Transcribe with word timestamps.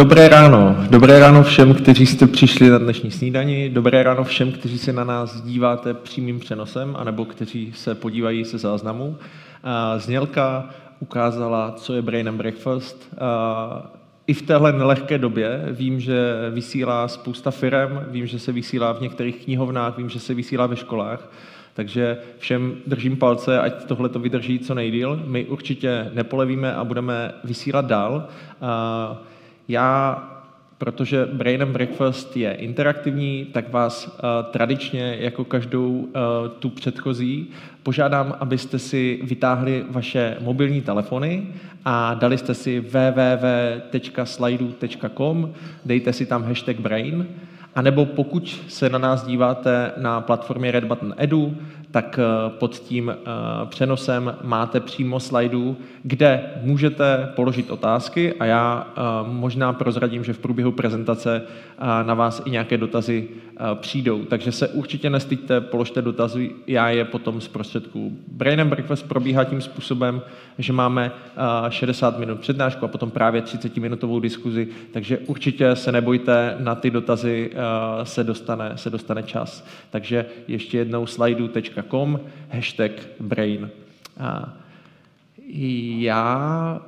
Dobré 0.00 0.28
ráno. 0.28 0.76
Dobré 0.90 1.18
ráno 1.18 1.42
všem, 1.42 1.74
kteří 1.74 2.06
jste 2.06 2.26
přišli 2.26 2.70
na 2.70 2.78
dnešní 2.78 3.10
snídani. 3.10 3.70
Dobré 3.70 4.02
ráno 4.02 4.24
všem, 4.24 4.52
kteří 4.52 4.78
se 4.78 4.92
na 4.92 5.04
nás 5.04 5.40
díváte 5.40 5.94
přímým 5.94 6.40
přenosem, 6.40 6.96
anebo 6.98 7.24
kteří 7.24 7.72
se 7.74 7.94
podívají 7.94 8.44
se 8.44 8.58
záznamu. 8.58 9.16
Znělka 9.96 10.70
ukázala, 11.00 11.72
co 11.76 11.94
je 11.94 12.02
Brain 12.02 12.28
and 12.28 12.36
Breakfast. 12.36 13.16
I 14.26 14.34
v 14.34 14.42
téhle 14.42 14.72
nelehké 14.72 15.18
době 15.18 15.66
vím, 15.70 16.00
že 16.00 16.34
vysílá 16.50 17.08
spousta 17.08 17.50
firem, 17.50 18.06
vím, 18.10 18.26
že 18.26 18.38
se 18.38 18.52
vysílá 18.52 18.92
v 18.92 19.00
některých 19.00 19.44
knihovnách, 19.44 19.98
vím, 19.98 20.08
že 20.08 20.20
se 20.20 20.34
vysílá 20.34 20.66
ve 20.66 20.76
školách. 20.76 21.32
Takže 21.74 22.18
všem 22.38 22.74
držím 22.86 23.16
palce, 23.16 23.60
ať 23.60 23.84
tohle 23.84 24.08
to 24.08 24.18
vydrží 24.18 24.58
co 24.58 24.74
nejdíl. 24.74 25.22
My 25.26 25.44
určitě 25.44 26.10
nepolevíme 26.14 26.74
a 26.74 26.84
budeme 26.84 27.32
vysílat 27.44 27.86
dál. 27.86 28.28
Já, 29.68 30.22
protože 30.78 31.26
Brain 31.32 31.62
and 31.62 31.72
Breakfast 31.72 32.36
je 32.36 32.52
interaktivní, 32.52 33.44
tak 33.52 33.72
vás 33.72 34.06
uh, 34.06 34.12
tradičně, 34.50 35.16
jako 35.20 35.44
každou 35.44 35.90
uh, 35.90 36.08
tu 36.58 36.70
předchozí, 36.70 37.48
požádám, 37.82 38.36
abyste 38.40 38.78
si 38.78 39.20
vytáhli 39.22 39.84
vaše 39.90 40.36
mobilní 40.40 40.80
telefony 40.80 41.46
a 41.84 42.14
dali 42.14 42.38
jste 42.38 42.54
si 42.54 42.80
www.slidu.com, 42.80 43.92
dejte 45.84 46.12
si 46.12 46.26
tam 46.26 46.44
hashtag 46.44 46.80
Brain, 46.80 47.26
a 47.74 47.82
nebo 47.82 48.06
pokud 48.06 48.60
se 48.68 48.88
na 48.88 48.98
nás 48.98 49.26
díváte 49.26 49.92
na 49.96 50.20
platformě 50.20 50.70
Red 50.70 50.84
Button 50.84 51.14
Edu, 51.16 51.56
tak 51.90 52.18
eh, 52.18 52.50
pod 52.50 52.78
tím 52.78 53.10
eh, 53.10 53.16
přenosem 53.66 54.36
máte 54.42 54.80
přímo 54.80 55.20
slajdů, 55.20 55.76
kde 56.02 56.50
můžete 56.62 57.32
položit 57.36 57.70
otázky 57.70 58.34
a 58.34 58.44
já 58.44 58.86
eh, 58.88 59.00
možná 59.26 59.72
prozradím, 59.72 60.24
že 60.24 60.32
v 60.32 60.38
průběhu 60.38 60.72
prezentace 60.72 61.42
na 62.02 62.14
vás 62.14 62.42
i 62.44 62.50
nějaké 62.50 62.78
dotazy 62.78 63.28
přijdou. 63.74 64.24
Takže 64.24 64.52
se 64.52 64.68
určitě 64.68 65.10
nestyďte, 65.10 65.60
položte 65.60 66.02
dotazy, 66.02 66.50
já 66.66 66.90
je 66.90 67.04
potom 67.04 67.40
z 67.40 67.48
prostředků. 67.48 68.16
Brain 68.28 68.60
and 68.60 68.68
Breakfast 68.68 69.08
probíhá 69.08 69.44
tím 69.44 69.60
způsobem, 69.60 70.22
že 70.58 70.72
máme 70.72 71.12
60 71.68 72.18
minut 72.18 72.40
přednášku 72.40 72.84
a 72.84 72.88
potom 72.88 73.10
právě 73.10 73.42
30-minutovou 73.42 74.20
diskuzi, 74.20 74.68
takže 74.92 75.18
určitě 75.18 75.76
se 75.76 75.92
nebojte, 75.92 76.56
na 76.58 76.74
ty 76.74 76.90
dotazy 76.90 77.50
se 78.02 78.24
dostane, 78.24 78.72
se 78.74 78.90
dostane 78.90 79.22
čas. 79.22 79.66
Takže 79.90 80.26
ještě 80.48 80.78
jednou 80.78 81.06
slidu.com, 81.82 82.20
hashtag 82.50 82.92
brain. 83.20 83.70
Já 85.98 86.80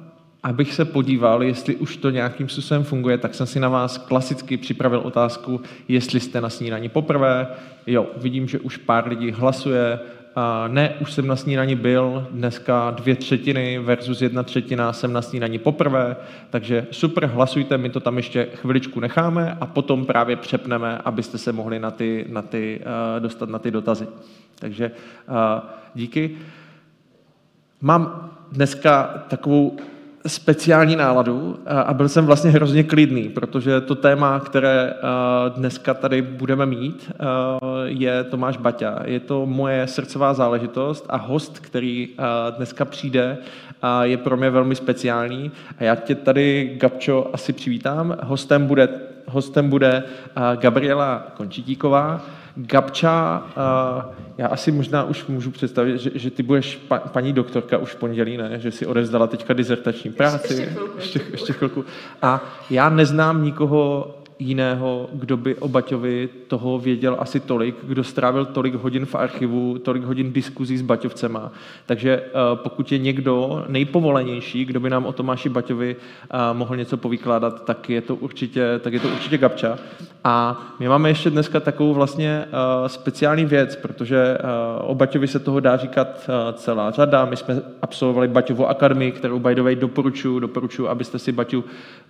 abych 0.42 0.74
se 0.74 0.84
podíval, 0.84 1.42
jestli 1.42 1.76
už 1.76 1.96
to 1.96 2.10
nějakým 2.10 2.48
způsobem 2.48 2.84
funguje, 2.84 3.18
tak 3.18 3.34
jsem 3.34 3.46
si 3.46 3.60
na 3.60 3.68
vás 3.68 3.98
klasicky 3.98 4.56
připravil 4.56 5.00
otázku, 5.00 5.60
jestli 5.88 6.20
jste 6.20 6.40
na 6.40 6.50
snídaní 6.50 6.88
poprvé. 6.88 7.46
Jo, 7.86 8.06
vidím, 8.16 8.48
že 8.48 8.58
už 8.58 8.76
pár 8.76 9.08
lidí 9.08 9.30
hlasuje. 9.30 9.98
A 10.34 10.68
ne, 10.68 10.94
už 11.00 11.12
jsem 11.12 11.26
na 11.26 11.36
snídaní 11.36 11.76
byl, 11.76 12.28
dneska 12.30 12.90
dvě 12.90 13.16
třetiny 13.16 13.78
versus 13.78 14.22
jedna 14.22 14.42
třetina 14.42 14.92
jsem 14.92 15.12
na 15.12 15.22
snídaní 15.22 15.58
poprvé, 15.58 16.16
takže 16.50 16.86
super, 16.90 17.26
hlasujte, 17.26 17.78
my 17.78 17.90
to 17.90 18.00
tam 18.00 18.16
ještě 18.16 18.48
chviličku 18.54 19.00
necháme 19.00 19.56
a 19.60 19.66
potom 19.66 20.06
právě 20.06 20.36
přepneme, 20.36 20.98
abyste 20.98 21.38
se 21.38 21.52
mohli 21.52 21.78
na 21.78 21.90
ty, 21.90 22.24
na 22.28 22.42
ty, 22.42 22.80
uh, 22.80 23.20
dostat 23.20 23.48
na 23.48 23.58
ty 23.58 23.70
dotazy. 23.70 24.06
Takže 24.62 24.90
díky. 25.94 26.30
Mám 27.80 28.30
dneska 28.52 29.24
takovou 29.28 29.76
speciální 30.26 30.96
náladu 30.96 31.58
a 31.66 31.94
byl 31.94 32.08
jsem 32.08 32.26
vlastně 32.26 32.50
hrozně 32.50 32.84
klidný, 32.84 33.28
protože 33.28 33.80
to 33.80 33.94
téma, 33.94 34.40
které 34.40 34.94
dneska 35.48 35.94
tady 35.94 36.22
budeme 36.22 36.66
mít, 36.66 37.12
je 37.84 38.24
Tomáš 38.24 38.56
Baťa. 38.56 38.98
Je 39.04 39.20
to 39.20 39.46
moje 39.46 39.86
srdcová 39.86 40.34
záležitost 40.34 41.06
a 41.08 41.16
host, 41.16 41.58
který 41.58 42.08
dneska 42.56 42.84
přijde, 42.84 43.38
je 44.02 44.16
pro 44.16 44.36
mě 44.36 44.50
velmi 44.50 44.74
speciální. 44.74 45.50
A 45.78 45.84
já 45.84 45.94
tě 45.94 46.14
tady, 46.14 46.76
Gabčo, 46.80 47.30
asi 47.32 47.52
přivítám. 47.52 48.16
Hostem 48.22 48.66
bude, 48.66 48.88
hostem 49.26 49.70
bude 49.70 50.02
Gabriela 50.56 51.26
Končitíková, 51.36 52.20
Gabča, 52.56 53.42
já 54.38 54.48
asi 54.48 54.72
možná 54.72 55.04
už 55.04 55.26
můžu 55.26 55.50
představit, 55.50 55.98
že, 55.98 56.10
že 56.14 56.30
ty 56.30 56.42
budeš 56.42 56.76
pa, 56.76 56.98
paní 56.98 57.32
doktorka 57.32 57.78
už 57.78 57.90
v 57.90 57.96
pondělí, 57.96 58.36
ne? 58.36 58.50
Že 58.58 58.70
si 58.70 58.86
odevzdala 58.86 59.26
teďka 59.26 59.54
dizertační 59.54 60.12
práci. 60.12 60.52
Ještě 60.52 60.66
chvilku. 60.66 60.98
Ještě, 60.98 61.20
ještě 61.30 61.52
chvilku. 61.52 61.84
A 62.22 62.44
já 62.70 62.88
neznám 62.88 63.44
nikoho 63.44 64.14
jiného, 64.38 65.08
kdo 65.12 65.36
by 65.36 65.54
o 65.54 65.68
Baťovi 65.68 66.28
toho 66.48 66.78
věděl 66.78 67.16
asi 67.18 67.40
tolik, 67.40 67.76
kdo 67.82 68.04
strávil 68.04 68.44
tolik 68.44 68.74
hodin 68.74 69.06
v 69.06 69.14
archivu, 69.14 69.78
tolik 69.78 70.02
hodin 70.02 70.32
diskuzí 70.32 70.78
s 70.78 70.82
Baťovcema. 70.82 71.52
Takže 71.86 72.22
eh, 72.24 72.30
pokud 72.54 72.92
je 72.92 72.98
někdo 72.98 73.64
nejpovolenější, 73.68 74.64
kdo 74.64 74.80
by 74.80 74.90
nám 74.90 75.06
o 75.06 75.12
Tomáši 75.12 75.48
Baťovi 75.48 75.96
eh, 75.96 76.36
mohl 76.52 76.76
něco 76.76 76.96
povykládat, 76.96 77.64
tak 77.64 77.90
je 77.90 78.00
to 78.00 78.14
určitě, 78.14 78.80
tak 78.80 78.92
je 78.92 79.00
to 79.00 79.08
určitě 79.08 79.38
Gabča. 79.38 79.78
A 80.24 80.62
my 80.80 80.88
máme 80.88 81.08
ještě 81.08 81.30
dneska 81.30 81.60
takovou 81.60 81.94
vlastně 81.94 82.44
eh, 82.44 82.88
speciální 82.88 83.44
věc, 83.44 83.76
protože 83.76 84.38
o 84.80 84.94
Baťovi 84.94 85.28
se 85.28 85.38
toho 85.38 85.60
dá 85.60 85.76
říkat 85.76 86.30
celá 86.54 86.90
řada. 86.90 87.24
My 87.24 87.36
jsme 87.36 87.62
absolvovali 87.82 88.28
Baťovu 88.28 88.68
akademii, 88.68 89.12
kterou 89.12 89.38
by 89.38 89.54
the 89.54 89.62
way 89.62 89.76
doporučuji, 89.76 90.40
doporučuji, 90.40 90.88
abyste 90.88 91.18
si 91.18 91.32
Baťu 91.32 91.64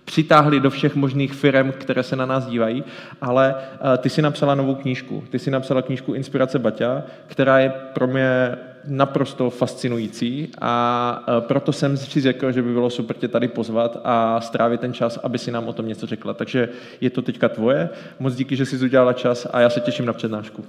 přitáhli 0.05 0.59
do 0.59 0.69
všech 0.69 0.95
možných 0.95 1.33
firm, 1.33 1.71
které 1.71 2.03
se 2.03 2.15
na 2.15 2.22
nás 2.25 2.45
dívají, 2.45 2.83
ale 3.21 3.55
eh, 3.57 3.97
ty 3.97 4.09
si 4.09 4.21
napsala 4.21 4.55
novou 4.55 4.75
knížku. 4.75 5.23
Ty 5.29 5.39
si 5.39 5.51
napsala 5.51 5.81
knížku 5.81 6.13
Inspirace 6.13 6.59
Baťa, 6.59 7.03
která 7.27 7.59
je 7.59 7.69
pro 7.69 8.07
mě 8.07 8.57
naprosto 8.85 9.49
fascinující 9.49 10.51
a 10.61 11.25
eh, 11.27 11.41
proto 11.41 11.73
jsem 11.73 11.97
si 11.97 12.21
řekl, 12.21 12.51
že 12.51 12.61
by 12.61 12.73
bylo 12.73 12.89
super 12.89 13.15
tě 13.15 13.27
tady 13.27 13.47
pozvat 13.47 14.01
a 14.03 14.41
strávit 14.41 14.81
ten 14.81 14.93
čas, 14.93 15.17
aby 15.17 15.37
si 15.37 15.51
nám 15.51 15.67
o 15.67 15.73
tom 15.73 15.87
něco 15.87 16.07
řekla. 16.07 16.33
Takže 16.33 16.69
je 17.01 17.09
to 17.09 17.21
teďka 17.21 17.49
tvoje. 17.49 17.89
Moc 18.19 18.35
díky, 18.35 18.55
že 18.55 18.65
jsi 18.65 18.85
udělala 18.85 19.13
čas 19.13 19.47
a 19.51 19.59
já 19.59 19.69
se 19.69 19.79
těším 19.79 20.05
na 20.05 20.13
přednášku. 20.13 20.65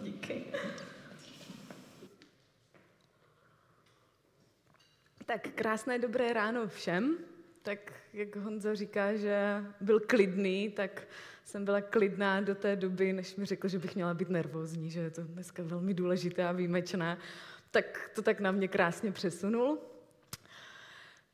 Tak 5.27 5.49
krásné 5.55 5.99
dobré 5.99 6.33
ráno 6.33 6.69
všem. 6.69 7.17
Tak 7.63 7.93
jak 8.13 8.37
Honza 8.37 8.75
říká, 8.75 9.17
že 9.17 9.65
byl 9.81 10.01
klidný, 10.01 10.71
tak 10.71 11.03
jsem 11.44 11.65
byla 11.65 11.81
klidná 11.81 12.41
do 12.41 12.55
té 12.55 12.77
doby, 12.77 13.12
než 13.12 13.37
mi 13.37 13.47
řekl, 13.47 13.69
že 13.69 13.78
bych 13.78 13.94
měla 13.94 14.15
být 14.15 14.28
nervózní, 14.28 14.91
že 14.91 15.00
je 15.00 15.10
to 15.10 15.22
dneska 15.22 15.62
velmi 15.66 15.94
důležité 15.94 16.49
a 16.49 16.53
výjimečné. 16.53 17.19
Tak 17.70 18.11
to 18.14 18.23
tak 18.23 18.41
na 18.41 18.52
mě 18.52 18.69
krásně 18.69 19.12
přesunul. 19.12 19.79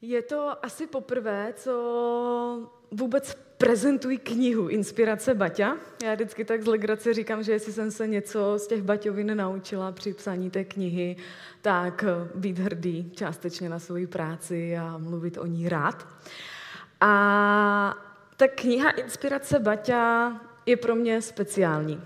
Je 0.03 0.23
to 0.23 0.65
asi 0.65 0.87
poprvé, 0.87 1.53
co 1.57 2.71
vůbec 2.91 3.35
prezentuji 3.35 4.19
knihu 4.19 4.69
Inspirace 4.69 5.35
Baťa. 5.35 5.77
Já 6.05 6.15
vždycky 6.15 6.45
tak 6.45 6.63
z 6.63 6.67
legrace 6.67 7.15
říkám, 7.15 7.43
že 7.43 7.53
jestli 7.53 7.73
jsem 7.73 7.91
se 7.91 8.07
něco 8.07 8.59
z 8.59 8.67
těch 8.67 8.83
Baťovin 8.83 9.37
naučila 9.37 9.93
při 9.93 10.15
psaní 10.15 10.51
té 10.51 10.65
knihy, 10.65 11.17
tak 11.63 12.05
být 12.35 12.59
hrdý 12.59 13.11
částečně 13.11 13.69
na 13.69 13.79
svoji 13.79 14.07
práci 14.07 14.77
a 14.77 14.99
mluvit 14.99 15.39
o 15.39 15.47
ní 15.47 15.69
rád. 15.69 16.09
A 17.01 18.10
ta 18.41 18.49
kniha 18.49 18.91
Inspirace 18.91 19.59
Baťa 19.59 20.33
je 20.67 20.77
pro 20.77 20.95
mě 20.95 21.23
speciální. 21.23 22.03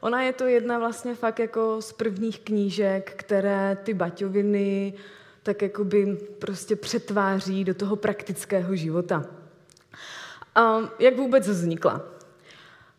Ona 0.00 0.22
je 0.22 0.32
to 0.32 0.46
jedna 0.46 0.78
vlastně 0.78 1.14
fakt 1.14 1.38
jako 1.38 1.82
z 1.82 1.92
prvních 1.92 2.40
knížek, 2.40 3.14
které 3.16 3.78
ty 3.82 3.94
baťoviny 3.94 4.94
tak 5.42 5.62
jakoby 5.62 6.18
prostě 6.38 6.76
přetváří 6.76 7.64
do 7.64 7.74
toho 7.74 7.96
praktického 7.96 8.76
života. 8.76 9.24
A 10.54 10.78
jak 10.98 11.16
vůbec 11.16 11.48
vznikla? 11.48 12.02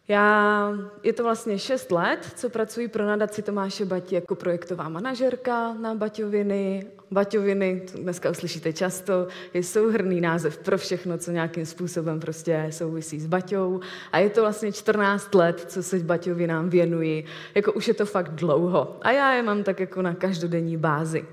Já, 0.08 0.72
je 1.04 1.14
to 1.14 1.24
vlastně 1.24 1.60
šest 1.60 1.92
let, 1.92 2.32
co 2.36 2.50
pracuji 2.50 2.88
pro 2.88 3.06
nadaci 3.06 3.42
Tomáše 3.42 3.86
Bati 3.86 4.16
jako 4.16 4.36
projektová 4.36 4.90
manažerka 4.90 5.74
na 5.74 5.96
Baťoviny. 5.96 6.92
Baťoviny, 7.12 7.82
dneska 7.96 8.30
uslyšíte 8.30 8.74
často, 8.74 9.28
je 9.54 9.64
souhrný 9.64 10.22
název 10.22 10.58
pro 10.58 10.78
všechno, 10.78 11.18
co 11.18 11.32
nějakým 11.32 11.66
způsobem 11.66 12.20
prostě 12.20 12.68
souvisí 12.70 13.20
s 13.20 13.26
Baťou. 13.26 13.80
A 14.12 14.20
je 14.20 14.30
to 14.30 14.42
vlastně 14.42 14.72
14 14.72 15.36
let, 15.36 15.66
co 15.68 15.84
se 15.84 16.00
Baťovinám 16.00 16.70
věnuji. 16.70 17.26
Jako 17.56 17.74
už 17.74 17.88
je 17.88 17.94
to 17.94 18.06
fakt 18.06 18.30
dlouho. 18.30 18.98
A 19.02 19.12
já 19.12 19.34
je 19.34 19.44
mám 19.44 19.64
tak 19.64 19.80
jako 19.80 20.02
na 20.02 20.14
každodenní 20.14 20.78
bázi. 20.78 21.26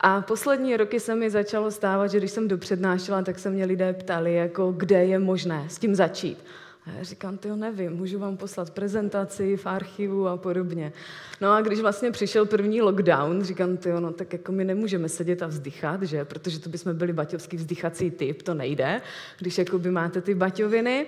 A 0.00 0.20
poslední 0.20 0.76
roky 0.76 1.00
se 1.00 1.14
mi 1.14 1.30
začalo 1.30 1.70
stávat, 1.70 2.06
že 2.06 2.18
když 2.18 2.30
jsem 2.30 2.48
dopřednášela, 2.48 3.22
tak 3.22 3.38
se 3.38 3.50
mě 3.50 3.64
lidé 3.64 3.92
ptali, 3.92 4.34
jako 4.34 4.72
kde 4.72 5.04
je 5.04 5.18
možné 5.18 5.64
s 5.68 5.78
tím 5.78 5.94
začít. 5.94 6.44
A 6.86 6.90
já 6.98 7.02
říkám, 7.02 7.38
ty 7.38 7.48
nevím, 7.48 7.92
můžu 7.92 8.18
vám 8.18 8.36
poslat 8.36 8.70
prezentaci 8.70 9.56
v 9.56 9.66
archivu 9.66 10.28
a 10.28 10.36
podobně. 10.36 10.92
No 11.40 11.52
a 11.52 11.60
když 11.60 11.80
vlastně 11.80 12.10
přišel 12.10 12.46
první 12.46 12.82
lockdown, 12.82 13.42
říkám, 13.42 13.76
ty 13.76 13.92
no 13.92 14.12
tak 14.12 14.32
jako 14.32 14.52
my 14.52 14.64
nemůžeme 14.64 15.08
sedět 15.08 15.42
a 15.42 15.46
vzdychat, 15.46 16.02
že? 16.02 16.24
Protože 16.24 16.58
to 16.58 16.70
bychom 16.70 16.96
byli 16.96 17.12
baťovský 17.12 17.56
vzdychací 17.56 18.10
typ, 18.10 18.42
to 18.42 18.54
nejde, 18.54 19.00
když 19.38 19.58
jako 19.58 19.78
by 19.78 19.90
máte 19.90 20.20
ty 20.20 20.34
baťoviny. 20.34 21.06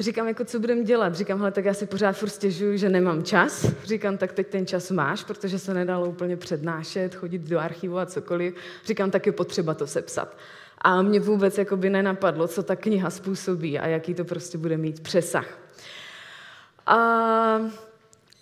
Říkám, 0.00 0.28
jako 0.28 0.44
co 0.44 0.60
budeme 0.60 0.84
dělat? 0.84 1.14
Říkám, 1.14 1.38
hele, 1.38 1.50
tak 1.52 1.64
já 1.64 1.74
si 1.74 1.86
pořád 1.86 2.12
furt 2.12 2.28
stěžuju, 2.28 2.76
že 2.76 2.88
nemám 2.88 3.22
čas. 3.22 3.66
Říkám, 3.84 4.16
tak 4.16 4.32
teď 4.32 4.46
ten 4.46 4.66
čas 4.66 4.90
máš, 4.90 5.24
protože 5.24 5.58
se 5.58 5.74
nedalo 5.74 6.06
úplně 6.06 6.36
přednášet, 6.36 7.14
chodit 7.14 7.42
do 7.42 7.58
archivu 7.58 7.98
a 7.98 8.06
cokoliv. 8.06 8.54
Říkám, 8.84 9.10
tak 9.10 9.26
je 9.26 9.32
potřeba 9.32 9.74
to 9.74 9.86
sepsat. 9.86 10.36
A 10.82 11.02
mě 11.02 11.20
vůbec 11.20 11.60
by 11.76 11.90
nenapadlo, 11.90 12.48
co 12.48 12.62
ta 12.62 12.76
kniha 12.76 13.10
způsobí 13.10 13.78
a 13.78 13.86
jaký 13.86 14.14
to 14.14 14.24
prostě 14.24 14.58
bude 14.58 14.76
mít 14.76 15.00
přesah. 15.00 15.58
A 16.86 16.96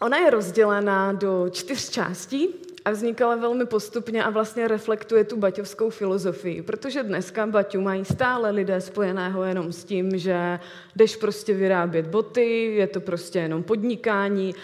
ona 0.00 0.18
je 0.18 0.30
rozdělená 0.30 1.12
do 1.12 1.48
čtyř 1.50 1.90
částí 1.90 2.48
a 2.84 2.90
vznikala 2.90 3.36
velmi 3.36 3.66
postupně 3.66 4.24
a 4.24 4.30
vlastně 4.30 4.68
reflektuje 4.68 5.24
tu 5.24 5.36
baťovskou 5.36 5.90
filozofii, 5.90 6.62
protože 6.62 7.02
dneska 7.02 7.46
baťu 7.46 7.80
mají 7.80 8.04
stále 8.04 8.50
lidé 8.50 8.80
spojeného 8.80 9.42
jenom 9.44 9.72
s 9.72 9.84
tím, 9.84 10.18
že 10.18 10.58
jdeš 10.96 11.16
prostě 11.16 11.54
vyrábět 11.54 12.06
boty, 12.06 12.74
je 12.74 12.86
to 12.86 13.00
prostě 13.00 13.38
jenom 13.38 13.62
podnikání 13.62 14.54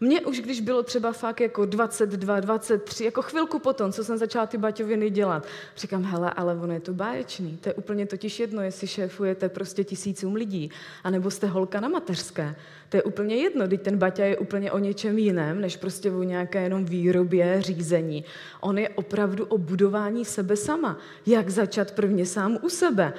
mně 0.00 0.20
už, 0.20 0.40
když 0.40 0.60
bylo 0.60 0.82
třeba 0.82 1.12
fakt 1.12 1.40
jako 1.40 1.64
22, 1.64 2.40
23, 2.40 3.04
jako 3.04 3.22
chvilku 3.22 3.58
potom, 3.58 3.92
co 3.92 4.04
jsem 4.04 4.18
začala 4.18 4.46
ty 4.46 4.58
baťoviny 4.58 5.10
dělat, 5.10 5.46
říkám, 5.76 6.04
hele, 6.04 6.30
ale 6.36 6.54
ono 6.54 6.72
je 6.72 6.80
to 6.80 6.94
báječný. 6.94 7.58
To 7.60 7.68
je 7.68 7.74
úplně 7.74 8.06
totiž 8.06 8.40
jedno, 8.40 8.62
jestli 8.62 8.86
šéfujete 8.86 9.48
prostě 9.48 9.84
tisícům 9.84 10.34
lidí, 10.34 10.70
anebo 11.04 11.30
jste 11.30 11.46
holka 11.46 11.80
na 11.80 11.88
mateřské. 11.88 12.56
To 12.88 12.96
je 12.96 13.02
úplně 13.02 13.36
jedno, 13.36 13.66
když 13.66 13.80
ten 13.82 13.98
baťa 13.98 14.24
je 14.24 14.38
úplně 14.38 14.72
o 14.72 14.78
něčem 14.78 15.18
jiném, 15.18 15.60
než 15.60 15.76
prostě 15.76 16.10
o 16.10 16.22
nějaké 16.22 16.62
jenom 16.62 16.84
výrobě, 16.84 17.62
řízení. 17.62 18.24
On 18.60 18.78
je 18.78 18.88
opravdu 18.88 19.44
o 19.44 19.58
budování 19.58 20.24
sebe 20.24 20.56
sama. 20.56 20.98
Jak 21.26 21.50
začat 21.50 21.90
prvně 21.90 22.26
sám 22.26 22.58
u 22.62 22.68
sebe. 22.68 23.12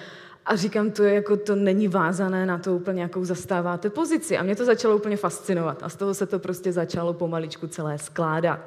A 0.46 0.56
říkám, 0.56 0.92
to 0.92 1.04
je 1.04 1.14
jako, 1.14 1.38
to 1.38 1.56
není 1.56 1.88
vázané 1.88 2.46
na 2.46 2.58
to 2.58 2.76
úplně, 2.76 3.02
jakou 3.02 3.26
zastáváte 3.26 3.90
pozici. 3.90 4.38
A 4.38 4.44
mě 4.44 4.56
to 4.56 4.66
začalo 4.66 4.96
úplně 4.96 5.18
fascinovat. 5.18 5.84
A 5.84 5.90
z 5.90 5.96
toho 5.96 6.14
se 6.14 6.26
to 6.26 6.40
prostě 6.40 6.72
začalo 6.72 7.14
pomaličku 7.14 7.68
celé 7.68 7.98
skládat. 7.98 8.60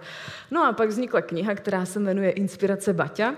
No 0.50 0.64
a 0.64 0.72
pak 0.72 0.88
vznikla 0.88 1.20
kniha, 1.20 1.54
která 1.54 1.86
se 1.86 2.00
jmenuje 2.00 2.30
Inspirace 2.30 2.92
Baťa. 2.92 3.34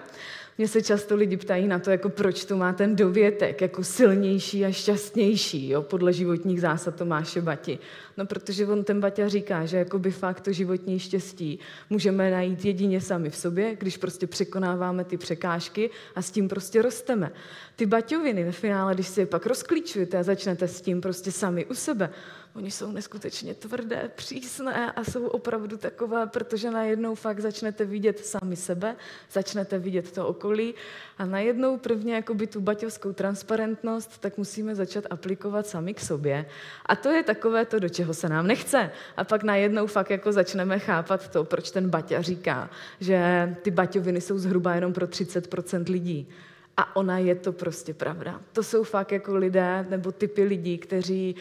Mně 0.59 0.69
se 0.69 0.83
často 0.83 1.17
lidi 1.17 1.37
ptají 1.37 1.69
na 1.69 1.79
to, 1.79 1.91
jako 1.91 2.09
proč 2.09 2.45
to 2.45 2.57
má 2.57 2.73
ten 2.73 2.97
dovětek, 2.97 3.61
jako 3.61 3.85
silnější 3.85 4.65
a 4.65 4.73
šťastnější, 4.73 5.69
jo, 5.69 5.83
podle 5.83 6.13
životních 6.13 6.61
zásad 6.61 6.95
Tomáše 6.95 7.41
Bati. 7.41 7.79
No, 8.17 8.27
protože 8.27 8.67
on 8.67 8.85
ten 8.85 9.01
Baťa 9.01 9.29
říká, 9.29 9.67
že 9.67 9.77
jako 9.77 9.99
by 9.99 10.11
fakt 10.11 10.41
to 10.41 10.53
životní 10.53 10.99
štěstí 10.99 11.59
můžeme 11.91 12.31
najít 12.31 12.65
jedině 12.65 13.01
sami 13.01 13.31
v 13.31 13.37
sobě, 13.37 13.77
když 13.77 13.97
prostě 13.97 14.27
překonáváme 14.27 15.05
ty 15.05 15.17
překážky 15.17 15.91
a 16.15 16.23
s 16.23 16.31
tím 16.31 16.49
prostě 16.49 16.83
rosteme. 16.83 17.33
Ty 17.77 17.87
baťoviny 17.87 18.45
ve 18.45 18.53
finále, 18.53 18.95
když 18.95 19.09
si 19.09 19.21
je 19.21 19.27
pak 19.27 19.47
rozklíčujete 19.47 20.19
a 20.19 20.23
začnete 20.23 20.69
s 20.69 20.81
tím 20.81 21.01
prostě 21.01 21.33
sami 21.33 21.65
u 21.67 21.75
sebe, 21.75 22.11
Oni 22.57 22.71
jsou 22.71 22.93
neskutečně 22.93 23.55
tvrdé, 23.55 24.11
přísné 24.15 24.93
a 24.93 25.05
jsou 25.05 25.27
opravdu 25.27 25.77
takové, 25.77 26.27
protože 26.27 26.71
najednou 26.71 27.15
fakt 27.15 27.41
začnete 27.41 27.85
vidět 27.85 28.27
sami 28.27 28.57
sebe, 28.57 28.97
začnete 29.33 29.79
vidět 29.79 30.13
to 30.13 30.29
okolí 30.29 30.75
a 31.19 31.27
najednou 31.27 31.79
prvně 31.79 32.15
jakoby 32.15 32.47
tu 32.47 32.61
baťovskou 32.61 33.13
transparentnost, 33.13 34.19
tak 34.21 34.39
musíme 34.39 34.75
začat 34.75 35.05
aplikovat 35.11 35.67
sami 35.67 35.95
k 35.95 36.01
sobě. 36.01 36.47
A 36.87 36.97
to 36.97 37.09
je 37.09 37.23
takové 37.23 37.65
to, 37.65 37.79
do 37.79 37.89
čeho 37.89 38.15
se 38.15 38.29
nám 38.29 38.47
nechce. 38.47 38.91
A 39.17 39.25
pak 39.25 39.43
najednou 39.43 39.87
fakt 39.87 40.11
jako 40.11 40.33
začneme 40.33 40.79
chápat 40.79 41.29
to, 41.29 41.45
proč 41.45 41.71
ten 41.71 41.91
Baťa 41.91 42.23
říká, 42.23 42.71
že 43.01 43.57
ty 43.63 43.71
baťoviny 43.71 44.21
jsou 44.21 44.39
zhruba 44.39 44.75
jenom 44.75 44.93
pro 44.93 45.07
30% 45.07 45.91
lidí. 45.93 46.29
A 46.77 46.97
ona 46.97 47.19
je 47.19 47.35
to 47.35 47.53
prostě 47.53 47.95
pravda. 47.95 48.41
To 48.53 48.63
jsou 48.63 48.85
fakt 48.85 49.13
jako 49.13 49.37
lidé 49.37 49.87
nebo 49.89 50.13
typy 50.13 50.43
lidí, 50.43 50.79
kteří 50.79 51.37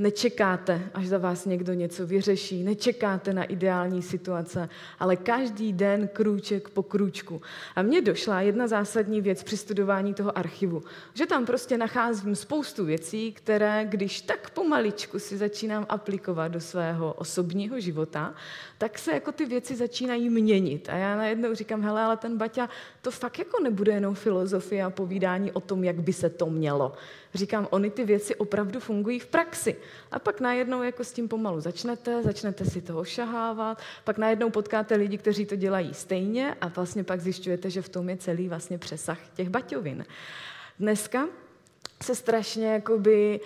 Nečekáte, 0.00 0.90
až 0.94 1.06
za 1.06 1.18
vás 1.18 1.44
někdo 1.44 1.72
něco 1.72 2.06
vyřeší, 2.06 2.64
nečekáte 2.64 3.32
na 3.32 3.44
ideální 3.44 4.02
situace, 4.02 4.68
ale 4.98 5.16
každý 5.16 5.72
den 5.72 6.08
krůček 6.08 6.68
po 6.68 6.82
krůčku. 6.82 7.42
A 7.76 7.82
mně 7.82 8.02
došla 8.02 8.40
jedna 8.40 8.68
zásadní 8.68 9.20
věc 9.20 9.42
při 9.42 9.56
studování 9.56 10.14
toho 10.14 10.38
archivu, 10.38 10.82
že 11.14 11.26
tam 11.26 11.46
prostě 11.46 11.78
nacházím 11.78 12.36
spoustu 12.36 12.84
věcí, 12.84 13.32
které, 13.32 13.84
když 13.84 14.20
tak 14.20 14.50
pomaličku 14.50 15.18
si 15.18 15.36
začínám 15.36 15.86
aplikovat 15.88 16.48
do 16.48 16.60
svého 16.60 17.12
osobního 17.12 17.80
života, 17.80 18.34
tak 18.80 18.98
se 18.98 19.12
jako 19.12 19.32
ty 19.32 19.44
věci 19.44 19.76
začínají 19.76 20.30
měnit. 20.30 20.88
A 20.88 20.96
já 20.96 21.16
najednou 21.16 21.54
říkám, 21.54 21.82
hele, 21.82 22.02
ale 22.02 22.16
ten 22.16 22.38
Baťa, 22.38 22.68
to 23.02 23.10
fakt 23.10 23.38
jako 23.38 23.62
nebude 23.62 23.92
jenom 23.92 24.14
filozofie 24.14 24.84
a 24.84 24.90
povídání 24.90 25.52
o 25.52 25.60
tom, 25.60 25.84
jak 25.84 26.00
by 26.00 26.12
se 26.12 26.30
to 26.30 26.46
mělo. 26.46 26.92
Říkám, 27.34 27.68
oni 27.70 27.90
ty 27.90 28.04
věci 28.04 28.36
opravdu 28.36 28.80
fungují 28.80 29.18
v 29.18 29.26
praxi. 29.26 29.76
A 30.10 30.18
pak 30.18 30.40
najednou 30.40 30.82
jako 30.82 31.04
s 31.04 31.12
tím 31.12 31.28
pomalu 31.28 31.60
začnete, 31.60 32.22
začnete 32.22 32.64
si 32.64 32.80
to 32.80 32.98
ošahávat, 32.98 33.82
pak 34.04 34.18
najednou 34.18 34.50
potkáte 34.50 34.94
lidi, 34.94 35.18
kteří 35.18 35.46
to 35.46 35.56
dělají 35.56 35.94
stejně 35.94 36.54
a 36.60 36.68
vlastně 36.68 37.04
pak 37.04 37.20
zjišťujete, 37.20 37.70
že 37.70 37.82
v 37.82 37.88
tom 37.88 38.08
je 38.08 38.16
celý 38.16 38.48
vlastně 38.48 38.78
přesah 38.78 39.18
těch 39.34 39.48
baťovin. 39.48 40.04
Dneska 40.78 41.28
se 42.02 42.14
strašně 42.14 42.66
jakoby, 42.66 43.40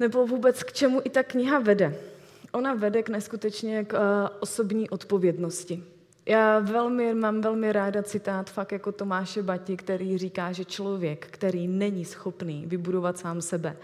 nebo 0.00 0.26
vůbec 0.26 0.62
k 0.62 0.72
čemu 0.72 1.00
i 1.04 1.10
ta 1.10 1.22
kniha 1.22 1.58
vede. 1.58 2.11
Ona 2.52 2.74
vede 2.74 3.02
k 3.02 3.08
neskutečně 3.08 3.84
k 3.84 3.92
uh, 3.92 4.36
osobní 4.40 4.90
odpovědnosti. 4.90 5.82
Já 6.26 6.58
velmi, 6.58 7.14
mám 7.14 7.40
velmi 7.40 7.72
ráda 7.72 8.02
citát 8.02 8.50
fakt 8.50 8.72
jako 8.72 8.92
Tomáše 8.92 9.42
Bati, 9.42 9.76
který 9.76 10.18
říká, 10.18 10.52
že 10.52 10.64
člověk, 10.64 11.26
který 11.30 11.68
není 11.68 12.04
schopný 12.04 12.64
vybudovat 12.66 13.18
sám 13.18 13.40
sebe, 13.40 13.76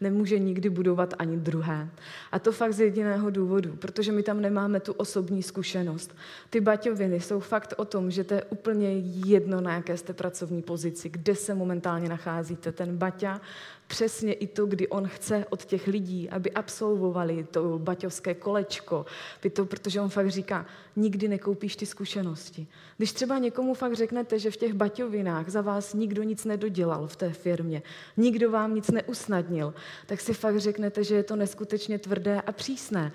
nemůže 0.00 0.38
nikdy 0.38 0.70
budovat 0.70 1.14
ani 1.18 1.36
druhé. 1.36 1.88
A 2.32 2.38
to 2.38 2.52
fakt 2.52 2.72
z 2.72 2.80
jediného 2.80 3.30
důvodu, 3.30 3.76
protože 3.76 4.12
my 4.12 4.22
tam 4.22 4.40
nemáme 4.40 4.80
tu 4.80 4.92
osobní 4.92 5.42
zkušenost. 5.42 6.16
Ty 6.50 6.60
baťoviny 6.60 7.20
jsou 7.20 7.40
fakt 7.40 7.74
o 7.76 7.84
tom, 7.84 8.10
že 8.10 8.24
to 8.24 8.34
je 8.34 8.42
úplně 8.44 8.98
jedno, 9.26 9.60
na 9.60 9.74
jaké 9.74 9.96
jste 9.96 10.12
pracovní 10.12 10.62
pozici, 10.62 11.08
kde 11.08 11.34
se 11.34 11.54
momentálně 11.54 12.08
nacházíte. 12.08 12.72
Ten 12.72 12.96
Baťa 12.96 13.40
přesně 13.86 14.32
i 14.32 14.46
to, 14.46 14.66
kdy 14.66 14.88
on 14.88 15.08
chce 15.08 15.46
od 15.50 15.64
těch 15.64 15.86
lidí, 15.86 16.30
aby 16.30 16.50
absolvovali 16.50 17.46
to 17.50 17.78
baťovské 17.78 18.34
kolečko, 18.34 19.06
to, 19.52 19.64
protože 19.64 20.00
on 20.00 20.08
fakt 20.08 20.30
říká, 20.30 20.66
nikdy 20.96 21.28
nekoupíš 21.28 21.76
ty 21.76 21.86
zkušenosti. 21.86 22.66
Když 22.96 23.12
třeba 23.12 23.38
někomu 23.38 23.74
fakt 23.74 23.94
řeknete, 23.94 24.38
že 24.38 24.50
v 24.50 24.56
těch 24.56 24.74
baťovinách 24.74 25.48
za 25.48 25.60
vás 25.60 25.94
nikdo 25.94 26.22
nic 26.22 26.44
nedodělal 26.44 27.06
v 27.06 27.16
té 27.16 27.32
firmě, 27.32 27.82
nikdo 28.16 28.50
vám 28.50 28.74
nic 28.74 28.90
neusnadnil, 28.90 29.74
tak 30.06 30.20
si 30.20 30.34
fakt 30.34 30.58
řeknete, 30.58 31.04
že 31.04 31.14
je 31.14 31.22
to 31.22 31.36
neskutečně 31.36 31.98
tvrdé 31.98 32.40
a 32.40 32.52
přísné. 32.52 33.12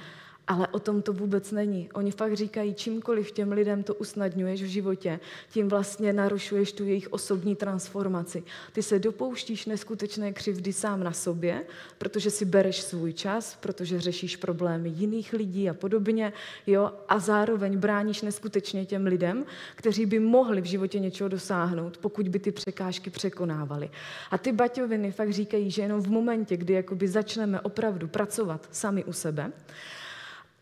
Ale 0.47 0.67
o 0.67 0.79
tom 0.79 1.01
to 1.01 1.13
vůbec 1.13 1.51
není. 1.51 1.89
Oni 1.93 2.11
fakt 2.11 2.33
říkají, 2.33 2.73
čímkoliv 2.73 3.31
těm 3.31 3.51
lidem 3.51 3.83
to 3.83 3.95
usnadňuješ 3.95 4.63
v 4.63 4.65
životě, 4.65 5.19
tím 5.49 5.69
vlastně 5.69 6.13
narušuješ 6.13 6.71
tu 6.71 6.83
jejich 6.83 7.13
osobní 7.13 7.55
transformaci. 7.55 8.43
Ty 8.73 8.83
se 8.83 8.99
dopouštíš 8.99 9.65
neskutečné 9.65 10.33
křivdy 10.33 10.73
sám 10.73 11.03
na 11.03 11.13
sobě, 11.13 11.65
protože 11.97 12.29
si 12.29 12.45
bereš 12.45 12.81
svůj 12.81 13.13
čas, 13.13 13.57
protože 13.59 13.99
řešíš 14.01 14.35
problémy 14.35 14.89
jiných 14.89 15.33
lidí 15.33 15.69
a 15.69 15.73
podobně, 15.73 16.33
jo, 16.67 16.91
a 17.07 17.19
zároveň 17.19 17.77
bráníš 17.77 18.21
neskutečně 18.21 18.85
těm 18.85 19.05
lidem, 19.05 19.45
kteří 19.75 20.05
by 20.05 20.19
mohli 20.19 20.61
v 20.61 20.65
životě 20.65 20.99
něčeho 20.99 21.29
dosáhnout, 21.29 21.97
pokud 21.97 22.27
by 22.27 22.39
ty 22.39 22.51
překážky 22.51 23.09
překonávali. 23.09 23.89
A 24.31 24.37
ty 24.37 24.51
baťoviny 24.51 25.11
fakt 25.11 25.33
říkají, 25.33 25.71
že 25.71 25.81
jenom 25.81 26.01
v 26.01 26.09
momentě, 26.09 26.57
kdy 26.57 26.73
jakoby 26.73 27.07
začneme 27.07 27.61
opravdu 27.61 28.07
pracovat 28.07 28.67
sami 28.71 29.03
u 29.03 29.13
sebe, 29.13 29.51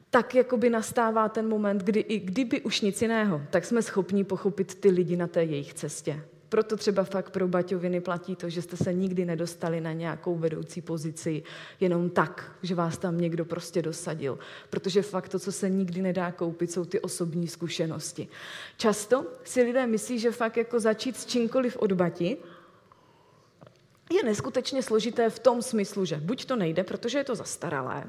tak 0.09 0.35
jakoby 0.35 0.69
nastává 0.69 1.29
ten 1.29 1.47
moment, 1.47 1.83
kdy 1.83 1.99
i 1.99 2.19
kdyby 2.19 2.61
už 2.61 2.81
nic 2.81 3.01
jiného, 3.01 3.41
tak 3.49 3.65
jsme 3.65 3.81
schopni 3.81 4.23
pochopit 4.23 4.75
ty 4.75 4.89
lidi 4.89 5.17
na 5.17 5.27
té 5.27 5.43
jejich 5.43 5.73
cestě. 5.73 6.23
Proto 6.49 6.77
třeba 6.77 7.03
fakt 7.03 7.29
pro 7.29 7.47
Baťoviny 7.47 8.01
platí 8.01 8.35
to, 8.35 8.49
že 8.49 8.61
jste 8.61 8.77
se 8.77 8.93
nikdy 8.93 9.25
nedostali 9.25 9.81
na 9.81 9.93
nějakou 9.93 10.35
vedoucí 10.37 10.81
pozici 10.81 11.43
jenom 11.79 12.09
tak, 12.09 12.51
že 12.63 12.75
vás 12.75 12.97
tam 12.97 13.17
někdo 13.17 13.45
prostě 13.45 13.81
dosadil. 13.81 14.39
Protože 14.69 15.01
fakt 15.01 15.29
to, 15.29 15.39
co 15.39 15.51
se 15.51 15.69
nikdy 15.69 16.01
nedá 16.01 16.31
koupit, 16.31 16.71
jsou 16.71 16.85
ty 16.85 16.99
osobní 16.99 17.47
zkušenosti. 17.47 18.27
Často 18.77 19.25
si 19.43 19.61
lidé 19.61 19.87
myslí, 19.87 20.19
že 20.19 20.31
fakt 20.31 20.57
jako 20.57 20.79
začít 20.79 21.17
s 21.17 21.25
čímkoliv 21.25 21.77
od 21.77 21.91
Bati 21.91 22.37
je 24.11 24.23
neskutečně 24.23 24.83
složité 24.83 25.29
v 25.29 25.39
tom 25.39 25.61
smyslu, 25.61 26.05
že 26.05 26.15
buď 26.15 26.45
to 26.45 26.55
nejde, 26.55 26.83
protože 26.83 27.17
je 27.17 27.23
to 27.23 27.35
zastaralé, 27.35 28.03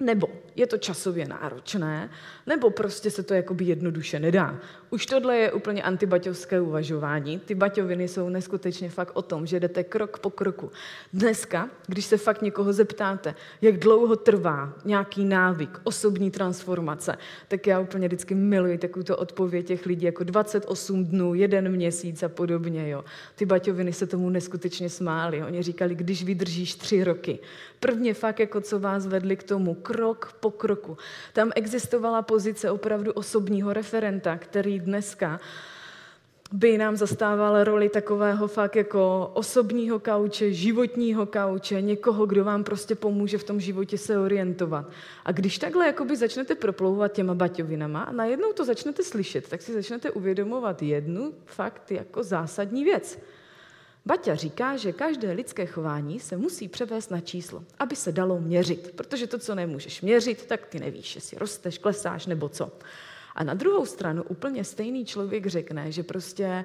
Nebo 0.00 0.28
je 0.56 0.66
to 0.66 0.78
časově 0.78 1.28
náročné, 1.28 2.10
nebo 2.46 2.70
prostě 2.70 3.10
se 3.10 3.22
to 3.22 3.34
jakoby 3.34 3.64
jednoduše 3.64 4.20
nedá. 4.20 4.60
Už 4.96 5.06
tohle 5.06 5.36
je 5.36 5.52
úplně 5.52 5.82
antibaťovské 5.82 6.60
uvažování. 6.60 7.38
Ty 7.38 7.54
baťoviny 7.54 8.08
jsou 8.08 8.28
neskutečně 8.28 8.90
fakt 8.90 9.10
o 9.14 9.22
tom, 9.22 9.46
že 9.46 9.60
jdete 9.60 9.84
krok 9.84 10.18
po 10.18 10.30
kroku. 10.30 10.70
Dneska, 11.12 11.70
když 11.86 12.04
se 12.04 12.16
fakt 12.16 12.42
někoho 12.42 12.72
zeptáte, 12.72 13.34
jak 13.62 13.78
dlouho 13.78 14.16
trvá 14.16 14.72
nějaký 14.84 15.24
návyk, 15.24 15.80
osobní 15.84 16.30
transformace, 16.30 17.18
tak 17.48 17.66
já 17.66 17.80
úplně 17.80 18.08
vždycky 18.08 18.34
miluji 18.34 18.78
takovou 18.78 19.14
odpověď 19.16 19.66
těch 19.66 19.86
lidí, 19.86 20.06
jako 20.06 20.24
28 20.24 21.04
dnů, 21.04 21.34
jeden 21.34 21.68
měsíc 21.68 22.22
a 22.22 22.28
podobně. 22.28 22.88
Jo. 22.88 23.04
Ty 23.34 23.46
baťoviny 23.46 23.92
se 23.92 24.06
tomu 24.06 24.30
neskutečně 24.30 24.90
smály. 24.90 25.42
Oni 25.44 25.62
říkali, 25.62 25.94
když 25.94 26.24
vydržíš 26.24 26.74
tři 26.74 27.04
roky. 27.04 27.38
Prvně 27.80 28.14
fakt, 28.14 28.40
jako 28.40 28.60
co 28.60 28.80
vás 28.80 29.06
vedli 29.06 29.36
k 29.36 29.42
tomu, 29.42 29.74
krok 29.74 30.32
po 30.40 30.50
kroku. 30.50 30.96
Tam 31.32 31.52
existovala 31.54 32.22
pozice 32.22 32.70
opravdu 32.70 33.12
osobního 33.12 33.72
referenta, 33.72 34.38
který 34.38 34.80
dneska 34.86 35.40
by 36.52 36.78
nám 36.78 36.96
zastával 36.96 37.64
roli 37.64 37.88
takového 37.88 38.48
fakt 38.48 38.76
jako 38.76 39.30
osobního 39.34 39.98
kauče, 39.98 40.52
životního 40.52 41.26
kauče, 41.26 41.80
někoho, 41.80 42.26
kdo 42.26 42.44
vám 42.44 42.64
prostě 42.64 42.94
pomůže 42.94 43.38
v 43.38 43.44
tom 43.44 43.60
životě 43.60 43.98
se 43.98 44.18
orientovat. 44.18 44.90
A 45.24 45.32
když 45.32 45.58
takhle 45.58 45.86
jakoby 45.86 46.16
začnete 46.16 46.54
proplouvat 46.54 47.12
těma 47.12 47.34
baťovinama 47.34 48.02
a 48.02 48.12
najednou 48.12 48.52
to 48.52 48.64
začnete 48.64 49.02
slyšet, 49.02 49.48
tak 49.48 49.62
si 49.62 49.72
začnete 49.72 50.10
uvědomovat 50.10 50.82
jednu 50.82 51.32
fakt 51.44 51.92
jako 51.92 52.22
zásadní 52.22 52.84
věc. 52.84 53.18
Baťa 54.06 54.34
říká, 54.34 54.76
že 54.76 54.92
každé 54.92 55.32
lidské 55.32 55.66
chování 55.66 56.20
se 56.20 56.36
musí 56.36 56.68
převést 56.68 57.10
na 57.10 57.20
číslo, 57.20 57.64
aby 57.78 57.96
se 57.96 58.12
dalo 58.12 58.40
měřit, 58.40 58.92
protože 58.96 59.26
to, 59.26 59.38
co 59.38 59.54
nemůžeš 59.54 60.02
měřit, 60.02 60.46
tak 60.46 60.66
ty 60.66 60.80
nevíš, 60.80 61.14
jestli 61.14 61.38
rosteš, 61.38 61.78
klesáš 61.78 62.26
nebo 62.26 62.48
co. 62.48 62.70
A 63.36 63.44
na 63.44 63.54
druhou 63.54 63.86
stranu 63.86 64.22
úplně 64.22 64.64
stejný 64.64 65.04
člověk 65.04 65.46
řekne, 65.46 65.92
že 65.92 66.02
prostě 66.02 66.64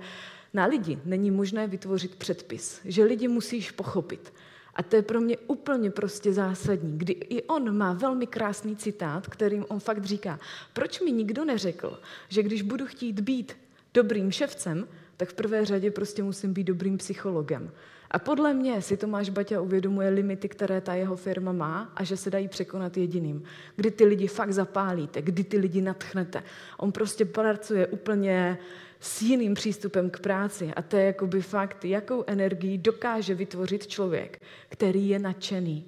na 0.53 0.65
lidi 0.65 0.99
není 1.05 1.31
možné 1.31 1.67
vytvořit 1.67 2.15
předpis, 2.15 2.81
že 2.85 3.03
lidi 3.03 3.27
musíš 3.27 3.71
pochopit. 3.71 4.33
A 4.75 4.83
to 4.83 4.95
je 4.95 5.01
pro 5.01 5.21
mě 5.21 5.37
úplně 5.37 5.91
prostě 5.91 6.33
zásadní, 6.33 6.97
kdy 6.97 7.13
i 7.13 7.43
on 7.43 7.77
má 7.77 7.93
velmi 7.93 8.27
krásný 8.27 8.75
citát, 8.75 9.27
kterým 9.27 9.65
on 9.69 9.79
fakt 9.79 10.05
říká, 10.05 10.39
proč 10.73 11.01
mi 11.01 11.11
nikdo 11.11 11.45
neřekl, 11.45 11.99
že 12.29 12.43
když 12.43 12.61
budu 12.61 12.85
chtít 12.85 13.19
být 13.19 13.57
dobrým 13.93 14.31
ševcem, 14.31 14.87
tak 15.17 15.29
v 15.29 15.33
prvé 15.33 15.65
řadě 15.65 15.91
prostě 15.91 16.23
musím 16.23 16.53
být 16.53 16.63
dobrým 16.63 16.97
psychologem. 16.97 17.71
A 18.11 18.19
podle 18.19 18.53
mě 18.53 18.81
si 18.81 18.97
Tomáš 18.97 19.29
Baťa 19.29 19.61
uvědomuje 19.61 20.09
limity, 20.09 20.49
které 20.49 20.81
ta 20.81 20.93
jeho 20.93 21.15
firma 21.15 21.51
má 21.51 21.91
a 21.95 22.03
že 22.03 22.17
se 22.17 22.29
dají 22.29 22.47
překonat 22.47 22.97
jediným. 22.97 23.43
Kdy 23.75 23.91
ty 23.91 24.05
lidi 24.05 24.27
fakt 24.27 24.53
zapálíte, 24.53 25.21
kdy 25.21 25.43
ty 25.43 25.57
lidi 25.57 25.81
natchnete. 25.81 26.43
On 26.77 26.91
prostě 26.91 27.25
pracuje 27.25 27.87
úplně 27.87 28.57
s 28.99 29.21
jiným 29.21 29.53
přístupem 29.53 30.09
k 30.09 30.19
práci 30.19 30.73
a 30.75 30.81
to 30.81 30.97
je 30.97 31.05
jakoby 31.05 31.41
fakt, 31.41 31.85
jakou 31.85 32.23
energii 32.27 32.77
dokáže 32.77 33.35
vytvořit 33.35 33.87
člověk, 33.87 34.41
který 34.69 35.09
je 35.09 35.19
nadšený. 35.19 35.85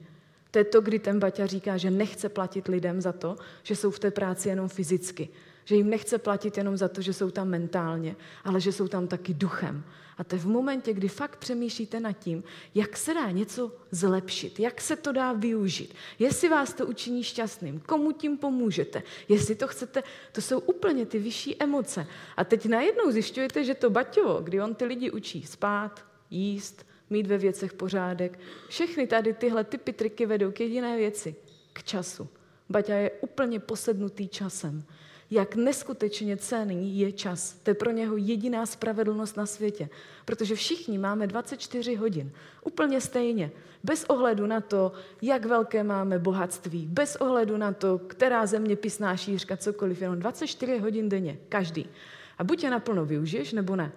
To 0.51 0.59
je 0.59 0.65
to, 0.65 0.81
kdy 0.81 0.99
ten 0.99 1.19
Baťa 1.19 1.45
říká, 1.45 1.77
že 1.77 1.91
nechce 1.91 2.29
platit 2.29 2.67
lidem 2.67 3.01
za 3.01 3.11
to, 3.11 3.35
že 3.63 3.75
jsou 3.75 3.91
v 3.91 3.99
té 3.99 4.11
práci 4.11 4.49
jenom 4.49 4.69
fyzicky. 4.69 5.29
Že 5.65 5.75
jim 5.75 5.89
nechce 5.89 6.17
platit 6.17 6.58
jenom 6.58 6.77
za 6.77 6.88
to, 6.88 7.01
že 7.01 7.13
jsou 7.13 7.32
tam 7.32 7.50
mentálně, 7.50 8.15
ale 8.43 8.62
že 8.62 8.72
jsou 8.72 8.88
tam 8.88 9.08
taky 9.08 9.34
duchem. 9.34 9.84
A 10.17 10.24
to 10.24 10.36
je 10.36 10.39
v 10.39 10.48
momentě, 10.48 10.93
kdy 10.93 11.08
fakt 11.08 11.38
přemýšlíte 11.38 12.00
nad 12.00 12.13
tím, 12.13 12.43
jak 12.75 12.98
se 12.98 13.13
dá 13.13 13.32
něco 13.32 13.72
zlepšit, 13.91 14.60
jak 14.60 14.82
se 14.82 14.96
to 14.96 15.12
dá 15.12 15.34
využít, 15.34 15.93
jestli 16.20 16.50
vás 16.50 16.74
to 16.74 16.86
učiní 16.86 17.24
šťastným, 17.24 17.79
komu 17.79 18.12
tím 18.12 18.38
pomůžete, 18.38 19.03
jestli 19.29 19.55
to 19.55 19.67
chcete, 19.67 20.03
to 20.32 20.41
jsou 20.41 20.60
úplně 20.60 21.05
ty 21.05 21.20
vyšší 21.20 21.63
emoce. 21.63 22.08
A 22.38 22.43
teď 22.43 22.65
najednou 22.65 23.12
zjišťujete, 23.12 23.63
že 23.63 23.75
to 23.75 23.89
Baťovo, 23.89 24.41
kdy 24.41 24.62
on 24.62 24.75
ty 24.75 24.86
lidi 24.86 25.12
učí 25.12 25.43
spát, 25.43 26.05
jíst, 26.29 26.86
mít 27.10 27.27
ve 27.27 27.38
věcech 27.38 27.74
pořádek, 27.74 28.39
všechny 28.70 29.08
tady 29.08 29.34
tyhle 29.34 29.63
typy 29.63 29.93
triky 29.93 30.25
vedou 30.25 30.51
k 30.51 30.60
jediné 30.60 30.98
věci, 30.98 31.36
k 31.74 31.84
času. 31.84 32.27
Baťa 32.70 32.96
je 32.96 33.12
úplně 33.12 33.60
posednutý 33.60 34.27
časem 34.27 34.84
jak 35.31 35.55
neskutečně 35.55 36.37
cený 36.37 36.99
je 36.99 37.11
čas. 37.11 37.53
To 37.63 37.69
je 37.69 37.73
pro 37.73 37.91
něho 37.91 38.17
jediná 38.17 38.65
spravedlnost 38.65 39.37
na 39.37 39.45
světě. 39.45 39.89
Protože 40.25 40.55
všichni 40.55 40.97
máme 40.97 41.27
24 41.27 41.95
hodin. 41.95 42.31
Úplně 42.63 43.01
stejně. 43.01 43.51
Bez 43.83 44.03
ohledu 44.03 44.47
na 44.47 44.61
to, 44.61 44.91
jak 45.21 45.45
velké 45.45 45.83
máme 45.83 46.19
bohatství. 46.19 46.87
Bez 46.87 47.15
ohledu 47.15 47.57
na 47.57 47.73
to, 47.73 47.97
která 47.97 48.45
země 48.45 48.75
pisná 48.75 49.17
šířka, 49.17 49.57
cokoliv. 49.57 50.01
Jenom 50.01 50.19
24 50.19 50.77
hodin 50.77 51.09
denně. 51.09 51.37
Každý. 51.49 51.89
A 52.37 52.43
buď 52.43 52.63
je 52.63 52.69
naplno 52.69 53.05
využiješ, 53.05 53.53
nebo 53.53 53.75
ne. 53.75 53.91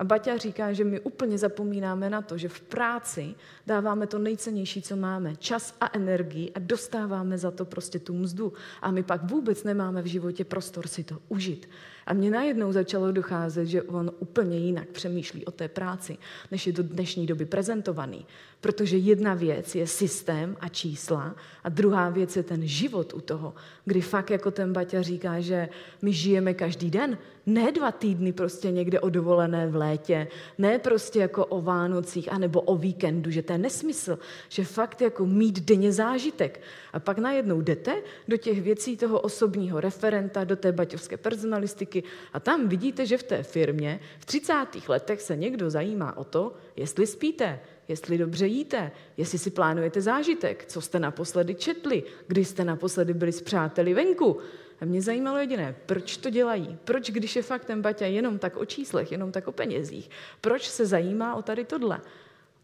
A 0.00 0.04
Baťa 0.04 0.36
říká, 0.36 0.72
že 0.72 0.84
my 0.84 1.00
úplně 1.00 1.38
zapomínáme 1.38 2.10
na 2.10 2.22
to, 2.22 2.38
že 2.38 2.48
v 2.48 2.60
práci 2.60 3.34
dáváme 3.66 4.06
to 4.06 4.18
nejcennější, 4.18 4.82
co 4.82 4.96
máme, 4.96 5.36
čas 5.36 5.76
a 5.80 5.90
energii 5.96 6.52
a 6.54 6.58
dostáváme 6.58 7.38
za 7.38 7.50
to 7.50 7.64
prostě 7.64 7.98
tu 7.98 8.14
mzdu. 8.14 8.52
A 8.82 8.90
my 8.90 9.02
pak 9.02 9.30
vůbec 9.30 9.64
nemáme 9.64 10.02
v 10.02 10.06
životě 10.06 10.44
prostor 10.44 10.88
si 10.88 11.04
to 11.04 11.18
užít. 11.28 11.68
A 12.06 12.14
mně 12.14 12.30
najednou 12.30 12.72
začalo 12.72 13.12
docházet, 13.12 13.66
že 13.66 13.82
on 13.82 14.10
úplně 14.18 14.58
jinak 14.58 14.88
přemýšlí 14.88 15.44
o 15.44 15.50
té 15.50 15.68
práci, 15.68 16.18
než 16.50 16.66
je 16.66 16.72
do 16.72 16.82
dnešní 16.82 17.26
doby 17.26 17.46
prezentovaný. 17.46 18.26
Protože 18.60 18.96
jedna 18.96 19.34
věc 19.34 19.74
je 19.74 19.86
systém 19.86 20.56
a 20.60 20.68
čísla 20.68 21.36
a 21.64 21.68
druhá 21.68 22.10
věc 22.10 22.36
je 22.36 22.42
ten 22.42 22.66
život 22.66 23.14
u 23.14 23.20
toho, 23.20 23.54
kdy 23.84 24.00
fakt 24.00 24.30
jako 24.30 24.50
ten 24.50 24.72
Baťa 24.72 25.02
říká, 25.02 25.40
že 25.40 25.68
my 26.02 26.12
žijeme 26.12 26.54
každý 26.54 26.90
den, 26.90 27.18
ne 27.46 27.72
dva 27.72 27.92
týdny 27.92 28.32
prostě 28.32 28.70
někde 28.70 29.00
o 29.00 29.08
dovolené 29.08 29.66
v 29.66 29.76
létě, 29.76 30.28
ne 30.58 30.78
prostě 30.78 31.18
jako 31.18 31.46
o 31.46 31.60
Vánocích 31.60 32.32
anebo 32.32 32.60
o 32.60 32.76
víkendu, 32.76 33.30
že 33.30 33.42
to 33.42 33.52
je 33.52 33.58
nesmysl, 33.58 34.18
že 34.48 34.64
fakt 34.64 35.00
jako 35.00 35.26
mít 35.26 35.60
denně 35.60 35.92
zážitek. 35.92 36.60
A 36.92 37.00
pak 37.00 37.18
najednou 37.18 37.60
jdete 37.60 38.02
do 38.28 38.36
těch 38.36 38.62
věcí 38.62 38.96
toho 38.96 39.20
osobního 39.20 39.80
referenta, 39.80 40.44
do 40.44 40.56
té 40.56 40.72
baťovské 40.72 41.16
personalistiky 41.16 42.02
a 42.32 42.40
tam 42.40 42.68
vidíte, 42.68 43.06
že 43.06 43.18
v 43.18 43.22
té 43.22 43.42
firmě 43.42 44.00
v 44.18 44.24
30. 44.24 44.54
letech 44.88 45.20
se 45.20 45.36
někdo 45.36 45.70
zajímá 45.70 46.16
o 46.16 46.24
to, 46.24 46.52
jestli 46.76 47.06
spíte, 47.06 47.60
jestli 47.90 48.18
dobře 48.18 48.46
jíte, 48.46 48.92
jestli 49.16 49.38
si 49.38 49.50
plánujete 49.50 50.00
zážitek, 50.00 50.64
co 50.66 50.80
jste 50.80 50.98
naposledy 50.98 51.54
četli, 51.54 52.02
kdy 52.26 52.44
jste 52.44 52.64
naposledy 52.64 53.14
byli 53.14 53.32
s 53.32 53.42
přáteli 53.42 53.94
venku. 53.94 54.38
A 54.80 54.84
mě 54.84 55.02
zajímalo 55.02 55.38
jediné, 55.38 55.76
proč 55.86 56.16
to 56.16 56.30
dělají? 56.30 56.78
Proč, 56.84 57.10
když 57.10 57.36
je 57.36 57.42
fakt 57.42 57.64
ten 57.64 57.82
Baťa 57.82 58.06
jenom 58.06 58.38
tak 58.38 58.56
o 58.56 58.64
číslech, 58.64 59.12
jenom 59.12 59.32
tak 59.32 59.48
o 59.48 59.52
penězích, 59.52 60.10
proč 60.40 60.68
se 60.68 60.86
zajímá 60.86 61.34
o 61.34 61.42
tady 61.42 61.64
tohle? 61.64 62.00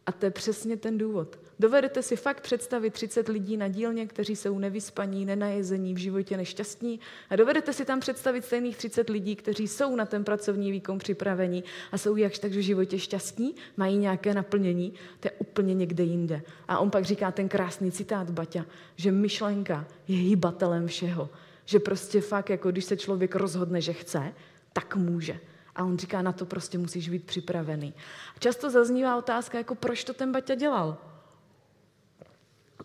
A 0.07 0.13
to 0.13 0.27
je 0.27 0.31
přesně 0.31 0.77
ten 0.77 0.99
důvod. 0.99 1.39
Dovedete 1.59 2.03
si 2.03 2.17
fakt 2.17 2.41
představit 2.41 2.93
30 2.93 3.29
lidí 3.29 3.57
na 3.57 3.69
dílně, 3.69 4.07
kteří 4.07 4.37
jsou 4.37 4.59
nevyspaní, 4.59 5.25
nenajezení, 5.25 5.95
v 5.95 5.97
životě 5.97 6.37
nešťastní. 6.37 7.01
A 7.31 7.37
dovedete 7.37 7.73
si 7.73 7.85
tam 7.85 8.01
představit 8.01 8.45
stejných 8.45 8.77
30 8.77 9.11
lidí, 9.11 9.37
kteří 9.37 9.69
jsou 9.69 9.97
na 9.97 10.07
ten 10.07 10.25
pracovní 10.25 10.73
výkon 10.73 10.99
připravení 10.99 11.65
a 11.93 11.99
jsou 11.99 12.17
jakž 12.17 12.39
tak 12.39 12.51
v 12.51 12.63
životě 12.63 12.99
šťastní, 12.99 13.55
mají 13.77 13.97
nějaké 13.97 14.35
naplnění. 14.35 14.93
To 15.21 15.29
je 15.29 15.33
úplně 15.39 15.75
někde 15.75 16.05
jinde. 16.05 16.43
A 16.69 16.79
on 16.79 16.91
pak 16.91 17.05
říká 17.05 17.33
ten 17.33 17.49
krásný 17.49 17.93
citát 17.93 18.31
Baťa, 18.31 18.67
že 18.97 19.13
myšlenka 19.13 19.87
je 20.09 20.17
hýbatelem 20.17 20.87
všeho. 20.87 21.29
Že 21.65 21.79
prostě 21.79 22.21
fakt, 22.21 22.51
jako 22.51 22.71
když 22.71 22.85
se 22.85 22.97
člověk 22.97 23.35
rozhodne, 23.35 23.81
že 23.81 23.93
chce, 23.93 24.33
tak 24.73 24.97
může. 24.97 25.41
A 25.77 25.85
on 25.85 25.99
říká, 25.99 26.23
na 26.23 26.33
to 26.33 26.47
prostě 26.47 26.79
musíš 26.79 27.09
být 27.09 27.25
připravený. 27.25 27.95
Často 28.39 28.71
zaznívá 28.71 29.17
otázka, 29.17 29.59
jako 29.59 29.75
proč 29.75 30.05
to 30.05 30.15
ten 30.15 30.33
Baťa 30.33 30.55
dělal? 30.55 31.16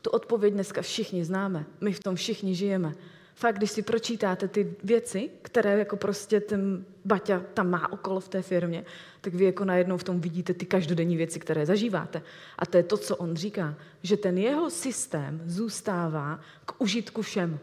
Tu 0.02 0.10
odpověď 0.10 0.54
dneska 0.54 0.82
všichni 0.82 1.26
známe. 1.26 1.66
My 1.82 1.94
v 1.94 2.00
tom 2.00 2.16
všichni 2.16 2.56
žijeme. 2.56 2.94
Fakt, 3.36 3.58
když 3.58 3.72
si 3.72 3.82
pročítáte 3.82 4.48
ty 4.48 4.76
věci, 4.84 5.30
které 5.42 5.80
jako 5.80 5.98
prostě 5.98 6.40
ten 6.40 6.86
Baťa 7.06 7.44
tam 7.54 7.70
má 7.70 7.92
okolo 7.92 8.20
v 8.20 8.30
té 8.30 8.42
firmě, 8.42 8.86
tak 9.22 9.34
vy 9.34 9.46
jako 9.46 9.66
najednou 9.66 9.98
v 9.98 10.04
tom 10.04 10.22
vidíte 10.22 10.54
ty 10.54 10.66
každodenní 10.66 11.18
věci, 11.18 11.40
které 11.40 11.66
zažíváte. 11.66 12.22
A 12.60 12.66
to 12.66 12.78
je 12.78 12.84
to, 12.84 12.98
co 12.98 13.16
on 13.16 13.36
říká, 13.36 13.76
že 14.04 14.18
ten 14.18 14.38
jeho 14.38 14.70
systém 14.70 15.42
zůstává 15.46 16.40
k 16.66 16.82
užitku 16.82 17.22
všem. 17.22 17.60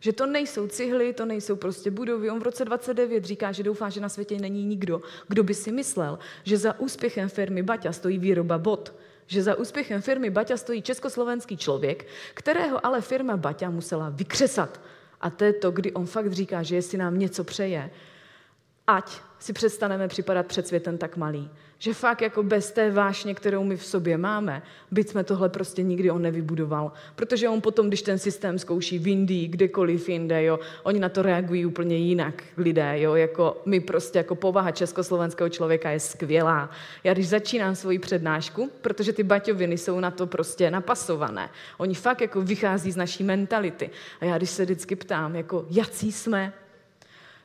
Že 0.00 0.12
to 0.12 0.26
nejsou 0.26 0.66
cihly, 0.66 1.12
to 1.12 1.24
nejsou 1.26 1.56
prostě 1.56 1.90
budovy. 1.90 2.30
On 2.30 2.40
v 2.40 2.42
roce 2.42 2.64
29 2.64 3.24
říká, 3.24 3.52
že 3.52 3.62
doufá, 3.62 3.88
že 3.88 4.00
na 4.00 4.08
světě 4.08 4.38
není 4.38 4.64
nikdo, 4.64 5.02
kdo 5.28 5.42
by 5.42 5.54
si 5.54 5.72
myslel, 5.72 6.18
že 6.44 6.56
za 6.56 6.80
úspěchem 6.80 7.28
firmy 7.28 7.62
Baťa 7.62 7.92
stojí 7.92 8.18
výroba 8.18 8.58
bot, 8.58 8.94
že 9.30 9.42
za 9.42 9.54
úspěchem 9.54 10.02
firmy 10.02 10.30
Baťa 10.30 10.56
stojí 10.56 10.82
československý 10.82 11.56
člověk, 11.56 12.06
kterého 12.34 12.86
ale 12.86 13.00
firma 13.00 13.36
Baťa 13.36 13.70
musela 13.70 14.08
vykřesat. 14.08 14.80
A 15.20 15.30
to 15.30 15.44
je 15.44 15.52
to, 15.52 15.70
kdy 15.70 15.92
on 15.92 16.06
fakt 16.06 16.32
říká, 16.32 16.62
že 16.62 16.74
jestli 16.74 16.98
nám 16.98 17.18
něco 17.18 17.44
přeje, 17.44 17.90
ať 18.86 19.20
si 19.40 19.52
přestaneme 19.52 20.08
připadat 20.08 20.46
před 20.46 20.68
světem 20.68 20.98
tak 20.98 21.16
malý. 21.16 21.50
Že 21.78 21.94
fakt 21.94 22.22
jako 22.22 22.42
bez 22.42 22.70
té 22.70 22.90
vášně, 22.90 23.34
kterou 23.34 23.64
my 23.64 23.76
v 23.76 23.84
sobě 23.84 24.18
máme, 24.18 24.62
byť 24.90 25.08
jsme 25.08 25.24
tohle 25.24 25.48
prostě 25.48 25.82
nikdy 25.82 26.10
on 26.10 26.22
nevybudoval. 26.22 26.92
Protože 27.16 27.48
on 27.48 27.60
potom, 27.60 27.88
když 27.88 28.02
ten 28.02 28.18
systém 28.18 28.58
zkouší 28.58 28.98
v 28.98 29.08
Indii, 29.08 29.48
kdekoliv 29.48 30.08
jinde, 30.08 30.44
jo, 30.44 30.58
oni 30.82 31.00
na 31.00 31.08
to 31.08 31.22
reagují 31.22 31.66
úplně 31.66 31.96
jinak, 31.96 32.42
lidé, 32.56 33.00
jo, 33.00 33.14
jako 33.14 33.62
my 33.66 33.80
prostě 33.80 34.18
jako 34.18 34.34
povaha 34.34 34.70
československého 34.70 35.48
člověka 35.48 35.90
je 35.90 36.00
skvělá. 36.00 36.70
Já 37.04 37.12
když 37.12 37.28
začínám 37.28 37.74
svoji 37.74 37.98
přednášku, 37.98 38.70
protože 38.80 39.12
ty 39.12 39.22
baťoviny 39.22 39.78
jsou 39.78 40.00
na 40.00 40.10
to 40.10 40.26
prostě 40.26 40.70
napasované, 40.70 41.50
oni 41.78 41.94
fakt 41.94 42.20
jako 42.20 42.40
vychází 42.40 42.92
z 42.92 42.96
naší 42.96 43.24
mentality. 43.24 43.90
A 44.20 44.24
já 44.24 44.38
když 44.38 44.50
se 44.50 44.64
vždycky 44.64 44.96
ptám, 44.96 45.36
jako 45.36 45.66
jací 45.70 46.12
jsme, 46.12 46.52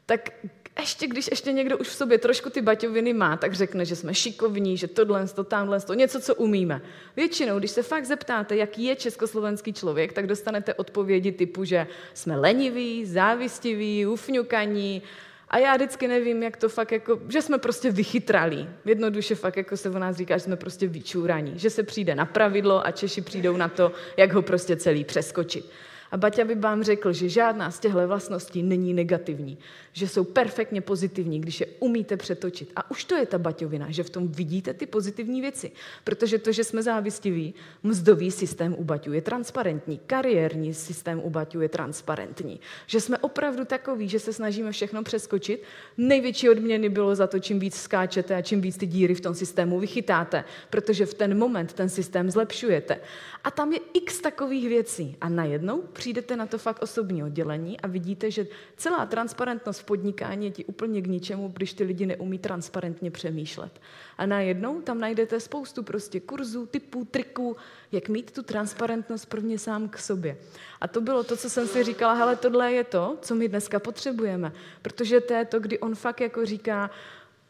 tak 0.05 0.29
ještě 0.79 1.07
když 1.07 1.27
ještě 1.27 1.51
někdo 1.51 1.77
už 1.77 1.87
v 1.87 1.93
sobě 1.93 2.17
trošku 2.17 2.49
ty 2.49 2.61
baťoviny 2.61 3.13
má, 3.13 3.37
tak 3.37 3.53
řekne, 3.53 3.85
že 3.85 3.95
jsme 3.95 4.13
šikovní, 4.13 4.77
že 4.77 4.87
tohle, 4.87 5.27
to, 5.27 5.43
tamhle, 5.43 5.81
to, 5.81 5.93
něco, 5.93 6.21
co 6.21 6.35
umíme. 6.35 6.81
Většinou, 7.15 7.59
když 7.59 7.71
se 7.71 7.83
fakt 7.83 8.05
zeptáte, 8.05 8.55
jaký 8.55 8.83
je 8.83 8.95
československý 8.95 9.73
člověk, 9.73 10.13
tak 10.13 10.27
dostanete 10.27 10.73
odpovědi 10.73 11.31
typu, 11.31 11.63
že 11.63 11.87
jsme 12.13 12.37
leniví, 12.37 13.05
závistiví, 13.05 14.05
ufňukaní, 14.05 15.01
a 15.49 15.57
já 15.57 15.75
vždycky 15.75 16.07
nevím, 16.07 16.43
jak 16.43 16.57
to 16.57 16.69
fakt 16.69 16.91
jako, 16.91 17.19
že 17.29 17.41
jsme 17.41 17.57
prostě 17.57 17.91
vychytralí. 17.91 18.69
Jednoduše 18.85 19.35
fakt 19.35 19.57
jako 19.57 19.77
se 19.77 19.89
o 19.89 19.99
nás 19.99 20.15
říká, 20.15 20.37
že 20.37 20.43
jsme 20.43 20.55
prostě 20.55 20.87
vyčúraní. 20.87 21.53
Že 21.55 21.69
se 21.69 21.83
přijde 21.83 22.15
na 22.15 22.25
pravidlo 22.25 22.87
a 22.87 22.91
Češi 22.91 23.21
přijdou 23.21 23.57
na 23.57 23.69
to, 23.69 23.91
jak 24.17 24.33
ho 24.33 24.41
prostě 24.41 24.75
celý 24.75 25.03
přeskočit. 25.03 25.65
A 26.11 26.17
Baťa 26.17 26.43
by 26.43 26.55
vám 26.55 26.83
řekl, 26.83 27.13
že 27.13 27.29
žádná 27.29 27.71
z 27.71 27.79
těchto 27.79 28.07
vlastností 28.07 28.63
není 28.63 28.93
negativní, 28.93 29.57
že 29.93 30.07
jsou 30.07 30.23
perfektně 30.23 30.81
pozitivní, 30.81 31.41
když 31.41 31.59
je 31.59 31.67
umíte 31.79 32.17
přetočit. 32.17 32.71
A 32.75 32.91
už 32.91 33.05
to 33.05 33.15
je 33.15 33.25
ta 33.25 33.37
baťovina, 33.37 33.91
že 33.91 34.03
v 34.03 34.09
tom 34.09 34.27
vidíte 34.27 34.73
ty 34.73 34.85
pozitivní 34.85 35.41
věci. 35.41 35.71
Protože 36.03 36.39
to, 36.39 36.51
že 36.51 36.63
jsme 36.63 36.83
závistiví, 36.83 37.53
mzdový 37.83 38.31
systém 38.31 38.75
u 38.77 38.83
Baťu 38.83 39.13
je 39.13 39.21
transparentní, 39.21 39.99
kariérní 40.07 40.73
systém 40.73 41.21
u 41.23 41.29
Baťu 41.29 41.61
je 41.61 41.69
transparentní. 41.69 42.59
Že 42.87 43.01
jsme 43.01 43.17
opravdu 43.17 43.65
takový, 43.65 44.09
že 44.09 44.19
se 44.19 44.33
snažíme 44.33 44.71
všechno 44.71 45.03
přeskočit. 45.03 45.63
Největší 45.97 46.49
odměny 46.49 46.89
bylo 46.89 47.15
za 47.15 47.27
to, 47.27 47.39
čím 47.39 47.59
víc 47.59 47.75
skáčete 47.75 48.35
a 48.35 48.41
čím 48.41 48.61
víc 48.61 48.77
ty 48.77 48.85
díry 48.85 49.15
v 49.15 49.21
tom 49.21 49.35
systému 49.35 49.79
vychytáte, 49.79 50.43
protože 50.69 51.05
v 51.05 51.13
ten 51.13 51.37
moment 51.37 51.73
ten 51.73 51.89
systém 51.89 52.31
zlepšujete. 52.31 52.99
A 53.45 53.51
tam 53.51 53.73
je 53.73 53.79
x 53.93 54.21
takových 54.21 54.69
věcí. 54.69 55.17
A 55.21 55.29
najednou 55.29 55.81
přijdete 55.81 56.35
na 56.35 56.45
to 56.45 56.57
fakt 56.57 56.83
osobní 56.83 57.23
oddělení 57.23 57.79
a 57.79 57.87
vidíte, 57.87 58.31
že 58.31 58.47
celá 58.77 59.05
transparentnost 59.05 59.79
v 59.79 59.83
podnikání 59.83 60.45
je 60.45 60.51
ti 60.51 60.65
úplně 60.65 61.01
k 61.01 61.07
ničemu, 61.07 61.51
když 61.55 61.73
ty 61.73 61.83
lidi 61.83 62.05
neumí 62.05 62.39
transparentně 62.39 63.11
přemýšlet. 63.11 63.81
A 64.17 64.25
najednou 64.25 64.81
tam 64.81 64.99
najdete 64.99 65.39
spoustu 65.39 65.83
prostě 65.83 66.19
kurzů, 66.19 66.65
typů, 66.65 67.05
triků, 67.05 67.55
jak 67.91 68.09
mít 68.09 68.31
tu 68.31 68.43
transparentnost 68.43 69.25
prvně 69.25 69.59
sám 69.59 69.89
k 69.89 69.97
sobě. 69.97 70.37
A 70.81 70.87
to 70.87 71.01
bylo 71.01 71.23
to, 71.23 71.37
co 71.37 71.49
jsem 71.49 71.67
si 71.67 71.83
říkala, 71.83 72.13
hele, 72.13 72.35
tohle 72.35 72.73
je 72.73 72.83
to, 72.83 73.17
co 73.21 73.35
my 73.35 73.47
dneska 73.47 73.79
potřebujeme. 73.79 74.51
Protože 74.81 75.21
to 75.21 75.33
je 75.33 75.45
to, 75.45 75.59
kdy 75.59 75.79
on 75.79 75.95
fakt 75.95 76.21
jako 76.21 76.45
říká, 76.45 76.89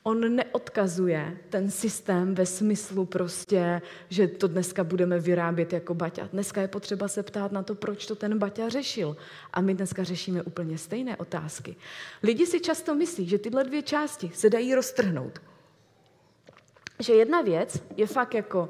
on 0.08 0.36
neodkazuje 0.36 1.38
ten 1.50 1.72
systém 1.72 2.36
ve 2.36 2.46
smyslu 2.46 3.06
prostě, 3.06 3.82
že 4.10 4.28
to 4.28 4.48
dneska 4.48 4.84
budeme 4.84 5.20
vyrábět 5.20 5.74
jako 5.74 5.94
Baťa. 5.94 6.30
Dneska 6.34 6.62
je 6.62 6.68
potřeba 6.68 7.08
se 7.08 7.24
ptát 7.24 7.52
na 7.52 7.64
to, 7.64 7.76
proč 7.76 8.06
to 8.06 8.16
ten 8.16 8.38
Baťa 8.38 8.70
řešil. 8.70 9.18
A 9.54 9.62
my 9.62 9.74
dneska 9.74 10.04
řešíme 10.04 10.44
úplně 10.44 10.78
stejné 10.78 11.18
otázky. 11.18 11.76
Lidi 12.24 12.46
si 12.46 12.60
často 12.60 12.96
myslí, 12.96 13.28
že 13.28 13.38
tyhle 13.38 13.64
dvě 13.64 13.82
části 13.82 14.32
se 14.34 14.50
dají 14.50 14.76
roztrhnout. 14.76 15.42
Že 17.00 17.14
jedna 17.14 17.42
věc 17.42 17.84
je 17.98 18.08
fakt 18.08 18.34
jako 18.34 18.70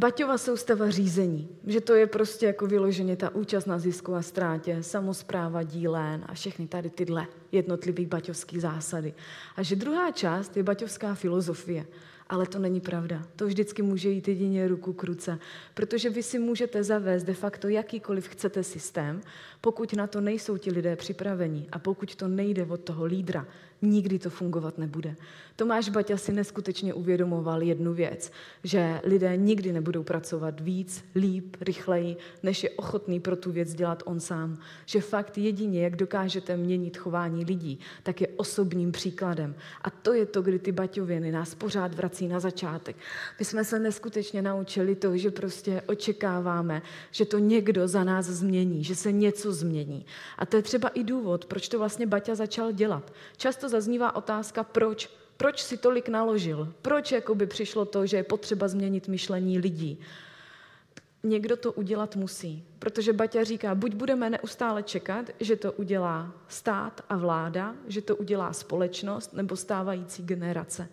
Baťova 0.00 0.38
soustava 0.38 0.90
řízení, 0.90 1.48
že 1.66 1.80
to 1.80 1.94
je 1.94 2.06
prostě 2.06 2.46
jako 2.46 2.66
vyloženě 2.66 3.16
ta 3.16 3.34
účast 3.34 3.66
na 3.66 3.78
zisku 3.78 4.14
a 4.14 4.22
ztrátě, 4.22 4.82
samozpráva, 4.82 5.62
dílén 5.62 6.24
a 6.26 6.34
všechny 6.34 6.66
tady 6.66 6.90
tyhle 6.90 7.26
jednotlivé 7.52 8.06
baťovské 8.06 8.60
zásady. 8.60 9.14
A 9.56 9.62
že 9.62 9.76
druhá 9.76 10.10
část 10.10 10.56
je 10.56 10.62
baťovská 10.62 11.14
filozofie. 11.14 11.86
Ale 12.30 12.46
to 12.46 12.58
není 12.58 12.80
pravda. 12.80 13.22
To 13.36 13.46
vždycky 13.46 13.82
může 13.82 14.10
jít 14.10 14.28
jedině 14.28 14.68
ruku 14.68 14.92
k 14.92 15.04
ruce, 15.04 15.38
protože 15.74 16.10
vy 16.10 16.22
si 16.22 16.38
můžete 16.38 16.84
zavést 16.84 17.24
de 17.24 17.34
facto 17.34 17.68
jakýkoliv 17.68 18.28
chcete 18.28 18.62
systém, 18.62 19.20
pokud 19.60 19.92
na 19.92 20.06
to 20.06 20.20
nejsou 20.20 20.56
ti 20.56 20.72
lidé 20.72 20.96
připraveni 20.96 21.66
a 21.72 21.78
pokud 21.78 22.14
to 22.14 22.28
nejde 22.28 22.64
od 22.64 22.80
toho 22.80 23.04
lídra, 23.04 23.46
nikdy 23.82 24.18
to 24.18 24.30
fungovat 24.30 24.78
nebude. 24.78 25.16
Tomáš 25.56 25.88
Baťa 25.88 26.16
si 26.16 26.32
neskutečně 26.32 26.94
uvědomoval 26.94 27.62
jednu 27.62 27.94
věc, 27.94 28.32
že 28.64 29.00
lidé 29.04 29.36
nikdy 29.36 29.72
nebudou 29.72 30.02
pracovat 30.02 30.60
víc, 30.60 31.04
líp, 31.14 31.56
rychleji, 31.60 32.16
než 32.42 32.64
je 32.64 32.70
ochotný 32.70 33.20
pro 33.20 33.36
tu 33.36 33.52
věc 33.52 33.74
dělat 33.74 34.02
on 34.06 34.20
sám. 34.20 34.58
Že 34.86 35.00
fakt 35.00 35.38
jedině, 35.38 35.84
jak 35.84 35.96
dokážete 35.96 36.56
měnit 36.56 36.96
chování 36.96 37.44
lidí, 37.44 37.78
tak 38.02 38.20
je 38.20 38.28
osobním 38.28 38.92
příkladem. 38.92 39.54
A 39.82 39.90
to 39.90 40.12
je 40.12 40.26
to, 40.26 40.42
kdy 40.42 40.58
ty 40.58 40.72
Baťoviny 40.72 41.32
nás 41.32 41.54
pořád 41.54 41.94
vrací 41.94 42.19
na 42.28 42.40
začátek. 42.40 42.96
My 43.38 43.44
jsme 43.44 43.64
se 43.64 43.78
neskutečně 43.78 44.42
naučili 44.42 44.94
to, 44.94 45.16
že 45.16 45.30
prostě 45.30 45.82
očekáváme, 45.86 46.82
že 47.10 47.24
to 47.24 47.38
někdo 47.38 47.88
za 47.88 48.04
nás 48.04 48.26
změní, 48.26 48.84
že 48.84 48.96
se 48.96 49.12
něco 49.12 49.52
změní. 49.52 50.06
A 50.38 50.46
to 50.46 50.56
je 50.56 50.62
třeba 50.62 50.88
i 50.88 51.04
důvod, 51.04 51.44
proč 51.44 51.68
to 51.68 51.78
vlastně 51.78 52.06
Baťa 52.06 52.34
začal 52.34 52.72
dělat. 52.72 53.12
Často 53.36 53.68
zaznívá 53.68 54.16
otázka, 54.16 54.64
proč 54.64 55.10
proč 55.40 55.62
si 55.62 55.76
tolik 55.76 56.08
naložil? 56.08 56.72
Proč 56.82 57.12
jakoby 57.12 57.46
přišlo 57.46 57.84
to, 57.84 58.06
že 58.06 58.16
je 58.16 58.22
potřeba 58.22 58.68
změnit 58.68 59.08
myšlení 59.08 59.58
lidí? 59.58 60.00
Někdo 61.22 61.56
to 61.56 61.72
udělat 61.72 62.16
musí, 62.16 62.64
protože 62.78 63.12
Baťa 63.12 63.44
říká, 63.44 63.74
buď 63.74 63.94
budeme 63.94 64.30
neustále 64.30 64.82
čekat, 64.82 65.30
že 65.40 65.56
to 65.56 65.72
udělá 65.72 66.32
stát 66.48 67.00
a 67.08 67.16
vláda, 67.16 67.74
že 67.86 68.02
to 68.02 68.16
udělá 68.16 68.52
společnost 68.52 69.32
nebo 69.32 69.56
stávající 69.56 70.22
generace. 70.22 70.88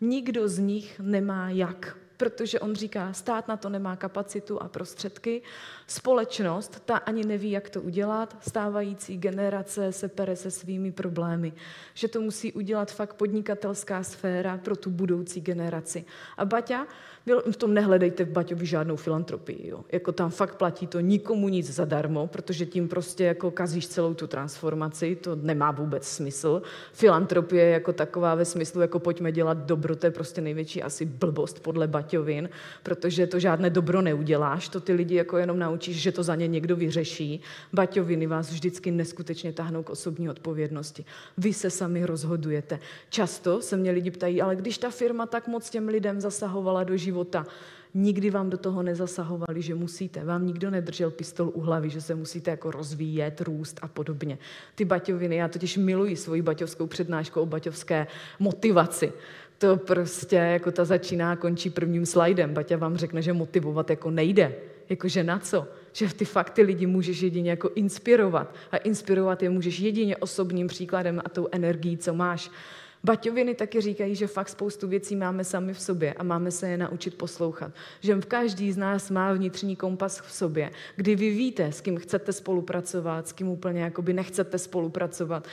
Nikdo 0.00 0.48
z 0.48 0.58
nich 0.58 1.00
nemá 1.00 1.50
jak 1.50 1.96
protože 2.16 2.60
on 2.60 2.74
říká, 2.74 3.12
stát 3.12 3.48
na 3.48 3.56
to 3.56 3.68
nemá 3.68 3.96
kapacitu 3.96 4.62
a 4.62 4.68
prostředky, 4.68 5.42
společnost, 5.86 6.82
ta 6.84 6.96
ani 6.96 7.24
neví, 7.24 7.50
jak 7.50 7.70
to 7.70 7.82
udělat, 7.82 8.36
stávající 8.40 9.16
generace 9.16 9.92
se 9.92 10.08
pere 10.08 10.36
se 10.36 10.50
svými 10.50 10.92
problémy, 10.92 11.52
že 11.94 12.08
to 12.08 12.20
musí 12.20 12.52
udělat 12.52 12.92
fakt 12.92 13.14
podnikatelská 13.14 14.02
sféra 14.02 14.58
pro 14.58 14.76
tu 14.76 14.90
budoucí 14.90 15.40
generaci. 15.40 16.04
A 16.36 16.44
Baťa 16.44 16.86
v 17.50 17.56
tom 17.56 17.74
nehledejte 17.74 18.24
v 18.24 18.30
Baťovi 18.30 18.66
žádnou 18.66 18.96
filantropii. 18.96 19.68
Jo. 19.68 19.84
Jako 19.92 20.12
tam 20.12 20.30
fakt 20.30 20.54
platí 20.54 20.86
to 20.86 21.00
nikomu 21.00 21.48
nic 21.48 21.70
zadarmo, 21.70 22.26
protože 22.26 22.66
tím 22.66 22.88
prostě 22.88 23.24
jako 23.24 23.50
kazíš 23.50 23.88
celou 23.88 24.14
tu 24.14 24.26
transformaci, 24.26 25.16
to 25.16 25.36
nemá 25.36 25.70
vůbec 25.70 26.08
smysl. 26.08 26.62
Filantropie 26.92 27.70
jako 27.70 27.92
taková 27.92 28.34
ve 28.34 28.44
smyslu, 28.44 28.80
jako 28.80 28.98
pojďme 28.98 29.32
dělat 29.32 29.58
dobro, 29.58 29.96
to 29.96 30.06
je 30.06 30.10
prostě 30.10 30.40
největší 30.40 30.82
asi 30.82 31.04
blbost 31.04 31.60
podle 31.60 31.86
Baťovin, 31.86 32.48
protože 32.82 33.26
to 33.26 33.38
žádné 33.38 33.70
dobro 33.70 34.02
neuděláš, 34.02 34.68
to 34.68 34.80
ty 34.80 34.92
lidi 34.92 35.14
jako 35.14 35.38
jenom 35.38 35.58
naučíš, 35.76 35.96
že 35.96 36.12
to 36.12 36.22
za 36.22 36.34
ně 36.34 36.48
někdo 36.48 36.76
vyřeší. 36.76 37.40
Baťoviny 37.72 38.26
vás 38.26 38.50
vždycky 38.50 38.90
neskutečně 38.90 39.52
tahnou 39.52 39.82
k 39.82 39.90
osobní 39.90 40.30
odpovědnosti. 40.30 41.04
Vy 41.38 41.52
se 41.52 41.70
sami 41.70 42.06
rozhodujete. 42.06 42.78
Často 43.10 43.60
se 43.60 43.76
mě 43.76 43.90
lidi 43.90 44.10
ptají, 44.10 44.42
ale 44.42 44.56
když 44.56 44.78
ta 44.78 44.90
firma 44.90 45.26
tak 45.26 45.48
moc 45.48 45.70
těm 45.70 45.88
lidem 45.88 46.20
zasahovala 46.20 46.84
do 46.84 46.96
života, 46.96 47.16
života. 47.16 47.46
Nikdy 47.94 48.30
vám 48.30 48.50
do 48.50 48.58
toho 48.58 48.82
nezasahovali, 48.82 49.62
že 49.62 49.74
musíte. 49.74 50.24
Vám 50.24 50.46
nikdo 50.46 50.70
nedržel 50.70 51.10
pistol 51.10 51.50
u 51.54 51.60
hlavy, 51.60 51.90
že 51.90 52.00
se 52.00 52.14
musíte 52.14 52.50
jako 52.50 52.70
rozvíjet, 52.70 53.40
růst 53.40 53.78
a 53.82 53.88
podobně. 53.88 54.38
Ty 54.74 54.84
baťoviny, 54.84 55.36
já 55.36 55.48
totiž 55.48 55.76
miluji 55.76 56.16
svoji 56.16 56.42
baťovskou 56.42 56.86
přednášku 56.86 57.40
o 57.40 57.46
baťovské 57.46 58.06
motivaci. 58.38 59.12
To 59.58 59.76
prostě 59.76 60.36
jako 60.36 60.72
ta 60.72 60.84
začíná 60.84 61.32
a 61.32 61.36
končí 61.36 61.70
prvním 61.70 62.06
slajdem. 62.06 62.54
Baťa 62.54 62.76
vám 62.76 62.96
řekne, 62.96 63.22
že 63.22 63.32
motivovat 63.32 63.90
jako 63.90 64.10
nejde. 64.10 64.75
Jakože 64.88 65.24
na 65.24 65.38
co? 65.38 65.68
Že 65.92 66.14
ty 66.14 66.24
fakty 66.24 66.62
lidi 66.62 66.86
můžeš 66.86 67.20
jedině 67.20 67.50
jako 67.50 67.70
inspirovat. 67.74 68.54
A 68.72 68.76
inspirovat 68.76 69.42
je 69.42 69.50
můžeš 69.50 69.78
jedině 69.78 70.16
osobním 70.16 70.66
příkladem 70.66 71.22
a 71.24 71.28
tou 71.28 71.48
energií, 71.52 71.98
co 71.98 72.14
máš. 72.14 72.50
Baťoviny 73.04 73.54
taky 73.54 73.80
říkají, 73.80 74.14
že 74.14 74.26
fakt 74.26 74.48
spoustu 74.48 74.88
věcí 74.88 75.16
máme 75.16 75.44
sami 75.44 75.74
v 75.74 75.80
sobě 75.80 76.14
a 76.14 76.22
máme 76.22 76.50
se 76.50 76.68
je 76.68 76.76
naučit 76.76 77.14
poslouchat. 77.14 77.72
Že 78.00 78.14
v 78.14 78.26
každý 78.26 78.72
z 78.72 78.76
nás 78.76 79.10
má 79.10 79.32
vnitřní 79.32 79.76
kompas 79.76 80.20
v 80.20 80.32
sobě, 80.32 80.70
kdy 80.96 81.16
vy 81.16 81.30
víte, 81.30 81.72
s 81.72 81.80
kým 81.80 81.98
chcete 81.98 82.32
spolupracovat, 82.32 83.28
s 83.28 83.32
kým 83.32 83.48
úplně 83.48 83.92
nechcete 84.12 84.58
spolupracovat. 84.58 85.48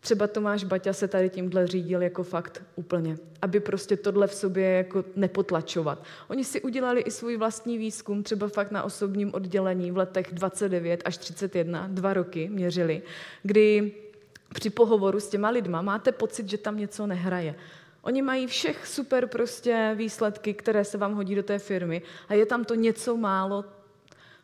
Třeba 0.00 0.26
Tomáš 0.26 0.64
Baťa 0.64 0.92
se 0.92 1.08
tady 1.08 1.30
tímhle 1.30 1.66
řídil 1.66 2.02
jako 2.02 2.22
fakt 2.22 2.62
úplně, 2.76 3.16
aby 3.42 3.60
prostě 3.60 3.96
tohle 3.96 4.26
v 4.26 4.34
sobě 4.34 4.70
jako 4.70 5.04
nepotlačovat. 5.16 6.04
Oni 6.28 6.44
si 6.44 6.60
udělali 6.60 7.00
i 7.00 7.10
svůj 7.10 7.36
vlastní 7.36 7.78
výzkum, 7.78 8.22
třeba 8.22 8.48
fakt 8.48 8.70
na 8.70 8.82
osobním 8.82 9.34
oddělení 9.34 9.90
v 9.90 9.96
letech 9.96 10.32
29 10.32 11.02
až 11.04 11.18
31, 11.18 11.88
dva 11.90 12.14
roky 12.14 12.48
měřili, 12.48 13.02
kdy 13.42 13.92
při 14.54 14.70
pohovoru 14.70 15.20
s 15.20 15.28
těma 15.28 15.50
lidma 15.50 15.82
máte 15.82 16.12
pocit, 16.12 16.48
že 16.48 16.58
tam 16.58 16.78
něco 16.78 17.06
nehraje. 17.06 17.54
Oni 18.02 18.22
mají 18.22 18.46
všech 18.46 18.86
super 18.86 19.26
prostě 19.26 19.94
výsledky, 19.96 20.54
které 20.54 20.84
se 20.84 20.98
vám 20.98 21.14
hodí 21.14 21.34
do 21.34 21.42
té 21.42 21.58
firmy 21.58 22.02
a 22.28 22.34
je 22.34 22.46
tam 22.46 22.64
to 22.64 22.74
něco 22.74 23.16
málo, 23.16 23.64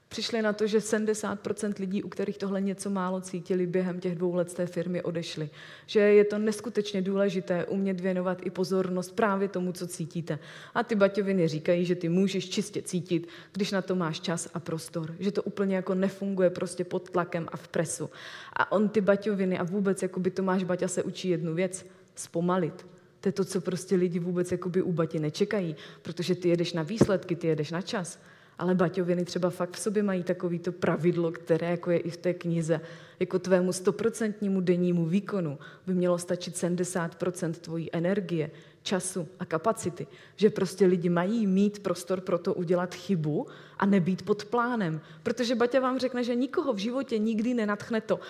přišli 0.08 0.42
na 0.42 0.52
to, 0.52 0.66
že 0.66 0.78
70% 0.78 1.74
lidí, 1.80 2.02
u 2.02 2.08
kterých 2.08 2.38
tohle 2.38 2.60
něco 2.60 2.90
málo 2.90 3.20
cítili, 3.20 3.66
během 3.66 4.00
těch 4.00 4.14
dvou 4.14 4.34
let 4.34 4.50
z 4.50 4.54
té 4.54 4.66
firmy 4.66 5.02
odešli. 5.02 5.50
Že 5.86 6.00
je 6.00 6.24
to 6.24 6.38
neskutečně 6.38 7.02
důležité 7.02 7.64
umět 7.64 8.00
věnovat 8.00 8.46
i 8.46 8.50
pozornost 8.50 9.12
právě 9.12 9.48
tomu, 9.48 9.72
co 9.72 9.86
cítíte. 9.86 10.38
A 10.74 10.82
ty 10.82 10.94
baťoviny 10.94 11.48
říkají, 11.48 11.84
že 11.84 11.94
ty 11.94 12.08
můžeš 12.08 12.48
čistě 12.48 12.82
cítit, 12.82 13.28
když 13.52 13.72
na 13.72 13.82
to 13.82 13.94
máš 13.94 14.20
čas 14.20 14.48
a 14.54 14.60
prostor. 14.60 15.14
Že 15.18 15.32
to 15.32 15.42
úplně 15.42 15.76
jako 15.76 15.94
nefunguje 15.94 16.50
prostě 16.50 16.84
pod 16.84 17.10
tlakem 17.10 17.48
a 17.52 17.56
v 17.56 17.68
presu. 17.68 18.10
A 18.52 18.72
on 18.72 18.88
ty 18.88 19.00
baťoviny 19.00 19.58
a 19.58 19.64
vůbec 19.64 20.02
jako 20.02 20.20
by 20.20 20.30
Tomáš 20.30 20.64
Baťa 20.64 20.88
se 20.88 21.02
učí 21.02 21.28
jednu 21.28 21.54
věc, 21.54 21.86
zpomalit. 22.14 22.86
To 23.20 23.28
je 23.28 23.32
to, 23.32 23.44
co 23.44 23.60
prostě 23.60 23.96
lidi 23.96 24.18
vůbec 24.18 24.52
jakoby 24.52 24.82
u 24.82 24.92
Bati 24.92 25.18
nečekají, 25.18 25.76
protože 26.02 26.34
ty 26.34 26.48
jedeš 26.48 26.72
na 26.72 26.82
výsledky, 26.82 27.36
ty 27.36 27.46
jedeš 27.46 27.70
na 27.70 27.82
čas. 27.82 28.18
Ale 28.58 28.74
baťoviny 28.74 29.24
třeba 29.24 29.50
fakt 29.50 29.74
v 29.74 29.78
sobě 29.78 30.02
mají 30.02 30.22
takovýto 30.22 30.72
pravidlo, 30.72 31.32
které 31.32 31.70
jako 31.70 31.90
je 31.90 31.98
i 31.98 32.10
v 32.10 32.16
té 32.16 32.34
knize. 32.34 32.80
Jako 33.20 33.38
tvému 33.38 33.72
stoprocentnímu 33.72 34.60
dennímu 34.60 35.06
výkonu 35.06 35.58
by 35.86 35.94
mělo 35.94 36.18
stačit 36.18 36.54
70% 36.54 37.52
tvojí 37.52 37.90
energie, 37.92 38.50
času 38.82 39.28
a 39.40 39.44
kapacity. 39.44 40.06
Že 40.36 40.50
prostě 40.50 40.86
lidi 40.86 41.08
mají 41.08 41.46
mít 41.46 41.78
prostor 41.78 42.20
pro 42.20 42.38
to 42.38 42.54
udělat 42.54 42.94
chybu 42.94 43.46
a 43.78 43.86
nebýt 43.86 44.22
pod 44.22 44.44
plánem. 44.44 45.00
Protože 45.22 45.54
Baťa 45.54 45.80
vám 45.80 45.98
řekne, 45.98 46.24
že 46.24 46.34
nikoho 46.34 46.72
v 46.72 46.78
životě 46.78 47.18
nikdy 47.18 47.54
nenatchne 47.54 48.00
to. 48.00 48.20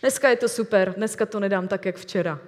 Dneska 0.00 0.28
je 0.28 0.36
to 0.36 0.48
super, 0.48 0.94
dneska 0.96 1.26
to 1.26 1.40
nedám 1.40 1.68
tak, 1.68 1.86
jak 1.86 1.96
včera. 1.96 2.40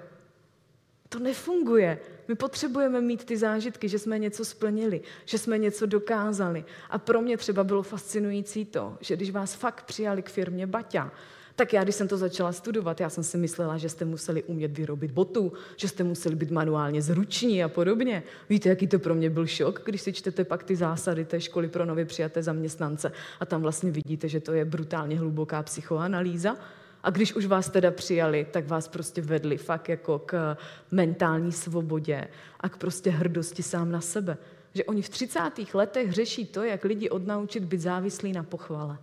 To 1.09 1.19
nefunguje. 1.19 1.99
My 2.27 2.35
potřebujeme 2.35 3.01
mít 3.01 3.25
ty 3.25 3.37
zážitky, 3.37 3.89
že 3.89 3.99
jsme 3.99 4.19
něco 4.19 4.45
splnili, 4.45 5.01
že 5.25 5.37
jsme 5.37 5.57
něco 5.57 5.85
dokázali. 5.85 6.65
A 6.89 6.97
pro 6.97 7.21
mě 7.21 7.37
třeba 7.37 7.63
bylo 7.63 7.83
fascinující 7.83 8.65
to, 8.65 8.97
že 9.01 9.15
když 9.15 9.31
vás 9.31 9.55
fakt 9.55 9.85
přijali 9.85 10.21
k 10.21 10.29
firmě 10.29 10.67
Baťa, 10.67 11.11
tak 11.55 11.73
já, 11.73 11.83
když 11.83 11.95
jsem 11.95 12.07
to 12.07 12.17
začala 12.17 12.51
studovat, 12.51 12.99
já 12.99 13.09
jsem 13.09 13.23
si 13.23 13.37
myslela, 13.37 13.77
že 13.77 13.89
jste 13.89 14.05
museli 14.05 14.43
umět 14.43 14.77
vyrobit 14.77 15.11
botu, 15.11 15.53
že 15.77 15.87
jste 15.87 16.03
museli 16.03 16.35
být 16.35 16.51
manuálně 16.51 17.01
zruční 17.01 17.63
a 17.63 17.69
podobně. 17.69 18.23
Víte, 18.49 18.69
jaký 18.69 18.87
to 18.87 18.99
pro 18.99 19.15
mě 19.15 19.29
byl 19.29 19.47
šok, 19.47 19.81
když 19.85 20.01
si 20.01 20.13
čtete 20.13 20.43
pak 20.43 20.63
ty 20.63 20.75
zásady 20.75 21.25
té 21.25 21.41
školy 21.41 21.67
pro 21.67 21.85
nově 21.85 22.05
přijaté 22.05 22.43
zaměstnance 22.43 23.11
a 23.39 23.45
tam 23.45 23.61
vlastně 23.61 23.91
vidíte, 23.91 24.29
že 24.29 24.39
to 24.39 24.53
je 24.53 24.65
brutálně 24.65 25.19
hluboká 25.19 25.63
psychoanalýza. 25.63 26.57
A 27.05 27.09
když 27.09 27.33
už 27.33 27.45
vás 27.45 27.69
teda 27.69 27.91
přijali, 27.91 28.47
tak 28.51 28.67
vás 28.67 28.87
prostě 28.87 29.21
vedli 29.21 29.57
fakt 29.57 29.89
jako 29.89 30.19
k 30.19 30.57
mentální 30.91 31.51
svobodě 31.51 32.27
a 32.59 32.69
k 32.69 32.77
prostě 32.77 33.09
hrdosti 33.09 33.63
sám 33.63 33.91
na 33.91 34.01
sebe. 34.01 34.37
Že 34.73 34.83
oni 34.83 35.01
v 35.01 35.09
30. 35.09 35.39
letech 35.73 36.11
řeší 36.11 36.45
to, 36.45 36.63
jak 36.63 36.83
lidi 36.83 37.09
odnaučit 37.09 37.63
být 37.63 37.81
závislí 37.81 38.33
na 38.33 38.43
pochvale. 38.43 38.97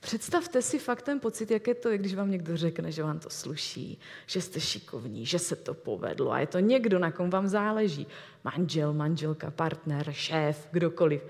Představte 0.00 0.62
si 0.62 0.78
fakt 0.78 1.02
ten 1.02 1.20
pocit, 1.20 1.50
jaké 1.50 1.74
to 1.74 1.88
je, 1.88 1.98
když 1.98 2.14
vám 2.14 2.30
někdo 2.30 2.56
řekne, 2.56 2.92
že 2.92 3.02
vám 3.02 3.18
to 3.18 3.30
sluší, 3.30 3.98
že 4.26 4.40
jste 4.40 4.60
šikovní, 4.60 5.26
že 5.26 5.38
se 5.38 5.56
to 5.56 5.74
povedlo 5.74 6.32
a 6.32 6.40
je 6.40 6.46
to 6.46 6.58
někdo, 6.58 6.98
na 6.98 7.10
kom 7.10 7.30
vám 7.30 7.48
záleží. 7.48 8.06
Manžel, 8.44 8.92
manželka, 8.92 9.50
partner, 9.50 10.12
šéf, 10.12 10.68
kdokoliv. 10.70 11.22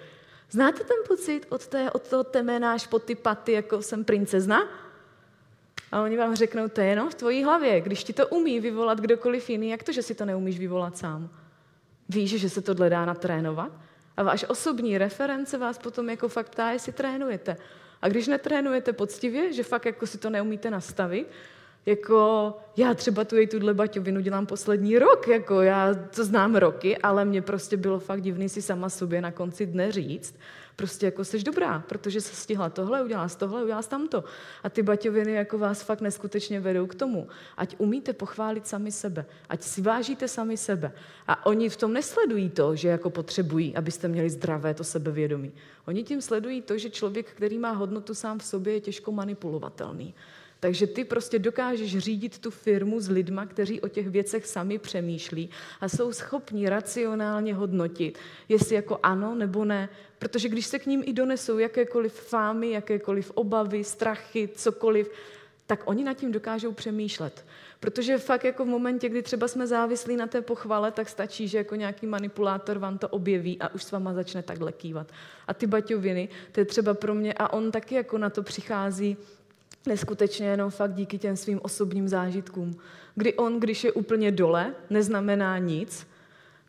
Znáte 0.50 0.85
ten 0.85 0.96
pocit 1.08 1.46
od, 1.48 1.66
té, 1.66 1.90
od 1.90 2.08
toho 2.08 2.24
temenáš 2.24 2.87
po 2.87 2.98
ty 2.98 3.14
paty, 3.14 3.52
jako 3.52 3.82
jsem 3.82 4.04
princezna? 4.04 4.91
A 5.92 6.02
oni 6.02 6.16
vám 6.16 6.37
řeknou, 6.37 6.68
to 6.68 6.81
je 6.81 6.87
jenom 6.87 7.11
v 7.11 7.14
tvojí 7.14 7.44
hlavě. 7.44 7.81
Když 7.81 8.05
ti 8.05 8.12
to 8.12 8.28
umí 8.28 8.61
vyvolat 8.61 9.00
kdokoliv 9.00 9.50
jiný, 9.50 9.70
jak 9.70 9.83
to, 9.83 9.92
že 9.92 10.02
si 10.02 10.14
to 10.14 10.24
neumíš 10.24 10.59
vyvolat 10.59 10.98
sám? 10.98 11.31
Víš, 12.09 12.31
že 12.31 12.50
se 12.50 12.62
to 12.62 12.74
dá 12.74 13.05
natrénovat? 13.05 13.72
A 14.16 14.22
váš 14.22 14.44
osobní 14.48 14.98
reference 14.98 15.59
vás 15.59 15.78
potom 15.78 16.11
jako 16.11 16.28
fakt 16.28 16.50
ptá, 16.50 16.70
jestli 16.70 16.92
trénujete. 16.92 17.57
A 18.02 18.09
když 18.09 18.26
netrénujete 18.26 18.92
poctivě, 18.92 19.52
že 19.52 19.62
fakt 19.62 19.87
jako 19.87 20.07
si 20.07 20.18
to 20.18 20.31
neumíte 20.31 20.70
nastavit, 20.70 21.26
jako 21.87 22.52
já 22.76 22.94
třeba 22.94 23.24
tu 23.24 23.37
jej 23.37 23.46
tuhle 23.46 23.74
baťovinu 23.74 24.20
dělám 24.20 24.46
poslední 24.46 24.98
rok, 24.98 25.28
jako 25.28 25.62
já 25.62 25.94
to 25.94 26.24
znám 26.24 26.57
roky, 26.57 26.98
ale 26.98 27.24
mě 27.24 27.42
prostě 27.42 27.76
bylo 27.76 27.98
fakt 27.98 28.20
divný 28.20 28.48
si 28.48 28.62
sama 28.62 28.88
sobě 28.88 29.20
na 29.20 29.31
konci 29.31 29.66
dne 29.66 29.92
říct, 29.92 30.35
prostě 30.76 31.06
jako 31.06 31.24
jsi 31.24 31.42
dobrá, 31.42 31.85
protože 31.88 32.20
se 32.20 32.37
stihla 32.37 32.70
tohle, 32.70 33.02
udělala 33.04 33.28
z 33.28 33.37
tohle, 33.37 33.62
udělala 33.62 33.82
tamto. 33.82 34.24
A 34.62 34.70
ty 34.70 34.82
baťoviny 34.82 35.32
jako 35.32 35.58
vás 35.58 35.82
fakt 35.82 36.00
neskutečně 36.00 36.61
vedou 36.61 36.87
k 36.87 36.94
tomu. 36.94 37.28
Ať 37.56 37.74
umíte 37.78 38.12
pochválit 38.12 38.66
sami 38.66 38.92
sebe, 38.92 39.26
ať 39.48 39.62
si 39.62 39.82
vážíte 39.82 40.28
sami 40.28 40.56
sebe. 40.56 40.92
A 41.28 41.46
oni 41.46 41.68
v 41.68 41.76
tom 41.76 41.92
nesledují 41.92 42.50
to, 42.50 42.76
že 42.76 42.88
jako 42.88 43.11
potřebují, 43.11 43.76
abyste 43.76 44.08
měli 44.08 44.30
zdravé 44.30 44.74
to 44.74 44.85
sebevědomí. 44.85 45.52
Oni 45.87 46.04
tím 46.04 46.22
sledují 46.22 46.62
to, 46.62 46.78
že 46.78 46.90
člověk, 46.90 47.30
který 47.30 47.58
má 47.58 47.70
hodnotu 47.70 48.14
sám 48.14 48.38
v 48.38 48.44
sobě, 48.44 48.72
je 48.72 48.80
těžko 48.80 49.12
manipulovatelný. 49.12 50.14
Takže 50.62 50.87
ty 50.87 51.05
prostě 51.05 51.38
dokážeš 51.38 51.98
řídit 51.98 52.38
tu 52.38 52.51
firmu 52.51 53.01
s 53.01 53.09
lidma, 53.09 53.46
kteří 53.46 53.81
o 53.81 53.88
těch 53.88 54.09
věcech 54.09 54.46
sami 54.46 54.79
přemýšlí 54.79 55.51
a 55.81 55.88
jsou 55.88 56.12
schopni 56.12 56.68
racionálně 56.68 57.55
hodnotit, 57.55 58.18
jestli 58.48 58.75
jako 58.75 58.98
ano 59.03 59.35
nebo 59.35 59.64
ne. 59.64 59.88
Protože 60.18 60.48
když 60.48 60.66
se 60.66 60.79
k 60.79 60.87
ním 60.87 61.03
i 61.07 61.12
donesou 61.12 61.59
jakékoliv 61.59 62.12
fámy, 62.12 62.70
jakékoliv 62.70 63.31
obavy, 63.35 63.85
strachy, 63.85 64.48
cokoliv, 64.55 65.11
tak 65.66 65.83
oni 65.85 66.05
nad 66.05 66.14
tím 66.14 66.33
dokážou 66.33 66.72
přemýšlet. 66.72 67.44
Protože 67.81 68.18
fakt 68.18 68.44
jako 68.44 68.64
v 68.64 68.68
momentě, 68.68 69.09
kdy 69.09 69.22
třeba 69.22 69.48
jsme 69.48 69.66
závislí 69.66 70.16
na 70.16 70.27
té 70.27 70.42
pochvale, 70.42 70.90
tak 70.90 71.09
stačí, 71.09 71.48
že 71.48 71.59
jako 71.59 71.75
nějaký 71.75 72.07
manipulátor 72.07 72.79
vám 72.79 72.98
to 72.98 73.09
objeví 73.09 73.59
a 73.61 73.75
už 73.75 73.85
s 73.85 73.92
váma 73.92 74.14
začne 74.14 74.42
takhle 74.42 74.72
kývat. 74.72 75.12
A 75.46 75.55
ty 75.55 75.66
baťoviny, 75.66 76.29
to 76.53 76.61
je 76.61 76.64
třeba 76.64 76.94
pro 76.94 77.14
mě, 77.14 77.33
a 77.33 77.53
on 77.53 77.70
taky 77.70 77.94
jako 77.94 78.18
na 78.18 78.31
to 78.31 78.42
přichází 78.42 79.16
neskutečně 79.87 80.47
jenom 80.47 80.71
fakt 80.71 80.95
díky 80.95 81.18
těm 81.18 81.37
svým 81.37 81.61
osobním 81.62 82.09
zážitkům. 82.09 82.77
Kdy 83.14 83.35
on, 83.35 83.61
když 83.61 83.85
je 83.85 83.92
úplně 83.92 84.33
dole, 84.33 84.75
neznamená 84.90 85.59
nic, 85.59 86.07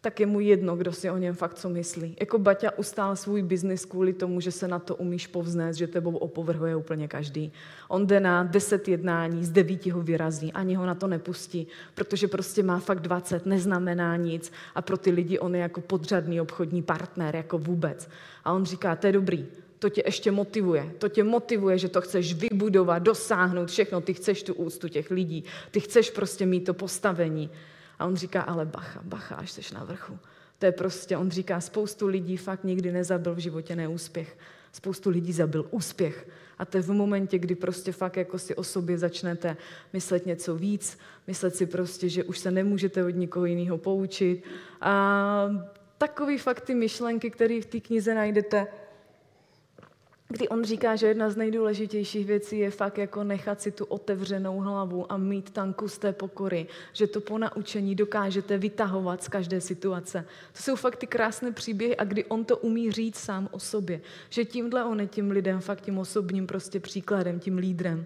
tak 0.03 0.19
je 0.19 0.25
mu 0.25 0.39
jedno, 0.39 0.75
kdo 0.75 0.91
si 0.91 1.09
o 1.09 1.17
něm 1.17 1.35
fakt 1.35 1.53
co 1.53 1.69
myslí. 1.69 2.15
Jako 2.19 2.39
Baťa 2.39 2.71
ustál 2.77 3.15
svůj 3.15 3.41
biznis 3.41 3.85
kvůli 3.85 4.13
tomu, 4.13 4.39
že 4.39 4.51
se 4.51 4.67
na 4.67 4.79
to 4.79 4.95
umíš 4.95 5.27
povznést, 5.27 5.79
že 5.79 5.87
tebou 5.87 6.15
opovrhuje 6.15 6.75
úplně 6.75 7.07
každý. 7.07 7.51
On 7.87 8.07
jde 8.07 8.19
na 8.19 8.43
deset 8.43 8.87
jednání, 8.87 9.45
z 9.45 9.51
devíti 9.51 9.89
ho 9.89 10.01
vyrazí, 10.01 10.53
ani 10.53 10.75
ho 10.75 10.85
na 10.85 10.95
to 10.95 11.07
nepustí, 11.07 11.67
protože 11.95 12.27
prostě 12.27 12.63
má 12.63 12.79
fakt 12.79 12.99
20, 12.99 13.45
neznamená 13.45 14.15
nic 14.15 14.51
a 14.75 14.81
pro 14.81 14.97
ty 14.97 15.11
lidi 15.11 15.39
on 15.39 15.55
je 15.55 15.61
jako 15.61 15.81
podřadný 15.81 16.41
obchodní 16.41 16.81
partner, 16.81 17.35
jako 17.35 17.57
vůbec. 17.57 18.09
A 18.43 18.53
on 18.53 18.65
říká, 18.65 18.95
to 18.95 19.07
je 19.07 19.13
dobrý, 19.13 19.47
to 19.83 19.89
tě 19.89 20.03
ještě 20.05 20.31
motivuje. 20.31 20.91
To 20.97 21.09
tě 21.09 21.23
motivuje, 21.23 21.77
že 21.77 21.89
to 21.89 22.01
chceš 22.01 22.33
vybudovat, 22.33 22.99
dosáhnout 22.99 23.69
všechno. 23.69 24.01
Ty 24.01 24.13
chceš 24.13 24.43
tu 24.43 24.53
úctu 24.53 24.87
těch 24.87 25.11
lidí. 25.11 25.43
Ty 25.71 25.79
chceš 25.79 26.09
prostě 26.09 26.45
mít 26.45 26.63
to 26.63 26.73
postavení. 26.73 27.49
A 27.99 28.05
on 28.05 28.15
říká, 28.15 28.41
ale 28.41 28.65
bacha, 28.65 29.01
bacha, 29.03 29.35
až 29.35 29.51
jsi 29.51 29.75
na 29.75 29.83
vrchu. 29.83 30.19
To 30.59 30.65
je 30.65 30.71
prostě, 30.71 31.17
on 31.17 31.31
říká, 31.31 31.61
spoustu 31.61 32.07
lidí 32.07 32.37
fakt 32.37 32.63
nikdy 32.63 32.91
nezabil 32.91 33.35
v 33.35 33.37
životě 33.37 33.75
neúspěch. 33.75 34.37
Spoustu 34.71 35.09
lidí 35.09 35.33
zabil 35.33 35.65
úspěch. 35.71 36.27
A 36.57 36.65
to 36.65 36.77
je 36.77 36.83
v 36.83 36.93
momentě, 36.93 37.39
kdy 37.39 37.55
prostě 37.55 37.91
fakt 37.91 38.17
jako 38.17 38.39
si 38.39 38.55
o 38.55 38.63
sobě 38.63 38.97
začnete 38.97 39.57
myslet 39.93 40.25
něco 40.25 40.55
víc, 40.55 40.97
myslet 41.27 41.55
si 41.55 41.65
prostě, 41.65 42.09
že 42.09 42.23
už 42.23 42.39
se 42.39 42.51
nemůžete 42.51 43.03
od 43.03 43.15
nikoho 43.15 43.45
jiného 43.45 43.77
poučit. 43.77 44.43
A 44.81 45.49
takový 45.97 46.37
fakt 46.37 46.61
ty 46.61 46.75
myšlenky, 46.75 47.31
které 47.31 47.61
v 47.61 47.65
té 47.65 47.79
knize 47.79 48.15
najdete, 48.15 48.67
kdy 50.33 50.49
on 50.49 50.63
říká, 50.63 50.95
že 50.95 51.07
jedna 51.07 51.29
z 51.29 51.35
nejdůležitějších 51.35 52.25
věcí 52.25 52.59
je 52.59 52.71
fakt 52.71 52.97
jako 52.97 53.23
nechat 53.23 53.61
si 53.61 53.71
tu 53.71 53.85
otevřenou 53.85 54.59
hlavu 54.59 55.11
a 55.11 55.17
mít 55.17 55.49
tam 55.49 55.73
kus 55.73 55.97
té 55.97 56.13
pokory, 56.13 56.67
že 56.93 57.07
to 57.07 57.21
po 57.21 57.37
naučení 57.37 57.95
dokážete 57.95 58.57
vytahovat 58.57 59.23
z 59.23 59.27
každé 59.27 59.61
situace. 59.61 60.25
To 60.53 60.63
jsou 60.63 60.75
fakt 60.75 60.95
ty 60.95 61.07
krásné 61.07 61.51
příběhy 61.51 61.97
a 61.97 62.03
kdy 62.03 62.25
on 62.25 62.45
to 62.45 62.57
umí 62.57 62.91
říct 62.91 63.17
sám 63.17 63.49
o 63.51 63.59
sobě, 63.59 64.01
že 64.29 64.45
tímhle 64.45 64.83
on 64.83 64.99
je 64.99 65.07
tím 65.07 65.31
lidem 65.31 65.59
fakt 65.59 65.81
tím 65.81 65.97
osobním 65.97 66.47
prostě 66.47 66.79
příkladem, 66.79 67.39
tím 67.39 67.57
lídrem, 67.57 68.05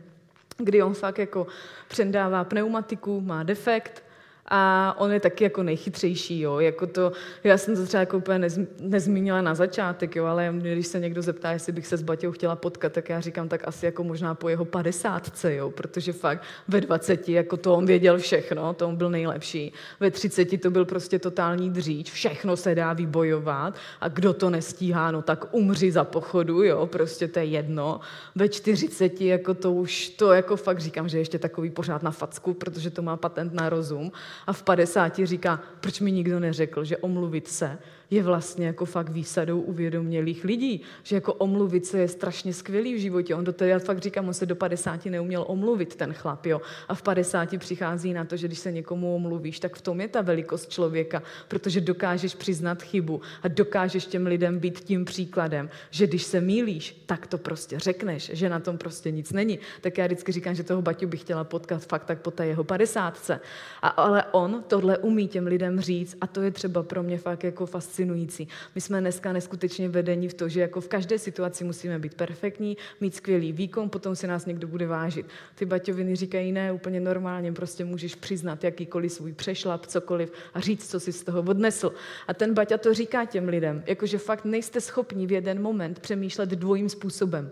kdy 0.58 0.84
on 0.84 0.94
fakt 0.94 1.20
jako 1.20 1.48
přendává 1.88 2.44
pneumatiku, 2.44 3.22
má 3.22 3.44
defekt, 3.44 4.04
A 4.48 4.96
on 4.98 5.12
je 5.12 5.20
taky 5.20 5.44
jako 5.44 5.64
nejchytřejší, 5.64 6.40
jo. 6.40 6.60
Jako 6.60 6.88
to, 6.88 7.12
já 7.44 7.58
jsem 7.58 7.76
to 7.76 7.86
třeba 7.86 8.00
jako 8.02 8.18
úplně 8.18 8.40
nez, 8.40 8.60
nezmínila 8.80 9.42
na 9.42 9.56
začátek, 9.56 10.16
jo, 10.16 10.26
ale 10.26 10.54
když 10.58 10.88
se 10.88 11.00
někdo 11.00 11.22
zeptá, 11.22 11.52
jestli 11.52 11.72
bych 11.72 11.88
se 11.88 11.98
s 11.98 12.02
Baťou 12.02 12.32
chtěla 12.32 12.56
potkat, 12.56 12.94
tak 12.94 13.10
já 13.10 13.20
říkám, 13.20 13.50
tak 13.50 13.68
asi 13.68 13.86
jako 13.86 14.04
možná 14.04 14.36
po 14.36 14.50
jeho 14.50 14.66
padesátce, 14.66 15.56
jo, 15.56 15.72
protože 15.72 16.14
fakt 16.14 16.44
ve 16.68 16.82
20 16.82 17.30
jako 17.30 17.58
to 17.58 17.74
on 17.74 17.86
věděl 17.86 18.18
všechno, 18.20 18.74
to 18.74 18.88
on 18.88 18.96
byl 18.96 19.10
nejlepší. 19.10 19.74
Ve 20.00 20.12
30 20.12 20.62
to 20.62 20.72
byl 20.72 20.86
prostě 20.86 21.20
totální 21.20 21.70
dříč, 21.70 22.12
všechno 22.12 22.58
se 22.58 22.76
dá 22.76 22.94
vybojovat 22.94 23.76
a 24.02 24.08
kdo 24.08 24.34
to 24.34 24.50
nestíhá, 24.50 25.12
no 25.12 25.22
tak 25.22 25.46
umři 25.52 25.92
za 25.92 26.04
pochodu, 26.04 26.64
jo, 26.64 26.86
prostě 26.86 27.28
to 27.28 27.40
je 27.40 27.46
jedno. 27.46 28.00
Ve 28.36 28.50
40 28.50 29.22
jako 29.22 29.54
to 29.54 29.74
už, 29.74 30.10
to 30.10 30.34
jako 30.34 30.56
fakt 30.56 30.80
říkám, 30.80 31.10
že 31.10 31.18
ještě 31.18 31.40
takový 31.40 31.70
pořád 31.70 32.04
na 32.04 32.12
facku, 32.12 32.54
protože 32.54 32.90
to 32.90 33.02
má 33.02 33.18
patent 33.18 33.54
na 33.54 33.70
rozum 33.70 34.12
a 34.48 34.54
v 34.54 34.64
50 34.64 35.20
říká, 35.24 35.60
proč 35.80 36.00
mi 36.00 36.12
nikdo 36.12 36.40
neřekl, 36.40 36.84
že 36.84 36.98
omluvit 36.98 37.48
se 37.48 37.78
je 38.10 38.24
vlastně 38.24 38.68
jako 38.68 38.86
fakt 38.86 39.10
výsadou 39.10 39.62
uvědomělých 39.62 40.44
lidí, 40.44 40.82
že 41.04 41.16
jako 41.16 41.34
omluvit 41.34 41.86
se 41.86 42.00
je 42.00 42.08
strašně 42.08 42.54
skvělý 42.54 42.94
v 42.94 43.00
životě. 43.00 43.36
On 43.36 43.44
do 43.44 43.54
toho, 43.54 43.68
já 43.68 43.80
fakt 43.80 44.00
říkám, 44.00 44.28
on 44.28 44.34
se 44.34 44.46
do 44.46 44.56
50 44.56 45.06
neuměl 45.06 45.46
omluvit 45.48 45.96
ten 45.96 46.14
chlap, 46.14 46.46
jo. 46.46 46.62
A 46.88 46.96
v 46.96 47.02
50 47.02 47.58
přichází 47.58 48.14
na 48.14 48.26
to, 48.26 48.38
že 48.38 48.48
když 48.48 48.60
se 48.60 48.72
někomu 48.72 49.16
omluvíš, 49.16 49.60
tak 49.60 49.76
v 49.76 49.82
tom 49.82 50.02
je 50.02 50.08
ta 50.08 50.22
velikost 50.22 50.70
člověka, 50.70 51.24
protože 51.48 51.82
dokážeš 51.82 52.36
přiznat 52.36 52.84
chybu 52.84 53.22
a 53.44 53.48
dokážeš 53.48 54.06
těm 54.06 54.28
lidem 54.28 54.60
být 54.60 54.80
tím 54.80 55.06
příkladem, 55.06 55.70
že 55.90 56.08
když 56.08 56.24
se 56.24 56.42
mílíš, 56.42 57.04
tak 57.06 57.28
to 57.28 57.38
prostě 57.38 57.80
řekneš, 57.80 58.32
že 58.34 58.50
na 58.50 58.60
tom 58.60 58.78
prostě 58.78 59.12
nic 59.12 59.32
není. 59.32 59.60
Tak 59.82 59.98
já 59.98 60.06
vždycky 60.06 60.32
říkám, 60.32 60.56
že 60.56 60.64
toho 60.64 60.82
Baťu 60.82 61.08
bych 61.08 61.22
chtěla 61.22 61.44
potkat 61.44 61.86
fakt 61.86 62.06
tak 62.06 62.22
po 62.22 62.32
té 62.32 62.48
jeho 62.48 62.64
padesátce. 62.64 63.40
A, 63.82 63.88
ale 63.88 64.24
on 64.32 64.64
tohle 64.68 64.98
umí 64.98 65.28
těm 65.28 65.48
lidem 65.48 65.82
říct 65.82 66.18
a 66.22 66.28
to 66.28 66.42
je 66.42 66.52
třeba 66.52 66.84
pro 66.84 67.04
mě 67.04 67.18
fakt 67.18 67.44
jako 67.44 67.66
fascinující 67.66 67.97
fascinující. 67.98 68.48
My 68.76 68.82
jsme 68.82 69.02
dneska 69.02 69.34
neskutečně 69.34 69.90
vedení 69.90 70.30
v 70.30 70.34
to, 70.34 70.50
že 70.50 70.62
jako 70.62 70.82
v 70.82 70.88
každé 70.88 71.20
situaci 71.20 71.64
musíme 71.64 72.00
být 72.00 72.14
perfektní, 72.14 72.78
mít 73.02 73.16
skvělý 73.16 73.52
výkon, 73.52 73.90
potom 73.90 74.16
si 74.16 74.28
nás 74.28 74.46
někdo 74.46 74.68
bude 74.68 74.88
vážit. 74.88 75.26
Ty 75.56 75.66
baťoviny 75.66 76.16
říkají 76.16 76.52
ne, 76.52 76.72
úplně 76.72 77.00
normálně, 77.00 77.54
prostě 77.54 77.86
můžeš 77.86 78.16
přiznat 78.16 78.64
jakýkoliv 78.64 79.12
svůj 79.12 79.34
přešlap, 79.34 79.86
cokoliv 79.86 80.32
a 80.54 80.60
říct, 80.60 80.90
co 80.90 81.00
si 81.00 81.12
z 81.12 81.24
toho 81.24 81.42
odnesl. 81.42 81.94
A 82.28 82.34
ten 82.34 82.54
Baťa 82.54 82.78
to 82.78 82.94
říká 82.94 83.26
těm 83.26 83.48
lidem, 83.48 83.84
jakože 83.86 84.18
fakt 84.18 84.46
nejste 84.46 84.82
schopni 84.82 85.28
v 85.28 85.32
jeden 85.32 85.62
moment 85.62 86.00
přemýšlet 86.00 86.50
dvojím 86.50 86.90
způsobem 86.90 87.52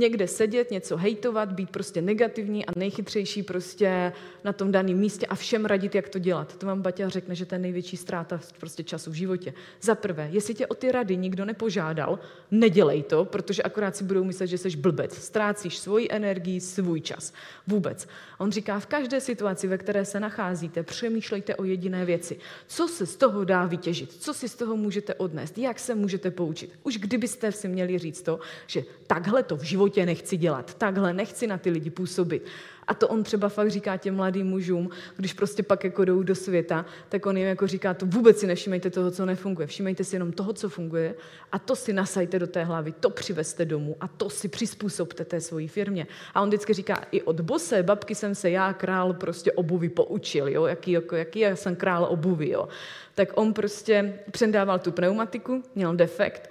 někde 0.00 0.28
sedět, 0.28 0.70
něco 0.70 0.96
hejtovat, 0.96 1.52
být 1.52 1.70
prostě 1.70 2.02
negativní 2.02 2.66
a 2.66 2.72
nejchytřejší 2.76 3.42
prostě 3.42 4.12
na 4.44 4.52
tom 4.52 4.72
daném 4.72 4.98
místě 4.98 5.26
a 5.26 5.34
všem 5.34 5.64
radit, 5.64 5.94
jak 5.94 6.08
to 6.08 6.18
dělat. 6.18 6.56
To 6.56 6.66
vám 6.66 6.82
Baťa 6.82 7.08
řekne, 7.08 7.34
že 7.34 7.46
to 7.46 7.54
je 7.54 7.58
největší 7.58 7.96
ztráta 7.96 8.40
prostě 8.58 8.82
času 8.82 9.10
v 9.10 9.14
životě. 9.14 9.54
Za 9.80 9.94
prvé, 9.94 10.28
jestli 10.32 10.54
tě 10.54 10.66
o 10.66 10.74
ty 10.74 10.92
rady 10.92 11.16
nikdo 11.16 11.44
nepožádal, 11.44 12.18
nedělej 12.50 13.02
to, 13.02 13.24
protože 13.24 13.62
akorát 13.62 13.96
si 13.96 14.04
budou 14.04 14.24
myslet, 14.24 14.46
že 14.46 14.58
jsi 14.58 14.76
blbec. 14.76 15.14
Ztrácíš 15.14 15.78
svoji 15.78 16.08
energii, 16.10 16.60
svůj 16.60 17.00
čas. 17.00 17.32
Vůbec. 17.66 18.08
On 18.38 18.52
říká, 18.52 18.80
v 18.80 18.86
každé 18.86 19.20
situaci, 19.20 19.66
ve 19.68 19.78
které 19.78 20.04
se 20.04 20.20
nacházíte, 20.20 20.82
přemýšlejte 20.82 21.56
o 21.56 21.64
jediné 21.64 22.04
věci. 22.04 22.38
Co 22.66 22.88
se 22.88 23.06
z 23.06 23.16
toho 23.16 23.44
dá 23.44 23.66
vytěžit? 23.66 24.12
Co 24.12 24.34
si 24.34 24.48
z 24.48 24.54
toho 24.54 24.76
můžete 24.76 25.14
odnést? 25.14 25.58
Jak 25.58 25.78
se 25.78 25.94
můžete 25.94 26.30
poučit? 26.30 26.72
Už 26.82 26.98
kdybyste 26.98 27.52
si 27.52 27.68
měli 27.68 27.98
říct 27.98 28.22
to, 28.22 28.40
že 28.66 28.84
takhle 29.06 29.42
to 29.42 29.56
v 29.56 29.62
životě 29.62 29.89
životě 29.90 30.06
nechci 30.06 30.36
dělat. 30.36 30.74
Takhle 30.74 31.12
nechci 31.12 31.46
na 31.46 31.58
ty 31.58 31.70
lidi 31.70 31.90
působit. 31.90 32.46
A 32.86 32.94
to 32.94 33.08
on 33.08 33.22
třeba 33.22 33.48
fakt 33.48 33.70
říká 33.70 33.96
těm 33.96 34.16
mladým 34.16 34.46
mužům, 34.46 34.90
když 35.16 35.32
prostě 35.32 35.62
pak 35.62 35.84
jako 35.84 36.04
jdou 36.04 36.22
do 36.22 36.34
světa, 36.34 36.84
tak 37.08 37.26
on 37.26 37.36
jim 37.36 37.46
jako 37.46 37.66
říká, 37.66 37.94
to 37.94 38.06
vůbec 38.06 38.38
si 38.38 38.46
nevšimejte 38.46 38.90
toho, 38.90 39.10
co 39.10 39.26
nefunguje. 39.26 39.66
Všimejte 39.66 40.04
si 40.04 40.16
jenom 40.16 40.32
toho, 40.32 40.52
co 40.52 40.68
funguje 40.68 41.14
a 41.52 41.58
to 41.58 41.76
si 41.76 41.92
nasajte 41.92 42.38
do 42.38 42.46
té 42.46 42.64
hlavy, 42.64 42.92
to 42.92 43.10
přivezte 43.10 43.64
domů 43.64 43.96
a 44.00 44.08
to 44.08 44.30
si 44.30 44.48
přizpůsobte 44.48 45.24
té 45.24 45.40
svojí 45.40 45.68
firmě. 45.68 46.06
A 46.34 46.42
on 46.42 46.48
vždycky 46.48 46.74
říká, 46.74 47.04
i 47.12 47.22
od 47.22 47.40
bose 47.40 47.82
babky 47.82 48.14
jsem 48.14 48.34
se 48.34 48.50
já, 48.50 48.72
král 48.72 49.12
prostě 49.12 49.52
obuvy 49.52 49.88
poučil, 49.88 50.48
jo? 50.48 50.66
Jaký, 50.66 50.92
jako, 50.92 51.16
jaký 51.16 51.40
já 51.40 51.56
jsem 51.56 51.76
král 51.76 52.06
obuvy. 52.10 52.48
Jo? 52.48 52.68
Tak 53.14 53.28
on 53.34 53.52
prostě 53.52 54.14
předával 54.30 54.78
tu 54.78 54.92
pneumatiku, 54.92 55.62
měl 55.74 55.94
defekt 55.96 56.50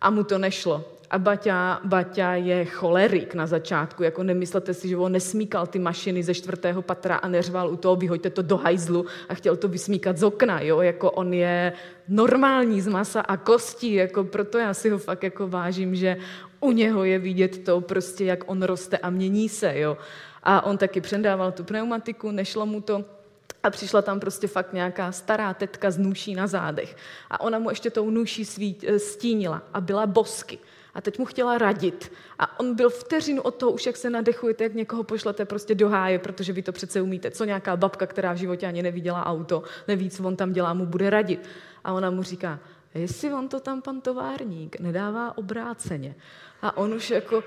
a 0.00 0.10
mu 0.10 0.24
to 0.24 0.38
nešlo. 0.38 0.97
A 1.10 1.18
Baťa, 1.18 1.80
Baťa 1.84 2.34
je 2.34 2.64
cholerik 2.64 3.34
na 3.34 3.46
začátku, 3.46 4.02
jako 4.02 4.22
nemyslete 4.22 4.74
si, 4.74 4.88
že 4.88 4.96
on 4.96 5.12
nesmíkal 5.12 5.66
ty 5.66 5.78
mašiny 5.78 6.22
ze 6.22 6.34
čtvrtého 6.34 6.82
patra 6.82 7.16
a 7.16 7.28
neřval 7.28 7.70
u 7.70 7.76
toho, 7.76 7.96
vyhoďte 7.96 8.30
to 8.30 8.42
do 8.42 8.56
hajzlu 8.56 9.06
a 9.28 9.34
chtěl 9.34 9.56
to 9.56 9.68
vysmíkat 9.68 10.18
z 10.18 10.22
okna, 10.22 10.60
jo, 10.60 10.80
jako 10.80 11.10
on 11.10 11.34
je 11.34 11.72
normální 12.08 12.80
z 12.80 12.88
masa 12.88 13.20
a 13.20 13.36
kostí, 13.36 13.94
jako 13.94 14.24
proto 14.24 14.58
já 14.58 14.74
si 14.74 14.90
ho 14.90 14.98
fakt 14.98 15.22
jako 15.22 15.48
vážím, 15.48 15.96
že 15.96 16.16
u 16.60 16.72
něho 16.72 17.04
je 17.04 17.18
vidět 17.18 17.64
to 17.64 17.80
prostě, 17.80 18.24
jak 18.24 18.50
on 18.50 18.62
roste 18.62 18.98
a 18.98 19.10
mění 19.10 19.48
se, 19.48 19.78
jo. 19.78 19.96
A 20.42 20.64
on 20.64 20.78
taky 20.78 21.00
předával 21.00 21.52
tu 21.52 21.64
pneumatiku, 21.64 22.30
nešlo 22.30 22.66
mu 22.66 22.80
to, 22.80 23.04
a 23.62 23.70
přišla 23.70 24.02
tam 24.02 24.20
prostě 24.20 24.46
fakt 24.46 24.72
nějaká 24.72 25.12
stará 25.12 25.54
tetka 25.54 25.90
z 25.90 25.98
nůší 25.98 26.34
na 26.34 26.46
zádech. 26.46 26.96
A 27.30 27.40
ona 27.40 27.58
mu 27.58 27.70
ještě 27.70 27.90
tou 27.90 28.10
nůší 28.10 28.44
svít, 28.44 28.84
eh, 28.88 28.98
stínila 28.98 29.62
a 29.74 29.80
byla 29.80 30.06
bosky 30.06 30.58
a 30.98 31.00
teď 31.00 31.18
mu 31.18 31.24
chtěla 31.24 31.58
radit. 31.58 32.12
A 32.38 32.60
on 32.60 32.74
byl 32.74 32.90
vteřinu 32.90 33.42
od 33.42 33.54
toho, 33.54 33.72
už 33.72 33.86
jak 33.86 33.96
se 33.96 34.10
nadechujete, 34.10 34.64
jak 34.64 34.74
někoho 34.74 35.02
pošlete 35.02 35.44
prostě 35.44 35.74
do 35.74 35.88
háje, 35.88 36.18
protože 36.18 36.52
vy 36.52 36.62
to 36.62 36.72
přece 36.72 37.00
umíte. 37.00 37.30
Co 37.30 37.44
nějaká 37.44 37.76
babka, 37.76 38.06
která 38.06 38.32
v 38.32 38.36
životě 38.36 38.66
ani 38.66 38.82
neviděla 38.82 39.26
auto, 39.26 39.62
neví, 39.88 40.10
co 40.10 40.24
on 40.24 40.36
tam 40.36 40.52
dělá, 40.52 40.74
mu 40.74 40.86
bude 40.86 41.10
radit. 41.10 41.48
A 41.84 41.92
ona 41.92 42.10
mu 42.10 42.22
říká, 42.22 42.58
jestli 42.94 43.32
on 43.32 43.48
to 43.48 43.60
tam 43.60 43.82
pan 43.82 44.00
továrník 44.00 44.80
nedává 44.80 45.38
obráceně. 45.38 46.14
A 46.62 46.76
on 46.76 46.94
už 46.94 47.10
jako, 47.10 47.44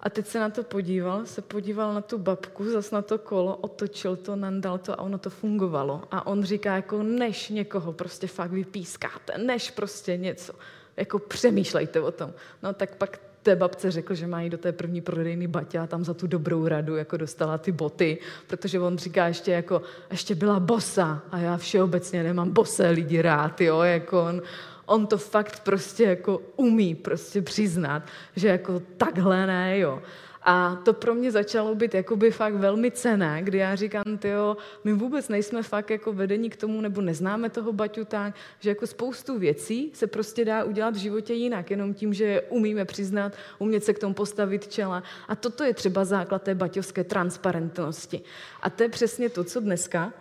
a 0.00 0.10
teď 0.10 0.26
se 0.26 0.40
na 0.40 0.50
to 0.50 0.62
podíval, 0.62 1.26
se 1.26 1.42
podíval 1.42 1.94
na 1.94 2.00
tu 2.00 2.18
babku, 2.18 2.70
zas 2.70 2.90
na 2.90 3.02
to 3.02 3.18
kolo, 3.18 3.56
otočil 3.56 4.16
to, 4.16 4.36
nandal 4.36 4.78
to 4.78 4.92
a 4.92 5.02
ono 5.02 5.18
to 5.18 5.30
fungovalo. 5.30 6.02
A 6.10 6.26
on 6.26 6.42
říká, 6.42 6.74
jako 6.74 7.02
než 7.02 7.48
někoho 7.48 7.92
prostě 7.92 8.26
fakt 8.26 8.50
vypískáte, 8.50 9.38
než 9.38 9.70
prostě 9.70 10.16
něco, 10.16 10.52
jako 10.96 11.18
přemýšlejte 11.18 12.00
o 12.00 12.10
tom. 12.10 12.32
No 12.62 12.72
tak 12.72 12.96
pak 12.96 13.20
té 13.42 13.56
babce 13.56 13.90
řekl, 13.90 14.14
že 14.14 14.26
mají 14.26 14.50
do 14.50 14.58
té 14.58 14.72
první 14.72 15.00
prodejny 15.00 15.46
batě 15.46 15.78
a 15.78 15.86
tam 15.86 16.04
za 16.04 16.14
tu 16.14 16.26
dobrou 16.26 16.68
radu 16.68 16.96
jako 16.96 17.16
dostala 17.16 17.58
ty 17.58 17.72
boty, 17.72 18.18
protože 18.46 18.80
on 18.80 18.98
říká 18.98 19.26
ještě 19.26 19.52
jako, 19.52 19.82
ještě 20.10 20.34
byla 20.34 20.60
bosa 20.60 21.22
a 21.30 21.38
já 21.38 21.56
všeobecně 21.56 22.22
nemám 22.22 22.50
bosé 22.50 22.90
lidi 22.90 23.22
rád, 23.22 23.60
jo, 23.60 23.80
jako 23.80 24.24
on, 24.24 24.42
on 24.86 25.06
to 25.06 25.18
fakt 25.18 25.60
prostě 25.60 26.04
jako 26.04 26.42
umí 26.56 26.94
prostě 26.94 27.42
přiznat, 27.42 28.02
že 28.36 28.48
jako 28.48 28.82
takhle 28.96 29.46
ne, 29.46 29.78
jo. 29.78 30.02
A 30.44 30.76
to 30.84 30.92
pro 30.92 31.14
mě 31.14 31.32
začalo 31.32 31.74
být 31.74 31.94
jakoby 31.94 32.30
fakt 32.30 32.54
velmi 32.54 32.90
cené, 32.90 33.42
kdy 33.42 33.58
já 33.58 33.74
říkám, 33.74 34.18
tyjo, 34.18 34.56
my 34.84 34.92
vůbec 34.92 35.28
nejsme 35.28 35.62
fakt 35.62 35.90
jako 35.90 36.12
vedení 36.12 36.50
k 36.50 36.56
tomu, 36.56 36.80
nebo 36.80 37.00
neznáme 37.00 37.50
toho 37.50 37.72
Baťu 37.72 38.04
tak, 38.04 38.34
že 38.60 38.70
jako 38.70 38.86
spoustu 38.86 39.38
věcí 39.38 39.90
se 39.94 40.06
prostě 40.06 40.44
dá 40.44 40.64
udělat 40.64 40.94
v 40.94 40.98
životě 40.98 41.34
jinak, 41.34 41.70
jenom 41.70 41.94
tím, 41.94 42.14
že 42.14 42.40
umíme 42.48 42.84
přiznat, 42.84 43.32
umět 43.58 43.84
se 43.84 43.94
k 43.94 43.98
tomu 43.98 44.14
postavit 44.14 44.68
čela. 44.68 45.02
A 45.28 45.36
toto 45.36 45.64
je 45.64 45.74
třeba 45.74 46.04
základ 46.04 46.42
té 46.42 46.54
baťovské 46.54 47.04
transparentnosti. 47.04 48.20
A 48.62 48.70
to 48.70 48.82
je 48.82 48.88
přesně 48.88 49.28
to, 49.28 49.44
co 49.44 49.60
dneska 49.60 50.12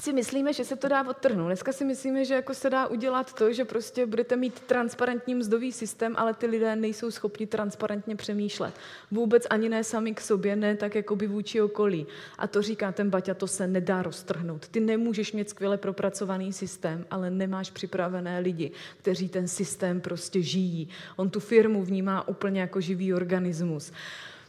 si 0.00 0.12
myslíme, 0.12 0.52
že 0.52 0.64
se 0.64 0.76
to 0.76 0.88
dá 0.88 1.08
odtrhnout. 1.08 1.46
Dneska 1.46 1.72
si 1.72 1.84
myslíme, 1.84 2.24
že 2.24 2.34
jako 2.34 2.54
se 2.54 2.70
dá 2.70 2.86
udělat 2.86 3.32
to, 3.32 3.52
že 3.52 3.64
prostě 3.64 4.06
budete 4.06 4.36
mít 4.36 4.60
transparentní 4.60 5.34
mzdový 5.34 5.72
systém, 5.72 6.14
ale 6.18 6.34
ty 6.34 6.46
lidé 6.46 6.76
nejsou 6.76 7.10
schopni 7.10 7.46
transparentně 7.46 8.16
přemýšlet. 8.16 8.74
Vůbec 9.10 9.46
ani 9.50 9.68
ne 9.68 9.84
sami 9.84 10.14
k 10.14 10.20
sobě, 10.20 10.56
ne 10.56 10.76
tak 10.76 10.94
jako 10.94 11.16
by 11.16 11.26
vůči 11.26 11.60
okolí. 11.60 12.06
A 12.38 12.46
to 12.46 12.62
říká 12.62 12.92
ten 12.92 13.10
Baťa, 13.10 13.34
to 13.34 13.46
se 13.46 13.66
nedá 13.66 14.02
roztrhnout. 14.02 14.68
Ty 14.68 14.80
nemůžeš 14.80 15.32
mít 15.32 15.50
skvěle 15.50 15.78
propracovaný 15.78 16.52
systém, 16.52 17.06
ale 17.10 17.30
nemáš 17.30 17.70
připravené 17.70 18.38
lidi, 18.38 18.70
kteří 18.98 19.28
ten 19.28 19.48
systém 19.48 20.00
prostě 20.00 20.42
žijí. 20.42 20.88
On 21.16 21.30
tu 21.30 21.40
firmu 21.40 21.84
vnímá 21.84 22.28
úplně 22.28 22.60
jako 22.60 22.80
živý 22.80 23.14
organismus. 23.14 23.92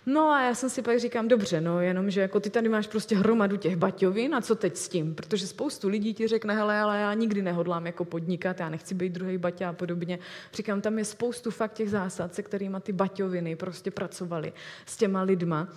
No 0.06 0.30
a 0.30 0.42
já 0.42 0.56
jsem 0.56 0.70
si 0.70 0.82
pak 0.82 1.00
říkám, 1.00 1.28
dobře, 1.28 1.62
no 1.62 1.82
jenom, 1.82 2.10
že 2.10 2.22
jako 2.22 2.40
ty 2.40 2.50
tady 2.50 2.70
máš 2.70 2.88
prostě 2.88 3.16
hromadu 3.16 3.58
těch 3.58 3.76
baťovin 3.76 4.36
a 4.36 4.42
co 4.42 4.56
teď 4.56 4.78
s 4.78 4.90
tím? 4.90 5.16
Protože 5.16 5.48
spoustu 5.48 5.90
lidí 5.90 6.14
ti 6.14 6.28
řekne, 6.28 6.56
hele, 6.56 6.80
ale 6.80 7.00
já 7.00 7.14
nikdy 7.14 7.42
nehodlám 7.42 7.86
jako 7.86 8.06
podnikat, 8.06 8.60
já 8.60 8.70
nechci 8.70 8.96
být 8.96 9.14
druhý 9.14 9.38
baťa 9.38 9.70
a 9.70 9.74
podobně. 9.74 10.20
Říkám, 10.54 10.82
tam 10.82 10.98
je 10.98 11.06
spoustu 11.06 11.52
fakt 11.52 11.74
těch 11.74 11.90
zásad, 11.90 12.36
se 12.36 12.44
kterými 12.44 12.78
ty 12.82 12.92
baťoviny 12.92 13.56
prostě 13.56 13.92
pracovali 13.92 14.54
s 14.86 14.98
těma 14.98 15.22
lidma, 15.22 15.68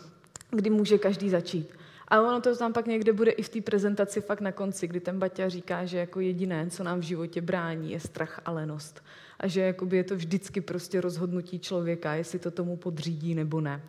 kdy 0.51 0.71
může 0.71 0.99
každý 0.99 1.31
začít. 1.31 1.71
A 2.09 2.21
ono 2.21 2.41
to 2.41 2.57
tam 2.57 2.73
pak 2.73 2.87
někde 2.87 3.13
bude 3.13 3.31
i 3.31 3.43
v 3.43 3.49
té 3.49 3.61
prezentaci 3.61 4.21
fakt 4.21 4.41
na 4.41 4.53
konci, 4.53 4.87
kdy 4.87 5.01
ten 5.01 5.19
Baťa 5.19 5.49
říká, 5.49 5.85
že 5.85 5.99
jako 5.99 6.21
jediné, 6.21 6.71
co 6.71 6.85
nám 6.85 7.01
v 7.01 7.03
životě 7.03 7.41
brání, 7.41 7.93
je 7.93 8.01
strach 8.01 8.41
a 8.45 8.51
lenost 8.51 9.03
a 9.45 9.47
že 9.47 9.61
jakoby 9.61 9.97
je 9.97 10.05
to 10.05 10.17
vždycky 10.17 10.61
prostě 10.61 11.01
rozhodnutí 11.01 11.59
člověka, 11.59 12.15
jestli 12.15 12.39
to 12.39 12.51
tomu 12.51 12.77
podřídí 12.77 13.35
nebo 13.35 13.61
ne. 13.61 13.83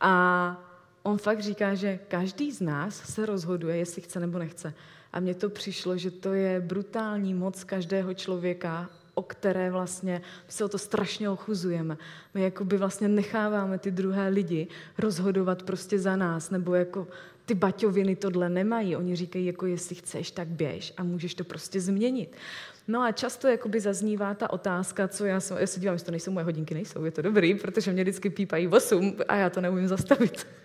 A 0.00 0.64
On 1.02 1.18
fakt 1.18 1.40
říká, 1.40 1.74
že 1.74 1.98
každý 2.08 2.52
z 2.52 2.60
nás 2.60 3.14
se 3.14 3.26
rozhoduje, 3.26 3.76
jestli 3.76 4.02
chce 4.02 4.20
nebo 4.20 4.38
nechce. 4.38 4.74
A 5.12 5.20
mně 5.20 5.34
to 5.34 5.50
přišlo, 5.50 5.96
že 5.96 6.10
to 6.10 6.34
je 6.34 6.60
brutální 6.60 7.34
moc 7.34 7.64
každého 7.64 8.14
člověka, 8.14 8.90
o 9.14 9.22
které 9.22 9.70
vlastně 9.70 10.22
se 10.48 10.64
o 10.64 10.68
to 10.68 10.78
strašně 10.78 11.30
ochuzujeme. 11.30 11.96
My 12.34 12.42
jakoby 12.42 12.76
vlastně 12.76 13.08
necháváme 13.08 13.78
ty 13.78 13.90
druhé 13.90 14.28
lidi 14.28 14.66
rozhodovat 14.98 15.62
prostě 15.62 15.98
za 15.98 16.16
nás, 16.16 16.50
nebo 16.50 16.74
jako 16.74 17.06
ty 17.48 17.54
baťoviny 17.54 18.16
tohle 18.16 18.48
nemají. 18.48 18.96
Oni 18.96 19.16
říkají, 19.16 19.46
jako 19.46 19.66
jestli 19.66 19.94
chceš, 19.94 20.30
tak 20.30 20.48
běž 20.48 20.92
a 20.96 21.02
můžeš 21.02 21.34
to 21.34 21.44
prostě 21.44 21.80
změnit. 21.80 22.36
No 22.88 23.02
a 23.02 23.12
často 23.12 23.48
jakoby 23.48 23.80
zaznívá 23.80 24.34
ta 24.34 24.52
otázka, 24.52 25.08
co 25.08 25.24
já, 25.24 25.40
jsem, 25.40 25.58
já 25.58 25.66
se 25.66 25.80
dívám, 25.80 25.94
jestli 25.94 26.06
to 26.06 26.10
nejsou 26.10 26.30
moje 26.30 26.44
hodinky, 26.44 26.74
nejsou, 26.74 27.04
je 27.04 27.10
to 27.10 27.22
dobrý, 27.22 27.54
protože 27.54 27.92
mě 27.92 28.02
vždycky 28.02 28.30
pípají 28.30 28.68
8 28.68 29.16
a 29.28 29.36
já 29.36 29.50
to 29.50 29.60
neumím 29.60 29.88
zastavit. 29.88 30.46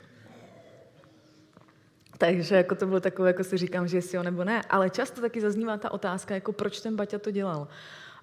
Takže 2.17 2.55
jako 2.55 2.75
to 2.75 2.85
bylo 2.85 2.99
takové, 2.99 3.29
jako 3.29 3.43
si 3.43 3.57
říkám, 3.57 3.87
že 3.87 3.97
jestli 3.97 4.17
jo 4.17 4.23
nebo 4.23 4.43
ne. 4.43 4.61
Ale 4.69 4.89
často 4.89 5.21
taky 5.21 5.41
zaznívá 5.41 5.77
ta 5.77 5.91
otázka, 5.91 6.33
jako 6.33 6.51
proč 6.51 6.81
ten 6.81 6.95
Baťa 6.95 7.19
to 7.19 7.31
dělal. 7.31 7.67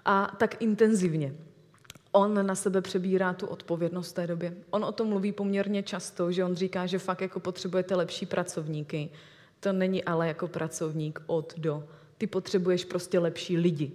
A 0.04 0.36
tak 0.38 0.62
intenzivně. 0.62 1.34
On 2.12 2.46
na 2.46 2.54
sebe 2.54 2.80
přebírá 2.80 3.32
tu 3.32 3.46
odpovědnost 3.46 4.10
v 4.10 4.14
té 4.14 4.26
době. 4.26 4.54
On 4.70 4.84
o 4.84 4.92
tom 4.92 5.08
mluví 5.08 5.32
poměrně 5.32 5.82
často, 5.82 6.32
že 6.32 6.44
on 6.44 6.54
říká, 6.56 6.86
že 6.86 6.98
fakt 6.98 7.20
jako 7.20 7.40
potřebujete 7.40 7.94
lepší 7.94 8.26
pracovníky. 8.26 9.10
To 9.60 9.72
není 9.72 10.04
ale 10.04 10.28
jako 10.28 10.48
pracovník 10.48 11.22
od 11.26 11.54
do. 11.56 11.84
Ty 12.18 12.26
potřebuješ 12.26 12.84
prostě 12.84 13.18
lepší 13.18 13.56
lidi. 13.56 13.92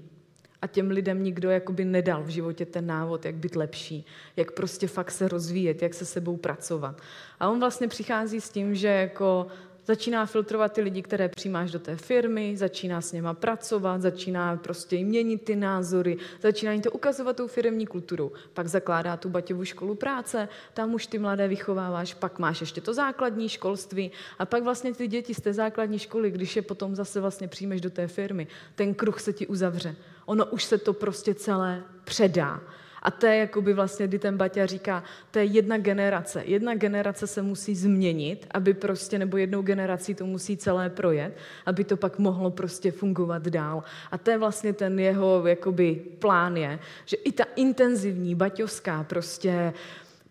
A 0.62 0.68
těm 0.68 0.92
lidem 0.92 1.24
nikdo 1.24 1.50
jakoby 1.50 1.86
nedal 1.86 2.24
v 2.24 2.30
životě 2.30 2.66
ten 2.66 2.88
návod, 2.88 3.26
jak 3.26 3.36
být 3.36 3.56
lepší, 3.56 4.06
jak 4.36 4.52
prostě 4.52 4.88
fakt 4.88 5.12
se 5.12 5.28
rozvíjet, 5.28 5.82
jak 5.82 5.94
se 5.94 6.06
sebou 6.06 6.38
pracovat. 6.38 7.02
A 7.40 7.50
on 7.50 7.60
vlastně 7.60 7.88
přichází 7.88 8.42
s 8.42 8.50
tím, 8.50 8.76
že 8.76 8.88
jako 8.88 9.48
začíná 9.86 10.26
filtrovat 10.26 10.74
ty 10.74 10.82
lidi, 10.82 11.02
které 11.02 11.30
přijímáš 11.30 11.72
do 11.72 11.80
té 11.80 11.96
firmy, 11.96 12.58
začíná 12.58 13.02
s 13.02 13.12
něma 13.12 13.34
pracovat, 13.34 14.02
začíná 14.02 14.58
prostě 14.58 15.06
měnit 15.06 15.44
ty 15.44 15.56
názory, 15.56 16.18
začíná 16.42 16.72
jim 16.72 16.82
to 16.82 16.92
ukazovat 16.92 17.36
tou 17.36 17.48
firmní 17.48 17.88
kulturou. 17.88 18.32
Pak 18.54 18.68
zakládá 18.68 19.18
tu 19.18 19.30
Baťovu 19.30 19.66
školu 19.66 19.96
práce, 19.96 20.50
tam 20.74 20.94
už 20.94 21.08
ty 21.08 21.20
mladé 21.20 21.48
vychováváš, 21.48 22.14
pak 22.14 22.40
máš 22.40 22.62
ještě 22.62 22.82
to 22.82 22.94
základní 22.94 23.50
školství 23.50 24.12
a 24.40 24.46
pak 24.46 24.64
vlastně 24.64 24.94
ty 24.94 25.08
děti 25.08 25.34
z 25.34 25.42
té 25.42 25.54
základní 25.54 26.00
školy, 26.00 26.32
když 26.32 26.56
je 26.56 26.62
potom 26.62 26.96
zase 26.96 27.22
vlastně 27.22 27.48
přijmeš 27.48 27.82
do 27.82 27.90
té 27.90 28.08
firmy, 28.08 28.48
ten 28.76 28.94
kruh 28.94 29.20
se 29.20 29.34
ti 29.34 29.48
uzavře. 29.48 29.96
Ono 30.26 30.46
už 30.46 30.64
se 30.64 30.78
to 30.78 30.94
prostě 30.94 31.34
celé 31.34 31.84
předá. 32.04 32.62
A 33.06 33.12
to 33.12 33.26
je 33.26 33.38
jakoby 33.38 33.74
vlastně, 33.74 34.08
kdy 34.08 34.20
ten 34.20 34.38
Baťa 34.38 34.66
říká, 34.66 35.04
to 35.32 35.40
je 35.40 35.46
jedna 35.46 35.78
generace. 35.78 36.44
Jedna 36.46 36.76
generace 36.76 37.28
se 37.28 37.42
musí 37.42 37.76
změnit, 37.76 38.48
aby 38.52 38.74
prostě, 38.74 39.20
nebo 39.20 39.38
jednou 39.38 39.62
generací 39.62 40.16
to 40.16 40.26
musí 40.26 40.58
celé 40.58 40.90
projet, 40.90 41.38
aby 41.66 41.84
to 41.84 41.98
pak 41.98 42.20
mohlo 42.20 42.52
prostě 42.52 42.92
fungovat 42.92 43.48
dál. 43.48 43.84
A 44.12 44.18
to 44.18 44.32
je 44.32 44.38
vlastně 44.38 44.74
ten 44.74 45.00
jeho 45.00 45.48
jakoby 45.48 46.02
plán 46.20 46.58
je, 46.58 46.80
že 47.06 47.18
i 47.18 47.32
ta 47.32 47.44
intenzivní 47.56 48.36
baťovská 48.36 49.04
prostě 49.04 49.74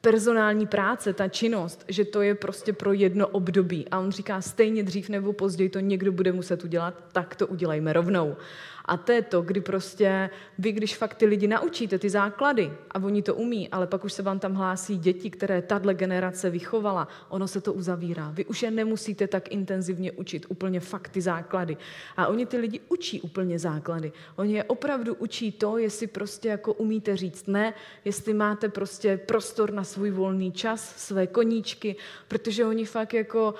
personální 0.01 0.67
práce, 0.67 1.13
ta 1.13 1.29
činnost, 1.29 1.85
že 1.89 2.05
to 2.05 2.23
je 2.23 2.35
prostě 2.35 2.73
pro 2.73 2.93
jedno 2.93 3.29
období. 3.29 3.87
A 3.91 3.99
on 3.99 4.13
říká, 4.13 4.41
stejně 4.41 4.83
dřív 4.83 5.09
nebo 5.09 5.33
později 5.33 5.69
to 5.69 5.81
někdo 5.81 6.13
bude 6.13 6.33
muset 6.33 6.65
udělat, 6.65 6.95
tak 7.13 7.37
to 7.37 7.47
udělejme 7.47 7.93
rovnou. 7.93 8.37
A 8.85 8.97
to 8.97 9.13
je 9.13 9.23
to, 9.23 9.43
kdy 9.43 9.61
prostě 9.61 10.31
vy, 10.59 10.73
když 10.73 10.97
fakt 10.97 11.15
ty 11.15 11.27
lidi 11.27 11.47
naučíte 11.47 11.99
ty 11.99 12.11
základy 12.11 12.73
a 12.91 12.99
oni 12.99 13.23
to 13.23 13.35
umí, 13.35 13.69
ale 13.69 13.87
pak 13.87 14.05
už 14.05 14.13
se 14.13 14.23
vám 14.23 14.39
tam 14.39 14.55
hlásí 14.55 14.99
děti, 14.99 15.31
které 15.31 15.63
tahle 15.63 15.95
generace 15.95 16.51
vychovala, 16.51 17.09
ono 17.29 17.49
se 17.49 17.61
to 17.61 17.73
uzavírá. 17.73 18.31
Vy 18.31 18.45
už 18.45 18.63
je 18.63 18.71
nemusíte 18.71 19.27
tak 19.27 19.53
intenzivně 19.53 20.13
učit 20.13 20.47
úplně 20.49 20.81
fakt 20.81 21.09
ty 21.09 21.21
základy. 21.21 21.77
A 22.17 22.27
oni 22.27 22.47
ty 22.47 22.57
lidi 22.57 22.81
učí 22.89 23.21
úplně 23.21 23.59
základy. 23.59 24.13
Oni 24.37 24.55
je 24.55 24.65
opravdu 24.65 25.15
učí 25.15 25.53
to, 25.53 25.79
jestli 25.79 26.07
prostě 26.07 26.49
jako 26.49 26.73
umíte 26.73 27.17
říct 27.17 27.47
ne, 27.47 27.75
jestli 28.05 28.35
máte 28.35 28.69
prostě 28.69 29.17
prostor 29.17 29.73
na 29.73 29.85
svůj 29.85 30.11
volný 30.11 30.53
čas, 30.53 30.95
své 30.97 31.27
koníčky, 31.27 31.97
protože 32.29 32.65
oni 32.65 32.85
fakt 32.85 33.15
jako 33.15 33.55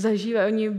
zažívají, 0.00 0.52
oni 0.52 0.70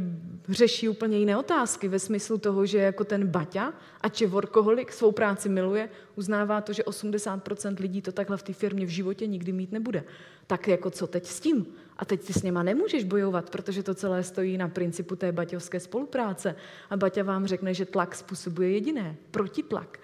řeší 0.50 0.90
úplně 0.90 1.18
jiné 1.18 1.38
otázky 1.38 1.88
ve 1.88 2.00
smyslu 2.00 2.38
toho, 2.38 2.66
že 2.66 2.78
jako 2.78 3.04
ten 3.04 3.28
Baťa, 3.28 3.74
ať 4.02 4.22
je 4.22 4.28
workoholik, 4.28 4.92
svou 4.92 5.12
práci 5.12 5.50
miluje, 5.50 5.90
uznává 6.16 6.62
to, 6.62 6.74
že 6.74 6.84
80% 6.84 7.80
lidí 7.80 8.02
to 8.02 8.12
takhle 8.12 8.38
v 8.38 8.44
té 8.44 8.54
firmě 8.54 8.86
v 8.86 8.90
životě 8.90 9.28
nikdy 9.28 9.52
mít 9.52 9.72
nebude. 9.72 10.04
Tak 10.48 10.68
jako 10.68 10.90
co 10.90 11.08
teď 11.08 11.28
s 11.28 11.40
tím? 11.40 11.66
A 11.98 12.06
teď 12.06 12.22
ty 12.22 12.34
s 12.34 12.44
něma 12.44 12.64
nemůžeš 12.64 13.04
bojovat, 13.04 13.50
protože 13.50 13.84
to 13.84 13.96
celé 13.96 14.24
stojí 14.24 14.58
na 14.58 14.68
principu 14.68 15.16
té 15.16 15.32
baťovské 15.32 15.80
spolupráce. 15.80 16.56
A 16.90 16.98
Baťa 16.98 17.24
vám 17.24 17.48
řekne, 17.48 17.74
že 17.74 17.86
tlak 17.86 18.16
způsobuje 18.16 18.72
jediné, 18.72 19.16
protitlak. 19.32 20.00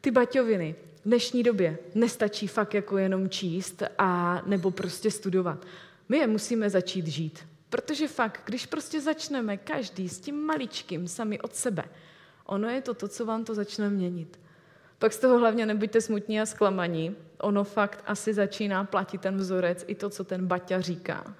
Ty 0.00 0.10
baťoviny 0.10 0.74
v 1.04 1.08
dnešní 1.08 1.42
době 1.42 1.78
nestačí 1.94 2.46
fakt 2.46 2.74
jako 2.74 2.98
jenom 2.98 3.28
číst 3.28 3.82
a 3.98 4.42
nebo 4.46 4.70
prostě 4.70 5.10
studovat. 5.10 5.66
My 6.08 6.16
je 6.16 6.26
musíme 6.26 6.70
začít 6.70 7.06
žít. 7.06 7.49
Protože 7.70 8.08
fakt, 8.08 8.42
když 8.44 8.66
prostě 8.66 9.00
začneme 9.00 9.56
každý 9.56 10.08
s 10.08 10.20
tím 10.20 10.36
maličkým 10.42 11.08
sami 11.08 11.40
od 11.40 11.54
sebe, 11.54 11.84
ono 12.46 12.68
je 12.68 12.80
to 12.80 12.94
to, 12.94 13.08
co 13.08 13.26
vám 13.26 13.44
to 13.44 13.54
začne 13.54 13.90
měnit. 13.90 14.40
Pak 14.98 15.12
z 15.12 15.18
toho 15.18 15.38
hlavně 15.38 15.66
nebuďte 15.66 16.00
smutní 16.00 16.40
a 16.40 16.46
zklamaní. 16.46 17.16
Ono 17.38 17.64
fakt 17.64 18.02
asi 18.06 18.34
začíná 18.34 18.84
platit 18.84 19.20
ten 19.20 19.36
vzorec 19.36 19.84
i 19.86 19.94
to, 19.94 20.10
co 20.10 20.24
ten 20.24 20.46
Baťa 20.46 20.80
říká. 20.80 21.34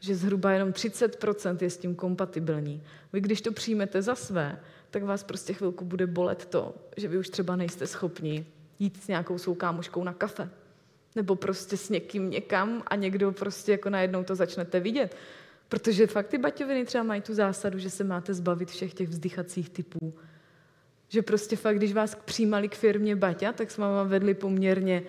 Že 0.00 0.14
zhruba 0.14 0.52
jenom 0.52 0.70
30% 0.70 1.56
je 1.60 1.70
s 1.70 1.76
tím 1.76 1.94
kompatibilní. 1.94 2.82
Vy, 3.12 3.20
když 3.20 3.40
to 3.40 3.52
přijmete 3.52 4.02
za 4.02 4.14
své, 4.14 4.60
tak 4.90 5.02
vás 5.02 5.22
prostě 5.22 5.52
chvilku 5.52 5.84
bude 5.84 6.06
bolet 6.06 6.44
to, 6.46 6.74
že 6.96 7.08
vy 7.08 7.18
už 7.18 7.28
třeba 7.28 7.56
nejste 7.56 7.86
schopni 7.86 8.46
jít 8.78 9.02
s 9.02 9.08
nějakou 9.08 9.38
svou 9.38 9.54
kámoškou 9.54 10.04
na 10.04 10.12
kafe. 10.12 10.50
Nebo 11.16 11.36
prostě 11.36 11.76
s 11.76 11.88
někým 11.88 12.30
někam 12.30 12.82
a 12.86 12.96
někdo 12.96 13.32
prostě 13.32 13.72
jako 13.72 13.90
najednou 13.90 14.24
to 14.24 14.34
začnete 14.34 14.80
vidět. 14.80 15.16
Protože 15.72 16.06
fakt 16.06 16.26
ty 16.26 16.38
baťoviny 16.38 16.84
třeba 16.84 17.04
mají 17.04 17.22
tu 17.22 17.34
zásadu, 17.34 17.78
že 17.78 17.90
se 17.90 18.04
máte 18.04 18.34
zbavit 18.34 18.70
všech 18.70 18.94
těch 18.94 19.08
vzdychacích 19.08 19.70
typů. 19.70 20.14
Že 21.08 21.22
prostě 21.22 21.56
fakt, 21.56 21.76
když 21.76 21.92
vás 21.92 22.14
přijímali 22.24 22.68
k 22.68 22.74
firmě 22.74 23.16
Baťa, 23.16 23.52
tak 23.52 23.70
jsme 23.70 23.84
vám 23.84 24.08
vedli 24.08 24.34
poměrně 24.34 25.02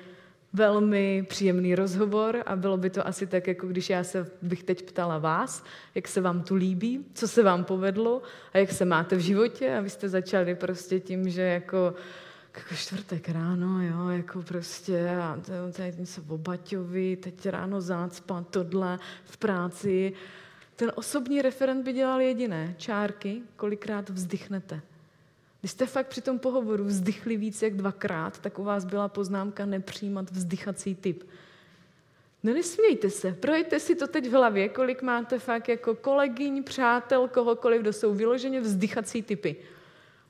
velmi 0.54 1.26
příjemný 1.30 1.76
rozhovor 1.76 2.44
a 2.46 2.56
bylo 2.56 2.78
by 2.78 2.90
to 2.90 3.08
asi 3.08 3.28
tak, 3.28 3.48
jako 3.48 3.68
když 3.68 3.90
já 3.90 4.04
se 4.04 4.32
bych 4.42 4.64
teď 4.64 4.84
ptala 4.84 5.18
vás, 5.18 5.64
jak 5.96 6.08
se 6.08 6.22
vám 6.22 6.44
tu 6.44 6.56
líbí, 6.56 7.06
co 7.14 7.28
se 7.28 7.44
vám 7.44 7.64
povedlo 7.64 8.22
a 8.54 8.58
jak 8.58 8.72
se 8.72 8.86
máte 8.86 9.16
v 9.16 9.20
životě 9.20 9.76
a 9.78 9.82
vy 9.82 9.90
jste 9.90 10.10
začali 10.10 10.56
prostě 10.56 11.00
tím, 11.00 11.30
že 11.30 11.42
jako 11.42 11.94
jako 12.58 12.76
čtvrtek 12.76 13.30
ráno, 13.30 13.84
jo, 13.84 14.10
jako 14.10 14.42
prostě, 14.42 15.10
a 15.10 15.40
tady 15.78 15.94
něco 15.98 16.22
o 16.28 16.38
Baťovi, 16.38 17.16
teď 17.16 17.46
ráno 17.46 17.82
zácpa, 17.82 18.46
tohle 18.50 19.00
v 19.26 19.38
práci. 19.38 20.14
Ten 20.76 20.92
osobní 20.96 21.42
referent 21.42 21.86
by 21.86 21.94
dělal 21.94 22.22
jediné, 22.22 22.76
čárky, 22.78 23.42
kolikrát 23.56 24.10
vzdychnete. 24.10 24.82
Když 25.60 25.72
jste 25.72 25.86
fakt 25.86 26.08
při 26.08 26.22
tom 26.22 26.40
pohovoru 26.40 26.84
vzdychli 26.84 27.38
víc 27.38 27.62
jak 27.62 27.76
dvakrát, 27.76 28.40
tak 28.40 28.60
u 28.60 28.64
vás 28.64 28.86
byla 28.86 29.08
poznámka 29.08 29.66
nepřijímat 29.66 30.32
vzdychací 30.32 30.96
typ. 30.96 31.24
No 32.44 32.54
nesmějte 32.54 33.10
se, 33.10 33.32
projďte 33.32 33.80
si 33.80 33.96
to 33.96 34.08
teď 34.08 34.28
v 34.28 34.32
hlavě, 34.32 34.70
kolik 34.70 35.02
máte 35.02 35.40
fakt 35.40 35.70
jako 35.70 35.96
kolegyň, 35.96 36.64
přátel, 36.64 37.28
kohokoliv, 37.28 37.82
kdo 37.82 37.94
jsou 37.94 38.14
vyloženě 38.14 38.62
vzdychací 38.62 39.24
typy. 39.24 39.56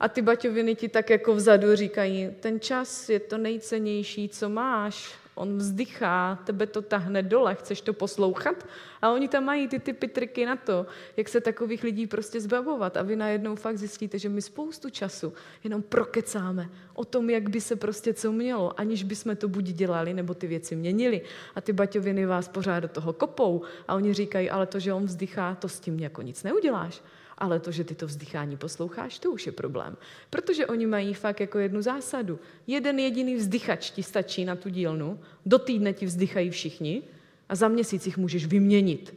A 0.00 0.08
ty 0.08 0.22
baťoviny 0.22 0.74
ti 0.74 0.88
tak 0.88 1.10
jako 1.10 1.34
vzadu 1.34 1.76
říkají, 1.76 2.30
ten 2.40 2.60
čas 2.60 3.08
je 3.08 3.20
to 3.20 3.38
nejcennější, 3.38 4.28
co 4.28 4.48
máš, 4.48 5.14
on 5.34 5.58
vzdychá, 5.58 6.38
tebe 6.44 6.66
to 6.66 6.82
tahne 6.82 7.22
dole, 7.22 7.54
chceš 7.54 7.80
to 7.80 7.92
poslouchat? 7.92 8.66
A 9.02 9.12
oni 9.12 9.28
tam 9.28 9.44
mají 9.44 9.68
ty 9.68 9.78
typy 9.78 10.08
triky 10.08 10.46
na 10.46 10.56
to, 10.56 10.86
jak 11.16 11.28
se 11.28 11.40
takových 11.40 11.82
lidí 11.82 12.06
prostě 12.06 12.40
zbavovat. 12.40 12.96
A 12.96 13.02
vy 13.02 13.16
najednou 13.16 13.56
fakt 13.56 13.78
zjistíte, 13.78 14.18
že 14.18 14.28
my 14.28 14.42
spoustu 14.42 14.90
času 14.90 15.32
jenom 15.64 15.82
prokecáme 15.82 16.70
o 16.94 17.04
tom, 17.04 17.30
jak 17.30 17.48
by 17.48 17.60
se 17.60 17.76
prostě 17.76 18.14
co 18.14 18.32
mělo, 18.32 18.80
aniž 18.80 19.02
bychom 19.02 19.36
to 19.36 19.48
buď 19.48 19.64
dělali, 19.64 20.14
nebo 20.14 20.34
ty 20.34 20.46
věci 20.46 20.76
měnili. 20.76 21.22
A 21.54 21.60
ty 21.60 21.72
baťoviny 21.72 22.26
vás 22.26 22.48
pořád 22.48 22.80
do 22.80 22.88
toho 22.88 23.12
kopou. 23.12 23.62
A 23.88 23.94
oni 23.94 24.14
říkají, 24.14 24.50
ale 24.50 24.66
to, 24.66 24.78
že 24.80 24.92
on 24.92 25.04
vzdychá, 25.04 25.54
to 25.54 25.68
s 25.68 25.80
tím 25.80 26.00
jako 26.00 26.22
nic 26.22 26.42
neuděláš. 26.42 27.02
Ale 27.38 27.60
to, 27.60 27.72
že 27.72 27.84
ty 27.84 27.94
to 27.94 28.06
vzdychání 28.06 28.56
posloucháš, 28.56 29.18
to 29.18 29.30
už 29.30 29.46
je 29.46 29.52
problém. 29.52 29.96
Protože 30.30 30.66
oni 30.66 30.86
mají 30.86 31.14
fakt 31.14 31.40
jako 31.40 31.58
jednu 31.58 31.82
zásadu. 31.82 32.38
Jeden 32.66 32.98
jediný 32.98 33.34
vzdychač 33.34 33.90
ti 33.90 34.02
stačí 34.02 34.44
na 34.44 34.56
tu 34.56 34.68
dílnu, 34.68 35.20
do 35.46 35.58
týdne 35.58 35.92
ti 35.92 36.06
vzdychají 36.06 36.50
všichni 36.50 37.02
a 37.48 37.54
za 37.54 37.68
měsíc 37.68 38.06
jich 38.06 38.16
můžeš 38.16 38.46
vyměnit. 38.46 39.14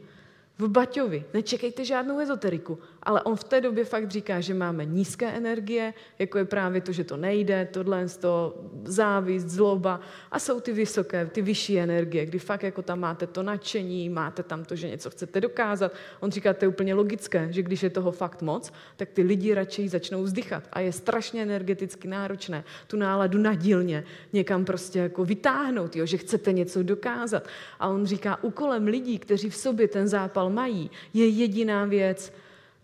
V 0.58 0.68
Baťovi 0.68 1.24
nečekejte 1.34 1.84
žádnou 1.84 2.18
ezoteriku, 2.18 2.78
Ale 3.08 3.22
on 3.22 3.36
v 3.36 3.44
té 3.44 3.60
době 3.60 3.84
fakt 3.84 4.10
říká, 4.10 4.40
že 4.40 4.54
máme 4.54 4.84
nízké 4.84 5.26
energie, 5.26 5.94
jako 6.18 6.38
je 6.38 6.44
právě 6.44 6.80
to, 6.80 6.92
že 6.92 7.04
to 7.04 7.16
nejde, 7.16 7.68
tohle 7.72 8.08
to 8.08 8.54
závist, 8.84 9.48
zloba 9.48 10.00
a 10.30 10.38
jsou 10.38 10.60
ty 10.60 10.72
vysoké, 10.72 11.26
ty 11.26 11.42
vyšší 11.42 11.80
energie, 11.80 12.26
kdy 12.26 12.38
fakt 12.38 12.62
jako 12.62 12.82
tam 12.82 13.00
máte 13.00 13.26
to 13.26 13.42
nadšení, 13.42 14.08
máte 14.08 14.42
tam 14.42 14.64
to, 14.64 14.76
že 14.76 14.88
něco 14.88 15.10
chcete 15.10 15.40
dokázat. 15.40 15.92
On 16.20 16.30
říká, 16.30 16.54
to 16.54 16.64
je 16.64 16.68
úplně 16.68 16.94
logické, 16.94 17.48
že 17.50 17.62
když 17.62 17.82
je 17.82 17.90
toho 17.90 18.12
fakt 18.12 18.42
moc, 18.42 18.72
tak 18.96 19.08
ty 19.08 19.22
lidi 19.22 19.54
radši 19.54 19.88
začnou 19.88 20.22
vzdychat 20.22 20.68
a 20.72 20.80
je 20.80 20.92
strašně 20.92 21.42
energeticky 21.42 22.08
náročné 22.08 22.64
tu 22.86 22.96
náladu 22.96 23.38
nadílně 23.38 24.04
někam 24.32 24.64
prostě 24.64 24.98
jako 24.98 25.24
vytáhnout, 25.24 25.96
jo, 25.96 26.06
že 26.06 26.16
chcete 26.16 26.52
něco 26.52 26.82
dokázat. 26.82 27.48
A 27.80 27.88
on 27.88 28.06
říká, 28.06 28.44
úkolem 28.44 28.86
lidí, 28.86 29.18
kteří 29.18 29.50
v 29.50 29.56
sobě 29.56 29.88
ten 29.88 30.08
zápal 30.08 30.50
mají, 30.50 30.90
je 31.14 31.28
jediná 31.28 31.84
věc, 31.84 32.32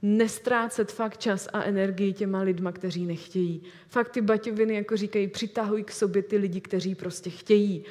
nestrácet 0.07 0.93
fakt 0.93 1.19
čas 1.19 1.49
a 1.53 1.63
energii 1.63 2.13
těma 2.13 2.41
lidma, 2.41 2.73
kteří 2.73 3.07
nechtějí. 3.07 3.63
Fakt 3.89 4.09
ty 4.09 4.21
baťoviny, 4.21 4.75
jako 4.75 4.97
říkají, 4.97 5.29
přitahují 5.29 5.85
k 5.85 5.93
sobě 5.93 6.23
ty 6.23 6.37
lidi, 6.37 6.61
kteří 6.61 6.95
prostě 6.95 7.31
chtějí. 7.31 7.85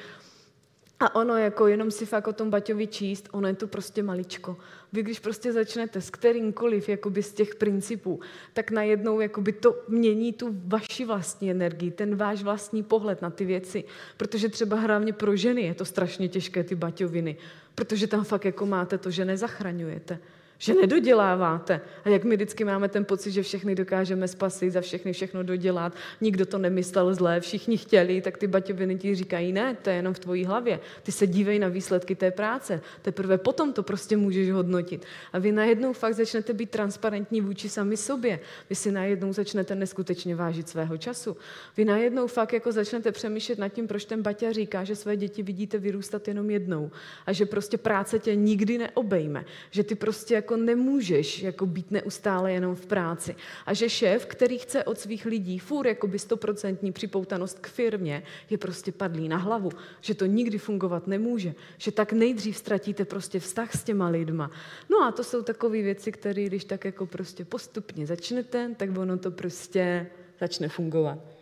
A 1.00 1.14
ono 1.14 1.38
jako 1.38 1.66
jenom 1.66 1.90
si 1.90 2.06
fakt 2.06 2.28
o 2.28 2.32
tom 2.32 2.50
Baťovi 2.50 2.86
číst, 2.86 3.28
ono 3.32 3.48
je 3.48 3.54
to 3.54 3.66
prostě 3.66 4.02
maličko. 4.02 4.56
Vy 4.92 5.02
když 5.02 5.18
prostě 5.18 5.52
začnete 5.52 6.00
s 6.00 6.10
kterýmkoliv 6.10 6.88
jakoby 6.88 7.22
z 7.22 7.32
těch 7.32 7.54
principů, 7.54 8.20
tak 8.52 8.70
najednou 8.70 9.20
jakoby 9.20 9.52
to 9.52 9.82
mění 9.88 10.32
tu 10.32 10.48
vaši 10.64 11.04
vlastní 11.04 11.50
energii, 11.50 11.90
ten 11.90 12.16
váš 12.16 12.42
vlastní 12.42 12.82
pohled 12.82 13.22
na 13.22 13.30
ty 13.30 13.44
věci. 13.44 13.84
Protože 14.16 14.48
třeba 14.48 14.76
hlavně 14.76 15.12
pro 15.12 15.36
ženy 15.36 15.62
je 15.62 15.74
to 15.74 15.84
strašně 15.84 16.28
těžké, 16.28 16.64
ty 16.64 16.74
baťoviny. 16.74 17.36
Protože 17.74 18.06
tam 18.06 18.24
fakt 18.24 18.44
jako 18.44 18.66
máte 18.66 18.98
to, 18.98 19.10
že 19.10 19.24
nezachraňujete 19.24 20.18
že 20.58 20.74
nedoděláváte. 20.74 21.80
A 22.04 22.08
jak 22.08 22.24
my 22.24 22.36
vždycky 22.36 22.64
máme 22.64 22.88
ten 22.88 23.04
pocit, 23.04 23.30
že 23.30 23.42
všechny 23.42 23.74
dokážeme 23.74 24.28
spasit, 24.28 24.72
za 24.72 24.80
všechny 24.80 25.12
všechno 25.12 25.42
dodělat, 25.42 25.92
nikdo 26.20 26.46
to 26.46 26.58
nemyslel 26.58 27.14
zlé, 27.14 27.40
všichni 27.40 27.76
chtěli, 27.76 28.20
tak 28.20 28.38
ty 28.38 28.46
baťoviny 28.46 28.96
ti 28.96 29.14
říkají, 29.14 29.52
ne, 29.52 29.76
to 29.82 29.90
je 29.90 29.96
jenom 29.96 30.14
v 30.14 30.18
tvojí 30.18 30.44
hlavě. 30.44 30.80
Ty 31.02 31.12
se 31.12 31.26
dívej 31.26 31.58
na 31.58 31.68
výsledky 31.68 32.14
té 32.14 32.30
práce. 32.30 32.80
Teprve 33.02 33.38
potom 33.38 33.72
to 33.72 33.82
prostě 33.82 34.16
můžeš 34.16 34.50
hodnotit. 34.50 35.04
A 35.32 35.38
vy 35.38 35.52
najednou 35.52 35.92
fakt 35.92 36.14
začnete 36.14 36.52
být 36.52 36.70
transparentní 36.70 37.40
vůči 37.40 37.68
sami 37.68 37.96
sobě. 37.96 38.40
Vy 38.70 38.76
si 38.76 38.92
najednou 38.92 39.32
začnete 39.32 39.74
neskutečně 39.74 40.36
vážit 40.36 40.68
svého 40.68 40.96
času. 40.96 41.36
Vy 41.76 41.84
najednou 41.84 42.26
fakt 42.26 42.52
jako 42.52 42.72
začnete 42.72 43.12
přemýšlet 43.12 43.58
nad 43.58 43.68
tím, 43.68 43.86
proč 43.86 44.04
ten 44.04 44.22
Baťa 44.22 44.52
říká, 44.52 44.84
že 44.84 44.96
své 44.96 45.16
děti 45.16 45.42
vidíte 45.42 45.78
vyrůstat 45.78 46.28
jenom 46.28 46.50
jednou 46.50 46.90
a 47.26 47.32
že 47.32 47.46
prostě 47.46 47.78
práce 47.78 48.18
tě 48.18 48.34
nikdy 48.34 48.78
neobejme. 48.78 49.44
Že 49.70 49.82
ty 49.82 49.94
prostě 49.94 50.34
jako 50.44 50.56
nemůžeš 50.56 51.42
jako 51.42 51.66
být 51.66 51.90
neustále 51.90 52.52
jenom 52.52 52.74
v 52.74 52.86
práci. 52.86 53.36
A 53.66 53.74
že 53.74 53.88
šéf, 53.88 54.26
který 54.26 54.58
chce 54.58 54.84
od 54.84 54.98
svých 54.98 55.26
lidí 55.26 55.58
furt 55.58 55.86
jako 55.86 56.06
by 56.06 56.18
stoprocentní 56.18 56.92
připoutanost 56.92 57.58
k 57.58 57.66
firmě, 57.66 58.22
je 58.50 58.58
prostě 58.58 58.92
padlý 58.92 59.28
na 59.28 59.36
hlavu. 59.36 59.70
Že 60.00 60.14
to 60.14 60.26
nikdy 60.26 60.58
fungovat 60.58 61.06
nemůže. 61.06 61.54
Že 61.78 61.92
tak 61.92 62.12
nejdřív 62.12 62.56
ztratíte 62.56 63.04
prostě 63.04 63.40
vztah 63.40 63.72
s 63.76 63.84
těma 63.84 64.08
lidma. 64.08 64.50
No 64.90 65.02
a 65.02 65.12
to 65.12 65.24
jsou 65.24 65.42
takové 65.42 65.82
věci, 65.82 66.12
které 66.12 66.44
když 66.44 66.64
tak 66.64 66.84
jako 66.84 67.06
prostě 67.06 67.44
postupně 67.44 68.06
začnete, 68.06 68.74
tak 68.76 68.98
ono 68.98 69.18
to 69.18 69.30
prostě 69.30 70.06
začne 70.40 70.68
fungovat. 70.68 71.33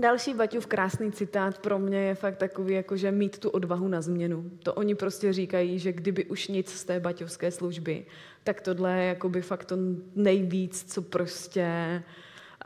Další 0.00 0.34
Baťův 0.34 0.66
krásný 0.66 1.12
citát 1.12 1.58
pro 1.58 1.78
mě 1.78 1.98
je 1.98 2.14
fakt 2.14 2.36
takový, 2.36 2.74
jako 2.74 2.96
že 2.96 3.12
mít 3.12 3.38
tu 3.38 3.50
odvahu 3.50 3.88
na 3.88 4.00
změnu. 4.00 4.50
To 4.62 4.74
oni 4.74 4.94
prostě 4.94 5.32
říkají, 5.32 5.78
že 5.78 5.92
kdyby 5.92 6.24
už 6.24 6.48
nic 6.48 6.72
z 6.72 6.84
té 6.84 7.00
baťovské 7.00 7.50
služby, 7.50 8.06
tak 8.44 8.60
tohle 8.60 8.98
je 8.98 9.08
jakoby 9.08 9.42
fakt 9.42 9.64
to 9.64 9.76
nejvíc, 10.14 10.92
co 10.92 11.02
prostě 11.02 12.02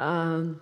uh, 0.00 0.56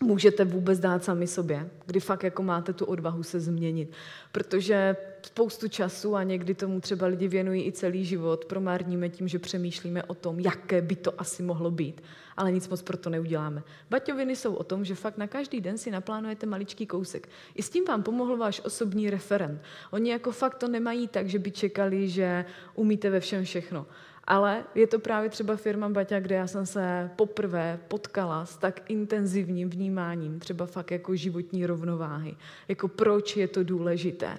můžete 0.00 0.44
vůbec 0.44 0.78
dát 0.78 1.04
sami 1.04 1.26
sobě, 1.26 1.70
kdy 1.86 2.00
fakt 2.00 2.22
jako 2.22 2.42
máte 2.42 2.72
tu 2.72 2.84
odvahu 2.84 3.22
se 3.22 3.40
změnit. 3.40 3.92
Protože 4.32 4.96
spoustu 5.22 5.68
času 5.68 6.16
a 6.16 6.22
někdy 6.22 6.54
tomu 6.54 6.80
třeba 6.80 7.06
lidi 7.06 7.28
věnují 7.28 7.66
i 7.66 7.72
celý 7.72 8.04
život, 8.04 8.44
promárníme 8.44 9.08
tím, 9.08 9.28
že 9.28 9.38
přemýšlíme 9.38 10.04
o 10.04 10.14
tom, 10.14 10.40
jaké 10.40 10.82
by 10.82 10.96
to 10.96 11.20
asi 11.20 11.42
mohlo 11.42 11.70
být 11.70 12.02
ale 12.36 12.52
nic 12.52 12.68
moc 12.68 12.82
pro 12.82 12.96
to 12.96 13.10
neuděláme. 13.10 13.62
Baťoviny 13.90 14.36
jsou 14.36 14.54
o 14.54 14.64
tom, 14.64 14.84
že 14.84 14.94
fakt 14.94 15.18
na 15.18 15.26
každý 15.26 15.60
den 15.60 15.78
si 15.78 15.90
naplánujete 15.90 16.46
maličký 16.46 16.86
kousek. 16.86 17.28
I 17.54 17.62
s 17.62 17.70
tím 17.70 17.84
vám 17.84 18.02
pomohl 18.02 18.36
váš 18.36 18.60
osobní 18.64 19.10
referent. 19.10 19.62
Oni 19.90 20.10
jako 20.10 20.32
fakt 20.32 20.54
to 20.54 20.68
nemají 20.68 21.08
tak, 21.08 21.28
že 21.28 21.38
by 21.38 21.50
čekali, 21.50 22.08
že 22.08 22.44
umíte 22.74 23.10
ve 23.10 23.20
všem 23.20 23.44
všechno. 23.44 23.86
Ale 24.26 24.64
je 24.74 24.86
to 24.86 24.98
právě 24.98 25.30
třeba 25.30 25.56
firma 25.56 25.88
Baťa, 25.88 26.20
kde 26.20 26.34
já 26.34 26.46
jsem 26.46 26.66
se 26.66 27.10
poprvé 27.16 27.80
potkala 27.88 28.46
s 28.46 28.56
tak 28.56 28.90
intenzivním 28.90 29.70
vnímáním, 29.70 30.40
třeba 30.40 30.66
fakt 30.66 30.90
jako 30.90 31.16
životní 31.16 31.66
rovnováhy. 31.66 32.36
Jako 32.68 32.88
proč 32.88 33.36
je 33.36 33.48
to 33.48 33.64
důležité. 33.64 34.38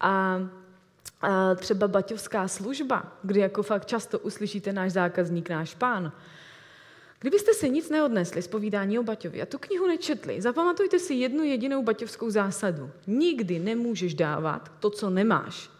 A 0.00 0.40
třeba 1.56 1.88
baťovská 1.88 2.48
služba, 2.48 3.12
kdy 3.22 3.40
jako 3.40 3.62
fakt 3.62 3.86
často 3.86 4.18
uslyšíte 4.18 4.72
náš 4.72 4.92
zákazník, 4.92 5.50
náš 5.50 5.74
pán, 5.74 6.12
Kdybyste 7.20 7.54
si 7.54 7.70
nic 7.70 7.90
neodnesli 7.90 8.42
z 8.42 8.48
povídání 8.48 8.98
o 8.98 9.02
Baťovi 9.02 9.42
a 9.42 9.46
tu 9.46 9.58
knihu 9.58 9.86
nečetli, 9.86 10.40
zapamatujte 10.40 10.98
si 10.98 11.14
jednu 11.14 11.42
jedinou 11.42 11.82
baťovskou 11.82 12.30
zásadu. 12.30 12.90
Nikdy 13.06 13.58
nemůžeš 13.58 14.14
dávat 14.14 14.72
to, 14.80 14.90
co 14.90 15.10
nemáš. 15.10 15.70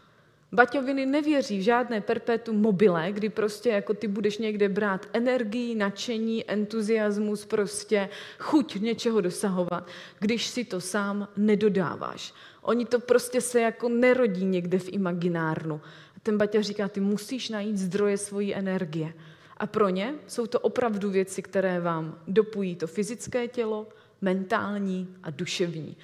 Baťoviny 0.53 1.07
nevěří 1.07 1.59
v 1.59 1.62
žádné 1.62 2.01
perpetu 2.01 2.53
mobile, 2.53 3.12
kdy 3.12 3.28
prostě 3.28 3.68
jako 3.68 3.94
ty 3.94 4.09
budeš 4.09 4.38
někde 4.38 4.68
brát 4.68 5.07
energii, 5.12 5.74
nadšení, 5.74 6.51
entuziasmus, 6.51 7.44
prostě 7.44 8.09
chuť 8.38 8.80
něčeho 8.80 9.20
dosahovat, 9.20 9.88
když 10.18 10.46
si 10.46 10.64
to 10.64 10.80
sám 10.80 11.28
nedodáváš. 11.36 12.34
Oni 12.62 12.86
to 12.86 13.01
prostě 13.01 13.40
se 13.40 13.61
jako 13.61 13.88
nerodí 13.88 14.44
někde 14.44 14.78
v 14.78 14.92
imaginárnu. 14.92 15.80
Ten 16.22 16.38
Baťa 16.38 16.61
říká, 16.61 16.88
ty 16.88 17.01
musíš 17.01 17.49
najít 17.49 17.76
zdroje 17.76 18.16
svojí 18.16 18.55
energie. 18.55 19.12
A 19.57 19.66
pro 19.66 19.88
ně 19.88 20.14
jsou 20.26 20.46
to 20.46 20.61
opravdu 20.61 21.11
věci, 21.11 21.42
které 21.42 21.80
vám 21.80 22.18
dopují 22.26 22.76
to 22.76 22.86
fyzické 22.86 23.49
tělo, 23.49 23.88
mentální 24.21 25.09
a 25.23 25.31
duševní. 25.31 25.97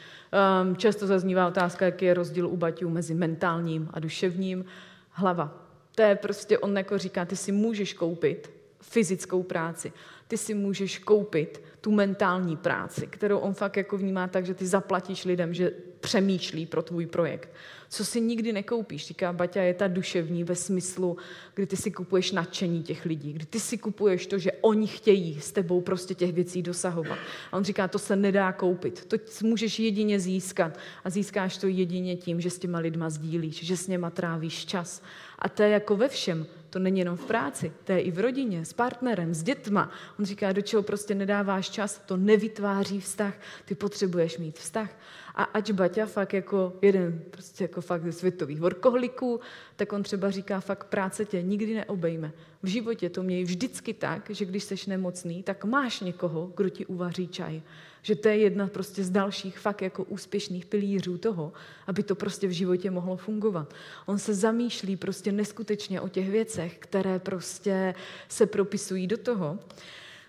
Um, 0.62 0.76
často 0.76 1.06
zaznívá 1.06 1.48
otázka, 1.48 1.84
jaký 1.84 2.04
je 2.04 2.14
rozdíl 2.14 2.48
u 2.48 2.56
baťů 2.56 2.90
mezi 2.90 3.14
mentálním 3.14 3.88
a 3.92 4.00
duševním. 4.00 4.64
Hlava. 5.10 5.66
To 5.94 6.02
je 6.02 6.16
prostě, 6.16 6.58
on 6.58 6.76
jako 6.76 6.98
říká, 6.98 7.24
ty 7.24 7.36
si 7.36 7.52
můžeš 7.52 7.94
koupit 7.94 8.50
fyzickou 8.80 9.42
práci. 9.42 9.92
Ty 10.28 10.36
si 10.36 10.54
můžeš 10.54 10.98
koupit 10.98 11.62
tu 11.80 11.90
mentální 11.90 12.56
práci, 12.56 13.06
kterou 13.06 13.38
on 13.38 13.54
fakt 13.54 13.76
jako 13.76 13.98
vnímá 13.98 14.28
tak, 14.28 14.46
že 14.46 14.54
ty 14.54 14.66
zaplatíš 14.66 15.24
lidem, 15.24 15.54
že 15.54 15.72
přemýšlí 16.00 16.66
pro 16.66 16.82
tvůj 16.82 17.06
projekt 17.06 17.50
co 17.94 18.04
si 18.04 18.20
nikdy 18.20 18.52
nekoupíš. 18.52 19.06
Říká 19.06 19.32
Baťa, 19.32 19.62
je 19.62 19.74
ta 19.74 19.88
duševní 19.88 20.44
ve 20.44 20.54
smyslu, 20.54 21.16
kdy 21.54 21.66
ty 21.66 21.76
si 21.76 21.90
kupuješ 21.90 22.32
nadšení 22.32 22.82
těch 22.82 23.04
lidí, 23.04 23.32
kdy 23.32 23.46
ty 23.46 23.60
si 23.60 23.78
kupuješ 23.78 24.26
to, 24.26 24.38
že 24.38 24.52
oni 24.52 24.86
chtějí 24.86 25.40
s 25.40 25.52
tebou 25.52 25.80
prostě 25.80 26.14
těch 26.14 26.32
věcí 26.32 26.62
dosahovat. 26.62 27.18
A 27.52 27.56
on 27.56 27.64
říká, 27.64 27.88
to 27.88 27.98
se 27.98 28.16
nedá 28.16 28.52
koupit, 28.52 29.04
to 29.04 29.16
můžeš 29.42 29.78
jedině 29.78 30.20
získat 30.20 30.78
a 31.04 31.10
získáš 31.10 31.58
to 31.58 31.66
jedině 31.66 32.16
tím, 32.16 32.40
že 32.40 32.50
s 32.50 32.58
těma 32.58 32.78
lidma 32.78 33.10
sdílíš, 33.10 33.64
že 33.64 33.76
s 33.76 33.88
něma 33.88 34.10
trávíš 34.10 34.66
čas. 34.66 35.02
A 35.38 35.48
to 35.48 35.62
je 35.62 35.68
jako 35.68 35.96
ve 35.96 36.08
všem. 36.08 36.46
To 36.70 36.78
není 36.78 36.98
jenom 36.98 37.16
v 37.16 37.24
práci, 37.24 37.72
to 37.84 37.92
je 37.92 38.00
i 38.00 38.10
v 38.10 38.18
rodině, 38.18 38.64
s 38.64 38.72
partnerem, 38.72 39.34
s 39.34 39.42
dětma. 39.42 39.90
On 40.18 40.24
říká, 40.24 40.52
do 40.52 40.62
čeho 40.62 40.82
prostě 40.82 41.14
nedáváš 41.14 41.70
čas, 41.70 42.02
to 42.06 42.16
nevytváří 42.16 43.00
vztah, 43.00 43.34
ty 43.64 43.74
potřebuješ 43.74 44.38
mít 44.38 44.58
vztah. 44.58 44.90
A 45.34 45.42
ač 45.42 45.70
Baťa 45.70 46.06
fakt 46.06 46.34
jako 46.34 46.72
jeden 46.82 47.22
prostě 47.30 47.64
jako 47.64 47.80
fakt 47.80 48.12
světových 48.12 48.60
workoholiků, 48.60 49.40
tak 49.76 49.92
on 49.92 50.02
třeba 50.02 50.30
říká, 50.30 50.60
fakt 50.60 50.84
práce 50.84 51.24
tě 51.24 51.42
nikdy 51.42 51.74
neobejme. 51.74 52.32
V 52.62 52.66
životě 52.66 53.10
to 53.10 53.22
měj 53.22 53.44
vždycky 53.44 53.94
tak, 53.94 54.30
že 54.30 54.44
když 54.44 54.64
seš 54.64 54.86
nemocný, 54.86 55.42
tak 55.42 55.64
máš 55.64 56.00
někoho, 56.00 56.52
kdo 56.56 56.68
ti 56.68 56.86
uvaří 56.86 57.28
čaj. 57.28 57.62
Že 58.02 58.16
to 58.16 58.28
je 58.28 58.36
jedna 58.36 58.66
prostě 58.66 59.04
z 59.04 59.10
dalších 59.10 59.58
fakt 59.58 59.82
jako 59.82 60.04
úspěšných 60.04 60.66
pilířů 60.66 61.18
toho, 61.18 61.52
aby 61.86 62.02
to 62.02 62.14
prostě 62.14 62.46
v 62.46 62.50
životě 62.50 62.90
mohlo 62.90 63.16
fungovat. 63.16 63.74
On 64.06 64.18
se 64.18 64.34
zamýšlí 64.34 64.96
prostě 64.96 65.32
neskutečně 65.32 66.00
o 66.00 66.08
těch 66.08 66.30
věcech, 66.30 66.78
které 66.78 67.18
prostě 67.18 67.94
se 68.28 68.46
propisují 68.46 69.06
do 69.06 69.16
toho, 69.16 69.58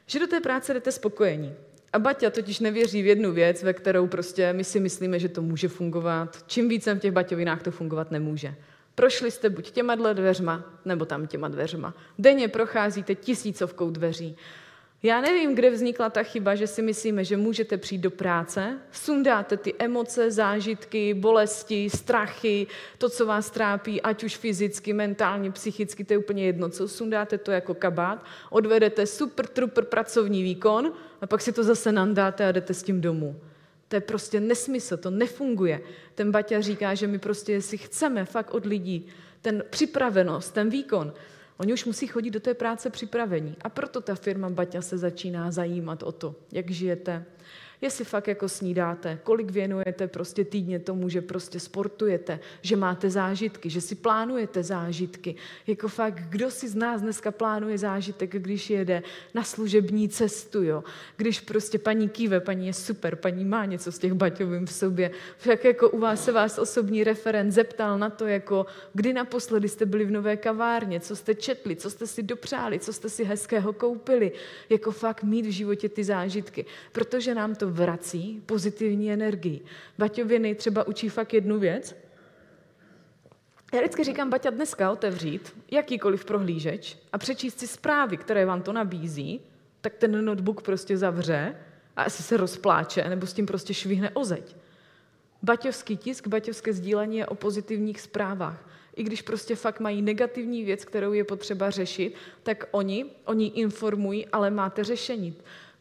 že 0.06 0.20
do 0.20 0.28
té 0.28 0.40
práce 0.40 0.74
jdete 0.74 0.92
spokojení. 0.92 1.54
A 1.96 2.00
Baťa 2.00 2.30
totiž 2.30 2.60
nevěří 2.60 3.02
v 3.02 3.06
jednu 3.06 3.32
věc, 3.32 3.64
ve 3.64 3.74
kterou 3.74 4.08
prostě 4.08 4.54
my 4.54 4.64
si 4.64 4.80
myslíme, 4.80 5.20
že 5.20 5.30
to 5.30 5.42
může 5.42 5.68
fungovat. 5.68 6.44
Čím 6.48 6.70
více 6.70 6.94
v 6.94 7.00
těch 7.00 7.12
baťovinách 7.12 7.62
to 7.62 7.72
fungovat 7.72 8.12
nemůže. 8.12 8.56
Prošli 8.96 9.32
jste 9.32 9.50
buď 9.50 9.72
těma 9.72 9.96
dveřma, 9.96 10.80
nebo 10.86 11.06
tam 11.06 11.28
těma 11.28 11.48
dveřma. 11.48 11.94
Denně 12.20 12.48
procházíte 12.48 13.16
tisícovkou 13.16 13.90
dveří. 13.90 14.36
Já 15.04 15.22
nevím, 15.22 15.56
kde 15.56 15.70
vznikla 15.70 16.10
ta 16.10 16.24
chyba, 16.24 16.56
že 16.56 16.68
si 16.68 16.82
myslíme, 16.82 17.24
že 17.24 17.38
můžete 17.38 17.78
přijít 17.78 18.02
do 18.02 18.12
práce, 18.12 18.80
sundáte 18.92 19.58
ty 19.58 19.74
emoce, 19.80 20.32
zážitky, 20.32 21.14
bolesti, 21.14 21.90
strachy, 21.90 22.68
to, 22.98 23.10
co 23.10 23.26
vás 23.26 23.50
trápí, 23.50 24.02
ať 24.02 24.24
už 24.24 24.38
fyzicky, 24.38 24.94
mentálně, 24.94 25.52
psychicky, 25.52 26.04
to 26.04 26.14
je 26.14 26.18
úplně 26.18 26.46
jedno, 26.46 26.70
co 26.70 26.88
sundáte 26.88 27.38
to 27.38 27.52
jako 27.52 27.74
kabát, 27.74 28.26
odvedete 28.50 29.06
super, 29.06 29.48
trupr 29.48 29.86
pracovní 29.86 30.44
výkon 30.44 30.94
a 31.22 31.28
pak 31.28 31.42
si 31.42 31.52
to 31.52 31.64
zase 31.64 31.92
nandáte 31.92 32.48
a 32.48 32.52
jdete 32.52 32.74
s 32.74 32.84
tím 32.84 33.02
domů. 33.02 33.36
To 33.88 33.96
je 33.96 34.02
prostě 34.02 34.40
nesmysl, 34.40 34.98
to 34.98 35.10
nefunguje. 35.10 35.82
Ten 36.16 36.32
Baťa 36.32 36.62
říká, 36.62 36.96
že 36.96 37.08
my 37.08 37.20
prostě, 37.20 37.52
jestli 37.52 37.78
chceme 37.78 38.26
fakt 38.26 38.54
od 38.54 38.66
lidí 38.66 39.08
ten 39.42 39.64
připravenost, 39.70 40.54
ten 40.54 40.70
výkon, 40.70 41.14
Oni 41.58 41.74
už 41.74 41.86
musí 41.86 42.08
chodit 42.08 42.32
do 42.32 42.40
té 42.40 42.54
práce 42.54 42.90
připravení. 42.90 43.56
A 43.62 43.70
proto 43.70 44.02
ta 44.02 44.16
firma 44.16 44.50
Baťa 44.50 44.82
se 44.82 44.98
začíná 44.98 45.52
zajímat 45.52 46.04
o 46.04 46.12
to, 46.12 46.36
jak 46.52 46.72
žijete, 46.72 47.26
jestli 47.82 48.06
fakt 48.06 48.28
jako 48.28 48.50
snídáte, 48.50 49.20
kolik 49.24 49.52
věnujete 49.52 50.08
prostě 50.08 50.46
týdně 50.46 50.80
tomu, 50.80 51.10
že 51.10 51.22
prostě 51.22 51.60
sportujete, 51.60 52.40
že 52.62 52.76
máte 52.76 53.10
zážitky, 53.10 53.70
že 53.70 53.82
si 53.82 53.96
plánujete 53.96 54.64
zážitky. 54.64 55.36
Jako 55.68 55.88
fakt, 55.88 56.22
kdo 56.30 56.52
si 56.52 56.68
z 56.68 56.76
nás 56.76 57.02
dneska 57.02 57.32
plánuje 57.32 57.78
zážitek, 57.78 58.32
když 58.32 58.70
jede 58.70 59.04
na 59.34 59.44
služební 59.44 60.10
cestu, 60.10 60.64
jo? 60.64 60.84
Když 61.18 61.40
prostě 61.40 61.80
paní 61.80 62.10
kýve, 62.10 62.40
paní 62.40 62.68
je 62.68 62.74
super, 62.74 63.16
paní 63.16 63.46
má 63.46 63.66
něco 63.66 63.92
z 63.92 64.00
těch 64.00 64.14
baťovým 64.14 64.66
v 64.66 64.72
sobě. 64.72 65.12
Však 65.38 65.64
jako 65.64 65.90
u 65.90 66.00
vás 66.00 66.24
se 66.26 66.32
vás 66.32 66.58
osobní 66.58 67.04
referent 67.04 67.52
zeptal 67.52 68.00
na 68.00 68.10
to, 68.10 68.28
jako 68.28 68.66
kdy 68.94 69.14
naposledy 69.14 69.70
jste 69.70 69.86
byli 69.86 70.06
v 70.06 70.12
nové 70.12 70.38
kavárně, 70.38 71.00
co 71.00 71.16
jste 71.16 71.36
četli, 71.36 71.76
co 71.76 71.90
jste 71.90 72.08
si 72.08 72.24
dopřáli, 72.24 72.80
co 72.80 72.94
jste 72.94 73.10
si 73.10 73.24
hezkého 73.24 73.74
koupili. 73.74 74.32
Jako 74.70 74.92
fakt 74.92 75.24
mít 75.24 75.46
v 75.46 75.50
životě 75.50 75.90
ty 75.90 76.04
zážitky. 76.04 76.66
Protože 76.92 77.36
nám 77.36 77.56
to 77.56 77.72
vrací 77.76 78.42
pozitivní 78.46 79.12
energii. 79.12 79.62
Baťoviny 79.98 80.56
třeba 80.56 80.88
učí 80.88 81.10
fakt 81.10 81.34
jednu 81.34 81.60
věc. 81.60 81.96
Já 83.74 83.80
vždycky 83.80 84.04
říkám, 84.04 84.30
Baťa, 84.30 84.50
dneska 84.50 84.92
otevřít 84.92 85.54
jakýkoliv 85.72 86.26
prohlížeč 86.26 86.98
a 87.14 87.18
přečíst 87.18 87.60
si 87.60 87.68
zprávy, 87.68 88.18
které 88.18 88.46
vám 88.46 88.62
to 88.62 88.74
nabízí, 88.74 89.42
tak 89.82 89.96
ten 89.96 90.26
notebook 90.26 90.62
prostě 90.62 90.98
zavře 90.98 91.56
a 91.96 92.04
asi 92.04 92.24
se 92.24 92.38
rozpláče, 92.38 93.10
nebo 93.10 93.28
s 93.28 93.34
tím 93.34 93.46
prostě 93.46 93.74
švihne 93.74 94.10
o 94.10 94.26
zeď. 94.26 94.56
Baťovský 95.44 95.98
tisk, 95.98 96.28
baťovské 96.28 96.74
sdílení 96.74 97.18
je 97.18 97.26
o 97.26 97.36
pozitivních 97.36 98.02
zprávách. 98.02 98.70
I 98.96 99.04
když 99.04 99.22
prostě 99.22 99.56
fakt 99.56 99.80
mají 99.80 100.02
negativní 100.02 100.64
věc, 100.64 100.86
kterou 100.86 101.14
je 101.14 101.24
potřeba 101.24 101.70
řešit, 101.70 102.16
tak 102.44 102.66
oni, 102.72 103.06
oni 103.26 103.48
informují, 103.48 104.28
ale 104.28 104.50
máte 104.50 104.84
řešení. 104.84 105.36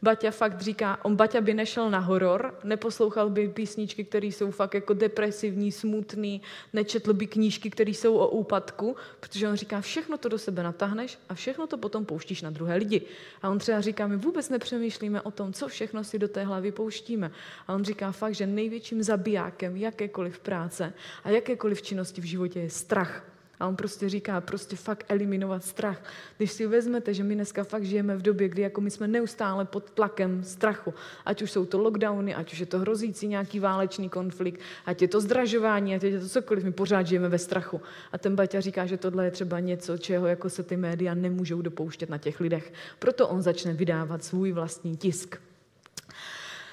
Baťa 0.05 0.31
fakt 0.31 0.61
říká, 0.61 0.99
on 1.05 1.15
Baťa 1.15 1.41
by 1.41 1.53
nešel 1.53 1.89
na 1.89 1.99
horor, 1.99 2.55
neposlouchal 2.63 3.29
by 3.29 3.47
písničky, 3.47 4.03
které 4.03 4.27
jsou 4.27 4.51
fakt 4.51 4.73
jako 4.73 4.93
depresivní, 4.93 5.71
smutný, 5.71 6.41
nečetl 6.73 7.13
by 7.13 7.27
knížky, 7.27 7.69
které 7.69 7.91
jsou 7.91 8.15
o 8.15 8.27
úpadku, 8.27 8.95
protože 9.19 9.49
on 9.49 9.55
říká, 9.55 9.81
všechno 9.81 10.17
to 10.17 10.29
do 10.29 10.37
sebe 10.37 10.63
natáhneš 10.63 11.17
a 11.29 11.33
všechno 11.33 11.67
to 11.67 11.77
potom 11.77 12.05
pouštíš 12.05 12.41
na 12.41 12.49
druhé 12.49 12.75
lidi. 12.75 13.01
A 13.41 13.49
on 13.49 13.59
třeba 13.59 13.81
říká, 13.81 14.07
my 14.07 14.17
vůbec 14.17 14.49
nepřemýšlíme 14.49 15.21
o 15.21 15.31
tom, 15.31 15.53
co 15.53 15.67
všechno 15.67 16.03
si 16.03 16.19
do 16.19 16.27
té 16.27 16.43
hlavy 16.43 16.71
pouštíme. 16.71 17.31
A 17.67 17.73
on 17.73 17.85
říká 17.85 18.11
fakt, 18.11 18.35
že 18.35 18.47
největším 18.47 19.03
zabijákem 19.03 19.77
jakékoliv 19.77 20.39
práce 20.39 20.93
a 21.23 21.29
jakékoliv 21.29 21.81
činnosti 21.81 22.21
v 22.21 22.25
životě 22.25 22.59
je 22.59 22.69
strach. 22.69 23.34
A 23.59 23.67
on 23.67 23.75
prostě 23.75 24.09
říká, 24.09 24.41
prostě 24.41 24.75
fakt 24.75 25.05
eliminovat 25.09 25.63
strach. 25.63 26.03
Když 26.37 26.51
si 26.51 26.67
vezmete, 26.67 27.13
že 27.13 27.23
my 27.23 27.35
dneska 27.35 27.63
fakt 27.63 27.83
žijeme 27.83 28.15
v 28.15 28.21
době, 28.21 28.49
kdy 28.49 28.61
jako 28.61 28.81
my 28.81 28.91
jsme 28.91 29.07
neustále 29.07 29.65
pod 29.65 29.91
tlakem 29.91 30.43
strachu, 30.43 30.93
ať 31.25 31.41
už 31.41 31.51
jsou 31.51 31.65
to 31.65 31.77
lockdowny, 31.77 32.35
ať 32.35 32.53
už 32.53 32.59
je 32.59 32.65
to 32.65 32.79
hrozící 32.79 33.27
nějaký 33.27 33.59
válečný 33.59 34.09
konflikt, 34.09 34.61
ať 34.85 35.01
je 35.01 35.07
to 35.07 35.21
zdražování, 35.21 35.95
ať 35.95 36.03
je 36.03 36.19
to 36.19 36.29
cokoliv, 36.29 36.63
my 36.63 36.71
pořád 36.71 37.07
žijeme 37.07 37.29
ve 37.29 37.39
strachu. 37.39 37.81
A 38.11 38.17
ten 38.17 38.35
Baťa 38.35 38.61
říká, 38.61 38.85
že 38.85 38.97
tohle 38.97 39.25
je 39.25 39.31
třeba 39.31 39.59
něco, 39.59 39.97
čeho 39.97 40.27
jako 40.27 40.49
se 40.49 40.63
ty 40.63 40.77
média 40.77 41.13
nemůžou 41.13 41.61
dopouštět 41.61 42.09
na 42.09 42.17
těch 42.17 42.39
lidech. 42.39 42.73
Proto 42.99 43.27
on 43.27 43.41
začne 43.41 43.73
vydávat 43.73 44.23
svůj 44.23 44.51
vlastní 44.51 44.97
tisk. 44.97 45.35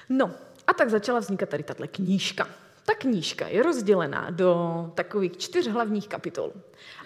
No, 0.09 0.31
a 0.67 0.73
tak 0.73 0.89
začala 0.89 1.19
vznikat 1.19 1.49
tady 1.49 1.63
tato 1.63 1.83
knížka. 1.87 2.47
Ta 2.85 2.93
knížka 2.93 3.47
je 3.47 3.63
rozdělená 3.63 4.29
do 4.29 4.91
takových 4.95 5.37
čtyř 5.37 5.67
hlavních 5.67 6.07
kapitol. 6.07 6.51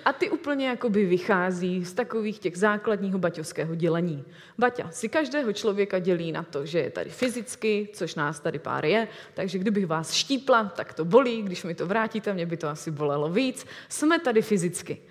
A 0.05 0.13
ty 0.13 0.29
úplně 0.29 0.67
jakoby 0.67 1.05
vychází 1.05 1.85
z 1.85 1.93
takových 1.93 2.39
těch 2.39 2.57
základního 2.57 3.19
baťovského 3.19 3.75
dělení. 3.75 4.23
Baťa 4.57 4.91
si 4.91 5.09
každého 5.09 5.53
člověka 5.53 5.99
dělí 5.99 6.31
na 6.31 6.43
to, 6.43 6.65
že 6.65 6.79
je 6.79 6.89
tady 6.89 7.09
fyzicky, 7.09 7.89
což 7.93 8.15
nás 8.15 8.39
tady 8.39 8.59
pár 8.59 8.85
je, 8.85 9.07
takže 9.33 9.59
kdybych 9.59 9.87
vás 9.87 10.13
štípla, 10.13 10.63
tak 10.63 10.93
to 10.93 11.05
bolí, 11.05 11.41
když 11.41 11.63
mi 11.63 11.75
to 11.75 11.87
vrátíte, 11.87 12.33
mě 12.33 12.45
by 12.45 12.57
to 12.57 12.67
asi 12.67 12.91
bolelo 12.91 13.29
víc. 13.29 13.65
Jsme 13.89 14.19
tady 14.19 14.41
fyzicky. 14.41 15.01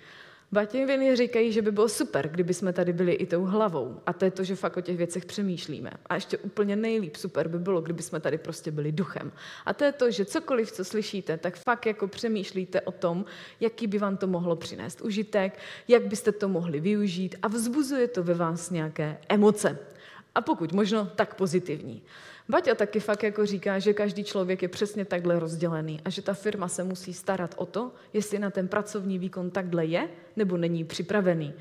Batěviny 0.51 1.15
říkají, 1.15 1.51
že 1.51 1.61
by 1.61 1.71
bylo 1.71 1.89
super, 1.89 2.29
kdyby 2.29 2.53
jsme 2.53 2.73
tady 2.73 2.93
byli 2.93 3.13
i 3.13 3.25
tou 3.25 3.43
hlavou. 3.43 4.01
A 4.05 4.13
to 4.13 4.25
je 4.25 4.31
to, 4.31 4.43
že 4.43 4.55
fakt 4.55 4.77
o 4.77 4.81
těch 4.81 4.97
věcech 4.97 5.25
přemýšlíme. 5.25 5.91
A 6.05 6.15
ještě 6.15 6.37
úplně 6.37 6.75
nejlíp 6.75 7.15
super 7.15 7.47
by 7.47 7.59
bylo, 7.59 7.81
kdyby 7.81 8.03
jsme 8.03 8.19
tady 8.19 8.37
prostě 8.37 8.71
byli 8.71 8.91
duchem. 8.91 9.31
A 9.65 9.73
to 9.73 9.83
je 9.83 9.91
to, 9.91 10.11
že 10.11 10.25
cokoliv, 10.25 10.71
co 10.71 10.85
slyšíte, 10.85 11.37
tak 11.37 11.57
fakt 11.57 11.85
jako 11.85 12.07
přemýšlíte 12.07 12.81
o 12.81 12.91
tom, 12.91 13.25
jaký 13.59 13.87
by 13.87 13.97
vám 13.97 14.17
to 14.17 14.27
mohlo 14.27 14.55
přinést 14.55 15.01
užitek, 15.01 15.59
jak 15.87 16.07
byste 16.07 16.31
to 16.31 16.49
mohli 16.49 16.79
využít 16.79 17.35
a 17.41 17.47
vzbuzuje 17.47 18.07
to 18.07 18.23
ve 18.23 18.33
vás 18.33 18.69
nějaké 18.69 19.17
emoce. 19.29 19.79
A 20.35 20.41
pokud 20.41 20.73
možno, 20.73 21.11
tak 21.15 21.35
pozitivní. 21.35 22.01
Baťa 22.49 22.75
taky 22.75 22.99
fakt 22.99 23.23
jako 23.23 23.45
říká, 23.45 23.79
že 23.79 23.93
každý 23.93 24.23
člověk 24.23 24.61
je 24.61 24.67
přesně 24.67 25.05
takhle 25.05 25.39
rozdělený 25.39 25.99
a 26.05 26.09
že 26.09 26.21
ta 26.21 26.33
firma 26.33 26.67
se 26.67 26.83
musí 26.83 27.13
starat 27.13 27.55
o 27.57 27.65
to, 27.65 27.91
jestli 28.13 28.39
na 28.39 28.49
ten 28.49 28.67
pracovní 28.67 29.19
výkon 29.19 29.51
takhle 29.51 29.85
je 29.85 30.09
nebo 30.35 30.57
není 30.57 30.83
připravený. 30.83 31.53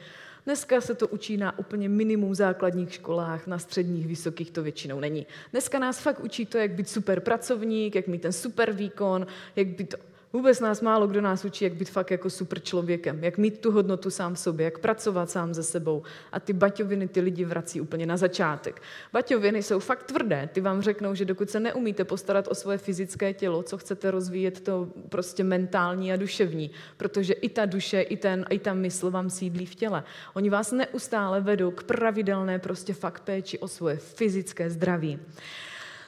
Dneska 0.44 0.80
se 0.80 0.94
to 0.94 1.08
učí 1.08 1.36
na 1.36 1.58
úplně 1.58 1.88
minimum 1.88 2.34
základních 2.34 2.92
školách, 2.92 3.46
na 3.46 3.58
středních, 3.58 4.06
vysokých 4.06 4.50
to 4.50 4.62
většinou 4.62 5.00
není. 5.00 5.26
Dneska 5.52 5.78
nás 5.78 6.00
fakt 6.00 6.20
učí 6.20 6.46
to, 6.46 6.58
jak 6.58 6.70
být 6.70 6.88
super 6.88 7.20
pracovník, 7.20 7.94
jak 7.94 8.06
mít 8.06 8.22
ten 8.22 8.32
super 8.32 8.72
výkon, 8.72 9.26
jak 9.56 9.66
být 9.66 9.94
Vůbec 10.36 10.60
nás 10.60 10.80
málo 10.80 11.06
kdo 11.06 11.20
nás 11.20 11.44
učí, 11.44 11.64
jak 11.64 11.74
být 11.74 11.90
fakt 11.90 12.10
jako 12.10 12.30
super 12.30 12.60
člověkem, 12.60 13.24
jak 13.24 13.38
mít 13.38 13.60
tu 13.60 13.70
hodnotu 13.70 14.10
sám 14.10 14.34
v 14.34 14.38
sobě, 14.38 14.64
jak 14.64 14.78
pracovat 14.78 15.30
sám 15.30 15.54
ze 15.54 15.62
sebou. 15.62 16.02
A 16.32 16.40
ty 16.40 16.52
baťoviny 16.52 17.08
ty 17.08 17.20
lidi 17.20 17.44
vrací 17.44 17.80
úplně 17.80 18.06
na 18.06 18.16
začátek. 18.16 18.82
Baťoviny 19.12 19.62
jsou 19.62 19.78
fakt 19.78 20.02
tvrdé. 20.02 20.48
Ty 20.52 20.60
vám 20.60 20.82
řeknou, 20.82 21.14
že 21.14 21.24
dokud 21.24 21.50
se 21.50 21.60
neumíte 21.60 22.04
postarat 22.04 22.48
o 22.48 22.54
svoje 22.54 22.78
fyzické 22.78 23.34
tělo, 23.34 23.62
co 23.62 23.78
chcete 23.78 24.10
rozvíjet, 24.10 24.60
to 24.60 24.88
prostě 25.08 25.44
mentální 25.44 26.12
a 26.12 26.16
duševní. 26.16 26.70
Protože 26.96 27.32
i 27.32 27.48
ta 27.48 27.66
duše, 27.66 28.00
i, 28.00 28.16
ten, 28.16 28.46
i 28.50 28.58
ta 28.58 28.74
mysl 28.74 29.10
vám 29.10 29.30
sídlí 29.30 29.66
v 29.66 29.74
těle. 29.74 30.04
Oni 30.34 30.50
vás 30.50 30.72
neustále 30.72 31.40
vedou 31.40 31.70
k 31.70 31.82
pravidelné 31.82 32.58
prostě 32.58 32.94
fakt 32.94 33.22
péči 33.22 33.58
o 33.58 33.68
svoje 33.68 33.96
fyzické 33.96 34.70
zdraví. 34.70 35.18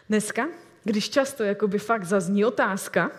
Dneska, 0.09 0.49
když 0.85 1.11
často 1.11 1.45
jakoby 1.45 1.79
fakt 1.79 2.05
zazní 2.05 2.45
otázka, 2.45 3.11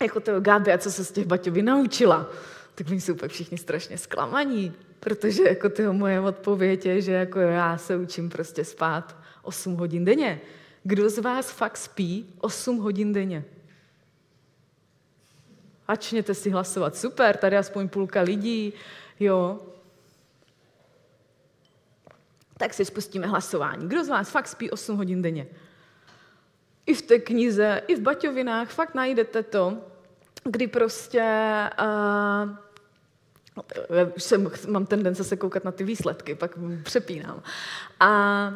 jako 0.00 0.20
toho 0.20 0.40
Gáby, 0.40 0.72
a 0.72 0.78
co 0.78 0.92
se 0.92 1.04
z 1.04 1.12
těch 1.12 1.26
Baťovi 1.26 1.62
naučila, 1.62 2.30
tak 2.74 2.86
oni 2.90 3.00
jsou 3.00 3.14
pak 3.14 3.30
všichni 3.30 3.58
strašně 3.58 3.98
zklamaní, 3.98 4.72
protože 5.00 5.42
jako 5.48 5.68
tyho 5.68 5.92
moje 5.92 6.20
odpověď 6.20 6.86
je, 6.86 7.02
že 7.02 7.12
jako 7.12 7.38
já 7.38 7.78
se 7.78 7.96
učím 7.96 8.28
prostě 8.28 8.64
spát 8.64 9.16
8 9.42 9.74
hodin 9.74 10.04
denně. 10.04 10.40
Kdo 10.82 11.10
z 11.10 11.18
vás 11.18 11.50
fakt 11.50 11.76
spí 11.76 12.34
8 12.38 12.78
hodin 12.78 13.12
denně? 13.12 13.44
Ačněte 15.88 16.34
si 16.34 16.50
hlasovat. 16.50 16.96
Super, 16.96 17.36
tady 17.36 17.56
aspoň 17.56 17.88
půlka 17.88 18.20
lidí, 18.20 18.72
jo. 19.20 19.60
Tak 22.58 22.74
si 22.74 22.84
spustíme 22.84 23.26
hlasování. 23.26 23.88
Kdo 23.88 24.04
z 24.04 24.08
vás 24.08 24.30
fakt 24.30 24.48
spí 24.48 24.70
8 24.70 24.96
hodin 24.96 25.22
denně? 25.22 25.46
I 26.86 26.94
v 26.94 27.02
té 27.02 27.18
knize, 27.18 27.82
i 27.86 27.96
v 27.96 28.00
Baťovinách 28.00 28.70
fakt 28.70 28.94
najdete 28.94 29.42
to, 29.42 29.78
kdy 30.44 30.66
prostě 30.66 31.24
uh, 31.80 32.56
jsem, 34.18 34.50
mám 34.68 34.86
tendence 34.86 35.24
se 35.24 35.36
koukat 35.36 35.64
na 35.64 35.72
ty 35.72 35.84
výsledky, 35.84 36.34
pak 36.34 36.58
přepínám. 36.82 37.42
A 38.00 38.52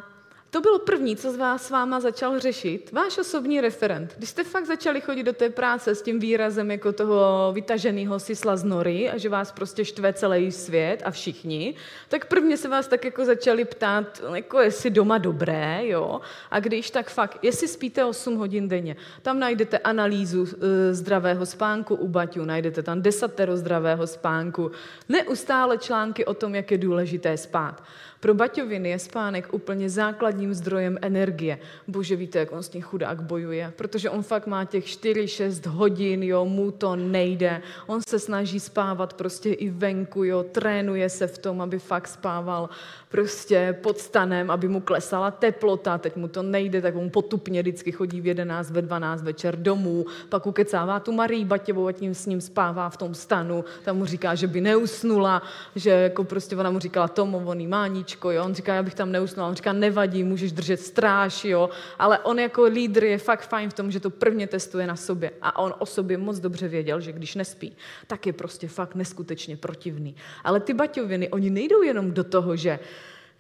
to 0.51 0.61
bylo 0.61 0.79
první, 0.79 1.17
co 1.17 1.33
z 1.33 1.37
vás 1.37 1.67
s 1.67 1.71
váma 1.71 2.01
začal 2.01 2.39
řešit, 2.39 2.93
váš 2.93 3.19
osobní 3.19 3.61
referent. 3.61 4.15
Když 4.17 4.31
jste 4.31 4.45
fakt 4.45 4.67
začali 4.67 5.01
chodit 5.01 5.23
do 5.23 5.33
té 5.33 5.51
práce 5.51 5.95
s 5.95 6.03
tím 6.03 6.21
výrazem 6.21 6.71
jako 6.71 6.93
toho 6.93 7.51
vytaženého 7.53 8.21
sisla 8.21 8.57
z 8.57 8.65
nory 8.65 9.11
a 9.11 9.19
že 9.19 9.29
vás 9.29 9.53
prostě 9.53 9.85
štve 9.85 10.13
celý 10.13 10.53
svět 10.53 11.03
a 11.05 11.11
všichni, 11.11 11.75
tak 12.09 12.27
prvně 12.27 12.57
se 12.57 12.69
vás 12.69 12.87
tak 12.87 13.05
jako 13.05 13.25
začali 13.25 13.65
ptát, 13.65 14.23
jako 14.35 14.61
jestli 14.61 14.91
doma 14.91 15.19
dobré, 15.19 15.81
jo, 15.83 16.21
a 16.51 16.61
když 16.61 16.91
tak 16.91 17.11
fakt, 17.11 17.39
jestli 17.43 17.69
spíte 17.69 18.05
8 18.05 18.37
hodin 18.37 18.69
denně, 18.69 18.97
tam 19.23 19.39
najdete 19.39 19.79
analýzu 19.79 20.47
e, 20.47 20.95
zdravého 20.95 21.47
spánku 21.47 21.95
u 21.95 22.09
Baťu, 22.09 22.45
najdete 22.45 22.83
tam 22.83 23.03
desatero 23.03 23.57
zdravého 23.57 24.07
spánku, 24.07 24.71
neustále 25.09 25.79
články 25.79 26.25
o 26.25 26.35
tom, 26.35 26.55
jak 26.55 26.71
je 26.71 26.79
důležité 26.79 27.37
spát. 27.37 27.83
Pro 28.21 28.35
Baťoviny 28.35 28.89
je 28.89 28.99
spánek 28.99 29.55
úplně 29.55 29.91
základním 29.91 30.55
zdrojem 30.55 30.99
energie. 31.03 31.59
Bože, 31.89 32.17
víte, 32.17 32.39
jak 32.39 32.53
on 32.53 32.63
s 32.63 32.69
tím 32.69 32.83
chudák 32.83 33.23
bojuje, 33.23 33.73
protože 33.77 34.11
on 34.11 34.23
fakt 34.23 34.47
má 34.47 34.65
těch 34.65 34.85
4-6 34.85 35.71
hodin, 35.71 36.23
jo, 36.23 36.45
mu 36.45 36.71
to 36.71 36.97
nejde. 36.97 37.63
On 37.87 38.01
se 38.09 38.19
snaží 38.19 38.61
spávat 38.61 39.15
prostě 39.15 39.53
i 39.53 39.71
venku, 39.71 40.25
jo, 40.25 40.43
trénuje 40.43 41.09
se 41.09 41.27
v 41.27 41.39
tom, 41.39 41.61
aby 41.61 41.79
fakt 41.79 42.09
spával 42.09 42.69
prostě 43.11 43.79
pod 43.83 43.99
stanem, 43.99 44.51
aby 44.51 44.69
mu 44.69 44.81
klesala 44.81 45.31
teplota, 45.31 45.99
teď 45.99 46.17
mu 46.17 46.29
to 46.29 46.43
nejde, 46.43 46.83
tak 46.83 46.97
on 46.97 47.11
potupně 47.11 47.63
vždycky 47.63 47.93
chodí 47.93 48.21
v 48.21 48.27
11, 48.27 48.71
ve 48.71 48.83
12 48.83 49.23
večer 49.23 49.57
domů, 49.57 50.07
pak 50.29 50.47
ukecává 50.47 51.01
tu 51.01 51.13
Marii 51.13 51.45
Batěvou 51.45 51.87
a 51.87 51.93
tím 51.93 52.15
s 52.15 52.27
ním 52.27 52.41
spává 52.41 52.91
v 52.91 52.97
tom 52.97 53.15
stanu, 53.15 53.65
tam 53.85 53.97
mu 53.97 54.07
říká, 54.07 54.35
že 54.35 54.47
by 54.47 54.61
neusnula, 54.61 55.43
že 55.77 55.91
jako 55.91 56.25
prostě 56.25 56.57
ona 56.57 56.71
mu 56.71 56.79
říkala 56.79 57.09
Tomo, 57.09 57.41
voný 57.41 57.67
máničko, 57.67 58.31
jo, 58.31 58.45
on 58.45 58.55
říká, 58.55 58.75
já 58.75 58.83
bych 58.83 58.95
tam 58.95 59.13
neusnula, 59.13 59.49
on 59.49 59.55
říká, 59.55 59.73
nevadí, 59.73 60.25
můžeš 60.25 60.53
držet 60.53 60.81
stráž, 60.81 61.45
jo, 61.45 61.71
ale 61.99 62.19
on 62.19 62.39
jako 62.39 62.65
lídr 62.65 63.05
je 63.05 63.19
fakt 63.19 63.49
fajn 63.49 63.71
v 63.71 63.75
tom, 63.75 63.91
že 63.91 64.01
to 64.01 64.11
prvně 64.11 64.47
testuje 64.47 64.87
na 64.87 64.97
sobě 64.97 65.31
a 65.43 65.59
on 65.59 65.75
o 65.79 65.87
sobě 65.87 66.19
moc 66.19 66.39
dobře 66.39 66.69
věděl, 66.69 67.01
že 67.01 67.13
když 67.13 67.35
nespí, 67.35 67.77
tak 68.07 68.27
je 68.27 68.33
prostě 68.33 68.69
fakt 68.69 68.95
neskutečně 68.95 69.57
protivný. 69.57 70.15
Ale 70.45 70.61
ty 70.61 70.75
baťoviny, 70.75 71.29
oni 71.29 71.51
nejdou 71.51 71.83
jenom 71.83 72.13
do 72.13 72.25
toho, 72.25 72.57
že 72.57 72.79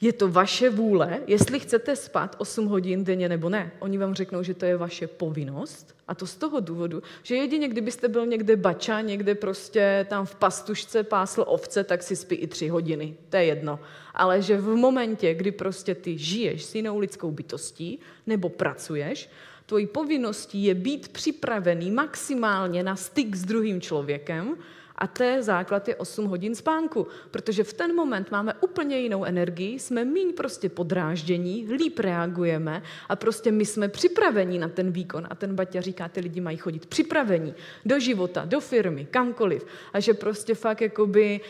je 0.00 0.12
to 0.12 0.28
vaše 0.28 0.70
vůle, 0.70 1.20
jestli 1.26 1.60
chcete 1.60 1.96
spát 1.96 2.36
8 2.38 2.66
hodin 2.66 3.04
denně 3.04 3.28
nebo 3.28 3.48
ne. 3.48 3.72
Oni 3.78 3.98
vám 3.98 4.14
řeknou, 4.14 4.42
že 4.42 4.54
to 4.54 4.64
je 4.64 4.76
vaše 4.76 5.06
povinnost. 5.06 5.96
A 6.08 6.14
to 6.14 6.26
z 6.26 6.36
toho 6.36 6.60
důvodu, 6.60 7.02
že 7.22 7.36
jedině 7.36 7.68
kdybyste 7.68 8.08
byl 8.08 8.26
někde 8.26 8.56
bača, 8.56 9.00
někde 9.00 9.34
prostě 9.34 10.06
tam 10.08 10.26
v 10.26 10.34
pastušce 10.34 11.02
pásl 11.02 11.44
ovce, 11.46 11.84
tak 11.84 12.02
si 12.02 12.16
spí 12.16 12.34
i 12.34 12.46
tři 12.46 12.68
hodiny. 12.68 13.14
To 13.28 13.36
je 13.36 13.44
jedno. 13.44 13.80
Ale 14.14 14.42
že 14.42 14.56
v 14.56 14.68
momentě, 14.68 15.34
kdy 15.34 15.52
prostě 15.52 15.94
ty 15.94 16.18
žiješ 16.18 16.64
s 16.64 16.74
jinou 16.74 16.98
lidskou 16.98 17.30
bytostí 17.30 17.98
nebo 18.26 18.48
pracuješ, 18.48 19.30
tvojí 19.66 19.86
povinností 19.86 20.64
je 20.64 20.74
být 20.74 21.08
připravený 21.08 21.90
maximálně 21.90 22.82
na 22.82 22.96
styk 22.96 23.36
s 23.36 23.44
druhým 23.44 23.80
člověkem, 23.80 24.56
a 25.00 25.06
té 25.06 25.42
základ 25.42 25.88
je 25.88 25.96
8 25.96 26.26
hodin 26.26 26.54
spánku, 26.54 27.06
protože 27.30 27.64
v 27.64 27.72
ten 27.72 27.94
moment 27.94 28.30
máme 28.30 28.54
úplně 28.60 28.98
jinou 28.98 29.24
energii, 29.24 29.78
jsme 29.78 30.04
míň 30.04 30.32
prostě 30.32 30.68
podráždění, 30.68 31.66
líp 31.70 31.98
reagujeme 31.98 32.82
a 33.08 33.16
prostě 33.16 33.52
my 33.52 33.64
jsme 33.64 33.88
připraveni 33.88 34.58
na 34.58 34.68
ten 34.68 34.92
výkon. 34.92 35.26
A 35.30 35.34
ten 35.34 35.54
Baťa 35.54 35.80
říká, 35.80 36.08
ty 36.08 36.20
lidi 36.20 36.40
mají 36.40 36.56
chodit 36.56 36.86
připravení 36.86 37.54
do 37.84 38.00
života, 38.00 38.44
do 38.44 38.60
firmy, 38.60 39.06
kamkoliv. 39.10 39.66
A 39.92 40.00
že 40.00 40.14
prostě 40.14 40.54
fakt 40.54 40.80
jakoby 40.80 41.40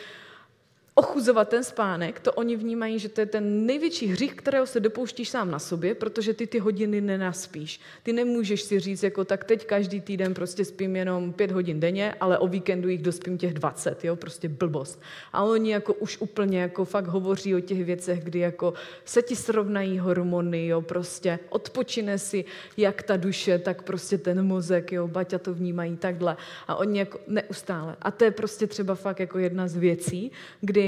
ochuzovat 1.01 1.49
ten 1.49 1.63
spánek, 1.63 2.19
to 2.19 2.33
oni 2.33 2.55
vnímají, 2.55 2.99
že 2.99 3.09
to 3.09 3.21
je 3.21 3.25
ten 3.25 3.65
největší 3.65 4.07
hřích, 4.07 4.33
kterého 4.35 4.65
se 4.65 4.79
dopouštíš 4.79 5.29
sám 5.29 5.51
na 5.51 5.59
sobě, 5.59 5.95
protože 5.95 6.33
ty 6.33 6.47
ty 6.47 6.59
hodiny 6.59 7.01
nenaspíš. 7.01 7.79
Ty 8.03 8.13
nemůžeš 8.13 8.61
si 8.61 8.79
říct, 8.79 9.03
jako 9.03 9.25
tak 9.25 9.43
teď 9.43 9.65
každý 9.65 10.01
týden 10.01 10.33
prostě 10.33 10.65
spím 10.65 10.95
jenom 10.95 11.33
pět 11.33 11.51
hodin 11.51 11.79
denně, 11.79 12.13
ale 12.19 12.37
o 12.37 12.47
víkendu 12.47 12.89
jich 12.89 13.01
dospím 13.01 13.37
těch 13.37 13.53
20, 13.53 14.05
jo, 14.05 14.15
prostě 14.15 14.49
blbost. 14.49 15.01
A 15.33 15.43
oni 15.43 15.71
jako 15.71 15.93
už 15.93 16.17
úplně 16.21 16.61
jako 16.61 16.85
fakt 16.85 17.07
hovoří 17.07 17.55
o 17.55 17.59
těch 17.59 17.85
věcech, 17.85 18.23
kdy 18.23 18.39
jako 18.39 18.73
se 19.05 19.21
ti 19.21 19.35
srovnají 19.35 19.99
hormony, 19.99 20.67
jo, 20.67 20.81
prostě 20.81 21.39
odpočine 21.49 22.17
si 22.17 22.45
jak 22.77 23.03
ta 23.03 23.17
duše, 23.17 23.59
tak 23.59 23.81
prostě 23.81 24.17
ten 24.17 24.45
mozek, 24.45 24.91
jo, 24.91 25.07
Baťa 25.07 25.39
to 25.39 25.53
vnímají 25.53 25.97
takhle. 25.97 26.37
A 26.67 26.75
oni 26.75 26.99
jako 26.99 27.19
neustále. 27.27 27.95
A 28.01 28.11
to 28.11 28.23
je 28.23 28.31
prostě 28.31 28.67
třeba 28.67 28.95
fakt 28.95 29.19
jako 29.19 29.39
jedna 29.39 29.67
z 29.67 29.75
věcí, 29.75 30.31
kdy 30.61 30.81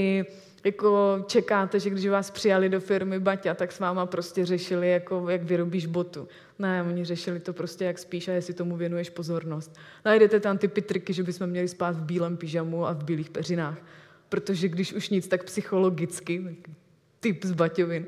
jako 0.64 1.24
čekáte, 1.28 1.80
že 1.80 1.90
když 1.90 2.08
vás 2.08 2.32
přijali 2.32 2.70
do 2.70 2.80
firmy 2.80 3.20
Baťa, 3.20 3.54
tak 3.54 3.72
s 3.72 3.80
váma 3.80 4.06
prostě 4.06 4.46
řešili, 4.46 4.92
jako, 4.92 5.30
jak 5.30 5.44
vyrobíš 5.44 5.86
botu. 5.86 6.28
Ne, 6.60 6.84
oni 6.84 7.06
řešili 7.06 7.40
to 7.40 7.54
prostě, 7.54 7.86
jak 7.86 8.00
spíš 8.00 8.28
a 8.28 8.32
jestli 8.32 8.54
tomu 8.54 8.78
věnuješ 8.78 9.10
pozornost. 9.10 9.76
Najdete 10.06 10.40
tam 10.40 10.58
ty 10.58 10.68
pitriky, 10.68 11.14
že 11.14 11.24
bychom 11.24 11.48
měli 11.48 11.68
spát 11.68 11.96
v 11.96 12.04
bílém 12.04 12.38
pyžamu 12.38 12.88
a 12.88 12.92
v 12.94 13.04
bílých 13.04 13.30
peřinách. 13.30 13.78
Protože 14.30 14.68
když 14.70 14.94
už 14.94 15.10
nic, 15.10 15.28
tak 15.28 15.44
psychologicky, 15.44 16.58
typ 17.20 17.46
z 17.46 17.52
Baťovin, 17.52 18.06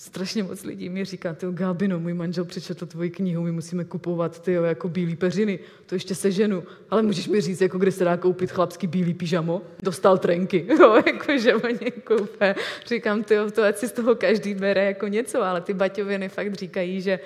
strašně 0.00 0.42
moc 0.42 0.64
lidí 0.64 0.88
mi 0.88 1.04
říká, 1.04 1.34
ty 1.34 1.46
Gábino, 1.50 2.00
můj 2.00 2.14
manžel 2.14 2.44
přečetl 2.44 2.86
tvoji 2.86 3.10
knihu, 3.10 3.42
my 3.42 3.52
musíme 3.52 3.84
kupovat 3.84 4.42
ty 4.42 4.52
jako 4.52 4.88
bílý 4.88 5.16
peřiny, 5.16 5.58
to 5.86 5.94
ještě 5.94 6.14
se 6.14 6.30
ženu, 6.30 6.62
ale 6.90 7.02
můžeš 7.02 7.28
mi 7.28 7.40
říct, 7.40 7.60
jako 7.60 7.78
kde 7.78 7.92
se 7.92 8.04
dá 8.04 8.16
koupit 8.16 8.50
chlapský 8.50 8.86
bílý 8.86 9.14
pyžamo? 9.14 9.62
Dostal 9.82 10.18
trenky, 10.18 10.66
jo, 10.80 11.02
jako 11.06 11.38
že 11.38 11.54
oni 11.54 11.90
koupé. 12.04 12.54
Říkám, 12.86 13.22
ty 13.22 13.34
to 13.54 13.62
ať 13.62 13.76
si 13.76 13.88
z 13.88 13.92
toho 13.92 14.14
každý 14.14 14.54
bere 14.54 14.84
jako 14.84 15.06
něco, 15.06 15.42
ale 15.42 15.60
ty 15.60 15.74
baťoviny 15.74 16.28
fakt 16.28 16.54
říkají, 16.54 17.00
že 17.00 17.20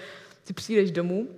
ty 0.45 0.53
přijdeš 0.53 0.91
domů, 0.91 1.29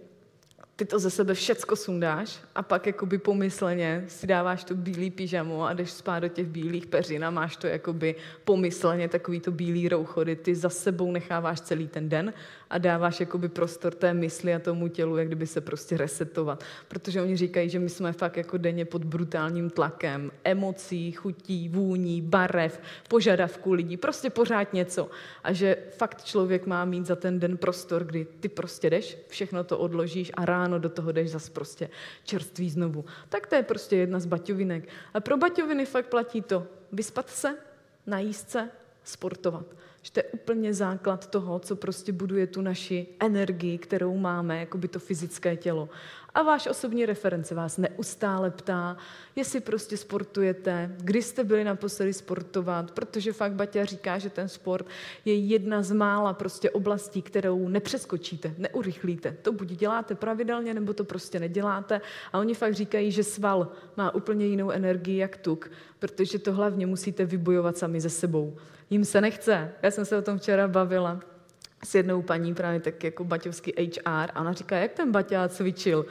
ty 0.76 0.84
to 0.84 0.98
ze 0.98 1.10
sebe 1.10 1.34
všecko 1.34 1.76
sundáš 1.76 2.38
a 2.54 2.62
pak 2.62 2.86
jakoby 2.86 3.18
pomysleně 3.18 4.04
si 4.08 4.26
dáváš 4.26 4.64
to 4.64 4.74
bílý 4.74 5.10
pyžamo 5.10 5.64
a 5.64 5.72
jdeš 5.72 5.90
spát 5.90 6.20
do 6.20 6.28
těch 6.28 6.46
bílých 6.46 6.86
peřin 6.86 7.24
a 7.24 7.30
máš 7.30 7.56
to 7.56 7.66
jakoby 7.66 8.14
pomysleně 8.44 9.08
takový 9.08 9.40
to 9.40 9.50
bílý 9.50 9.88
rouchody, 9.88 10.36
ty 10.36 10.54
za 10.54 10.70
sebou 10.70 11.12
necháváš 11.12 11.60
celý 11.60 11.88
ten 11.88 12.08
den 12.08 12.32
a 12.70 12.78
dáváš 12.78 13.20
jakoby 13.20 13.48
prostor 13.48 13.94
té 13.94 14.14
mysli 14.14 14.54
a 14.54 14.58
tomu 14.58 14.88
tělu, 14.88 15.16
jak 15.16 15.26
kdyby 15.26 15.46
se 15.46 15.60
prostě 15.60 15.96
resetovat. 15.96 16.64
Protože 16.88 17.22
oni 17.22 17.36
říkají, 17.36 17.70
že 17.70 17.78
my 17.78 17.88
jsme 17.88 18.12
fakt 18.12 18.36
jako 18.36 18.56
denně 18.56 18.84
pod 18.84 19.04
brutálním 19.04 19.70
tlakem 19.70 20.30
emocí, 20.44 21.12
chutí, 21.12 21.68
vůní, 21.68 22.22
barev, 22.22 22.80
požadavků 23.08 23.72
lidí, 23.72 23.96
prostě 23.96 24.30
pořád 24.30 24.72
něco. 24.72 25.10
A 25.44 25.52
že 25.52 25.76
fakt 25.90 26.24
člověk 26.24 26.66
má 26.66 26.84
mít 26.84 27.06
za 27.06 27.16
ten 27.16 27.40
den 27.40 27.56
prostor, 27.56 28.04
kdy 28.04 28.26
ty 28.40 28.48
prostě 28.48 28.90
jdeš, 28.90 29.18
všechno 29.28 29.64
to 29.64 29.78
odložíš 29.78 30.32
a 30.34 30.44
ráno 30.44 30.78
do 30.78 30.88
toho 30.88 31.12
jdeš 31.12 31.30
zase 31.30 31.50
prostě 31.50 31.90
čerstvý 32.24 32.70
znovu. 32.70 33.04
Tak 33.28 33.46
to 33.46 33.54
je 33.54 33.62
prostě 33.62 33.96
jedna 33.96 34.20
z 34.20 34.26
baťovinek. 34.26 34.88
A 35.14 35.20
pro 35.20 35.36
baťoviny 35.36 35.86
fakt 35.86 36.06
platí 36.06 36.42
to, 36.42 36.66
vyspat 36.92 37.30
se, 37.30 37.56
najíst 38.06 38.50
se, 38.50 38.70
sportovat. 39.04 39.66
Že 40.06 40.12
to 40.12 40.20
je 40.20 40.24
úplně 40.24 40.74
základ 40.74 41.26
toho, 41.30 41.58
co 41.58 41.76
prostě 41.76 42.12
buduje 42.12 42.46
tu 42.46 42.60
naši 42.60 43.06
energii, 43.20 43.78
kterou 43.78 44.16
máme, 44.16 44.60
jako 44.60 44.78
by 44.78 44.88
to 44.88 44.98
fyzické 44.98 45.56
tělo. 45.56 45.88
A 46.34 46.42
váš 46.42 46.66
osobní 46.66 47.06
reference 47.06 47.54
vás 47.54 47.78
neustále 47.78 48.50
ptá, 48.50 48.96
jestli 49.36 49.60
prostě 49.60 49.96
sportujete, 49.96 50.96
kdy 50.96 51.22
jste 51.22 51.44
byli 51.44 51.64
naposledy 51.64 52.12
sportovat, 52.12 52.90
protože 52.90 53.32
fakt 53.32 53.52
Baťa 53.52 53.84
říká, 53.84 54.18
že 54.18 54.30
ten 54.30 54.48
sport 54.48 54.86
je 55.24 55.34
jedna 55.34 55.82
z 55.82 55.92
mála 55.92 56.32
prostě 56.32 56.70
oblastí, 56.70 57.22
kterou 57.22 57.68
nepřeskočíte, 57.68 58.54
neurychlíte. 58.58 59.36
To 59.42 59.52
buď 59.52 59.68
děláte 59.68 60.14
pravidelně, 60.14 60.74
nebo 60.74 60.92
to 60.92 61.04
prostě 61.04 61.40
neděláte. 61.40 62.00
A 62.32 62.38
oni 62.38 62.54
fakt 62.54 62.74
říkají, 62.74 63.12
že 63.12 63.24
sval 63.24 63.68
má 63.96 64.14
úplně 64.14 64.46
jinou 64.46 64.70
energii 64.70 65.16
jak 65.16 65.36
tuk, 65.36 65.70
protože 65.98 66.38
to 66.38 66.52
hlavně 66.52 66.86
musíte 66.86 67.24
vybojovat 67.24 67.78
sami 67.78 68.00
ze 68.00 68.10
sebou. 68.10 68.56
Jim 68.90 69.04
se 69.04 69.20
nechce. 69.20 69.72
Já 69.82 69.90
jsem 69.90 70.04
se 70.04 70.16
o 70.16 70.22
tom 70.22 70.38
včera 70.38 70.68
bavila 70.68 71.20
s 71.84 71.94
jednou 71.94 72.22
paní, 72.22 72.54
právě 72.54 72.80
tak 72.80 73.04
jako 73.04 73.24
baťovský 73.24 73.72
HR, 73.78 74.30
a 74.34 74.40
ona 74.40 74.52
říká, 74.52 74.76
jak 74.76 74.92
ten 74.92 75.12
Baťa 75.12 75.48
cvičil. 75.48 76.06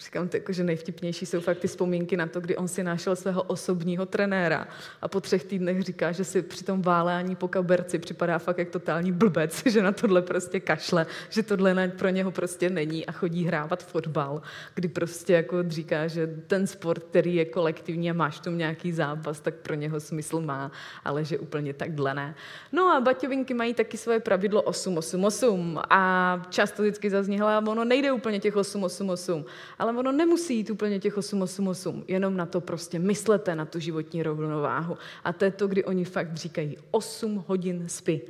Říkám, 0.00 0.28
to 0.28 0.36
jako, 0.36 0.52
že 0.52 0.64
nejvtipnější 0.64 1.26
jsou 1.26 1.40
fakt 1.40 1.58
ty 1.58 1.68
vzpomínky 1.68 2.16
na 2.16 2.26
to, 2.26 2.40
kdy 2.40 2.56
on 2.56 2.68
si 2.68 2.82
našel 2.82 3.16
svého 3.16 3.42
osobního 3.42 4.06
trenéra 4.06 4.68
a 5.02 5.08
po 5.08 5.20
třech 5.20 5.44
týdnech 5.44 5.82
říká, 5.82 6.12
že 6.12 6.24
si 6.24 6.42
při 6.42 6.64
tom 6.64 6.82
válání 6.82 7.36
po 7.36 7.48
kaberci 7.48 7.98
připadá 7.98 8.38
fakt 8.38 8.58
jak 8.58 8.68
totální 8.68 9.12
blbec, 9.12 9.62
že 9.66 9.82
na 9.82 9.92
tohle 9.92 10.22
prostě 10.22 10.60
kašle, 10.60 11.06
že 11.28 11.42
tohle 11.42 11.88
pro 11.88 12.08
něho 12.08 12.30
prostě 12.30 12.70
není 12.70 13.06
a 13.06 13.12
chodí 13.12 13.44
hrávat 13.44 13.84
fotbal, 13.84 14.42
kdy 14.74 14.88
prostě 14.88 15.32
jako 15.32 15.56
říká, 15.68 16.06
že 16.06 16.26
ten 16.46 16.66
sport, 16.66 17.02
který 17.02 17.34
je 17.34 17.44
kolektivní 17.44 18.10
a 18.10 18.14
máš 18.14 18.40
tom 18.40 18.58
nějaký 18.58 18.92
zápas, 18.92 19.40
tak 19.40 19.54
pro 19.54 19.74
něho 19.74 20.00
smysl 20.00 20.40
má, 20.40 20.72
ale 21.04 21.24
že 21.24 21.38
úplně 21.38 21.74
takhle 21.74 22.14
ne. 22.14 22.34
No 22.72 22.92
a 22.92 23.00
baťovinky 23.00 23.54
mají 23.54 23.74
taky 23.74 23.96
svoje 23.96 24.20
pravidlo 24.20 24.62
888 24.62 25.80
a 25.90 26.42
často 26.50 26.82
vždycky 26.82 27.10
zazní, 27.10 27.42
ono 27.42 27.84
nejde 27.84 28.12
úplně 28.12 28.40
těch 28.40 28.56
888, 28.56 29.44
ale 29.78 29.89
ale 29.90 29.98
ono 29.98 30.12
nemusí 30.12 30.56
jít 30.56 30.70
úplně 30.70 30.98
těch 30.98 31.18
888, 31.18 32.04
jenom 32.08 32.36
na 32.36 32.46
to 32.46 32.60
prostě 32.60 32.98
myslete, 32.98 33.54
na 33.54 33.64
tu 33.64 33.78
životní 33.78 34.22
rovnováhu. 34.22 34.96
A 35.24 35.32
to 35.32 35.44
je 35.44 35.50
to, 35.50 35.66
kdy 35.66 35.84
oni 35.84 36.04
fakt 36.04 36.36
říkají 36.36 36.76
8 36.90 37.44
hodin 37.46 37.88
spí. 37.88 38.20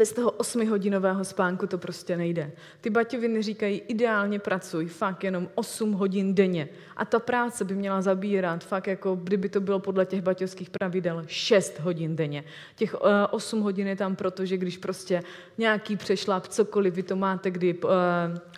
Bez 0.00 0.12
toho 0.12 0.30
osmihodinového 0.30 1.24
spánku 1.24 1.66
to 1.66 1.78
prostě 1.78 2.16
nejde. 2.16 2.50
Ty 2.80 2.90
baťoviny 2.90 3.42
říkají, 3.42 3.82
ideálně 3.88 4.38
pracuj, 4.38 4.86
fakt 4.86 5.24
jenom 5.24 5.48
8 5.54 5.92
hodin 5.92 6.34
denně. 6.34 6.68
A 6.96 7.04
ta 7.04 7.18
práce 7.18 7.64
by 7.64 7.74
měla 7.74 8.02
zabírat, 8.02 8.64
fakt 8.64 8.86
jako, 8.86 9.14
kdyby 9.16 9.48
to 9.48 9.60
bylo 9.60 9.78
podle 9.78 10.06
těch 10.06 10.22
baťovských 10.22 10.70
pravidel, 10.70 11.22
6 11.26 11.80
hodin 11.80 12.16
denně. 12.16 12.44
Těch 12.76 12.94
uh, 12.94 13.00
eh, 13.04 13.26
8 13.30 13.60
hodin 13.60 13.86
je 13.86 13.96
tam 13.96 14.16
proto, 14.16 14.44
že 14.44 14.56
když 14.56 14.78
prostě 14.78 15.22
nějaký 15.58 15.96
přešlap, 15.96 16.46
cokoliv, 16.46 16.94
vy 16.94 17.02
to 17.02 17.16
máte 17.16 17.50
kdy 17.50 17.74
uh, 17.74 17.90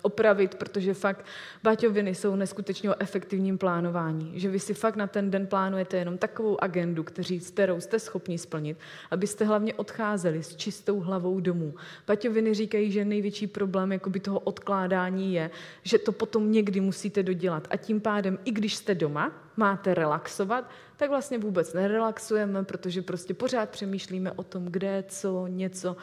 opravit, 0.01 0.55
protože 0.55 0.93
fakt 0.93 1.25
baťoviny 1.63 2.15
jsou 2.15 2.35
neskutečně 2.35 2.89
o 2.89 2.95
efektivním 2.99 3.57
plánování. 3.57 4.31
Že 4.39 4.49
vy 4.49 4.59
si 4.59 4.73
fakt 4.73 4.95
na 4.95 5.07
ten 5.07 5.31
den 5.31 5.47
plánujete 5.47 5.97
jenom 5.97 6.17
takovou 6.17 6.63
agendu, 6.63 7.03
kterou 7.03 7.79
jste 7.79 7.99
schopni 7.99 8.37
splnit, 8.37 8.77
abyste 9.11 9.45
hlavně 9.45 9.73
odcházeli 9.73 10.43
s 10.43 10.55
čistou 10.55 10.99
hlavou 10.99 11.32
hlavou 11.33 11.39
domů. 11.39 11.73
Paťoviny 12.05 12.53
říkají, 12.53 12.91
že 12.91 13.05
největší 13.05 13.47
problém 13.47 13.91
jakoby 13.91 14.19
toho 14.19 14.39
odkládání 14.39 15.33
je, 15.33 15.49
že 15.83 15.97
to 15.97 16.11
potom 16.11 16.51
někdy 16.51 16.79
musíte 16.79 17.23
dodělat. 17.23 17.67
A 17.69 17.77
tím 17.77 18.01
pádem, 18.01 18.37
i 18.45 18.51
když 18.51 18.75
jste 18.75 18.95
doma, 18.95 19.31
máte 19.57 19.93
relaxovat, 19.93 20.69
tak 20.97 21.09
vlastně 21.09 21.37
vůbec 21.37 21.73
nerelaxujeme, 21.73 22.63
protože 22.63 23.01
prostě 23.01 23.33
pořád 23.33 23.69
přemýšlíme 23.69 24.31
o 24.31 24.43
tom, 24.43 24.65
kde, 24.65 25.03
co, 25.07 25.47
něco. 25.47 25.97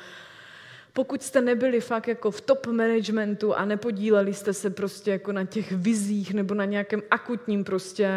Pokud 0.92 1.22
jste 1.22 1.40
nebyli 1.40 1.80
fakt 1.80 2.08
jako 2.08 2.30
v 2.30 2.40
top 2.40 2.66
managementu 2.66 3.54
a 3.54 3.64
nepodíleli 3.64 4.34
jste 4.34 4.52
se 4.52 4.70
prostě 4.70 5.10
jako 5.10 5.32
na 5.32 5.44
těch 5.44 5.72
vizích 5.72 6.34
nebo 6.34 6.54
na 6.54 6.64
nějakém 6.64 7.02
akutním 7.10 7.64
prostě 7.64 8.08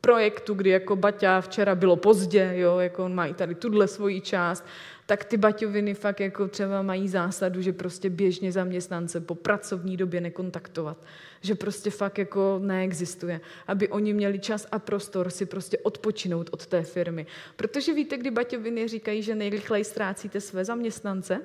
projektu, 0.00 0.54
kdy 0.54 0.70
jako 0.70 0.96
Baťa 0.96 1.40
včera 1.40 1.74
bylo 1.74 1.96
pozdě, 1.96 2.52
jo, 2.54 2.78
jako 2.78 3.04
on 3.04 3.14
má 3.14 3.26
i 3.26 3.34
tady 3.34 3.54
tuhle 3.54 3.88
svoji 3.88 4.20
část, 4.20 4.64
tak 5.08 5.24
ty 5.24 5.36
baťoviny 5.36 5.94
fakt 5.94 6.20
jako 6.20 6.48
třeba 6.48 6.82
mají 6.82 7.08
zásadu, 7.08 7.62
že 7.62 7.72
prostě 7.72 8.10
běžně 8.10 8.52
zaměstnance 8.52 9.20
po 9.20 9.34
pracovní 9.34 9.96
době 9.96 10.20
nekontaktovat. 10.20 11.06
Že 11.40 11.54
prostě 11.54 11.90
fakt 11.90 12.18
jako 12.18 12.60
neexistuje. 12.62 13.40
Aby 13.66 13.88
oni 13.88 14.12
měli 14.12 14.38
čas 14.38 14.66
a 14.72 14.78
prostor 14.78 15.30
si 15.30 15.46
prostě 15.46 15.78
odpočinout 15.78 16.48
od 16.52 16.66
té 16.66 16.82
firmy. 16.82 17.26
Protože 17.56 17.94
víte, 17.94 18.16
kdy 18.16 18.30
baťoviny 18.30 18.88
říkají, 18.88 19.22
že 19.22 19.34
nejrychleji 19.34 19.84
ztrácíte 19.84 20.40
své 20.40 20.64
zaměstnance? 20.64 21.40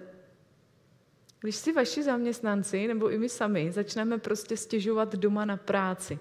Když 1.39 1.55
si 1.55 1.72
vaši 1.74 2.03
zaměstnanci, 2.03 2.88
nebo 2.88 3.11
i 3.11 3.18
my 3.18 3.30
sami, 3.30 3.72
začneme 3.72 4.18
prostě 4.18 4.57
stěžovat 4.57 5.16
doma 5.16 5.45
na 5.45 5.57
práci, 5.57 6.20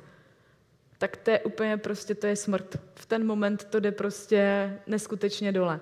tak 0.99 1.17
to 1.17 1.31
je 1.31 1.41
úplně 1.41 1.77
prostě, 1.77 2.15
to 2.15 2.27
je 2.27 2.37
smrt. 2.37 2.77
V 2.95 3.07
ten 3.07 3.27
moment 3.27 3.65
to 3.65 3.81
jde 3.81 3.93
prostě 3.93 4.73
neskutečně 4.87 5.53
dole. 5.53 5.81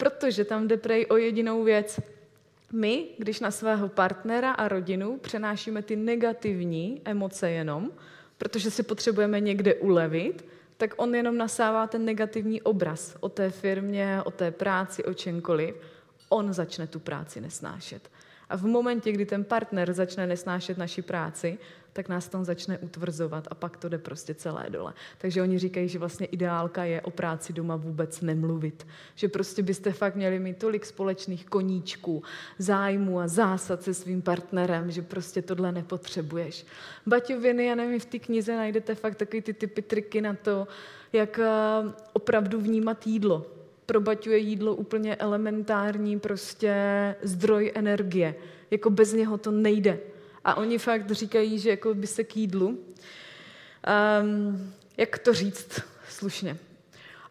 Protože 0.00 0.44
tam 0.44 0.68
jde 0.68 0.76
prej 0.76 1.06
o 1.10 1.16
jedinou 1.16 1.64
věc. 1.64 2.00
My, 2.72 3.06
když 3.18 3.40
na 3.40 3.50
svého 3.50 3.88
partnera 3.88 4.52
a 4.52 4.68
rodinu 4.68 5.18
přenášíme 5.18 5.82
ty 5.82 5.96
negativní 5.96 7.02
emoce 7.04 7.50
jenom, 7.50 7.90
protože 8.38 8.70
si 8.70 8.82
potřebujeme 8.82 9.40
někde 9.40 9.74
ulevit, 9.74 10.44
tak 10.76 10.94
on 10.96 11.14
jenom 11.14 11.36
nasává 11.36 11.86
ten 11.86 12.04
negativní 12.04 12.62
obraz 12.62 13.16
o 13.20 13.28
té 13.28 13.50
firmě, 13.50 14.20
o 14.24 14.30
té 14.30 14.50
práci, 14.50 15.04
o 15.04 15.14
čemkoliv. 15.14 15.74
On 16.28 16.52
začne 16.52 16.86
tu 16.86 16.98
práci 16.98 17.40
nesnášet. 17.40 18.10
A 18.48 18.56
v 18.56 18.62
momentě, 18.62 19.12
kdy 19.12 19.26
ten 19.26 19.44
partner 19.44 19.92
začne 19.92 20.26
nesnášet 20.26 20.78
naši 20.78 21.02
práci, 21.02 21.58
tak 21.92 22.08
nás 22.08 22.28
tam 22.28 22.44
začne 22.44 22.78
utvrzovat 22.78 23.48
a 23.50 23.54
pak 23.54 23.76
to 23.76 23.88
jde 23.88 23.98
prostě 23.98 24.34
celé 24.34 24.66
dole. 24.70 24.92
Takže 25.18 25.42
oni 25.42 25.58
říkají, 25.58 25.88
že 25.88 25.98
vlastně 25.98 26.26
ideálka 26.26 26.84
je 26.84 27.00
o 27.00 27.10
práci 27.10 27.52
doma 27.52 27.76
vůbec 27.76 28.20
nemluvit. 28.20 28.86
Že 29.14 29.28
prostě 29.28 29.62
byste 29.62 29.92
fakt 29.92 30.16
měli 30.16 30.38
mít 30.38 30.58
tolik 30.58 30.86
společných 30.86 31.46
koníčků, 31.46 32.22
zájmu 32.58 33.20
a 33.20 33.28
zásad 33.28 33.82
se 33.82 33.94
svým 33.94 34.22
partnerem, 34.22 34.90
že 34.90 35.02
prostě 35.02 35.42
tohle 35.42 35.72
nepotřebuješ. 35.72 36.66
Baťoviny, 37.06 37.66
já 37.66 37.74
nevím, 37.74 38.00
v 38.00 38.04
té 38.04 38.18
knize 38.18 38.56
najdete 38.56 38.94
fakt 38.94 39.14
takový 39.14 39.42
ty 39.42 39.52
typy 39.52 39.82
triky 39.82 40.20
na 40.20 40.34
to, 40.34 40.68
jak 41.12 41.38
eh, 41.38 41.48
opravdu 42.12 42.60
vnímat 42.60 43.06
jídlo. 43.06 43.46
Pro 43.86 44.00
Baťu 44.00 44.30
je 44.30 44.38
jídlo 44.38 44.74
úplně 44.74 45.16
elementární 45.16 46.20
prostě 46.20 46.74
zdroj 47.22 47.72
energie. 47.74 48.34
Jako 48.70 48.90
bez 48.90 49.12
něho 49.12 49.38
to 49.38 49.50
nejde. 49.50 49.98
A 50.44 50.54
oni 50.54 50.78
fakt 50.78 51.10
říkají, 51.10 51.58
že 51.58 51.70
jako 51.70 51.94
by 51.94 52.06
se 52.06 52.24
k 52.24 52.36
jídlu, 52.36 52.68
um, 52.68 54.72
jak 54.96 55.18
to 55.18 55.34
říct 55.34 55.80
slušně. 56.08 56.56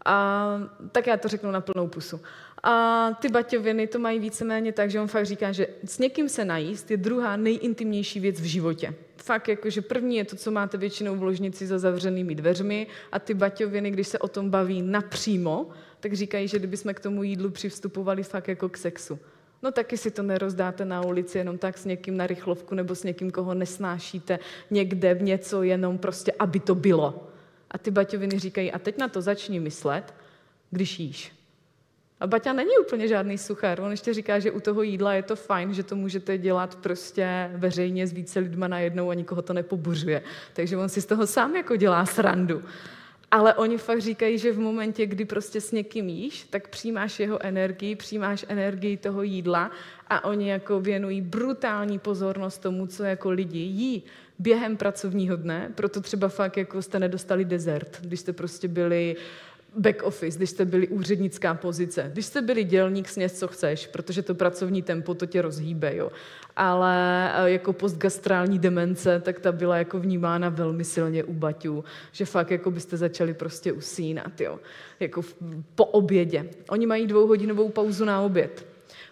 A, 0.06 0.60
tak 0.92 1.08
já 1.08 1.18
to 1.18 1.28
řeknu 1.28 1.52
na 1.52 1.62
plnou 1.62 1.88
pusu. 1.88 2.22
A 2.64 3.12
ty 3.22 3.30
baťoviny 3.30 3.88
to 3.88 4.00
mají 4.00 4.20
víceméně 4.20 4.72
tak, 4.72 4.92
že 4.92 5.00
on 5.00 5.08
fakt 5.08 5.26
říká, 5.26 5.52
že 5.52 5.68
s 5.86 6.00
někým 6.00 6.30
se 6.30 6.46
najíst 6.46 6.92
je 6.92 6.98
druhá 6.98 7.36
nejintimnější 7.36 8.20
věc 8.20 8.42
v 8.42 8.44
životě. 8.44 8.94
Fakt 9.18 9.48
jako, 9.48 9.70
že 9.70 9.82
první 9.82 10.18
je 10.18 10.26
to, 10.26 10.36
co 10.36 10.52
máte 10.52 10.78
většinou 10.78 11.16
v 11.16 11.24
ložnici 11.24 11.68
za 11.68 11.80
zavřenými 11.80 12.36
dveřmi 12.36 12.88
a 13.12 13.20
ty 13.20 13.34
baťoviny, 13.34 13.92
když 13.92 14.08
se 14.08 14.20
o 14.20 14.28
tom 14.28 14.50
baví 14.50 14.82
napřímo, 14.82 15.70
tak 16.00 16.14
říkají, 16.14 16.48
že 16.48 16.60
kdybychom 16.60 16.94
k 16.94 17.00
tomu 17.00 17.24
jídlu 17.24 17.50
přivstupovali 17.50 18.24
fakt 18.24 18.48
jako 18.48 18.70
k 18.70 18.78
sexu. 18.78 19.20
No 19.64 19.72
taky 19.72 19.98
si 19.98 20.12
to 20.12 20.24
nerozdáte 20.24 20.86
na 20.86 21.02
ulici 21.02 21.38
jenom 21.38 21.58
tak 21.58 21.78
s 21.78 21.86
někým 21.86 22.18
na 22.18 22.28
rychlovku 22.28 22.76
nebo 22.76 22.96
s 22.96 23.04
někým, 23.04 23.32
koho 23.32 23.54
nesnášíte 23.54 24.40
někde 24.72 25.14
v 25.14 25.22
něco, 25.22 25.64
jenom 25.64 25.98
prostě, 25.98 26.32
aby 26.40 26.60
to 26.60 26.76
bylo. 26.76 27.28
A 27.72 27.78
ty 27.78 27.92
baťoviny 27.92 28.40
říkají, 28.40 28.72
a 28.72 28.80
teď 28.80 28.98
na 28.98 29.08
to 29.08 29.22
začni 29.22 29.60
myslet, 29.60 30.14
když 30.72 31.00
jíš. 31.00 31.40
A 32.20 32.28
Baťa 32.28 32.54
není 32.54 32.78
úplně 32.86 33.08
žádný 33.08 33.38
suchar. 33.38 33.80
On 33.80 33.92
ještě 33.92 34.14
říká, 34.14 34.40
že 34.40 34.52
u 34.52 34.60
toho 34.60 34.84
jídla 34.84 35.14
je 35.14 35.24
to 35.24 35.36
fajn, 35.36 35.74
že 35.74 35.84
to 35.84 35.96
můžete 35.96 36.38
dělat 36.38 36.76
prostě 36.76 37.52
veřejně 37.56 38.08
s 38.08 38.14
více 38.14 38.40
lidma 38.40 38.68
najednou 38.68 39.10
a 39.10 39.14
nikoho 39.14 39.42
to 39.42 39.54
nepobuřuje. 39.54 40.22
Takže 40.54 40.78
on 40.78 40.90
si 40.90 41.02
z 41.02 41.06
toho 41.06 41.28
sám 41.28 41.56
jako 41.56 41.76
dělá 41.76 42.06
srandu. 42.06 42.64
Ale 43.32 43.54
oni 43.54 43.78
fakt 43.78 44.02
říkají, 44.02 44.38
že 44.38 44.52
v 44.52 44.60
momentě, 44.60 45.06
kdy 45.06 45.26
prostě 45.26 45.62
s 45.62 45.72
někým 45.72 46.10
jíš, 46.10 46.44
tak 46.50 46.68
přijímáš 46.68 47.20
jeho 47.20 47.46
energii, 47.46 47.96
přijímáš 47.96 48.46
energii 48.48 48.98
toho 48.98 49.24
jídla 49.24 49.72
a 50.08 50.24
oni 50.24 50.50
jako 50.50 50.80
věnují 50.80 51.22
brutální 51.22 52.00
pozornost 52.00 52.58
tomu, 52.58 52.88
co 52.88 53.04
jako 53.04 53.30
lidi 53.30 53.60
jí 53.60 54.04
během 54.40 54.78
pracovního 54.78 55.36
dne, 55.36 55.72
proto 55.76 56.02
třeba 56.02 56.28
fakt 56.28 56.58
jako 56.58 56.82
jste 56.82 57.00
nedostali 57.00 57.46
dezert, 57.46 57.98
když 58.02 58.20
jste 58.20 58.34
prostě 58.34 58.68
byli 58.68 59.16
uh, 59.18 59.49
back 59.76 60.04
office, 60.04 60.38
když 60.38 60.50
jste 60.50 60.66
byli 60.66 60.88
úřednická 60.88 61.54
pozice, 61.54 62.10
když 62.14 62.26
jste 62.26 62.42
byli 62.42 62.64
dělník, 62.64 63.10
sněz, 63.10 63.40
co 63.40 63.48
chceš, 63.48 63.88
protože 63.88 64.22
to 64.22 64.36
pracovní 64.36 64.82
tempo 64.82 65.14
to 65.14 65.26
tě 65.26 65.42
rozhýbe, 65.42 65.96
jo. 65.96 66.12
Ale 66.56 67.32
eh, 67.36 67.52
jako 67.52 67.74
postgastrální 67.74 68.60
demence, 68.60 69.22
tak 69.26 69.40
ta 69.40 69.52
byla 69.52 69.78
jako 69.78 70.00
vnímána 70.00 70.50
velmi 70.50 70.84
silně 70.84 71.24
u 71.24 71.34
baťů, 71.34 71.84
že 72.12 72.26
fakt 72.26 72.52
jako 72.52 72.72
byste 72.72 72.98
začali 72.98 73.34
prostě 73.34 73.72
usínat, 73.72 74.42
jo. 74.42 74.60
Jako 75.00 75.22
po 75.76 75.86
obědě. 75.86 76.46
Oni 76.70 76.86
mají 76.86 77.08
dvouhodinovou 77.08 77.70
pauzu 77.70 78.06
na 78.06 78.22
oběd 78.22 78.69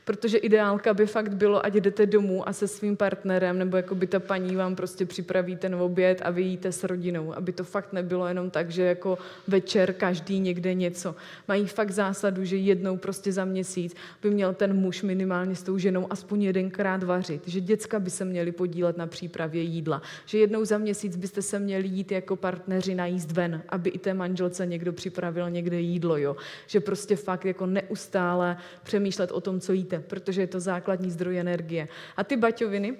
protože 0.08 0.38
ideálka 0.38 0.94
by 0.94 1.06
fakt 1.06 1.34
bylo, 1.36 1.66
ať 1.66 1.74
jdete 1.74 2.06
domů 2.06 2.50
a 2.50 2.54
se 2.54 2.68
svým 2.68 2.98
partnerem, 2.98 3.60
nebo 3.60 3.78
jako 3.78 3.96
by 3.96 4.08
ta 4.08 4.20
paní 4.20 4.56
vám 4.56 4.76
prostě 4.76 5.06
připraví 5.06 5.56
ten 5.56 5.76
oběd 5.76 6.22
a 6.24 6.32
vy 6.32 6.42
jíte 6.42 6.72
s 6.72 6.84
rodinou, 6.84 7.38
aby 7.38 7.52
to 7.52 7.64
fakt 7.64 7.94
nebylo 7.94 8.28
jenom 8.28 8.50
tak, 8.50 8.72
že 8.72 8.84
jako 8.84 9.18
večer 9.48 9.94
každý 9.94 10.40
někde 10.40 10.74
něco. 10.74 11.16
Mají 11.48 11.68
fakt 11.68 11.92
zásadu, 11.92 12.46
že 12.46 12.58
jednou 12.58 12.98
prostě 12.98 13.32
za 13.32 13.46
měsíc 13.46 13.96
by 14.22 14.30
měl 14.30 14.54
ten 14.54 14.74
muž 14.74 15.04
minimálně 15.04 15.56
s 15.56 15.64
tou 15.64 15.78
ženou 15.78 16.08
aspoň 16.10 16.44
jedenkrát 16.44 17.04
vařit, 17.04 17.48
že 17.48 17.62
děcka 17.62 18.00
by 18.00 18.10
se 18.10 18.26
měly 18.26 18.52
podílet 18.52 18.98
na 18.98 19.08
přípravě 19.08 19.62
jídla, 19.62 20.02
že 20.26 20.38
jednou 20.38 20.66
za 20.66 20.78
měsíc 20.78 21.16
byste 21.16 21.42
se 21.42 21.60
měli 21.60 21.88
jít 21.88 22.12
jako 22.12 22.36
partneři 22.36 22.96
najíst 22.96 23.32
ven, 23.32 23.62
aby 23.70 23.90
i 23.90 24.00
té 24.00 24.14
manželce 24.14 24.66
někdo 24.66 24.94
připravil 24.94 25.50
někde 25.50 25.80
jídlo, 25.80 26.18
jo. 26.18 26.36
Že 26.68 26.80
prostě 26.80 27.16
fakt 27.16 27.46
jako 27.46 27.66
neustále 27.66 28.58
přemýšlet 28.84 29.32
o 29.32 29.42
tom, 29.42 29.60
co 29.60 29.74
jíte 29.74 29.97
protože 30.08 30.42
je 30.42 30.48
to 30.48 30.60
základní 30.60 31.12
zdroj 31.12 31.40
energie. 31.40 31.88
A 32.18 32.24
ty 32.24 32.38
baťoviny, 32.38 32.98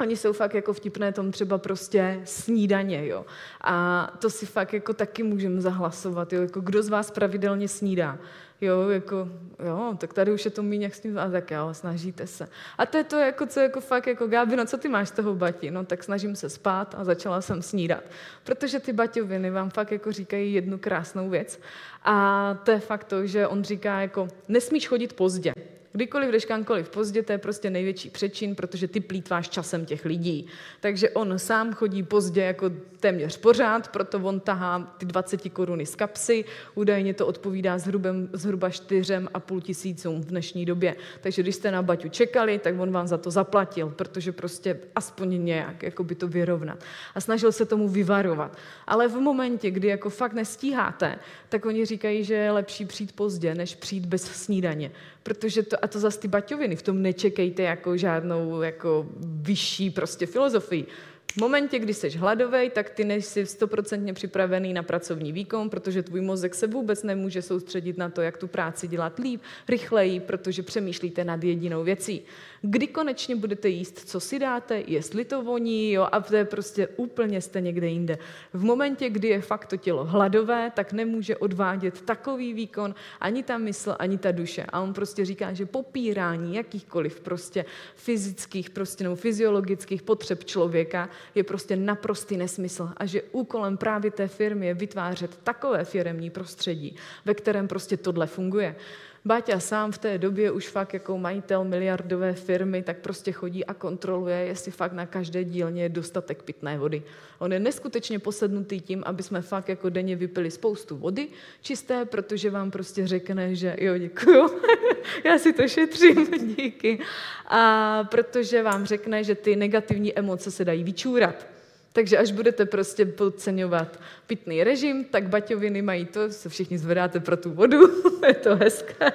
Oni 0.00 0.16
jsou 0.16 0.32
fakt 0.32 0.54
jako 0.54 0.72
vtipné 0.72 1.12
tom 1.12 1.32
třeba 1.32 1.58
prostě 1.58 2.20
snídaně, 2.24 3.06
jo. 3.06 3.26
A 3.60 4.06
to 4.18 4.30
si 4.30 4.46
fakt 4.46 4.72
jako 4.72 4.94
taky 4.94 5.22
můžeme 5.22 5.60
zahlasovat, 5.60 6.32
jo. 6.32 6.42
Jako 6.42 6.60
kdo 6.60 6.82
z 6.82 6.88
vás 6.88 7.10
pravidelně 7.10 7.68
snídá? 7.68 8.18
Jo, 8.60 8.88
jako, 8.88 9.28
jo, 9.66 9.94
tak 9.98 10.14
tady 10.14 10.32
už 10.32 10.44
je 10.44 10.50
to 10.50 10.62
méně 10.62 10.86
jak 10.86 10.94
s 10.94 11.16
a 11.16 11.30
tak 11.30 11.50
jo, 11.50 11.68
snažíte 11.72 12.26
se. 12.26 12.48
A 12.78 12.86
to 12.86 12.96
je 12.96 13.04
to, 13.04 13.16
jako, 13.16 13.46
co 13.46 13.60
jako 13.60 13.80
fakt, 13.80 14.06
jako 14.06 14.26
Gáby, 14.26 14.56
no 14.56 14.66
co 14.66 14.78
ty 14.78 14.88
máš 14.88 15.08
z 15.08 15.12
toho 15.12 15.34
bati? 15.34 15.70
No 15.70 15.84
tak 15.84 16.04
snažím 16.04 16.36
se 16.36 16.50
spát 16.50 16.94
a 16.98 17.04
začala 17.04 17.40
jsem 17.40 17.62
snídat. 17.62 18.04
Protože 18.44 18.80
ty 18.80 18.92
baťoviny 18.92 19.50
vám 19.50 19.70
fakt 19.70 19.92
jako 19.92 20.12
říkají 20.12 20.54
jednu 20.54 20.78
krásnou 20.78 21.30
věc. 21.30 21.60
A 22.04 22.54
to 22.64 22.70
je 22.70 22.80
fakt 22.80 23.04
to, 23.04 23.26
že 23.26 23.46
on 23.46 23.64
říká 23.64 24.00
jako, 24.00 24.28
nesmíš 24.48 24.88
chodit 24.88 25.12
pozdě. 25.12 25.52
Kdykoliv 25.92 26.30
jdeš 26.30 26.44
kamkoliv 26.44 26.88
pozdě, 26.88 27.22
to 27.22 27.32
je 27.32 27.38
prostě 27.38 27.70
největší 27.70 28.10
přečin, 28.10 28.54
protože 28.54 28.88
ty 28.88 29.00
plítváš 29.00 29.48
časem 29.48 29.86
těch 29.86 30.04
lidí. 30.04 30.46
Takže 30.80 31.10
on 31.10 31.38
sám 31.38 31.72
chodí 31.72 32.02
pozdě 32.02 32.42
jako 32.42 32.70
téměř 33.00 33.36
pořád, 33.36 33.88
proto 33.88 34.18
on 34.18 34.40
tahá 34.40 34.94
ty 34.98 35.06
20 35.06 35.50
koruny 35.50 35.86
z 35.86 35.94
kapsy. 35.94 36.44
Údajně 36.74 37.14
to 37.14 37.26
odpovídá 37.26 37.78
zhruba, 37.78 38.10
zhruba 38.32 38.68
4,5 38.68 39.60
tisícům 39.60 40.20
v 40.20 40.24
dnešní 40.24 40.64
době. 40.64 40.96
Takže 41.20 41.42
když 41.42 41.54
jste 41.54 41.70
na 41.70 41.82
Baťu 41.82 42.08
čekali, 42.08 42.58
tak 42.58 42.80
on 42.80 42.90
vám 42.90 43.06
za 43.06 43.18
to 43.18 43.30
zaplatil, 43.30 43.88
protože 43.96 44.32
prostě 44.32 44.78
aspoň 44.96 45.44
nějak 45.44 45.82
jako 45.82 46.04
by 46.04 46.14
to 46.14 46.28
vyrovnat. 46.28 46.78
A 47.14 47.20
snažil 47.20 47.52
se 47.52 47.64
tomu 47.64 47.88
vyvarovat. 47.88 48.56
Ale 48.86 49.08
v 49.08 49.16
momentě, 49.16 49.70
kdy 49.70 49.88
jako 49.88 50.10
fakt 50.10 50.32
nestíháte, 50.32 51.18
tak 51.52 51.66
oni 51.66 51.84
říkají, 51.84 52.24
že 52.24 52.34
je 52.34 52.50
lepší 52.50 52.84
přijít 52.84 53.12
pozdě, 53.12 53.54
než 53.54 53.74
přijít 53.74 54.06
bez 54.06 54.22
snídaně. 54.22 54.90
Protože 55.22 55.62
to, 55.62 55.84
a 55.84 55.86
to 55.88 56.00
zase 56.00 56.20
ty 56.20 56.28
baťoviny, 56.28 56.76
v 56.76 56.82
tom 56.82 57.02
nečekejte 57.02 57.62
jako 57.62 57.96
žádnou 57.96 58.62
jako 58.62 59.06
vyšší 59.20 59.90
prostě 59.90 60.26
filozofii. 60.26 60.86
V 61.32 61.36
momentě, 61.36 61.78
kdy 61.78 61.94
jsi 61.94 62.10
hladový, 62.10 62.70
tak 62.70 62.90
ty 62.90 63.04
nejsi 63.04 63.46
stoprocentně 63.46 64.12
připravený 64.12 64.72
na 64.72 64.82
pracovní 64.82 65.32
výkon, 65.32 65.70
protože 65.70 66.02
tvůj 66.02 66.20
mozek 66.20 66.54
se 66.54 66.66
vůbec 66.66 67.02
nemůže 67.02 67.42
soustředit 67.42 67.98
na 67.98 68.08
to, 68.08 68.20
jak 68.22 68.36
tu 68.36 68.46
práci 68.46 68.88
dělat 68.88 69.18
líp, 69.18 69.40
rychleji, 69.68 70.20
protože 70.20 70.62
přemýšlíte 70.62 71.24
nad 71.24 71.44
jedinou 71.44 71.84
věcí 71.84 72.22
kdy 72.62 72.86
konečně 72.86 73.36
budete 73.36 73.68
jíst, 73.68 74.08
co 74.08 74.20
si 74.20 74.38
dáte, 74.38 74.82
jestli 74.86 75.24
to 75.24 75.42
voní, 75.42 75.92
jo, 75.92 76.08
a 76.12 76.20
to 76.20 76.36
je 76.36 76.44
prostě 76.44 76.86
úplně 76.86 77.40
jste 77.40 77.60
někde 77.60 77.86
jinde. 77.86 78.18
V 78.52 78.64
momentě, 78.64 79.10
kdy 79.10 79.28
je 79.28 79.40
fakt 79.40 79.66
to 79.66 79.76
tělo 79.76 80.04
hladové, 80.04 80.72
tak 80.74 80.92
nemůže 80.92 81.36
odvádět 81.36 82.02
takový 82.02 82.52
výkon 82.52 82.94
ani 83.20 83.42
ta 83.42 83.58
mysl, 83.58 83.96
ani 83.98 84.18
ta 84.18 84.32
duše. 84.32 84.66
A 84.72 84.80
on 84.80 84.92
prostě 84.92 85.24
říká, 85.24 85.52
že 85.52 85.66
popírání 85.66 86.54
jakýchkoliv 86.54 87.20
prostě 87.20 87.64
fyzických, 87.96 88.70
prostě 88.70 89.04
nebo 89.04 89.16
fyziologických 89.16 90.02
potřeb 90.02 90.44
člověka 90.44 91.08
je 91.34 91.44
prostě 91.44 91.76
naprostý 91.76 92.36
nesmysl 92.36 92.90
a 92.96 93.06
že 93.06 93.22
úkolem 93.22 93.76
právě 93.76 94.10
té 94.10 94.28
firmy 94.28 94.66
je 94.66 94.74
vytvářet 94.74 95.38
takové 95.44 95.84
firemní 95.84 96.30
prostředí, 96.30 96.96
ve 97.24 97.34
kterém 97.34 97.68
prostě 97.68 97.96
tohle 97.96 98.26
funguje. 98.26 98.76
Báťa 99.24 99.60
sám 99.60 99.92
v 99.92 99.98
té 99.98 100.18
době 100.18 100.50
už 100.50 100.68
fakt 100.68 100.94
jako 100.94 101.18
majitel 101.18 101.64
miliardové 101.64 102.32
firmy, 102.32 102.82
tak 102.82 102.98
prostě 102.98 103.32
chodí 103.32 103.64
a 103.64 103.74
kontroluje, 103.74 104.36
jestli 104.36 104.70
fakt 104.70 104.92
na 104.92 105.06
každé 105.06 105.44
dílně 105.44 105.82
je 105.82 105.88
dostatek 105.88 106.42
pitné 106.42 106.78
vody. 106.78 107.02
On 107.38 107.52
je 107.52 107.60
neskutečně 107.60 108.18
posednutý 108.18 108.80
tím, 108.80 109.02
aby 109.06 109.22
jsme 109.22 109.42
fakt 109.42 109.68
jako 109.68 109.88
denně 109.88 110.16
vypili 110.16 110.50
spoustu 110.50 110.96
vody 110.96 111.28
čisté, 111.60 112.04
protože 112.04 112.50
vám 112.50 112.70
prostě 112.70 113.06
řekne, 113.06 113.54
že 113.54 113.76
jo, 113.78 113.98
děkuju, 113.98 114.50
já 115.24 115.38
si 115.38 115.52
to 115.52 115.68
šetřím, 115.68 116.26
díky. 116.56 116.98
A 117.46 118.04
protože 118.04 118.62
vám 118.62 118.84
řekne, 118.86 119.24
že 119.24 119.34
ty 119.34 119.56
negativní 119.56 120.18
emoce 120.18 120.50
se 120.50 120.64
dají 120.64 120.84
vyčůrat. 120.84 121.46
Takže 121.92 122.18
až 122.18 122.30
budete 122.32 122.66
prostě 122.66 123.06
podceňovat 123.06 124.00
pitný 124.26 124.64
režim, 124.64 125.04
tak 125.04 125.28
baťoviny 125.28 125.82
mají 125.82 126.06
to, 126.06 126.30
se 126.30 126.48
všichni 126.48 126.78
zvedáte 126.78 127.20
pro 127.20 127.36
tu 127.36 127.50
vodu, 127.50 127.80
je 128.26 128.34
to 128.34 128.56
hezké, 128.56 129.12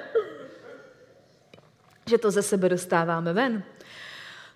že 2.06 2.18
to 2.18 2.30
ze 2.30 2.42
sebe 2.42 2.68
dostáváme 2.68 3.32
ven. 3.32 3.62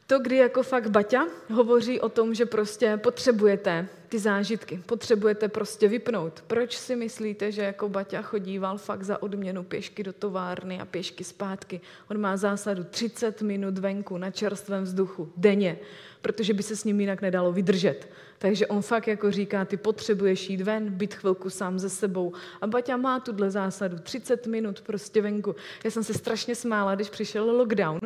To, 0.07 0.19
kdy 0.19 0.37
jako 0.37 0.63
fakt 0.63 0.91
Baťa 0.91 1.27
hovoří 1.51 2.01
o 2.01 2.09
tom, 2.09 2.35
že 2.35 2.47
prostě 2.47 2.97
potřebujete 2.97 3.89
ty 4.13 4.19
zážitky, 4.19 4.83
potřebujete 4.87 5.49
prostě 5.49 5.89
vypnout. 5.89 6.45
Proč 6.47 6.77
si 6.77 6.97
myslíte, 6.97 7.53
že 7.53 7.63
jako 7.63 7.89
Baťa 7.89 8.23
chodíval 8.23 8.79
fakt 8.79 9.03
za 9.03 9.23
odměnu 9.23 9.65
pěšky 9.65 10.03
do 10.03 10.13
továrny 10.13 10.81
a 10.81 10.85
pěšky 10.85 11.25
zpátky? 11.25 11.81
On 12.11 12.21
má 12.21 12.37
zásadu 12.37 12.85
30 12.85 13.43
minut 13.43 13.79
venku 13.79 14.19
na 14.19 14.31
čerstvém 14.31 14.85
vzduchu 14.85 15.33
denně 15.37 15.79
protože 16.23 16.55
by 16.55 16.63
se 16.63 16.77
s 16.77 16.85
ním 16.85 17.01
jinak 17.01 17.23
nedalo 17.23 17.53
vydržet. 17.53 18.09
Takže 18.39 18.67
on 18.67 18.83
fakt 18.83 19.09
jako 19.09 19.31
říká, 19.31 19.65
ty 19.65 19.77
potřebuješ 19.77 20.51
jít 20.51 20.61
ven, 20.61 20.91
být 20.91 21.15
chvilku 21.15 21.51
sám 21.51 21.79
ze 21.79 21.91
sebou. 21.91 22.33
A 22.61 22.67
Baťa 22.67 22.97
má 22.97 23.21
tuhle 23.21 23.51
zásadu, 23.51 23.99
30 23.99 24.47
minut 24.47 24.81
prostě 24.81 25.23
venku. 25.23 25.55
Já 25.85 25.91
jsem 25.91 26.05
se 26.05 26.15
strašně 26.15 26.55
smála, 26.55 26.95
když 26.95 27.11
přišel 27.11 27.51
lockdown 27.51 28.01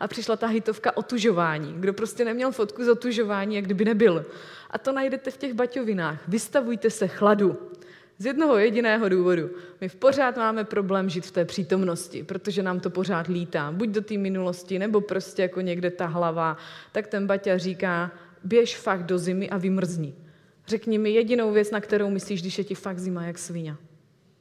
a 0.00 0.08
přišla 0.08 0.36
ta 0.36 0.46
hitovka 0.46 0.96
otužování. 0.96 1.74
Kdo 1.76 1.92
prostě 1.92 2.24
neměl 2.24 2.52
fotku 2.52 2.84
z 2.84 2.88
otužování, 2.88 3.56
jak 3.56 3.64
kdyby 3.64 3.84
nebyl. 3.84 4.24
A 4.70 4.78
to 4.78 4.92
najdete 4.92 5.30
v 5.30 5.36
těch 5.36 5.54
baťovinách. 5.54 6.28
Vystavujte 6.28 6.90
se 6.90 7.08
chladu. 7.08 7.56
Z 8.18 8.26
jednoho 8.26 8.58
jediného 8.58 9.08
důvodu. 9.08 9.50
My 9.80 9.88
v 9.88 9.94
pořád 9.94 10.36
máme 10.36 10.64
problém 10.64 11.08
žít 11.08 11.26
v 11.26 11.30
té 11.30 11.44
přítomnosti, 11.44 12.22
protože 12.22 12.62
nám 12.62 12.80
to 12.80 12.90
pořád 12.90 13.26
lítá. 13.26 13.72
Buď 13.72 13.88
do 13.88 14.00
té 14.00 14.16
minulosti, 14.16 14.78
nebo 14.78 15.00
prostě 15.00 15.42
jako 15.42 15.60
někde 15.60 15.90
ta 15.90 16.06
hlava. 16.06 16.56
Tak 16.92 17.06
ten 17.06 17.26
Baťa 17.26 17.58
říká, 17.58 18.10
běž 18.44 18.76
fakt 18.76 19.02
do 19.02 19.18
zimy 19.18 19.50
a 19.50 19.58
vymrzni. 19.58 20.14
Řekni 20.66 20.98
mi 20.98 21.10
jedinou 21.10 21.52
věc, 21.52 21.70
na 21.70 21.80
kterou 21.80 22.10
myslíš, 22.10 22.40
když 22.40 22.58
je 22.58 22.64
ti 22.64 22.74
fakt 22.74 22.98
zima 22.98 23.24
jak 23.24 23.38
svině. 23.38 23.76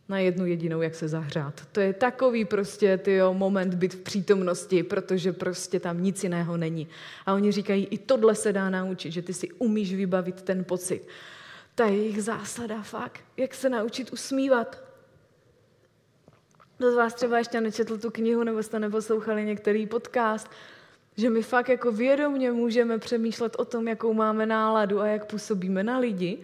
Na 0.09 0.19
jednu 0.19 0.45
jedinou, 0.45 0.81
jak 0.81 0.95
se 0.95 1.07
zahřát. 1.07 1.61
To 1.71 1.79
je 1.79 1.93
takový 1.93 2.45
prostě 2.45 2.97
tyjo, 2.97 3.33
moment 3.33 3.73
být 3.73 3.93
v 3.93 3.99
přítomnosti, 3.99 4.83
protože 4.83 5.33
prostě 5.33 5.79
tam 5.79 6.03
nic 6.03 6.23
jiného 6.23 6.57
není. 6.57 6.87
A 7.25 7.33
oni 7.33 7.51
říkají, 7.51 7.87
i 7.91 7.97
tohle 7.97 8.35
se 8.35 8.53
dá 8.53 8.69
naučit, 8.69 9.11
že 9.11 9.21
ty 9.21 9.33
si 9.33 9.51
umíš 9.51 9.93
vybavit 9.93 10.41
ten 10.41 10.63
pocit 10.63 11.07
ta 11.77 11.85
je 11.85 11.97
jejich 11.97 12.23
zásada 12.23 12.81
fakt, 12.81 13.21
jak 13.37 13.53
se 13.53 13.69
naučit 13.69 14.13
usmívat. 14.13 14.83
Kdo 16.77 16.91
z 16.91 16.95
vás 16.95 17.13
třeba 17.13 17.37
ještě 17.37 17.61
nečetl 17.61 17.97
tu 17.97 18.11
knihu 18.11 18.43
nebo 18.43 18.63
jste 18.63 18.79
neposlouchali 18.79 19.45
některý 19.45 19.87
podcast, 19.87 20.51
že 21.17 21.29
my 21.29 21.43
fakt 21.43 21.69
jako 21.69 21.91
vědomně 21.91 22.51
můžeme 22.51 22.97
přemýšlet 22.97 23.55
o 23.59 23.65
tom, 23.65 23.87
jakou 23.87 24.13
máme 24.13 24.45
náladu 24.45 25.01
a 25.01 25.07
jak 25.07 25.25
působíme 25.25 25.83
na 25.83 25.99
lidi, 25.99 26.39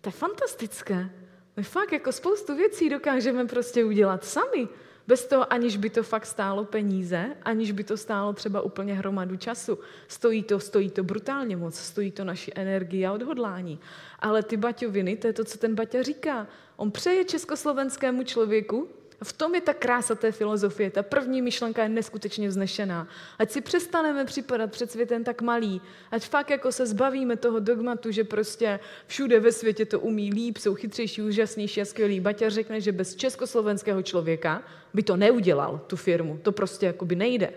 to 0.00 0.08
je 0.08 0.12
fantastické. 0.12 1.10
My 1.58 1.64
fakt 1.64 1.92
jako 1.92 2.12
spoustu 2.12 2.56
věcí 2.56 2.88
dokážeme 2.88 3.46
prostě 3.46 3.84
udělat 3.84 4.24
sami. 4.24 4.68
Bez 5.06 5.26
toho, 5.26 5.52
aniž 5.52 5.76
by 5.76 5.90
to 5.90 6.02
fakt 6.02 6.26
stálo 6.26 6.64
peníze, 6.64 7.36
aniž 7.42 7.72
by 7.72 7.84
to 7.84 7.96
stálo 7.96 8.32
třeba 8.32 8.60
úplně 8.60 8.94
hromadu 8.94 9.36
času. 9.36 9.78
Stojí 10.08 10.42
to, 10.42 10.60
stojí 10.60 10.90
to 10.90 11.04
brutálně 11.04 11.56
moc, 11.56 11.78
stojí 11.78 12.10
to 12.10 12.24
naši 12.24 12.52
energii 12.54 13.06
a 13.06 13.12
odhodlání. 13.12 13.80
Ale 14.18 14.42
ty 14.42 14.56
baťoviny, 14.56 15.16
to 15.16 15.26
je 15.26 15.32
to, 15.32 15.44
co 15.44 15.58
ten 15.58 15.74
Baťa 15.74 16.02
říká. 16.02 16.46
On 16.76 16.90
přeje 16.90 17.24
československému 17.24 18.22
člověku, 18.22 18.88
v 19.22 19.32
tom 19.32 19.54
je 19.54 19.60
ta 19.60 19.74
krása 19.74 20.14
té 20.14 20.32
filozofie. 20.32 20.90
Ta 20.90 21.02
první 21.02 21.42
myšlenka 21.42 21.82
je 21.82 21.88
neskutečně 21.88 22.48
vznešená. 22.48 23.08
Ať 23.38 23.50
si 23.50 23.60
přestaneme 23.60 24.24
připadat 24.24 24.70
před 24.70 24.90
světem 24.90 25.24
tak 25.24 25.42
malý, 25.42 25.80
ať 26.10 26.28
fakt 26.28 26.50
jako 26.50 26.72
se 26.72 26.86
zbavíme 26.86 27.36
toho 27.36 27.60
dogmatu, 27.60 28.10
že 28.10 28.24
prostě 28.24 28.80
všude 29.06 29.40
ve 29.40 29.52
světě 29.52 29.84
to 29.86 30.00
umí 30.00 30.32
líp, 30.32 30.58
jsou 30.58 30.74
chytřejší, 30.74 31.22
úžasnější 31.22 31.80
a 31.80 31.84
skvělý. 31.84 32.20
Baťa 32.20 32.48
řekne, 32.48 32.80
že 32.80 32.92
bez 32.92 33.16
československého 33.16 34.02
člověka 34.02 34.62
by 34.94 35.02
to 35.02 35.16
neudělal, 35.16 35.80
tu 35.86 35.96
firmu. 35.96 36.38
To 36.42 36.52
prostě 36.52 36.86
jakoby 36.86 37.16
nejde. 37.16 37.50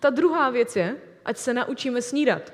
Ta 0.00 0.10
druhá 0.10 0.50
věc 0.50 0.76
je, 0.76 0.96
ať 1.24 1.36
se 1.36 1.54
naučíme 1.54 2.02
snídat 2.02 2.52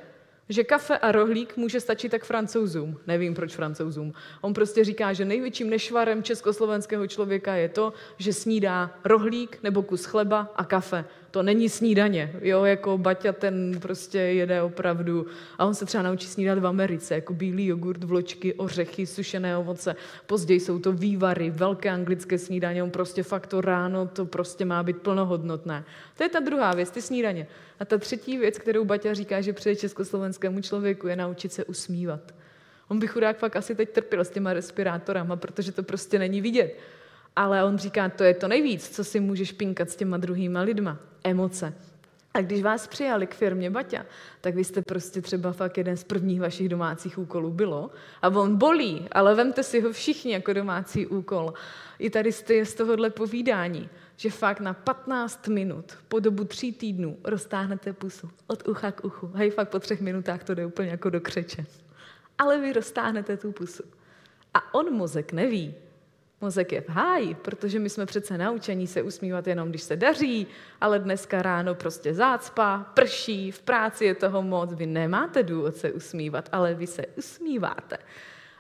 že 0.52 0.64
kafe 0.64 0.98
a 0.98 1.12
rohlík 1.12 1.56
může 1.56 1.80
stačit 1.80 2.08
tak 2.08 2.24
francouzům. 2.24 3.00
Nevím, 3.06 3.34
proč 3.34 3.54
francouzům. 3.54 4.12
On 4.40 4.54
prostě 4.54 4.84
říká, 4.84 5.12
že 5.12 5.24
největším 5.24 5.70
nešvarem 5.70 6.22
československého 6.22 7.06
člověka 7.06 7.54
je 7.54 7.68
to, 7.68 7.92
že 8.18 8.32
snídá 8.32 8.90
rohlík 9.04 9.58
nebo 9.62 9.82
kus 9.82 10.04
chleba 10.04 10.52
a 10.56 10.64
kafe 10.64 11.04
to 11.32 11.42
není 11.42 11.68
snídaně, 11.68 12.32
jo, 12.40 12.64
jako 12.64 12.98
Baťa 12.98 13.32
ten 13.32 13.80
prostě 13.80 14.18
jede 14.18 14.62
opravdu 14.62 15.26
a 15.58 15.64
on 15.64 15.74
se 15.74 15.86
třeba 15.86 16.02
naučí 16.02 16.26
snídat 16.26 16.58
v 16.58 16.66
Americe, 16.66 17.14
jako 17.14 17.34
bílý 17.34 17.66
jogurt, 17.66 18.04
vločky, 18.04 18.54
ořechy, 18.54 19.06
sušené 19.06 19.56
ovoce, 19.56 19.96
později 20.26 20.60
jsou 20.60 20.78
to 20.78 20.92
vývary, 20.92 21.50
velké 21.50 21.90
anglické 21.90 22.38
snídaně, 22.38 22.82
on 22.82 22.90
prostě 22.90 23.22
fakt 23.22 23.46
to 23.46 23.60
ráno, 23.60 24.06
to 24.06 24.26
prostě 24.26 24.64
má 24.64 24.82
být 24.82 24.96
plnohodnotné. 24.96 25.84
To 26.16 26.22
je 26.22 26.28
ta 26.28 26.40
druhá 26.40 26.74
věc, 26.74 26.90
ty 26.90 27.02
snídaně. 27.02 27.46
A 27.80 27.84
ta 27.84 27.98
třetí 27.98 28.38
věc, 28.38 28.58
kterou 28.58 28.84
Baťa 28.84 29.14
říká, 29.14 29.40
že 29.40 29.52
přeje 29.52 29.76
československému 29.76 30.60
člověku, 30.60 31.08
je 31.08 31.16
naučit 31.16 31.52
se 31.52 31.64
usmívat. 31.64 32.34
On 32.88 32.98
by 32.98 33.06
chudák 33.06 33.38
fakt 33.38 33.56
asi 33.56 33.74
teď 33.74 33.90
trpěl 33.90 34.24
s 34.24 34.30
těma 34.30 34.52
respirátorama, 34.52 35.36
protože 35.36 35.72
to 35.72 35.82
prostě 35.82 36.18
není 36.18 36.40
vidět. 36.40 36.76
Ale 37.36 37.64
on 37.64 37.78
říká, 37.78 38.08
to 38.08 38.24
je 38.24 38.34
to 38.34 38.48
nejvíc, 38.48 38.88
co 38.88 39.04
si 39.04 39.20
můžeš 39.20 39.52
pinkat 39.52 39.90
s 39.90 39.96
těma 39.96 40.16
druhýma 40.16 40.60
lidma. 40.60 40.98
Emoce. 41.24 41.74
A 42.34 42.40
když 42.40 42.62
vás 42.62 42.86
přijali 42.86 43.26
k 43.26 43.34
firmě 43.34 43.70
Baťa, 43.70 44.06
tak 44.40 44.54
vy 44.54 44.64
jste 44.64 44.82
prostě 44.82 45.22
třeba 45.22 45.52
fakt 45.52 45.78
jeden 45.78 45.96
z 45.96 46.04
prvních 46.04 46.40
vašich 46.40 46.68
domácích 46.68 47.18
úkolů 47.18 47.50
bylo. 47.50 47.90
A 48.22 48.28
on 48.28 48.56
bolí, 48.56 49.06
ale 49.12 49.34
vemte 49.34 49.62
si 49.62 49.80
ho 49.80 49.92
všichni 49.92 50.32
jako 50.32 50.52
domácí 50.52 51.06
úkol. 51.06 51.52
I 51.98 52.10
tady 52.10 52.32
jste 52.32 52.64
z 52.64 52.74
tohohle 52.74 53.10
povídání, 53.10 53.88
že 54.16 54.30
fakt 54.30 54.60
na 54.60 54.74
15 54.74 55.48
minut 55.48 55.92
po 56.08 56.20
dobu 56.20 56.44
tří 56.44 56.72
týdnů 56.72 57.18
roztáhnete 57.24 57.92
pusu 57.92 58.30
od 58.46 58.68
ucha 58.68 58.92
k 58.92 59.04
uchu. 59.04 59.30
Hej, 59.34 59.50
fakt 59.50 59.68
po 59.68 59.78
třech 59.78 60.00
minutách 60.00 60.44
to 60.44 60.54
jde 60.54 60.66
úplně 60.66 60.88
jako 60.88 61.10
do 61.10 61.20
křeče. 61.20 61.66
Ale 62.38 62.60
vy 62.60 62.72
roztáhnete 62.72 63.36
tu 63.36 63.52
pusu. 63.52 63.82
A 64.54 64.74
on 64.74 64.92
mozek 64.92 65.32
neví, 65.32 65.74
Mozek 66.42 66.72
je 66.72 66.80
v 66.80 66.88
háji, 66.88 67.34
protože 67.34 67.78
my 67.78 67.90
jsme 67.90 68.06
přece 68.06 68.38
naučení 68.38 68.86
se 68.86 69.02
usmívat 69.02 69.46
jenom, 69.46 69.68
když 69.68 69.82
se 69.82 69.96
daří, 69.96 70.46
ale 70.80 70.98
dneska 70.98 71.42
ráno 71.42 71.74
prostě 71.74 72.14
zácpa, 72.14 72.86
prší, 72.94 73.50
v 73.50 73.62
práci 73.62 74.04
je 74.04 74.14
toho 74.14 74.42
moc, 74.42 74.74
vy 74.74 74.86
nemáte 74.86 75.42
důvod 75.42 75.76
se 75.76 75.92
usmívat, 75.92 76.48
ale 76.52 76.74
vy 76.74 76.86
se 76.86 77.06
usmíváte. 77.06 77.98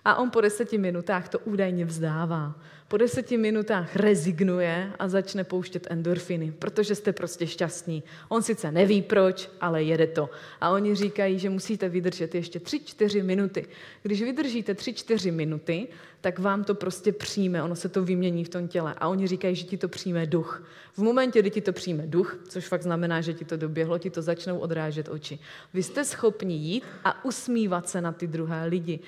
A 0.04 0.14
on 0.14 0.30
po 0.30 0.40
deseti 0.40 0.78
minutách 0.78 1.28
to 1.28 1.38
údajně 1.38 1.84
vzdává. 1.84 2.54
Po 2.88 2.96
deseti 2.96 3.36
minutách 3.38 3.96
rezignuje 3.96 4.92
a 4.98 5.08
začne 5.08 5.44
pouštět 5.44 5.86
endorfiny, 5.90 6.52
protože 6.58 6.94
jste 6.94 7.12
prostě 7.12 7.46
šťastní. 7.46 8.02
On 8.28 8.42
sice 8.42 8.72
neví 8.72 9.02
proč, 9.02 9.50
ale 9.60 9.82
jede 9.82 10.06
to. 10.06 10.30
A 10.60 10.70
oni 10.70 10.94
říkají, 10.94 11.38
že 11.38 11.50
musíte 11.50 11.88
vydržet 11.88 12.34
ještě 12.34 12.60
tři, 12.60 12.80
čtyři 12.80 13.22
minuty. 13.22 13.66
Když 14.02 14.22
vydržíte 14.22 14.74
tři, 14.74 14.94
čtyři 14.94 15.30
minuty, 15.30 15.88
tak 16.20 16.38
vám 16.38 16.64
to 16.64 16.74
prostě 16.74 17.12
přijme, 17.12 17.62
ono 17.62 17.76
se 17.76 17.88
to 17.88 18.04
vymění 18.04 18.44
v 18.44 18.48
tom 18.48 18.68
těle. 18.68 18.94
A 18.98 19.08
oni 19.08 19.26
říkají, 19.26 19.54
že 19.56 19.64
ti 19.64 19.76
to 19.76 19.88
přijme 19.88 20.26
duch. 20.26 20.62
V 20.94 20.98
momentě, 20.98 21.40
kdy 21.40 21.50
ti 21.50 21.60
to 21.60 21.72
přijme 21.72 22.06
duch, 22.06 22.38
což 22.48 22.68
fakt 22.68 22.82
znamená, 22.82 23.20
že 23.20 23.34
ti 23.34 23.44
to 23.44 23.56
doběhlo, 23.56 23.98
ti 23.98 24.10
to 24.10 24.22
začnou 24.22 24.58
odrážet 24.58 25.08
oči. 25.08 25.38
Vy 25.74 25.82
jste 25.82 26.04
schopni 26.04 26.54
jít 26.54 26.84
a 27.04 27.24
usmívat 27.24 27.88
se 27.88 28.00
na 28.00 28.12
ty 28.12 28.26
druhé 28.26 28.66
lidi. 28.66 29.00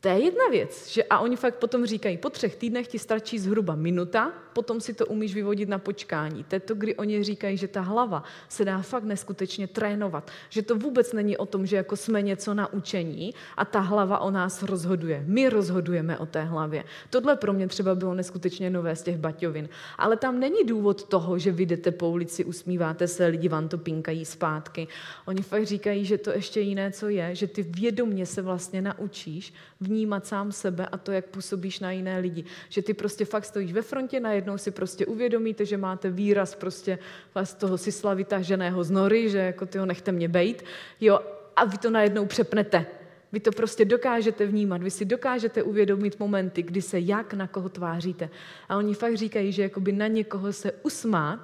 To 0.00 0.08
je 0.08 0.24
jedna 0.24 0.48
věc, 0.50 0.88
že 0.88 1.04
a 1.04 1.18
oni 1.18 1.36
fakt 1.36 1.54
potom 1.54 1.86
říkají, 1.86 2.16
po 2.16 2.30
třech 2.30 2.56
týdnech 2.56 2.88
ti 2.88 2.98
stačí 2.98 3.38
zhruba 3.38 3.74
minuta, 3.74 4.32
potom 4.52 4.80
si 4.80 4.94
to 4.94 5.06
umíš 5.06 5.34
vyvodit 5.34 5.68
na 5.68 5.78
počkání. 5.78 6.44
To 6.44 6.54
je 6.54 6.60
to, 6.60 6.74
kdy 6.74 6.96
oni 6.96 7.24
říkají, 7.24 7.56
že 7.56 7.68
ta 7.68 7.80
hlava 7.80 8.22
se 8.48 8.64
dá 8.64 8.82
fakt 8.82 9.04
neskutečně 9.04 9.66
trénovat. 9.66 10.30
Že 10.48 10.62
to 10.62 10.76
vůbec 10.76 11.12
není 11.12 11.36
o 11.36 11.46
tom, 11.46 11.66
že 11.66 11.76
jako 11.76 11.96
jsme 11.96 12.22
něco 12.22 12.54
naučení 12.54 13.34
a 13.56 13.64
ta 13.64 13.80
hlava 13.80 14.18
o 14.18 14.30
nás 14.30 14.62
rozhoduje. 14.62 15.24
My 15.26 15.48
rozhodujeme 15.48 16.18
o 16.18 16.26
té 16.26 16.42
hlavě. 16.42 16.84
Tohle 17.10 17.36
pro 17.36 17.52
mě 17.52 17.68
třeba 17.68 17.94
bylo 17.94 18.14
neskutečně 18.14 18.70
nové 18.70 18.96
z 18.96 19.02
těch 19.02 19.16
baťovin. 19.16 19.68
Ale 19.98 20.16
tam 20.16 20.40
není 20.40 20.64
důvod 20.64 21.04
toho, 21.04 21.38
že 21.38 21.52
vy 21.52 21.66
jdete 21.66 21.90
po 21.90 22.10
ulici, 22.10 22.44
usmíváte 22.44 23.08
se, 23.08 23.26
lidi 23.26 23.48
vám 23.48 23.68
to 23.68 23.78
pinkají 23.78 24.24
zpátky. 24.24 24.88
Oni 25.26 25.42
fakt 25.42 25.66
říkají, 25.66 26.04
že 26.04 26.18
to 26.18 26.30
ještě 26.30 26.60
jiné, 26.60 26.92
co 26.92 27.08
je, 27.08 27.34
že 27.34 27.46
ty 27.46 27.62
vědomně 27.62 28.26
se 28.26 28.42
vlastně 28.42 28.82
naučíš 28.82 29.54
vnímat 29.90 30.26
sám 30.26 30.52
sebe 30.52 30.86
a 30.86 30.96
to, 30.96 31.12
jak 31.12 31.26
působíš 31.26 31.80
na 31.80 31.90
jiné 31.92 32.18
lidi. 32.18 32.44
Že 32.68 32.82
ty 32.82 32.94
prostě 32.94 33.24
fakt 33.24 33.44
stojíš 33.44 33.72
ve 33.72 33.82
frontě, 33.82 34.20
najednou 34.20 34.58
si 34.58 34.70
prostě 34.70 35.06
uvědomíte, 35.06 35.66
že 35.66 35.76
máte 35.76 36.10
výraz 36.10 36.54
prostě 36.54 36.98
z 37.42 37.54
toho 37.54 37.78
si 37.78 37.90
vytaženého 38.14 38.84
z 38.84 38.90
nory, 38.90 39.30
že 39.30 39.38
jako 39.38 39.66
ty 39.66 39.78
ho 39.78 39.86
nechte 39.86 40.12
mě 40.12 40.28
bejt, 40.28 40.64
jo, 41.00 41.20
a 41.56 41.64
vy 41.64 41.78
to 41.78 41.90
najednou 41.90 42.26
přepnete. 42.26 42.86
Vy 43.32 43.40
to 43.40 43.50
prostě 43.50 43.84
dokážete 43.84 44.46
vnímat, 44.46 44.82
vy 44.82 44.90
si 44.90 45.04
dokážete 45.04 45.62
uvědomit 45.62 46.20
momenty, 46.20 46.62
kdy 46.62 46.82
se 46.82 47.00
jak 47.00 47.34
na 47.34 47.46
koho 47.46 47.68
tváříte. 47.68 48.30
A 48.68 48.76
oni 48.76 48.94
fakt 48.94 49.16
říkají, 49.16 49.52
že 49.52 49.62
jakoby 49.62 49.92
na 49.92 50.06
někoho 50.06 50.52
se 50.52 50.72
usmát, 50.82 51.40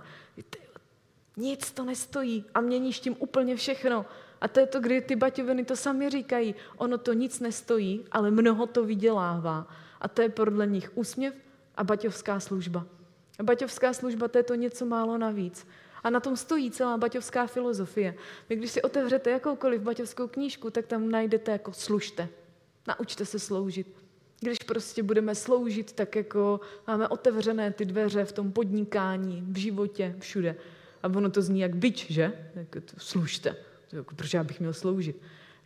nic 1.36 1.70
to 1.70 1.84
nestojí 1.84 2.44
a 2.54 2.60
měníš 2.60 3.00
tím 3.00 3.16
úplně 3.18 3.56
všechno. 3.56 4.06
A 4.40 4.48
to 4.48 4.60
je 4.60 4.66
to, 4.66 4.80
kdy 4.80 5.00
ty 5.00 5.16
baťoviny 5.16 5.64
to 5.64 5.76
sami 5.76 6.10
říkají. 6.10 6.54
Ono 6.76 6.98
to 6.98 7.12
nic 7.12 7.40
nestojí, 7.40 8.04
ale 8.12 8.30
mnoho 8.30 8.66
to 8.66 8.84
vydělává. 8.84 9.68
A 10.00 10.08
to 10.08 10.22
je 10.22 10.28
podle 10.28 10.66
nich 10.66 10.90
úsměv 10.94 11.34
a 11.74 11.84
baťovská 11.84 12.40
služba. 12.40 12.86
A 13.38 13.42
baťovská 13.42 13.92
služba 13.92 14.28
to 14.28 14.38
je 14.38 14.44
to 14.44 14.54
něco 14.54 14.86
málo 14.86 15.18
navíc. 15.18 15.66
A 16.04 16.10
na 16.10 16.20
tom 16.20 16.36
stojí 16.36 16.70
celá 16.70 16.96
baťovská 16.96 17.46
filozofie. 17.46 18.14
Vy 18.48 18.56
když 18.56 18.70
si 18.70 18.82
otevřete 18.82 19.30
jakoukoliv 19.30 19.80
baťovskou 19.80 20.28
knížku, 20.28 20.70
tak 20.70 20.86
tam 20.86 21.10
najdete 21.10 21.52
jako 21.52 21.72
služte. 21.72 22.28
Naučte 22.88 23.24
se 23.24 23.38
sloužit. 23.38 23.96
Když 24.40 24.58
prostě 24.58 25.02
budeme 25.02 25.34
sloužit, 25.34 25.92
tak 25.92 26.16
jako 26.16 26.60
máme 26.86 27.08
otevřené 27.08 27.70
ty 27.70 27.84
dveře 27.84 28.24
v 28.24 28.32
tom 28.32 28.52
podnikání, 28.52 29.44
v 29.48 29.56
životě, 29.56 30.16
všude. 30.18 30.56
A 31.02 31.06
ono 31.08 31.30
to 31.30 31.42
zní 31.42 31.60
jak 31.60 31.76
byč, 31.76 32.10
že? 32.10 32.50
Jako 32.54 32.80
to, 32.80 32.94
služte. 32.98 33.56
Jako, 33.98 34.14
proč 34.14 34.34
já 34.34 34.44
bych 34.44 34.60
měl 34.60 34.72
sloužit? 34.72 35.16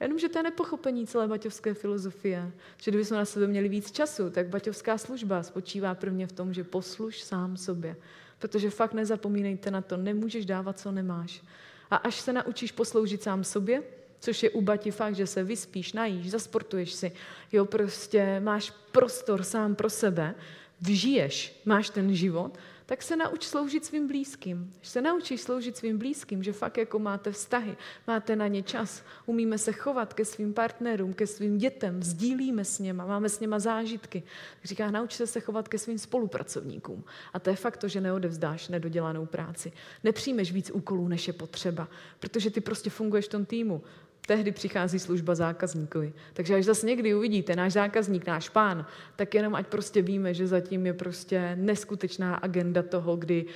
Jenomže 0.01 0.29
to 0.29 0.39
je 0.39 0.43
nepochopení 0.43 1.07
celé 1.07 1.29
baťovské 1.29 1.75
filozofie. 1.75 2.53
Že 2.77 2.91
kdybychom 2.91 3.17
na 3.17 3.25
sebe 3.25 3.47
měli 3.47 3.69
víc 3.69 3.91
času, 3.91 4.31
tak 4.31 4.49
baťovská 4.49 4.99
služba 4.99 5.43
spočívá 5.43 5.95
prvně 5.95 6.27
v 6.27 6.33
tom, 6.33 6.55
že 6.55 6.65
posluš 6.65 7.23
sám 7.23 7.57
sobě. 7.57 7.97
Protože 8.39 8.71
fakt 8.71 8.95
nezapomínejte 8.95 9.71
na 9.71 9.81
to, 9.81 9.97
nemůžeš 9.97 10.47
dávat, 10.47 10.79
co 10.79 10.93
nemáš. 10.93 11.43
A 11.91 11.97
až 11.97 12.21
se 12.21 12.33
naučíš 12.33 12.73
posloužit 12.73 13.23
sám 13.23 13.45
sobě, 13.45 13.83
což 14.21 14.43
je 14.43 14.51
u 14.51 14.61
Bati 14.61 14.91
fakt, 14.91 15.15
že 15.15 15.27
se 15.27 15.45
vyspíš, 15.45 15.93
najíš, 15.93 16.31
zasportuješ 16.31 16.93
si, 16.93 17.13
jo, 17.53 17.65
prostě 17.65 18.41
máš 18.41 18.71
prostor 18.93 19.43
sám 19.43 19.75
pro 19.75 19.91
sebe, 19.91 20.35
vžiješ, 20.81 21.61
máš 21.65 21.91
ten 21.91 22.15
život, 22.15 22.59
tak 22.91 23.03
se 23.03 23.17
nauč 23.17 23.45
sloužit 23.45 23.85
svým 23.85 24.07
blízkým. 24.07 24.73
Když 24.79 24.89
se 24.89 25.01
naučíš 25.01 25.41
sloužit 25.41 25.77
svým 25.77 25.99
blízkým, 25.99 26.43
že 26.43 26.53
fakt 26.53 26.77
jako 26.77 26.99
máte 26.99 27.33
vztahy, 27.33 27.77
máte 28.07 28.37
na 28.37 28.47
ně 28.47 28.63
čas, 28.63 29.03
umíme 29.27 29.59
se 29.59 29.73
chovat 29.73 30.15
ke 30.15 30.25
svým 30.25 30.55
partnerům, 30.55 31.15
ke 31.15 31.27
svým 31.27 31.59
dětem, 31.59 32.03
sdílíme 32.03 32.65
s 32.65 32.79
něma, 32.79 33.07
máme 33.07 33.29
s 33.29 33.41
něma 33.41 33.59
zážitky. 33.59 34.23
Říká, 34.65 34.91
nauč 34.91 35.13
se 35.13 35.27
se 35.27 35.41
chovat 35.41 35.69
ke 35.69 35.79
svým 35.79 35.99
spolupracovníkům. 35.99 37.05
A 37.33 37.39
to 37.39 37.51
je 37.51 37.57
fakt 37.57 37.77
to, 37.77 37.89
že 37.89 38.01
neodevzdáš 38.01 38.69
nedodělanou 38.69 39.27
práci. 39.27 39.73
Nepřijmeš 40.05 40.53
víc 40.53 40.71
úkolů, 40.71 41.09
než 41.09 41.27
je 41.27 41.33
potřeba, 41.33 41.89
protože 42.21 42.51
ty 42.51 42.61
prostě 42.61 42.91
funguješ 42.91 43.27
v 43.27 43.29
tom 43.29 43.45
týmu 43.45 43.83
tehdy 44.27 44.53
přichází 44.53 44.99
služba 44.99 45.35
zákazníkovi. 45.35 46.13
Takže 46.33 46.55
až 46.55 46.65
zase 46.65 46.87
někdy 46.87 47.15
uvidíte 47.15 47.57
náš 47.57 47.73
zákazník, 47.73 48.27
náš 48.27 48.49
pán, 48.49 48.87
tak 49.17 49.35
jenom 49.35 49.55
ať 49.55 49.67
prostě 49.67 50.03
víme, 50.03 50.35
že 50.35 50.47
zatím 50.47 50.87
je 50.87 50.93
prostě 50.95 51.57
neskutečná 51.57 52.35
agenda 52.35 52.83
toho, 52.83 53.17
kdy 53.17 53.47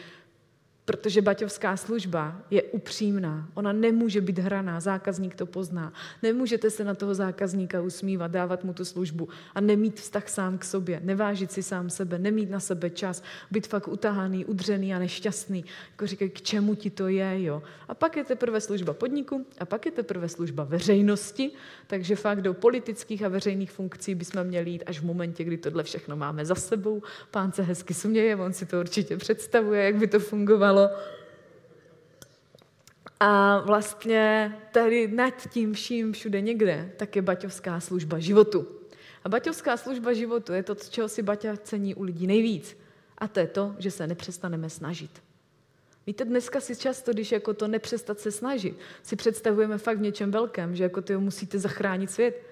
Protože 0.85 1.23
baťovská 1.23 1.77
služba 1.77 2.43
je 2.51 2.63
upřímná. 2.63 3.49
Ona 3.55 3.73
nemůže 3.73 4.21
být 4.21 4.39
hraná, 4.39 4.81
zákazník 4.81 5.35
to 5.35 5.47
pozná. 5.47 5.93
Nemůžete 6.23 6.71
se 6.71 6.85
na 6.85 6.95
toho 6.95 7.15
zákazníka 7.15 7.83
usmívat, 7.83 8.31
dávat 8.31 8.65
mu 8.65 8.73
tu 8.73 8.85
službu 8.85 9.29
a 9.55 9.61
nemít 9.61 10.01
vztah 10.01 10.29
sám 10.29 10.59
k 10.59 10.65
sobě, 10.65 11.01
nevážit 11.05 11.53
si 11.53 11.63
sám 11.63 11.91
sebe, 11.91 12.19
nemít 12.19 12.51
na 12.51 12.61
sebe 12.61 12.91
čas, 12.91 13.23
být 13.51 13.67
fakt 13.67 13.89
utahaný, 13.89 14.45
udřený 14.45 14.95
a 14.95 14.99
nešťastný. 14.99 15.65
Jako 15.91 16.07
říkají, 16.07 16.31
k 16.31 16.43
čemu 16.43 16.75
ti 16.75 16.91
to 16.91 17.09
je, 17.09 17.43
jo. 17.43 17.63
A 17.89 17.95
pak 17.95 18.17
je 18.17 18.25
teprve 18.25 18.61
služba 18.61 18.93
podniku 18.93 19.47
a 19.59 19.65
pak 19.65 19.87
je 19.87 19.93
teprve 19.93 20.29
služba 20.29 20.65
veřejnosti, 20.65 21.51
takže 21.87 22.17
fakt 22.17 22.43
do 22.43 22.55
politických 22.55 23.23
a 23.23 23.29
veřejných 23.29 23.71
funkcí 23.71 24.15
bychom 24.15 24.45
měli 24.45 24.71
jít 24.71 24.83
až 24.87 25.01
v 25.01 25.05
momentě, 25.05 25.45
kdy 25.45 25.57
tohle 25.57 25.83
všechno 25.83 26.17
máme 26.17 26.45
za 26.45 26.55
sebou. 26.55 27.03
Pán 27.31 27.53
se 27.53 27.63
hezky 27.63 27.95
směje, 27.95 28.37
on 28.37 28.53
si 28.53 28.67
to 28.67 28.81
určitě 28.81 29.17
představuje, 29.17 29.85
jak 29.85 29.97
by 29.97 30.07
to 30.07 30.21
fungovalo 30.21 30.74
stalo. 30.75 30.91
A 33.21 33.61
vlastně 33.61 34.57
tady 34.73 35.09
nad 35.09 35.35
tím 35.51 35.73
vším 35.73 36.13
všude 36.13 36.41
někde, 36.41 36.93
tak 36.97 37.17
je 37.17 37.23
baťovská 37.23 37.81
služba 37.81 38.19
životu. 38.19 38.67
A 39.25 39.29
baťovská 39.29 39.77
služba 39.77 40.13
životu 40.13 40.53
je 40.53 40.63
to, 40.63 40.75
čeho 40.75 41.09
si 41.09 41.23
Baťa 41.23 41.57
cení 41.57 41.95
u 41.95 42.03
lidí 42.03 42.27
nejvíc. 42.27 42.77
A 43.19 43.29
to 43.29 43.41
je 43.41 43.47
to, 43.47 43.75
že 43.79 43.91
se 43.91 44.07
nepřestaneme 44.07 44.71
snažit. 44.71 45.23
Víte, 46.07 46.25
dneska 46.25 46.61
si 46.61 46.77
často, 46.77 47.13
když 47.13 47.33
jako 47.33 47.55
to 47.55 47.69
nepřestat 47.69 48.21
se 48.21 48.31
snažit, 48.31 48.77
si 49.03 49.17
představujeme 49.17 49.79
fakt 49.79 49.99
v 49.99 50.01
něčem 50.13 50.31
velkém, 50.31 50.77
že 50.77 50.83
jako 50.83 51.03
ty 51.03 51.17
musíte 51.17 51.59
zachránit 51.59 52.11
svět. 52.11 52.43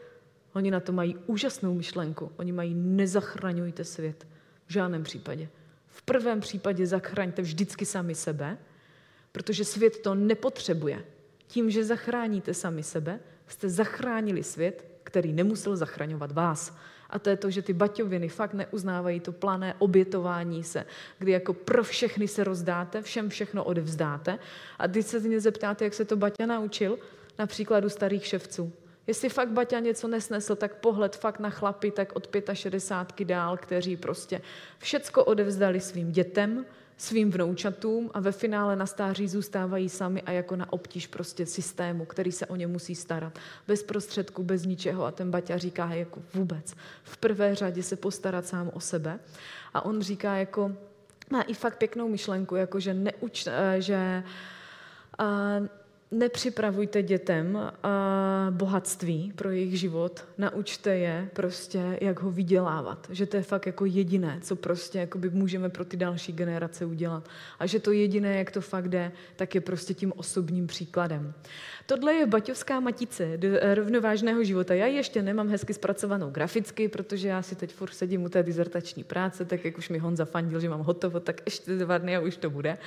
Oni 0.54 0.70
na 0.70 0.80
to 0.80 0.92
mají 0.92 1.16
úžasnou 1.26 1.74
myšlenku. 1.74 2.32
Oni 2.36 2.52
mají 2.52 2.74
nezachraňujte 2.74 3.84
svět. 3.84 4.26
V 4.66 4.72
žádném 4.72 5.02
případě. 5.02 5.48
V 5.92 6.02
prvém 6.02 6.40
případě 6.40 6.86
zachraňte 6.86 7.42
vždycky 7.42 7.86
sami 7.86 8.14
sebe, 8.14 8.58
protože 9.32 9.64
svět 9.64 9.98
to 9.98 10.14
nepotřebuje. 10.14 11.04
Tím, 11.46 11.70
že 11.70 11.84
zachráníte 11.84 12.54
sami 12.54 12.82
sebe, 12.82 13.20
jste 13.48 13.68
zachránili 13.68 14.42
svět, 14.42 14.86
který 15.04 15.32
nemusel 15.32 15.76
zachraňovat 15.76 16.32
vás. 16.32 16.76
A 17.10 17.18
to 17.18 17.30
je 17.30 17.36
to, 17.36 17.50
že 17.50 17.62
ty 17.62 17.72
baťoviny 17.72 18.28
fakt 18.28 18.54
neuznávají 18.54 19.20
to 19.20 19.32
plané 19.32 19.74
obětování 19.78 20.64
se, 20.64 20.86
kdy 21.18 21.32
jako 21.32 21.52
pro 21.52 21.84
všechny 21.84 22.28
se 22.28 22.44
rozdáte, 22.44 23.02
všem 23.02 23.28
všechno 23.28 23.64
odevzdáte. 23.64 24.38
A 24.78 24.86
když 24.86 25.06
se 25.06 25.20
mě 25.20 25.40
zeptáte, 25.40 25.84
jak 25.84 25.94
se 25.94 26.04
to 26.04 26.16
Baťa 26.16 26.46
naučil, 26.46 26.98
například 27.38 27.84
u 27.84 27.88
starých 27.88 28.26
ševců. 28.26 28.72
Jestli 29.06 29.28
fakt 29.28 29.48
Baťa 29.48 29.78
něco 29.78 30.08
nesnesl, 30.08 30.56
tak 30.56 30.74
pohled 30.74 31.16
fakt 31.16 31.38
na 31.38 31.50
chlapy, 31.50 31.90
tak 31.90 32.12
od 32.16 32.28
65 32.52 33.24
dál, 33.24 33.56
kteří 33.56 33.96
prostě 33.96 34.40
všecko 34.78 35.24
odevzdali 35.24 35.80
svým 35.80 36.12
dětem, 36.12 36.66
svým 36.96 37.30
vnoučatům 37.30 38.10
a 38.14 38.20
ve 38.20 38.32
finále 38.32 38.76
na 38.76 38.86
stáří 38.86 39.28
zůstávají 39.28 39.88
sami 39.88 40.22
a 40.22 40.30
jako 40.30 40.56
na 40.56 40.72
obtíž 40.72 41.06
prostě 41.06 41.46
systému, 41.46 42.04
který 42.04 42.32
se 42.32 42.46
o 42.46 42.56
ně 42.56 42.66
musí 42.66 42.94
starat. 42.94 43.38
Bez 43.68 43.82
prostředku, 43.82 44.42
bez 44.42 44.64
ničeho 44.64 45.04
a 45.04 45.10
ten 45.10 45.30
Baťa 45.30 45.58
říká 45.58 45.86
jako 45.86 46.22
vůbec. 46.34 46.74
V 47.04 47.16
prvé 47.16 47.54
řadě 47.54 47.82
se 47.82 47.96
postarat 47.96 48.46
sám 48.46 48.70
o 48.74 48.80
sebe. 48.80 49.18
A 49.74 49.84
on 49.84 50.02
říká 50.02 50.34
jako, 50.34 50.72
má 51.30 51.42
i 51.42 51.54
fakt 51.54 51.78
pěknou 51.78 52.08
myšlenku, 52.08 52.56
jako 52.56 52.80
že 52.80 52.94
neuč, 52.94 53.46
eh, 53.46 53.80
že 53.80 54.22
uh, 55.20 55.66
nepřipravujte 56.12 57.02
dětem 57.02 57.72
bohatství 58.50 59.32
pro 59.36 59.50
jejich 59.50 59.80
život, 59.80 60.24
naučte 60.38 60.96
je 60.96 61.28
prostě, 61.32 61.98
jak 62.00 62.20
ho 62.20 62.30
vydělávat. 62.30 63.06
Že 63.10 63.26
to 63.26 63.36
je 63.36 63.42
fakt 63.42 63.66
jako 63.66 63.84
jediné, 63.84 64.38
co 64.42 64.56
prostě 64.56 65.08
můžeme 65.30 65.68
pro 65.68 65.84
ty 65.84 65.96
další 65.96 66.32
generace 66.32 66.84
udělat. 66.84 67.28
A 67.58 67.66
že 67.66 67.80
to 67.80 67.92
jediné, 67.92 68.38
jak 68.38 68.50
to 68.50 68.60
fakt 68.60 68.88
jde, 68.88 69.12
tak 69.36 69.54
je 69.54 69.60
prostě 69.60 69.94
tím 69.94 70.12
osobním 70.16 70.66
příkladem. 70.66 71.34
Tohle 71.86 72.14
je 72.14 72.26
Baťovská 72.26 72.80
matice 72.80 73.38
rovnovážného 73.74 74.44
života. 74.44 74.74
Já 74.74 74.86
ještě 74.86 75.22
nemám 75.22 75.48
hezky 75.48 75.74
zpracovanou 75.74 76.30
graficky, 76.30 76.88
protože 76.88 77.28
já 77.28 77.42
si 77.42 77.54
teď 77.56 77.74
furt 77.74 77.92
sedím 77.92 78.24
u 78.24 78.28
té 78.28 78.42
dizertační 78.42 79.04
práce, 79.04 79.44
tak 79.44 79.64
jak 79.64 79.78
už 79.78 79.88
mi 79.88 79.98
Honza 79.98 80.24
fandil, 80.24 80.60
že 80.60 80.68
mám 80.68 80.80
hotovo, 80.80 81.20
tak 81.20 81.40
ještě 81.46 81.76
dva 81.76 81.98
dny 81.98 82.16
a 82.16 82.20
už 82.20 82.36
to 82.36 82.50
bude. 82.50 82.78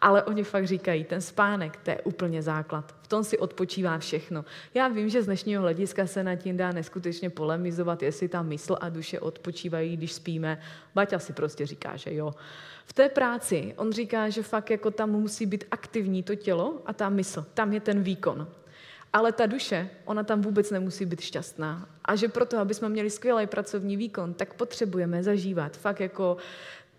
Ale 0.00 0.22
oni 0.22 0.44
fakt 0.44 0.66
říkají, 0.66 1.04
ten 1.04 1.20
spánek, 1.20 1.76
to 1.76 1.90
je 1.90 2.00
úplně 2.04 2.42
základ. 2.42 2.65
V 3.02 3.08
tom 3.08 3.24
si 3.24 3.38
odpočívá 3.38 3.98
všechno. 3.98 4.44
Já 4.74 4.88
vím, 4.88 5.08
že 5.08 5.22
z 5.22 5.26
dnešního 5.26 5.62
hlediska 5.62 6.06
se 6.06 6.24
nad 6.24 6.36
tím 6.36 6.56
dá 6.56 6.72
neskutečně 6.72 7.30
polemizovat, 7.30 8.02
jestli 8.02 8.28
ta 8.28 8.42
mysl 8.42 8.76
a 8.80 8.88
duše 8.88 9.20
odpočívají, 9.20 9.96
když 9.96 10.12
spíme. 10.12 10.60
Baťa 10.94 11.18
si 11.18 11.32
prostě 11.32 11.66
říká, 11.66 11.96
že 11.96 12.14
jo. 12.14 12.34
V 12.84 12.92
té 12.92 13.08
práci 13.08 13.74
on 13.76 13.92
říká, 13.92 14.28
že 14.28 14.42
fakt 14.42 14.70
jako 14.70 14.90
tam 14.90 15.10
musí 15.10 15.46
být 15.46 15.64
aktivní 15.70 16.22
to 16.22 16.34
tělo 16.34 16.82
a 16.86 16.92
ta 16.92 17.08
mysl. 17.08 17.46
Tam 17.54 17.72
je 17.72 17.80
ten 17.80 18.02
výkon. 18.02 18.48
Ale 19.12 19.32
ta 19.32 19.46
duše, 19.46 19.90
ona 20.04 20.24
tam 20.24 20.42
vůbec 20.42 20.70
nemusí 20.70 21.06
být 21.06 21.20
šťastná. 21.20 21.88
A 22.04 22.16
že 22.16 22.28
proto, 22.28 22.58
aby 22.58 22.74
jsme 22.74 22.88
měli 22.88 23.10
skvělý 23.10 23.46
pracovní 23.46 23.96
výkon, 23.96 24.34
tak 24.34 24.54
potřebujeme 24.54 25.22
zažívat 25.22 25.76
fakt 25.76 26.00
jako 26.00 26.36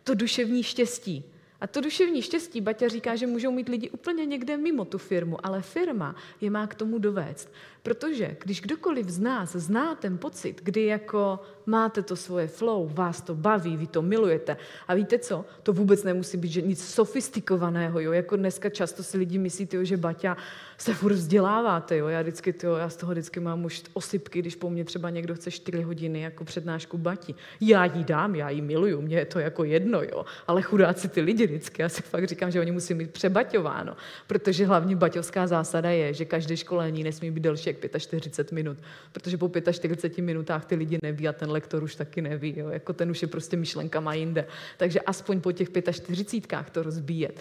to 0.03 0.13
duševní 0.13 0.63
štěstí. 0.63 1.23
A 1.61 1.67
to 1.67 1.81
duševní 1.81 2.21
štěstí, 2.21 2.61
Baťa 2.61 2.87
říká, 2.87 3.15
že 3.15 3.27
můžou 3.27 3.51
mít 3.51 3.69
lidi 3.69 3.89
úplně 3.89 4.25
někde 4.25 4.57
mimo 4.57 4.85
tu 4.85 4.97
firmu, 4.97 5.45
ale 5.45 5.61
firma 5.61 6.15
je 6.41 6.49
má 6.49 6.67
k 6.67 6.75
tomu 6.75 6.97
dovést. 6.97 7.51
Protože 7.83 8.37
když 8.43 8.61
kdokoliv 8.61 9.09
z 9.09 9.19
nás 9.19 9.51
zná 9.51 9.95
ten 9.95 10.17
pocit, 10.17 10.61
kdy 10.63 10.85
jako 10.85 11.39
máte 11.65 12.01
to 12.01 12.15
svoje 12.15 12.47
flow, 12.47 12.89
vás 12.93 13.21
to 13.21 13.35
baví, 13.35 13.77
vy 13.77 13.87
to 13.87 14.01
milujete 14.01 14.57
a 14.87 14.93
víte 14.93 15.19
co, 15.19 15.45
to 15.63 15.73
vůbec 15.73 16.03
nemusí 16.03 16.37
být 16.37 16.51
že 16.51 16.61
nic 16.61 16.89
sofistikovaného, 16.89 17.99
jo? 17.99 18.11
jako 18.11 18.35
dneska 18.35 18.69
často 18.69 19.03
si 19.03 19.17
lidi 19.17 19.37
myslí, 19.37 19.65
tyjo, 19.65 19.83
že 19.83 19.97
Baťa 19.97 20.37
se 20.77 20.93
furt 20.93 21.13
vzděláváte, 21.13 21.97
jo? 21.97 22.07
Já, 22.07 22.21
vždycky, 22.21 22.53
tyjo, 22.53 22.75
já 22.75 22.89
z 22.89 22.95
toho 22.95 23.11
vždycky 23.11 23.39
mám 23.39 23.65
už 23.65 23.83
osypky, 23.93 24.39
když 24.39 24.55
po 24.55 24.69
mně 24.69 24.85
třeba 24.85 25.09
někdo 25.09 25.35
chce 25.35 25.51
4 25.51 25.81
hodiny 25.81 26.21
jako 26.21 26.43
přednášku 26.43 26.97
Bati. 26.97 27.35
Já 27.61 27.85
jí 27.85 28.03
dám, 28.03 28.35
já 28.35 28.49
ji 28.49 28.61
miluju, 28.61 29.01
mě 29.01 29.17
je 29.17 29.25
to 29.25 29.39
jako 29.39 29.63
jedno, 29.63 30.01
jo? 30.03 30.25
ale 30.47 30.61
chudáci 30.61 31.09
ty 31.09 31.21
lidi 31.21 31.47
vždycky, 31.47 31.81
já 31.81 31.89
si 31.89 32.01
fakt 32.01 32.27
říkám, 32.27 32.51
že 32.51 32.59
oni 32.59 32.71
musí 32.71 32.93
mít 32.93 33.11
přebaťováno, 33.11 33.97
protože 34.27 34.65
hlavně 34.65 34.95
baťovská 34.95 35.47
zásada 35.47 35.89
je, 35.89 36.13
že 36.13 36.25
každé 36.25 36.57
školení 36.57 37.03
nesmí 37.03 37.31
být 37.31 37.41
delší 37.41 37.66
jak 37.67 38.01
45 38.01 38.51
minut, 38.51 38.77
protože 39.11 39.37
po 39.37 39.51
45 39.71 40.23
minutách 40.23 40.65
ty 40.65 40.75
lidi 40.75 40.99
neví 41.03 41.27
a 41.27 41.33
ten 41.33 41.51
lektor 41.51 41.83
už 41.83 41.95
taky 41.95 42.21
neví, 42.21 42.53
jo? 42.57 42.69
jako 42.69 42.93
ten 42.93 43.11
už 43.11 43.21
je 43.21 43.27
prostě 43.27 43.57
myšlenka 43.57 43.99
má 43.99 44.13
jinde. 44.13 44.47
Takže 44.77 44.99
aspoň 44.99 45.41
po 45.41 45.51
těch 45.51 45.69
45 45.91 46.69
to 46.71 46.83
rozbíjet. 46.83 47.39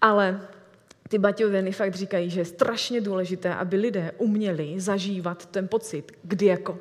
Ale 0.00 0.40
ty 1.08 1.18
baťoviny 1.18 1.72
fakt 1.72 1.94
říkají, 1.94 2.30
že 2.30 2.40
je 2.40 2.44
strašně 2.44 3.00
důležité, 3.00 3.54
aby 3.54 3.76
lidé 3.76 4.12
uměli 4.18 4.80
zažívat 4.80 5.46
ten 5.46 5.68
pocit, 5.68 6.12
kdy 6.22 6.46
jako 6.46 6.78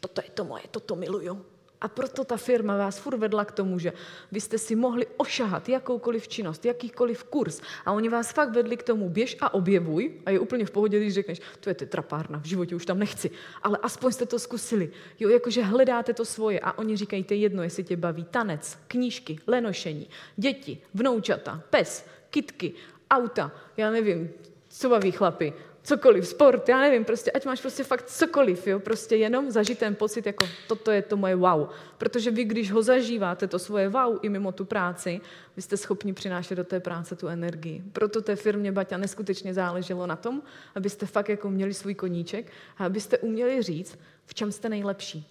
toto 0.00 0.20
je 0.24 0.30
to 0.34 0.44
moje, 0.44 0.62
toto 0.70 0.96
miluju, 0.96 1.44
a 1.82 1.88
proto 1.88 2.24
ta 2.24 2.36
firma 2.36 2.76
vás 2.76 2.98
furt 2.98 3.18
vedla 3.18 3.44
k 3.44 3.52
tomu, 3.52 3.78
že 3.78 3.92
vy 4.32 4.40
jste 4.40 4.58
si 4.58 4.76
mohli 4.76 5.06
ošahat 5.16 5.68
jakoukoliv 5.68 6.28
činnost, 6.28 6.64
jakýkoliv 6.64 7.24
kurz. 7.24 7.60
A 7.84 7.92
oni 7.92 8.08
vás 8.08 8.32
fakt 8.32 8.50
vedli 8.50 8.76
k 8.76 8.82
tomu, 8.82 9.08
běž 9.08 9.36
a 9.40 9.54
objevuj. 9.54 10.12
A 10.26 10.30
je 10.30 10.38
úplně 10.38 10.66
v 10.66 10.70
pohodě, 10.70 11.00
když 11.00 11.14
řekneš, 11.14 11.40
to 11.60 11.70
je 11.70 11.74
trapárna, 11.74 12.38
v 12.38 12.44
životě 12.44 12.76
už 12.76 12.86
tam 12.86 12.98
nechci, 12.98 13.30
ale 13.62 13.78
aspoň 13.82 14.12
jste 14.12 14.26
to 14.26 14.38
zkusili. 14.38 14.90
Jo, 15.20 15.28
jakože 15.28 15.62
hledáte 15.62 16.14
to 16.14 16.24
svoje. 16.24 16.60
A 16.60 16.78
oni 16.78 16.96
říkají, 16.96 17.24
to 17.24 17.34
jedno, 17.34 17.62
jestli 17.62 17.84
tě 17.84 17.96
baví 17.96 18.24
tanec, 18.24 18.78
knížky, 18.88 19.38
lenošení, 19.46 20.08
děti, 20.36 20.78
vnoučata, 20.94 21.62
pes, 21.70 22.06
kitky, 22.30 22.72
auta, 23.10 23.52
já 23.76 23.90
nevím, 23.90 24.30
co 24.68 24.88
baví 24.88 25.10
chlapy, 25.10 25.52
cokoliv, 25.82 26.26
sport, 26.26 26.68
já 26.68 26.80
nevím, 26.80 27.04
prostě, 27.04 27.30
ať 27.30 27.46
máš 27.46 27.60
prostě 27.60 27.84
fakt 27.84 28.06
cokoliv, 28.10 28.66
jo, 28.66 28.80
prostě 28.80 29.16
jenom 29.16 29.50
zažít 29.50 29.78
ten 29.78 29.94
pocit, 29.94 30.26
jako 30.26 30.48
toto 30.68 30.90
je 30.90 31.02
to 31.02 31.16
moje 31.16 31.36
wow. 31.36 31.68
Protože 31.98 32.30
vy, 32.30 32.44
když 32.44 32.72
ho 32.72 32.82
zažíváte, 32.82 33.46
to 33.46 33.58
svoje 33.58 33.88
wow 33.88 34.18
i 34.22 34.28
mimo 34.28 34.52
tu 34.52 34.64
práci, 34.64 35.20
vy 35.56 35.62
jste 35.62 35.76
schopni 35.76 36.12
přinášet 36.12 36.54
do 36.54 36.64
té 36.64 36.80
práce 36.80 37.16
tu 37.16 37.28
energii. 37.28 37.82
Proto 37.92 38.22
té 38.22 38.36
firmě 38.36 38.72
Baťa 38.72 38.96
neskutečně 38.96 39.54
záleželo 39.54 40.06
na 40.06 40.16
tom, 40.16 40.42
abyste 40.74 41.06
fakt 41.06 41.28
jako 41.28 41.50
měli 41.50 41.74
svůj 41.74 41.94
koníček 41.94 42.52
a 42.78 42.84
abyste 42.84 43.18
uměli 43.18 43.62
říct, 43.62 43.98
v 44.26 44.34
čem 44.34 44.52
jste 44.52 44.68
nejlepší. 44.68 45.26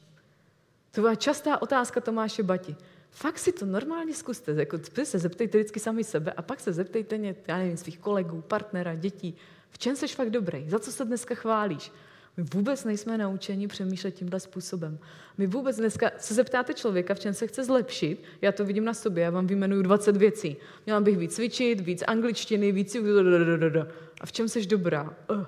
To 0.91 1.01
byla 1.01 1.15
častá 1.15 1.61
otázka 1.61 2.01
Tomáše 2.01 2.43
Bati. 2.43 2.75
Fakt 3.11 3.39
si 3.39 3.51
to 3.51 3.65
normálně 3.65 4.13
zkuste. 4.13 4.51
Jako, 4.51 4.77
se 5.03 5.19
zeptejte 5.19 5.57
vždycky 5.57 5.79
sami 5.79 6.03
sebe 6.03 6.31
a 6.31 6.41
pak 6.41 6.59
se 6.59 6.73
zeptejte, 6.73 7.19
já 7.47 7.57
nevím, 7.57 7.77
svých 7.77 7.99
kolegů, 7.99 8.41
partnera, 8.41 8.95
dětí, 8.95 9.37
v 9.71 9.77
čem 9.77 9.95
jsi 9.95 10.07
fakt 10.07 10.29
dobrý? 10.29 10.69
Za 10.69 10.79
co 10.79 10.91
se 10.91 11.05
dneska 11.05 11.35
chválíš? 11.35 11.91
My 12.37 12.43
vůbec 12.53 12.83
nejsme 12.83 13.17
naučeni 13.17 13.67
přemýšlet 13.67 14.11
tímhle 14.11 14.39
způsobem. 14.39 14.99
My 15.37 15.47
vůbec 15.47 15.77
dneska 15.77 16.11
se 16.17 16.33
zeptáte 16.33 16.73
člověka, 16.73 17.13
v 17.13 17.19
čem 17.19 17.33
se 17.33 17.47
chce 17.47 17.63
zlepšit. 17.63 18.23
Já 18.41 18.51
to 18.51 18.65
vidím 18.65 18.85
na 18.85 18.93
sobě, 18.93 19.23
já 19.23 19.29
vám 19.29 19.47
vyjmenuju 19.47 19.81
20 19.81 20.17
věcí. 20.17 20.57
Měla 20.85 21.01
bych 21.01 21.17
víc 21.17 21.35
cvičit, 21.35 21.81
víc 21.81 22.03
angličtiny, 22.07 22.71
víc... 22.71 22.95
A 24.21 24.25
v 24.25 24.31
čem 24.31 24.49
jsi 24.49 24.65
dobrá? 24.65 25.15
Uh. 25.29 25.45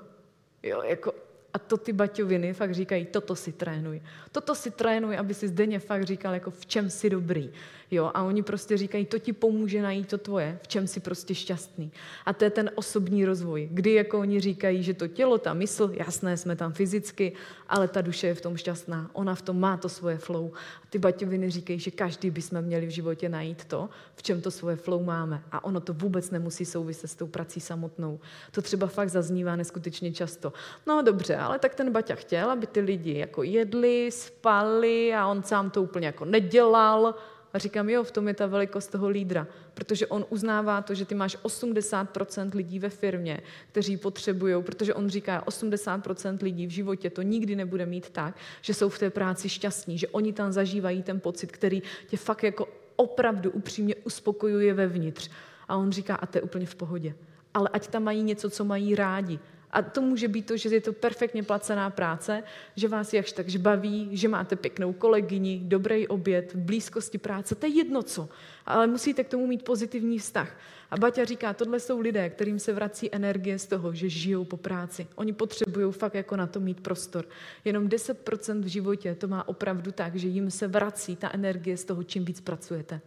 Jo, 0.63 0.81
jako 0.83 1.13
a 1.53 1.59
to 1.59 1.77
ty 1.77 1.93
baťoviny 1.93 2.53
fakt 2.53 2.73
říkají, 2.73 3.05
toto 3.05 3.35
si 3.35 3.51
trénuj. 3.51 4.01
Toto 4.31 4.55
si 4.55 4.71
trénuj, 4.71 5.17
aby 5.17 5.33
si 5.33 5.47
zdenně 5.47 5.79
fakt 5.79 6.03
říkal, 6.03 6.33
jako 6.33 6.51
v 6.51 6.65
čem 6.65 6.89
si 6.89 7.09
dobrý. 7.09 7.51
Jo? 7.91 8.11
A 8.13 8.23
oni 8.23 8.43
prostě 8.43 8.77
říkají, 8.77 9.05
to 9.05 9.19
ti 9.19 9.33
pomůže 9.33 9.81
najít 9.81 10.07
to 10.07 10.17
tvoje, 10.17 10.59
v 10.63 10.67
čem 10.67 10.87
si 10.87 10.99
prostě 10.99 11.35
šťastný. 11.35 11.91
A 12.25 12.33
to 12.33 12.43
je 12.43 12.49
ten 12.49 12.71
osobní 12.75 13.25
rozvoj, 13.25 13.69
kdy 13.71 13.93
jako 13.93 14.19
oni 14.19 14.39
říkají, 14.39 14.83
že 14.83 14.93
to 14.93 15.07
tělo, 15.07 15.37
ta 15.37 15.53
mysl, 15.53 15.91
jasné, 15.93 16.37
jsme 16.37 16.55
tam 16.55 16.73
fyzicky, 16.73 17.33
ale 17.69 17.87
ta 17.87 18.01
duše 18.01 18.27
je 18.27 18.35
v 18.35 18.41
tom 18.41 18.57
šťastná. 18.57 19.09
Ona 19.13 19.35
v 19.35 19.41
tom 19.41 19.59
má 19.59 19.77
to 19.77 19.89
svoje 19.89 20.17
flow. 20.17 20.51
A 20.83 20.85
ty 20.89 20.99
baťoviny 20.99 21.49
říkají, 21.49 21.79
že 21.79 21.91
každý 21.91 22.29
bychom 22.29 22.61
měli 22.61 22.85
v 22.85 22.89
životě 22.89 23.29
najít 23.29 23.65
to, 23.65 23.89
v 24.15 24.23
čem 24.23 24.41
to 24.41 24.51
svoje 24.51 24.75
flow 24.75 25.03
máme. 25.03 25.43
A 25.51 25.63
ono 25.63 25.79
to 25.79 25.93
vůbec 25.93 26.31
nemusí 26.31 26.65
souviset 26.65 27.09
s 27.09 27.15
tou 27.15 27.27
prací 27.27 27.59
samotnou. 27.59 28.19
To 28.51 28.61
třeba 28.61 28.87
fakt 28.87 29.09
zaznívá 29.09 29.55
neskutečně 29.55 30.11
často. 30.11 30.53
No 30.87 31.01
dobře, 31.01 31.42
ale 31.45 31.59
tak 31.59 31.75
ten 31.75 31.91
Baťa 31.91 32.15
chtěl, 32.15 32.51
aby 32.51 32.67
ty 32.67 32.79
lidi 32.79 33.17
jako 33.17 33.43
jedli, 33.43 34.11
spali 34.11 35.13
a 35.13 35.27
on 35.27 35.43
sám 35.43 35.69
to 35.69 35.81
úplně 35.81 36.05
jako 36.07 36.25
nedělal, 36.25 37.15
a 37.53 37.57
říkám, 37.57 37.89
jo, 37.89 38.03
v 38.03 38.11
tom 38.11 38.27
je 38.27 38.33
ta 38.33 38.47
velikost 38.47 38.87
toho 38.87 39.09
lídra, 39.09 39.47
protože 39.73 40.07
on 40.07 40.25
uznává 40.29 40.81
to, 40.81 40.93
že 40.93 41.05
ty 41.05 41.15
máš 41.15 41.37
80% 41.37 42.55
lidí 42.55 42.79
ve 42.79 42.89
firmě, 42.89 43.39
kteří 43.71 43.97
potřebují, 43.97 44.63
protože 44.63 44.93
on 44.93 45.09
říká, 45.09 45.43
80% 45.47 46.43
lidí 46.43 46.67
v 46.67 46.69
životě 46.69 47.09
to 47.09 47.21
nikdy 47.21 47.55
nebude 47.55 47.85
mít 47.85 48.09
tak, 48.09 48.35
že 48.61 48.73
jsou 48.73 48.89
v 48.89 48.99
té 48.99 49.09
práci 49.09 49.49
šťastní, 49.49 49.97
že 49.97 50.07
oni 50.07 50.33
tam 50.33 50.51
zažívají 50.51 51.03
ten 51.03 51.19
pocit, 51.19 51.51
který 51.51 51.81
tě 52.07 52.17
fakt 52.17 52.43
jako 52.43 52.67
opravdu 52.95 53.51
upřímně 53.51 53.95
uspokojuje 53.95 54.73
vevnitř. 54.73 55.29
A 55.67 55.77
on 55.77 55.91
říká, 55.91 56.15
a 56.15 56.25
to 56.25 56.37
je 56.37 56.41
úplně 56.41 56.65
v 56.65 56.75
pohodě. 56.75 57.15
Ale 57.53 57.69
ať 57.73 57.87
tam 57.87 58.03
mají 58.03 58.23
něco, 58.23 58.49
co 58.49 58.65
mají 58.65 58.95
rádi. 58.95 59.39
A 59.73 59.81
to 59.81 60.01
může 60.01 60.27
být 60.27 60.45
to, 60.45 60.57
že 60.57 60.69
je 60.69 60.81
to 60.81 60.93
perfektně 60.93 61.43
placená 61.43 61.89
práce, 61.89 62.43
že 62.75 62.87
vás 62.87 63.13
jakž 63.13 63.31
takž 63.31 63.55
baví, 63.55 64.09
že 64.11 64.27
máte 64.27 64.55
pěknou 64.55 64.93
kolegyni, 64.93 65.61
dobrý 65.63 66.07
oběd, 66.07 66.55
blízkosti 66.55 67.17
práce, 67.17 67.55
to 67.55 67.65
je 67.65 67.71
jedno 67.71 68.03
co. 68.03 68.29
Ale 68.65 68.87
musíte 68.87 69.23
k 69.23 69.29
tomu 69.29 69.47
mít 69.47 69.63
pozitivní 69.63 70.19
vztah. 70.19 70.57
A 70.91 70.97
Baťa 70.97 71.25
říká, 71.25 71.53
tohle 71.53 71.79
jsou 71.79 71.99
lidé, 71.99 72.29
kterým 72.29 72.59
se 72.59 72.73
vrací 72.73 73.15
energie 73.15 73.59
z 73.59 73.65
toho, 73.65 73.93
že 73.93 74.09
žijou 74.09 74.45
po 74.45 74.57
práci. 74.57 75.07
Oni 75.15 75.33
potřebují 75.33 75.91
fakt 75.93 76.15
jako 76.15 76.35
na 76.35 76.47
to 76.47 76.59
mít 76.59 76.81
prostor. 76.81 77.25
Jenom 77.65 77.87
10% 77.87 78.61
v 78.61 78.67
životě 78.67 79.15
to 79.15 79.27
má 79.27 79.47
opravdu 79.47 79.91
tak, 79.91 80.15
že 80.15 80.27
jim 80.27 80.51
se 80.51 80.67
vrací 80.67 81.15
ta 81.15 81.29
energie 81.33 81.77
z 81.77 81.85
toho, 81.85 82.03
čím 82.03 82.25
víc 82.25 82.41
pracujete. 82.41 83.01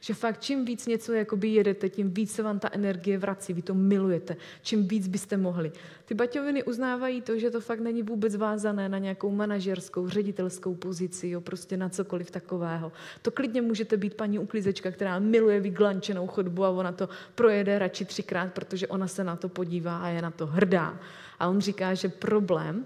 Že 0.00 0.14
fakt 0.14 0.40
čím 0.40 0.64
víc 0.64 0.86
něco 0.86 1.12
jakoby 1.12 1.48
jedete, 1.48 1.88
tím 1.88 2.10
víc 2.10 2.32
se 2.32 2.42
vám 2.42 2.58
ta 2.58 2.68
energie 2.72 3.18
vrací, 3.18 3.52
vy 3.52 3.62
to 3.62 3.74
milujete, 3.74 4.36
čím 4.62 4.88
víc 4.88 5.08
byste 5.08 5.36
mohli. 5.36 5.72
Ty 6.04 6.14
baťoviny 6.14 6.64
uznávají 6.64 7.22
to, 7.22 7.38
že 7.38 7.50
to 7.50 7.60
fakt 7.60 7.80
není 7.80 8.02
vůbec 8.02 8.36
vázané 8.36 8.88
na 8.88 8.98
nějakou 8.98 9.30
manažerskou, 9.30 10.08
ředitelskou 10.08 10.74
pozici, 10.74 11.28
jo, 11.28 11.40
prostě 11.40 11.76
na 11.76 11.88
cokoliv 11.88 12.30
takového. 12.30 12.92
To 13.22 13.30
klidně 13.30 13.62
můžete 13.62 13.96
být 13.96 14.14
paní 14.14 14.38
uklízečka, 14.38 14.90
která 14.90 15.18
miluje 15.18 15.60
vyglančenou 15.60 16.26
chodbu 16.26 16.64
a 16.64 16.70
ona 16.70 16.92
to 16.92 17.08
projede 17.34 17.78
radši 17.78 18.04
třikrát, 18.04 18.52
protože 18.52 18.86
ona 18.86 19.08
se 19.08 19.24
na 19.24 19.36
to 19.36 19.48
podívá 19.48 19.98
a 19.98 20.08
je 20.08 20.22
na 20.22 20.30
to 20.30 20.46
hrdá. 20.46 21.00
A 21.38 21.48
on 21.48 21.60
říká, 21.60 21.94
že 21.94 22.08
problém 22.08 22.84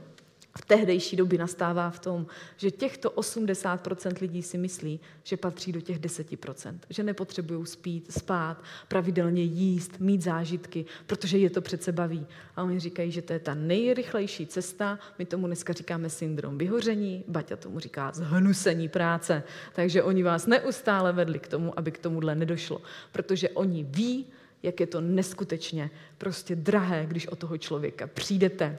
v 0.59 0.64
tehdejší 0.64 1.16
době 1.16 1.38
nastává 1.38 1.90
v 1.90 1.98
tom, 1.98 2.26
že 2.57 2.70
těchto 2.70 3.11
80% 3.11 4.20
lidí 4.20 4.42
si 4.42 4.59
myslí, 4.59 5.01
že 5.24 5.36
patří 5.36 5.72
do 5.72 5.80
těch 5.80 6.01
10%, 6.01 6.78
že 6.90 7.03
nepotřebují 7.03 7.66
spít, 7.66 8.12
spát, 8.12 8.62
pravidelně 8.88 9.42
jíst, 9.42 10.01
mít 10.01 10.22
zážitky, 10.22 10.84
protože 11.07 11.38
je 11.38 11.51
to 11.51 11.61
přece 11.61 11.92
baví. 11.92 12.26
A 12.57 12.62
oni 12.62 12.80
říkají, 12.80 13.11
že 13.11 13.22
to 13.22 13.32
je 13.32 13.38
ta 13.38 13.55
nejrychlejší 13.55 14.46
cesta, 14.46 14.98
my 15.18 15.24
tomu 15.24 15.46
dneska 15.46 15.72
říkáme 15.72 16.11
syndrom 16.11 16.59
vyhoření, 16.59 17.24
Baťa 17.28 17.57
tomu 17.57 17.80
říká 17.80 18.12
zhnusení 18.14 18.88
práce, 18.88 19.42
takže 19.74 20.03
oni 20.03 20.22
vás 20.22 20.46
neustále 20.46 21.12
vedli 21.12 21.38
k 21.38 21.48
tomu, 21.48 21.78
aby 21.78 21.90
k 21.92 21.98
tomuhle 21.98 22.34
nedošlo, 22.34 22.82
protože 23.12 23.48
oni 23.48 23.84
ví, 23.84 24.26
jak 24.62 24.80
je 24.80 24.86
to 24.86 25.01
neskutečně 25.01 25.90
prostě 26.18 26.57
drahé, 26.57 27.07
když 27.07 27.26
o 27.26 27.36
toho 27.36 27.59
člověka 27.59 28.07
přijdete. 28.07 28.78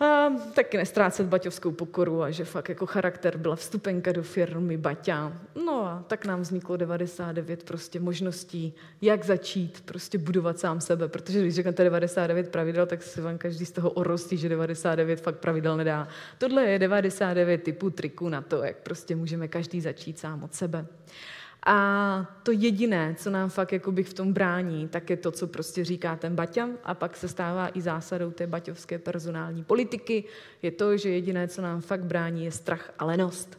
A 0.00 0.30
taky 0.54 0.76
nestrácet 0.76 1.26
baťovskou 1.26 1.70
pokoru 1.70 2.22
a 2.22 2.30
že 2.30 2.44
fakt 2.44 2.68
jako 2.68 2.86
charakter 2.86 3.36
byla 3.36 3.56
vstupenka 3.56 4.12
do 4.12 4.22
firmy 4.22 4.76
Baťa. 4.76 5.32
No 5.66 5.86
a 5.86 6.04
tak 6.06 6.26
nám 6.26 6.40
vzniklo 6.40 6.76
99 6.76 7.62
prostě 7.62 8.00
možností, 8.00 8.74
jak 9.02 9.24
začít 9.24 9.80
prostě 9.84 10.18
budovat 10.18 10.58
sám 10.58 10.80
sebe, 10.80 11.08
protože 11.08 11.40
když 11.40 11.54
řeknete 11.54 11.84
99 11.84 12.48
pravidel, 12.48 12.86
tak 12.86 13.02
si 13.02 13.20
vám 13.20 13.38
každý 13.38 13.66
z 13.66 13.72
toho 13.72 13.90
orostí, 13.90 14.36
že 14.36 14.48
99 14.48 15.20
fakt 15.20 15.38
pravidel 15.38 15.76
nedá. 15.76 16.08
Tohle 16.38 16.64
je 16.64 16.78
99 16.78 17.62
typů 17.62 17.90
triků 17.90 18.28
na 18.28 18.40
to, 18.40 18.62
jak 18.62 18.76
prostě 18.76 19.16
můžeme 19.16 19.48
každý 19.48 19.80
začít 19.80 20.18
sám 20.18 20.42
od 20.44 20.54
sebe. 20.54 20.86
A 21.66 22.40
to 22.42 22.52
jediné, 22.52 23.14
co 23.18 23.30
nám 23.30 23.50
fakt 23.50 23.72
jakoby 23.72 24.02
v 24.02 24.14
tom 24.14 24.32
brání, 24.32 24.88
tak 24.88 25.10
je 25.10 25.16
to, 25.16 25.30
co 25.30 25.46
prostě 25.46 25.84
říká 25.84 26.16
ten 26.16 26.34
Baťa 26.34 26.68
a 26.84 26.94
pak 26.94 27.16
se 27.16 27.28
stává 27.28 27.68
i 27.74 27.80
zásadou 27.80 28.30
té 28.30 28.46
baťovské 28.46 28.98
personální 28.98 29.64
politiky, 29.64 30.24
je 30.62 30.70
to, 30.70 30.96
že 30.96 31.10
jediné, 31.10 31.48
co 31.48 31.62
nám 31.62 31.80
fakt 31.80 32.04
brání, 32.04 32.44
je 32.44 32.52
strach 32.52 32.92
a 32.98 33.04
lenost. 33.04 33.58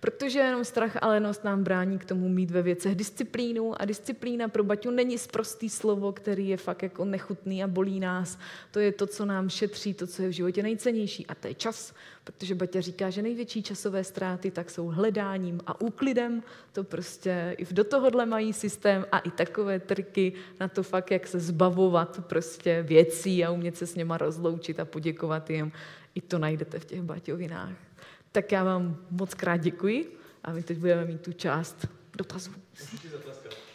Protože 0.00 0.38
jenom 0.38 0.64
strach 0.64 0.96
a 1.02 1.08
lenost 1.08 1.44
nám 1.44 1.64
brání 1.64 1.98
k 1.98 2.04
tomu 2.04 2.28
mít 2.28 2.50
ve 2.50 2.62
věcech 2.62 2.94
disciplínu 2.94 3.82
a 3.82 3.84
disciplína 3.84 4.48
pro 4.48 4.64
Baťu 4.64 4.90
není 4.90 5.18
sprostý 5.18 5.68
slovo, 5.68 6.12
který 6.12 6.48
je 6.48 6.56
fakt 6.56 6.82
jako 6.82 7.04
nechutný 7.04 7.64
a 7.64 7.66
bolí 7.66 8.00
nás. 8.00 8.38
To 8.70 8.80
je 8.80 8.92
to, 8.92 9.06
co 9.06 9.24
nám 9.24 9.48
šetří, 9.48 9.94
to, 9.94 10.06
co 10.06 10.22
je 10.22 10.28
v 10.28 10.32
životě 10.32 10.62
nejcennější 10.62 11.26
a 11.26 11.34
to 11.34 11.48
je 11.48 11.54
čas, 11.54 11.94
protože 12.24 12.54
Baťa 12.54 12.80
říká, 12.80 13.10
že 13.10 13.22
největší 13.22 13.62
časové 13.62 14.04
ztráty 14.04 14.50
tak 14.50 14.70
jsou 14.70 14.86
hledáním 14.86 15.60
a 15.66 15.80
úklidem. 15.80 16.42
To 16.72 16.84
prostě 16.84 17.54
i 17.58 17.74
do 17.74 17.84
tohohle 17.84 18.26
mají 18.26 18.52
systém 18.52 19.06
a 19.12 19.18
i 19.18 19.30
takové 19.30 19.80
triky 19.80 20.32
na 20.60 20.68
to 20.68 20.82
fakt, 20.82 21.10
jak 21.10 21.26
se 21.26 21.40
zbavovat 21.40 22.26
prostě 22.26 22.82
věcí 22.82 23.44
a 23.44 23.50
umět 23.50 23.76
se 23.76 23.86
s 23.86 23.94
něma 23.94 24.18
rozloučit 24.18 24.80
a 24.80 24.84
poděkovat 24.84 25.50
jim. 25.50 25.72
I 26.14 26.20
to 26.20 26.38
najdete 26.38 26.78
v 26.78 26.84
těch 26.84 27.02
baťovinách. 27.02 27.89
Tak 28.32 28.52
já 28.52 28.64
vám 28.64 29.06
moc 29.10 29.34
krát 29.34 29.56
děkuji 29.56 30.18
a 30.44 30.52
my 30.52 30.62
teď 30.62 30.78
budeme 30.78 31.04
mít 31.04 31.20
tu 31.20 31.32
část 31.32 31.86
dotazů. 32.16 32.52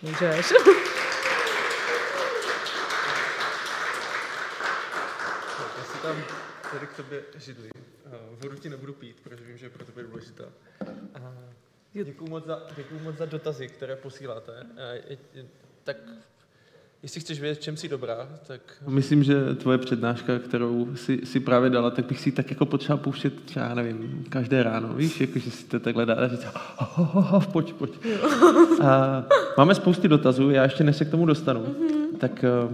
Můžeš. 0.02 0.54
tam 6.06 6.24
tady 6.72 6.88
k 6.88 6.94
tobě 6.94 7.24
židli. 7.36 7.70
Vodu 8.32 8.58
ti 8.58 8.70
nebudu 8.70 8.94
pít, 8.94 9.22
protože 9.24 9.44
vím, 9.44 9.58
že 9.58 9.66
je 9.66 9.70
pro 9.70 9.86
tebe 9.86 10.04
důležitá. 10.04 10.44
Děkuji 11.94 12.30
moc, 12.30 12.46
za, 12.46 12.68
děkuji 12.76 13.00
moc 13.00 13.16
za 13.16 13.26
dotazy, 13.26 13.68
které 13.68 13.96
posíláte. 13.96 14.66
Tak 15.84 15.98
Jestli 17.06 17.22
chceš 17.22 17.40
vědět, 17.40 17.62
čem 17.62 17.78
jsi 17.78 17.90
dobrá, 17.90 18.28
tak... 18.48 18.62
Myslím, 18.88 19.24
že 19.24 19.56
tvoje 19.56 19.78
přednáška, 19.78 20.40
kterou 20.40 20.96
si, 20.96 21.22
si 21.24 21.40
právě 21.40 21.70
dala, 21.70 21.90
tak 21.90 22.06
bych 22.06 22.20
si 22.20 22.32
tak 22.32 22.50
jako 22.50 22.66
potřeba 22.66 22.98
pouštět 22.98 23.44
třeba, 23.44 23.74
nevím, 23.74 24.26
každé 24.30 24.64
ráno, 24.64 24.94
víš, 24.94 25.22
jako, 25.22 25.40
že 25.40 25.52
si 25.52 25.66
to 25.66 25.80
takhle 25.80 26.06
dá 26.06 26.14
a 26.14 26.28
říct, 26.28 26.46
oh, 26.80 27.18
oh, 27.18 27.34
oh, 27.34 27.46
pojď, 27.46 27.74
pojď. 27.74 27.92
A 28.84 29.24
máme 29.58 29.76
spousty 29.76 30.08
dotazů, 30.08 30.50
já 30.50 30.64
ještě 30.64 30.84
než 30.84 30.96
se 30.96 31.06
k 31.06 31.12
tomu 31.12 31.26
dostanu, 31.26 31.60
mm-hmm. 31.64 32.18
tak 32.18 32.46
uh, 32.66 32.74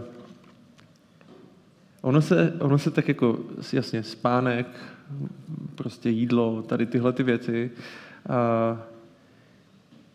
ono, 2.01 2.21
se, 2.21 2.53
ono 2.59 2.77
se 2.77 2.91
tak 2.91 3.07
jako, 3.07 3.39
jasně, 3.73 4.03
spánek, 4.03 4.67
prostě 5.75 6.09
jídlo, 6.09 6.61
tady 6.61 6.85
tyhle 6.85 7.13
ty 7.13 7.23
věci. 7.23 7.71
Uh, 8.29 8.79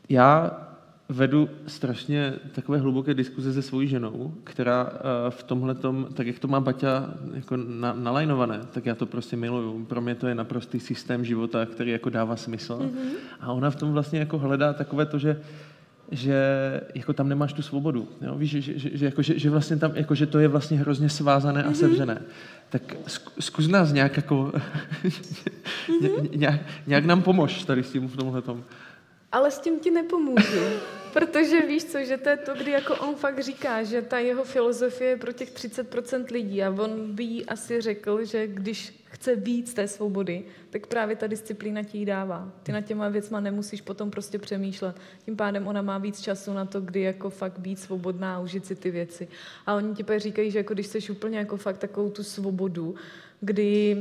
já 0.08 0.65
vedu 1.08 1.48
strašně 1.66 2.34
takové 2.52 2.78
hluboké 2.78 3.14
diskuze 3.14 3.52
se 3.52 3.62
svojí 3.62 3.88
ženou, 3.88 4.34
která 4.44 4.90
eh, 4.92 5.30
v 5.30 5.42
tomhle 5.42 5.76
tak 6.14 6.26
jak 6.26 6.38
to 6.38 6.48
má 6.48 6.60
Baťa 6.60 7.14
jako 7.34 7.56
na, 7.56 7.92
nalajnované, 7.92 8.60
tak 8.72 8.86
já 8.86 8.94
to 8.94 9.06
prostě 9.06 9.36
miluju. 9.36 9.84
Pro 9.84 10.00
mě 10.00 10.14
to 10.14 10.26
je 10.26 10.34
naprostý 10.34 10.80
systém 10.80 11.24
života, 11.24 11.66
který 11.66 11.90
jako 11.90 12.10
dává 12.10 12.36
smysl. 12.36 12.78
Mm-hmm. 12.78 13.16
A 13.40 13.52
ona 13.52 13.70
v 13.70 13.76
tom 13.76 13.92
vlastně 13.92 14.18
jako 14.18 14.38
hledá 14.38 14.72
takové 14.72 15.06
to, 15.06 15.18
že 15.18 15.40
že 16.10 16.36
jako 16.94 17.12
tam 17.12 17.28
nemáš 17.28 17.52
tu 17.52 17.62
svobodu. 17.62 18.08
Jo? 18.22 18.34
Víš, 18.38 18.50
že, 18.50 18.78
že, 18.78 18.90
že, 18.98 19.04
jako, 19.04 19.22
že, 19.22 19.38
že, 19.38 19.50
vlastně 19.50 19.76
tam, 19.76 19.92
jako, 19.94 20.14
že 20.14 20.26
to 20.26 20.38
je 20.38 20.48
vlastně 20.48 20.78
hrozně 20.78 21.08
svázané 21.08 21.60
mm-hmm. 21.60 21.66
a 21.66 21.70
mhm. 21.70 21.74
sevřené. 21.74 22.22
Tak 22.68 22.96
zkus 23.40 23.68
nás 23.68 23.92
nějak 23.92 24.16
jako, 24.16 24.52
mm-hmm. 25.04 26.28
nějak, 26.36 26.60
nějak 26.86 27.04
nám 27.04 27.22
pomož 27.22 27.64
tady 27.64 27.82
s 27.82 27.92
tím 27.92 28.08
v 28.08 28.16
tomhle 28.16 28.42
tom. 28.42 28.64
Ale 29.36 29.50
s 29.50 29.58
tím 29.58 29.80
ti 29.80 29.90
nepomůžu, 29.90 30.60
protože 31.12 31.60
víš 31.60 31.84
co, 31.84 32.04
že 32.04 32.16
to 32.16 32.28
je 32.28 32.36
to, 32.36 32.54
kdy 32.54 32.70
jako 32.70 32.96
on 32.96 33.14
fakt 33.14 33.40
říká, 33.42 33.82
že 33.82 34.02
ta 34.02 34.18
jeho 34.18 34.44
filozofie 34.44 35.10
je 35.10 35.16
pro 35.16 35.32
těch 35.32 35.52
30% 35.52 36.24
lidí 36.32 36.62
a 36.62 36.70
on 36.70 37.14
by 37.14 37.24
jí 37.24 37.46
asi 37.46 37.80
řekl, 37.80 38.24
že 38.24 38.46
když 38.46 39.04
chce 39.04 39.36
víc 39.36 39.74
té 39.74 39.88
svobody, 39.88 40.44
tak 40.70 40.86
právě 40.86 41.16
ta 41.16 41.26
disciplína 41.26 41.82
ti 41.82 41.98
ji 41.98 42.04
dává. 42.04 42.52
Ty 42.62 42.72
na 42.72 42.80
těma 42.80 43.08
věcma 43.08 43.40
nemusíš 43.40 43.80
potom 43.80 44.10
prostě 44.10 44.38
přemýšlet. 44.38 44.96
Tím 45.24 45.36
pádem 45.36 45.66
ona 45.66 45.82
má 45.82 45.98
víc 45.98 46.20
času 46.20 46.52
na 46.52 46.64
to, 46.64 46.80
kdy 46.80 47.00
jako 47.00 47.30
fakt 47.30 47.58
být 47.58 47.78
svobodná 47.78 48.36
a 48.36 48.40
užit 48.40 48.66
si 48.66 48.74
ty 48.76 48.90
věci. 48.90 49.28
A 49.66 49.74
oni 49.74 49.94
ti 49.94 50.04
říkají, 50.16 50.50
že 50.50 50.58
jako 50.58 50.74
když 50.74 50.86
jsi 50.86 51.12
úplně 51.12 51.38
jako 51.38 51.56
fakt 51.56 51.78
takovou 51.78 52.10
tu 52.10 52.22
svobodu, 52.22 52.94
kdy 53.40 53.96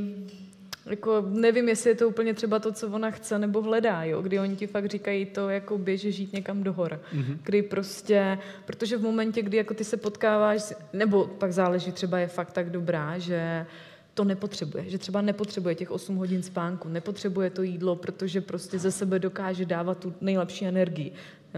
jako 0.86 1.24
nevím, 1.28 1.68
jestli 1.68 1.90
je 1.90 1.94
to 1.94 2.08
úplně 2.08 2.34
třeba 2.34 2.58
to, 2.58 2.72
co 2.72 2.88
ona 2.88 3.10
chce 3.10 3.38
nebo 3.38 3.62
hledá, 3.62 4.04
jo? 4.04 4.22
kdy 4.22 4.40
oni 4.40 4.56
ti 4.56 4.66
fakt 4.66 4.86
říkají 4.86 5.26
to, 5.26 5.48
jako 5.48 5.78
běže 5.78 6.12
žít 6.12 6.32
někam 6.32 6.62
do 6.62 6.72
hor. 6.72 7.00
Mm-hmm. 7.14 7.38
Kdy 7.42 7.62
prostě, 7.62 8.38
protože 8.64 8.96
v 8.96 9.02
momentě, 9.02 9.42
kdy 9.42 9.56
jako 9.56 9.74
ty 9.74 9.84
se 9.84 9.96
potkáváš, 9.96 10.72
nebo 10.92 11.24
pak 11.24 11.52
záleží, 11.52 11.92
třeba 11.92 12.18
je 12.18 12.26
fakt 12.26 12.52
tak 12.52 12.70
dobrá, 12.70 13.18
že 13.18 13.66
to 14.14 14.24
nepotřebuje, 14.24 14.84
že 14.90 14.98
třeba 14.98 15.20
nepotřebuje 15.20 15.74
těch 15.74 15.90
8 15.90 16.16
hodin 16.16 16.42
spánku, 16.42 16.88
nepotřebuje 16.88 17.50
to 17.50 17.62
jídlo, 17.62 17.96
protože 17.96 18.40
prostě 18.40 18.78
ze 18.78 18.92
sebe 18.92 19.18
dokáže 19.18 19.64
dávat 19.64 19.98
tu 19.98 20.14
nejlepší 20.20 20.66
energii 20.66 21.12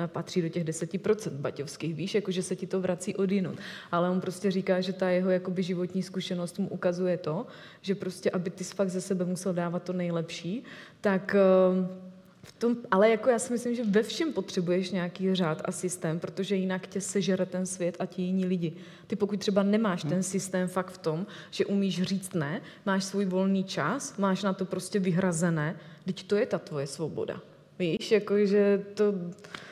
patří 0.07 0.43
do 0.43 0.49
těch 0.49 0.65
10% 0.65 1.31
baťovských, 1.31 1.95
víš, 1.95 2.15
jako 2.15 2.31
že 2.31 2.43
se 2.43 2.57
ti 2.57 2.67
to 2.67 2.81
vrací 2.81 3.17
od 3.17 3.31
jinut. 3.31 3.59
Ale 3.93 4.11
on 4.11 4.21
prostě 4.21 4.51
říká, 4.51 4.81
že 4.81 4.93
ta 4.93 5.11
jeho 5.11 5.31
jakoby 5.31 5.63
životní 5.63 6.03
zkušenost 6.03 6.59
mu 6.59 6.69
ukazuje 6.69 7.17
to, 7.17 7.47
že 7.83 7.95
prostě, 7.95 8.31
aby 8.31 8.51
ty 8.51 8.65
fakt 8.65 8.91
ze 8.91 9.01
sebe 9.01 9.25
musel 9.25 9.55
dávat 9.55 9.83
to 9.83 9.93
nejlepší, 9.93 10.65
tak 11.01 11.35
eh, 11.35 12.09
v 12.43 12.53
tom, 12.53 12.77
ale 12.91 13.11
jako 13.11 13.31
já 13.31 13.39
si 13.39 13.53
myslím, 13.53 13.75
že 13.75 13.85
ve 13.85 14.03
všem 14.03 14.33
potřebuješ 14.33 14.91
nějaký 14.91 15.35
řád 15.35 15.63
a 15.65 15.73
systém, 15.73 16.21
protože 16.21 16.57
jinak 16.57 16.87
tě 16.87 17.01
sežere 17.01 17.47
ten 17.47 17.67
svět 17.67 17.97
a 17.99 18.07
ti 18.07 18.23
jiní 18.23 18.47
lidi. 18.47 18.73
Ty 19.07 19.17
pokud 19.17 19.41
třeba 19.41 19.63
nemáš 19.63 20.03
ten 20.03 20.23
systém 20.23 20.69
fakt 20.69 20.91
v 20.91 20.99
tom, 20.99 21.27
že 21.51 21.67
umíš 21.67 22.03
říct 22.03 22.35
ne, 22.35 22.61
máš 22.87 23.05
svůj 23.05 23.25
volný 23.25 23.65
čas, 23.65 24.17
máš 24.17 24.43
na 24.43 24.53
to 24.53 24.65
prostě 24.65 24.99
vyhrazené, 24.99 25.77
teď 26.05 26.27
to 26.27 26.37
je 26.37 26.47
ta 26.47 26.59
tvoje 26.59 26.87
svoboda. 26.87 27.41
Víš, 27.79 28.13
jakože 28.13 28.85
to, 28.95 29.15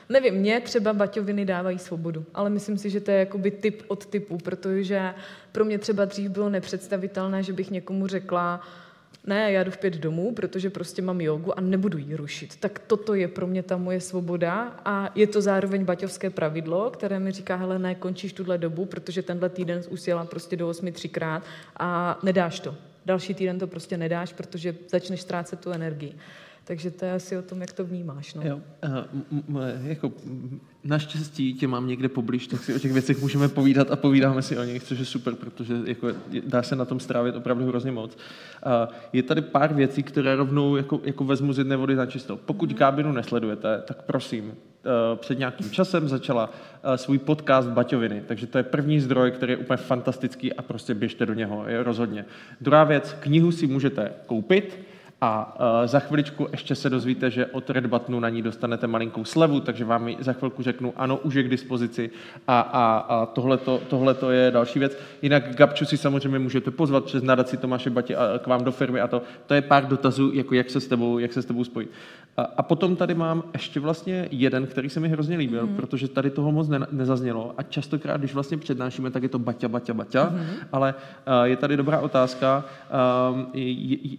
nevím, 0.08 0.34
mě 0.34 0.60
třeba 0.60 0.92
baťoviny 0.92 1.44
dávají 1.44 1.78
svobodu, 1.78 2.24
ale 2.34 2.50
myslím 2.50 2.78
si, 2.78 2.90
že 2.90 3.00
to 3.00 3.10
je 3.10 3.18
jakoby 3.18 3.50
typ 3.50 3.82
od 3.88 4.06
typu, 4.06 4.38
protože 4.38 5.14
pro 5.52 5.64
mě 5.64 5.78
třeba 5.78 6.04
dřív 6.04 6.30
bylo 6.30 6.48
nepředstavitelné, 6.48 7.42
že 7.42 7.52
bych 7.52 7.70
někomu 7.70 8.06
řekla, 8.06 8.60
ne, 9.26 9.52
já 9.52 9.64
jdu 9.64 9.70
v 9.70 9.78
pět 9.78 9.96
domů, 9.96 10.34
protože 10.34 10.70
prostě 10.70 11.02
mám 11.02 11.20
jogu 11.20 11.58
a 11.58 11.60
nebudu 11.60 11.98
ji 11.98 12.16
rušit. 12.16 12.56
Tak 12.60 12.78
toto 12.78 13.14
je 13.14 13.28
pro 13.28 13.46
mě 13.46 13.62
ta 13.62 13.76
moje 13.76 14.00
svoboda 14.00 14.76
a 14.84 15.12
je 15.14 15.26
to 15.26 15.40
zároveň 15.40 15.84
baťovské 15.84 16.30
pravidlo, 16.30 16.90
které 16.90 17.18
mi 17.18 17.32
říká, 17.32 17.56
hele, 17.56 17.78
ne, 17.78 17.94
končíš 17.94 18.32
tuhle 18.32 18.58
dobu, 18.58 18.84
protože 18.84 19.22
tenhle 19.22 19.48
týden 19.48 19.82
už 19.88 20.06
jela 20.06 20.24
prostě 20.24 20.56
do 20.56 20.68
osmi 20.68 20.92
třikrát 20.92 21.42
a 21.76 22.18
nedáš 22.22 22.60
to. 22.60 22.74
Další 23.06 23.34
týden 23.34 23.58
to 23.58 23.66
prostě 23.66 23.96
nedáš, 23.96 24.32
protože 24.32 24.74
začneš 24.88 25.20
ztrácet 25.20 25.60
tu 25.60 25.70
energii. 25.70 26.14
Takže 26.66 26.90
to 26.90 27.04
je 27.04 27.12
asi 27.12 27.38
o 27.38 27.42
tom, 27.42 27.60
jak 27.60 27.72
to 27.72 27.84
vnímáš. 27.84 28.34
No. 28.34 28.42
Jo, 28.44 28.60
uh, 29.48 29.60
jako 29.82 30.12
naštěstí 30.84 31.54
tě 31.54 31.68
mám 31.68 31.86
někde 31.86 32.08
poblíž, 32.08 32.46
tak 32.46 32.64
si 32.64 32.74
o 32.74 32.78
těch 32.78 32.92
věcech 32.92 33.22
můžeme 33.22 33.48
povídat 33.48 33.90
a 33.90 33.96
povídáme 33.96 34.42
si 34.42 34.58
o 34.58 34.64
nich, 34.64 34.82
což 34.82 34.98
je 34.98 35.04
super, 35.04 35.34
protože 35.34 35.74
jako 35.84 36.08
dá 36.46 36.62
se 36.62 36.76
na 36.76 36.84
tom 36.84 37.00
strávit 37.00 37.36
opravdu 37.36 37.66
hrozně 37.66 37.92
moc. 37.92 38.16
Uh, 38.16 38.94
je 39.12 39.22
tady 39.22 39.42
pár 39.42 39.74
věcí, 39.74 40.02
které 40.02 40.36
rovnou 40.36 40.76
jako, 40.76 41.00
jako 41.04 41.24
vezmu 41.24 41.52
z 41.52 41.58
jedné 41.58 41.76
vody 41.76 41.94
na 41.94 42.06
čisto. 42.06 42.36
Pokud 42.36 42.70
mm. 42.70 42.76
Gábinu 42.76 43.12
nesledujete, 43.12 43.82
tak 43.84 44.02
prosím, 44.02 44.44
uh, 44.44 44.54
před 45.16 45.38
nějakým 45.38 45.70
časem 45.70 46.08
začala 46.08 46.46
uh, 46.46 46.94
svůj 46.94 47.18
podcast 47.18 47.68
Baťoviny, 47.68 48.22
takže 48.26 48.46
to 48.46 48.58
je 48.58 48.64
první 48.64 49.00
zdroj, 49.00 49.30
který 49.30 49.52
je 49.52 49.56
úplně 49.56 49.76
fantastický 49.76 50.52
a 50.52 50.62
prostě 50.62 50.94
běžte 50.94 51.26
do 51.26 51.34
něho, 51.34 51.64
je 51.68 51.82
rozhodně. 51.82 52.24
Druhá 52.60 52.84
věc, 52.84 53.16
knihu 53.20 53.52
si 53.52 53.66
můžete 53.66 54.12
koupit, 54.26 54.78
a 55.20 55.56
uh, 55.60 55.86
za 55.86 56.00
chviličku 56.00 56.48
ještě 56.52 56.74
se 56.74 56.90
dozvíte, 56.90 57.30
že 57.30 57.46
od 57.46 57.70
Red 57.70 57.86
Buttonu 57.86 58.20
na 58.20 58.28
ní 58.28 58.42
dostanete 58.42 58.86
malinkou 58.86 59.24
slevu, 59.24 59.60
takže 59.60 59.84
vám 59.84 60.08
ji 60.08 60.16
za 60.20 60.32
chvilku 60.32 60.62
řeknu, 60.62 60.92
ano, 60.96 61.16
už 61.16 61.34
je 61.34 61.42
k 61.42 61.48
dispozici 61.48 62.10
a, 62.48 62.60
a, 62.60 62.96
a 62.96 63.26
tohle 63.88 64.14
to 64.14 64.30
je 64.30 64.50
další 64.50 64.78
věc. 64.78 64.98
Jinak 65.22 65.56
Gabču 65.56 65.84
si 65.84 65.96
samozřejmě 65.96 66.38
můžete 66.38 66.70
pozvat 66.70 67.04
přes 67.04 67.22
nadaci 67.22 67.56
Tomáše 67.56 67.90
Batě 67.90 68.16
a, 68.16 68.38
k 68.38 68.46
vám 68.46 68.64
do 68.64 68.72
firmy 68.72 69.00
a 69.00 69.08
to, 69.08 69.22
to 69.46 69.54
je 69.54 69.62
pár 69.62 69.86
dotazů, 69.86 70.30
jako 70.34 70.54
jak 70.54 70.70
se 70.70 70.80
s 70.80 70.86
tebou, 70.86 71.18
jak 71.18 71.32
se 71.32 71.42
s 71.42 71.46
tebou 71.46 71.64
spojit. 71.64 71.90
A, 72.36 72.42
a 72.42 72.62
potom 72.62 72.96
tady 72.96 73.14
mám 73.14 73.42
ještě 73.52 73.80
vlastně 73.80 74.28
jeden, 74.30 74.66
který 74.66 74.90
se 74.90 75.00
mi 75.00 75.08
hrozně 75.08 75.36
líbil, 75.36 75.66
mm. 75.66 75.76
protože 75.76 76.08
tady 76.08 76.30
toho 76.30 76.52
moc 76.52 76.68
ne, 76.68 76.86
nezaznělo 76.90 77.54
a 77.58 77.62
častokrát, 77.62 78.20
když 78.20 78.34
vlastně 78.34 78.58
přednášíme, 78.58 79.10
tak 79.10 79.22
je 79.22 79.28
to 79.28 79.38
Baťa, 79.38 79.68
Baťa, 79.68 79.94
Baťa, 79.94 80.24
mm. 80.24 80.46
ale 80.72 80.94
uh, 80.94 81.44
je 81.44 81.56
tady 81.56 81.76
dobrá 81.76 82.00
otázka, 82.00 82.64
uh, 83.34 83.40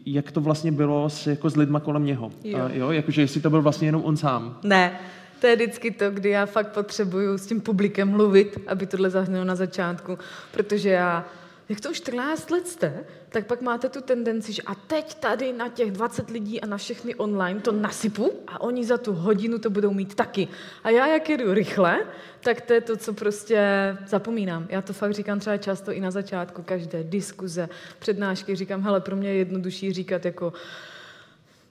jak 0.06 0.32
to 0.32 0.42
vlastně 0.42 0.72
bylo 0.72 0.87
bylo 0.88 1.10
s, 1.10 1.28
jako 1.28 1.50
s 1.50 1.56
lidma 1.56 1.80
kolem 1.80 2.06
něho. 2.06 2.32
Jo. 2.44 2.60
A, 2.60 2.70
jo, 2.74 2.92
jakože 2.92 3.22
jestli 3.22 3.42
to 3.42 3.50
byl 3.50 3.62
vlastně 3.62 3.88
jenom 3.88 4.04
on 4.06 4.18
sám. 4.18 4.60
Ne, 4.64 5.00
to 5.42 5.48
je 5.48 5.56
vždycky 5.56 5.92
to, 5.92 6.12
kdy 6.12 6.30
já 6.30 6.46
fakt 6.46 6.68
potřebuju 6.68 7.38
s 7.38 7.46
tím 7.46 7.62
publikem 7.62 8.10
mluvit, 8.10 8.58
aby 8.68 8.86
tohle 8.86 9.10
zahnělo 9.10 9.46
na 9.46 9.56
začátku, 9.56 10.18
protože 10.52 10.90
já 10.90 11.26
jak 11.70 11.82
to 11.82 11.90
už 11.90 11.98
14 11.98 12.50
let 12.50 12.68
jste, 12.68 13.06
tak 13.30 13.48
pak 13.48 13.62
máte 13.62 13.90
tu 13.90 14.02
tendenci, 14.02 14.54
že 14.54 14.62
a 14.62 14.76
teď 14.76 15.14
tady 15.14 15.54
na 15.54 15.70
těch 15.70 15.92
20 15.92 16.30
lidí 16.30 16.62
a 16.62 16.66
na 16.66 16.78
všechny 16.78 17.16
online 17.16 17.60
to 17.60 17.72
nasypu 17.72 18.34
a 18.48 18.62
oni 18.62 18.86
za 18.86 18.98
tu 18.98 19.14
hodinu 19.14 19.60
to 19.60 19.70
budou 19.70 19.94
mít 19.94 20.16
taky. 20.16 20.48
A 20.84 20.90
já, 20.90 21.08
jak 21.08 21.30
jedu 21.30 21.54
rychle, 21.54 21.98
tak 22.40 22.62
to 22.62 22.74
je 22.74 22.82
to, 22.82 22.98
co 22.98 23.14
prostě 23.14 23.68
zapomínám. 24.08 24.68
Já 24.70 24.82
to 24.82 24.94
fakt 24.94 25.14
říkám 25.14 25.40
třeba 25.40 25.58
často 25.58 25.92
i 25.92 26.00
na 26.00 26.12
začátku 26.12 26.62
každé 26.62 27.04
diskuze, 27.04 27.70
přednášky. 28.00 28.56
Říkám, 28.56 28.82
hele, 28.82 29.02
pro 29.02 29.16
mě 29.16 29.30
je 29.30 29.36
jednodušší 29.36 29.94
říkat 29.94 30.26
jako 30.26 30.54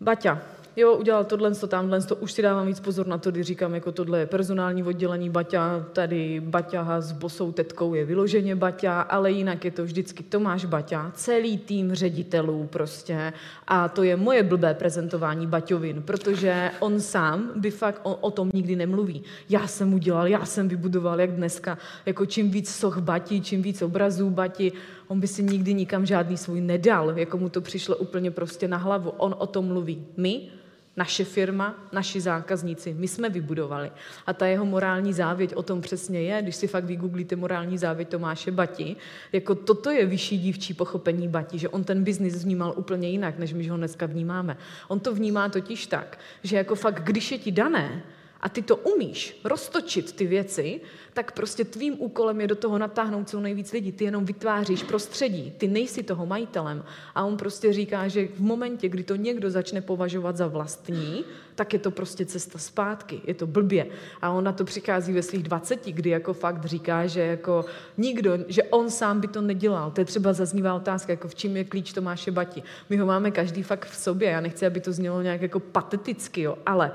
Baťa, 0.01 0.43
jo, 0.77 0.95
udělal 0.95 1.25
tohle, 1.25 1.55
to 1.55 1.67
tamhle, 1.67 2.03
to 2.03 2.17
už 2.17 2.33
si 2.33 2.43
dávám 2.43 2.67
víc 2.67 2.81
pozor 2.81 3.07
na 3.07 3.19
to, 3.19 3.31
když 3.31 3.47
říkám, 3.47 3.75
jako 3.75 3.93
tohle 3.93 4.19
je 4.19 4.27
personální 4.27 4.83
oddělení 4.83 5.31
Baťa, 5.31 5.87
tady 5.93 6.41
Baťa 6.41 7.01
s 7.01 7.13
bosou 7.13 7.53
tetkou 7.53 7.95
je 7.95 8.05
vyloženě 8.05 8.57
Baťa, 8.57 9.01
ale 9.01 9.31
jinak 9.31 9.65
je 9.65 9.71
to 9.71 9.85
vždycky 9.85 10.23
Tomáš 10.23 10.65
Baťa, 10.65 11.13
celý 11.15 11.59
tým 11.59 11.95
ředitelů 11.95 12.69
prostě 12.73 13.33
a 13.67 13.89
to 13.89 14.03
je 14.03 14.17
moje 14.17 14.43
blbé 14.43 14.75
prezentování 14.75 15.47
Baťovin, 15.47 16.03
protože 16.03 16.71
on 16.81 17.01
sám 17.01 17.53
by 17.57 17.71
fakt 17.71 18.01
o, 18.03 18.15
o 18.15 18.31
tom 18.31 18.51
nikdy 18.55 18.77
nemluví. 18.77 19.23
Já 19.49 19.67
jsem 19.67 19.95
udělal, 19.95 20.27
já 20.27 20.45
jsem 20.45 20.69
vybudoval, 20.69 21.21
jak 21.21 21.31
dneska, 21.31 21.79
jako 22.07 22.27
čím 22.27 22.51
víc 22.51 22.75
soch 22.75 22.99
Bati, 22.99 23.41
čím 23.41 23.63
víc 23.63 23.83
obrazů 23.83 24.31
Bati, 24.31 24.73
on 25.09 25.21
by 25.21 25.27
si 25.27 25.43
nikdy 25.43 25.75
nikam 25.75 26.07
žádný 26.07 26.37
svůj 26.37 26.61
nedal, 26.61 27.19
jako 27.19 27.39
mu 27.39 27.49
to 27.49 27.61
přišlo 27.61 27.97
úplně 27.97 28.31
prostě 28.31 28.69
na 28.69 28.77
hlavu. 28.77 29.11
On 29.11 29.35
o 29.39 29.47
tom 29.47 29.65
mluví. 29.65 30.07
My 30.17 30.49
naše 30.97 31.25
firma, 31.25 31.75
naši 31.93 32.21
zákazníci, 32.21 32.95
my 32.95 33.09
jsme 33.09 33.29
vybudovali. 33.29 33.91
A 34.27 34.33
ta 34.33 34.47
jeho 34.47 34.67
morální 34.67 35.13
závěť 35.13 35.55
o 35.55 35.63
tom 35.63 35.81
přesně 35.81 36.23
je, 36.23 36.43
když 36.43 36.57
si 36.57 36.67
fakt 36.67 36.85
vygooglíte 36.85 37.37
morální 37.37 37.79
závěť 37.79 38.09
Tomáše 38.09 38.51
Bati, 38.51 38.97
jako 39.33 39.55
toto 39.55 39.91
je 39.91 40.07
vyšší 40.07 40.39
dívčí 40.39 40.75
pochopení 40.75 41.29
Bati, 41.29 41.59
že 41.59 41.69
on 41.69 41.85
ten 41.85 42.05
biznis 42.05 42.45
vnímal 42.45 42.75
úplně 42.77 43.09
jinak, 43.09 43.39
než 43.39 43.53
my 43.53 43.69
ho 43.69 43.77
dneska 43.77 44.07
vnímáme. 44.07 44.57
On 44.89 45.01
to 45.01 45.15
vnímá 45.15 45.49
totiž 45.49 45.87
tak, 45.87 46.19
že 46.43 46.57
jako 46.57 46.75
fakt, 46.75 47.03
když 47.03 47.33
je 47.33 47.39
ti 47.39 47.53
dané, 47.53 48.03
a 48.41 48.49
ty 48.49 48.63
to 48.63 48.77
umíš 48.77 49.41
roztočit 49.45 50.13
ty 50.13 50.27
věci, 50.27 50.81
tak 51.13 51.33
prostě 51.33 51.65
tvým 51.65 51.97
úkolem 51.99 52.41
je 52.41 52.47
do 52.47 52.55
toho 52.55 52.79
natáhnout 52.79 53.29
co 53.29 53.41
nejvíc 53.41 53.73
lidí. 53.73 53.93
Ty 53.93 54.05
jenom 54.05 54.25
vytváříš 54.25 54.83
prostředí, 54.83 55.53
ty 55.59 55.69
nejsi 55.69 56.03
toho 56.03 56.27
majitelem. 56.27 56.85
A 57.15 57.25
on 57.25 57.37
prostě 57.37 57.73
říká, 57.73 58.09
že 58.09 58.29
v 58.29 58.41
momentě, 58.41 58.89
kdy 58.89 59.03
to 59.03 59.17
někdo 59.17 59.51
začne 59.51 59.81
považovat 59.81 60.37
za 60.37 60.47
vlastní, 60.47 61.25
tak 61.55 61.73
je 61.73 61.79
to 61.79 61.91
prostě 61.91 62.27
cesta 62.27 62.59
zpátky, 62.59 63.21
je 63.25 63.35
to 63.35 63.47
blbě. 63.47 63.87
A 64.23 64.31
on 64.31 64.45
na 64.45 64.53
to 64.53 64.65
přichází 64.65 65.13
ve 65.13 65.23
svých 65.23 65.43
20, 65.43 65.87
kdy 65.87 66.11
jako 66.11 66.33
fakt 66.35 66.65
říká, 66.65 67.07
že 67.07 67.21
jako 67.21 67.65
nikdo, 67.97 68.39
že 68.49 68.63
on 68.63 68.91
sám 68.91 69.21
by 69.21 69.29
to 69.29 69.41
nedělal. 69.41 69.91
To 69.91 70.01
je 70.01 70.05
třeba 70.05 70.33
zaznívá 70.33 70.75
otázka, 70.75 71.13
jako 71.13 71.29
v 71.29 71.35
čím 71.35 71.57
je 71.57 71.65
klíč 71.65 71.93
Tomáše 71.93 72.31
Bati. 72.31 72.63
My 72.91 72.97
ho 72.97 73.07
máme 73.07 73.31
každý 73.31 73.63
fakt 73.63 73.87
v 73.87 73.97
sobě, 73.97 74.31
já 74.31 74.41
nechci, 74.41 74.67
aby 74.67 74.81
to 74.81 74.93
znělo 74.93 75.23
nějak 75.23 75.43
jako 75.43 75.61
pateticky, 75.61 76.43
jo, 76.43 76.59
ale 76.67 76.93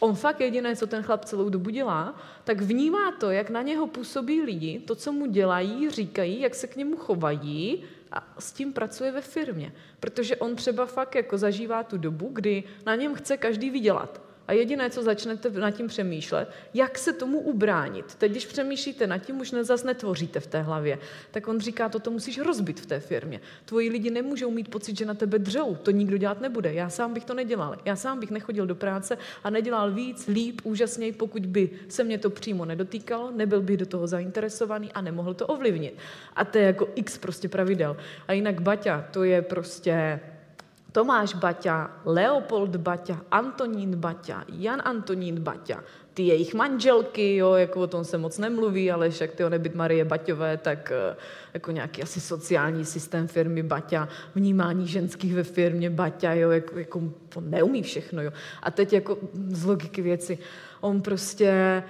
on 0.00 0.14
fakt 0.14 0.40
jediné, 0.40 0.76
co 0.76 0.86
ten 0.86 1.02
chlap 1.02 1.24
celou 1.24 1.48
dobu 1.48 1.70
dělá, 1.70 2.14
tak 2.44 2.60
vnímá 2.60 3.12
to, 3.12 3.30
jak 3.30 3.50
na 3.50 3.62
něho 3.62 3.86
působí 3.86 4.42
lidi, 4.42 4.78
to, 4.78 4.94
co 4.94 5.12
mu 5.12 5.26
dělají, 5.26 5.90
říkají, 5.90 6.40
jak 6.40 6.54
se 6.54 6.66
k 6.66 6.76
němu 6.76 6.96
chovají 6.96 7.84
a 8.12 8.34
s 8.38 8.52
tím 8.52 8.72
pracuje 8.72 9.12
ve 9.12 9.20
firmě. 9.20 9.72
Protože 10.00 10.36
on 10.36 10.56
třeba 10.56 10.86
fakt 10.86 11.14
jako 11.14 11.38
zažívá 11.38 11.82
tu 11.82 11.98
dobu, 11.98 12.30
kdy 12.32 12.64
na 12.86 12.94
něm 12.94 13.14
chce 13.14 13.36
každý 13.36 13.70
vydělat. 13.70 14.20
A 14.48 14.52
jediné, 14.52 14.90
co 14.90 15.02
začnete 15.02 15.50
nad 15.50 15.70
tím 15.70 15.86
přemýšlet, 15.86 16.50
jak 16.74 16.98
se 16.98 17.12
tomu 17.12 17.40
ubránit. 17.40 18.14
Teď, 18.14 18.30
když 18.30 18.46
přemýšlíte 18.46 19.06
nad 19.06 19.18
tím, 19.18 19.40
už 19.40 19.50
zase 19.50 19.86
netvoříte 19.86 20.40
v 20.40 20.46
té 20.46 20.62
hlavě. 20.62 20.98
Tak 21.30 21.48
on 21.48 21.60
říká, 21.60 21.88
toto 21.88 22.10
musíš 22.10 22.38
rozbit 22.38 22.80
v 22.80 22.86
té 22.86 23.00
firmě. 23.00 23.40
Tvoji 23.64 23.88
lidi 23.90 24.10
nemůžou 24.10 24.50
mít 24.50 24.68
pocit, 24.68 24.98
že 24.98 25.04
na 25.04 25.14
tebe 25.14 25.38
dřou. 25.38 25.74
To 25.74 25.90
nikdo 25.90 26.16
dělat 26.16 26.40
nebude. 26.40 26.72
Já 26.74 26.88
sám 26.88 27.14
bych 27.14 27.24
to 27.24 27.34
nedělal. 27.34 27.76
Já 27.84 27.96
sám 27.96 28.20
bych 28.20 28.30
nechodil 28.30 28.66
do 28.66 28.74
práce 28.74 29.18
a 29.44 29.50
nedělal 29.50 29.92
víc, 29.92 30.26
líp, 30.26 30.60
úžasněji, 30.64 31.12
pokud 31.12 31.46
by 31.46 31.70
se 31.88 32.04
mě 32.04 32.18
to 32.18 32.30
přímo 32.30 32.64
nedotýkalo, 32.64 33.30
nebyl 33.30 33.62
bych 33.62 33.76
do 33.76 33.86
toho 33.86 34.06
zainteresovaný 34.06 34.92
a 34.92 35.00
nemohl 35.00 35.34
to 35.34 35.46
ovlivnit. 35.46 35.94
A 36.36 36.44
to 36.44 36.58
je 36.58 36.64
jako 36.64 36.88
x 36.94 37.18
prostě 37.18 37.48
pravidel. 37.48 37.96
A 38.28 38.32
jinak 38.32 38.60
Baťa, 38.60 39.08
to 39.10 39.24
je 39.24 39.42
prostě 39.42 40.20
Tomáš 40.96 41.36
Baťa, 41.36 42.08
Leopold 42.08 42.80
Baťa, 42.80 43.28
Antonín 43.28 44.00
Baťa, 44.00 44.48
Jan 44.48 44.80
Antonín 44.80 45.44
Baťa, 45.44 45.84
ty 46.14 46.32
jejich 46.32 46.54
manželky, 46.54 47.36
jo, 47.36 47.52
jako 47.54 47.80
o 47.80 47.86
tom 47.86 48.04
se 48.04 48.18
moc 48.18 48.38
nemluví, 48.38 48.90
ale 48.90 49.10
však 49.10 49.30
ty 49.30 49.50
nebyt 49.50 49.74
Marie 49.74 50.04
Baťové, 50.04 50.56
tak 50.56 50.92
eh, 50.92 51.16
jako 51.54 51.72
nějaký 51.72 52.02
asi 52.02 52.20
sociální 52.20 52.84
systém 52.84 53.28
firmy 53.28 53.62
Baťa, 53.62 54.08
vnímání 54.34 54.86
ženských 54.88 55.34
ve 55.34 55.44
firmě 55.44 55.90
Baťa, 55.90 56.32
jo, 56.32 56.50
jako, 56.50 56.78
jako 56.78 56.98
on 57.34 57.50
neumí 57.50 57.82
všechno, 57.82 58.22
jo. 58.22 58.32
A 58.62 58.70
teď 58.70 58.92
jako 58.92 59.18
z 59.48 59.64
logiky 59.64 60.02
věci, 60.02 60.38
on 60.80 61.00
prostě, 61.00 61.82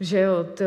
že 0.00 0.20
jo, 0.20 0.44
to 0.54 0.64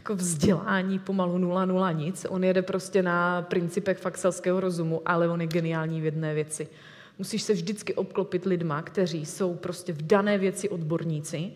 jako 0.00 0.14
vzdělání 0.14 0.98
pomalu 0.98 1.38
nula 1.38 1.64
nula 1.64 1.92
nic. 1.92 2.26
On 2.28 2.44
jede 2.44 2.62
prostě 2.62 3.02
na 3.02 3.42
principech 3.42 3.98
fakt 3.98 4.18
selského 4.18 4.60
rozumu, 4.60 5.02
ale 5.06 5.28
on 5.28 5.40
je 5.40 5.46
geniální 5.46 6.00
v 6.00 6.04
jedné 6.04 6.34
věci. 6.34 6.68
Musíš 7.18 7.42
se 7.42 7.52
vždycky 7.52 7.94
obklopit 7.94 8.46
lidma, 8.46 8.82
kteří 8.82 9.26
jsou 9.26 9.54
prostě 9.54 9.92
v 9.92 10.02
dané 10.02 10.38
věci 10.38 10.68
odborníci, 10.68 11.52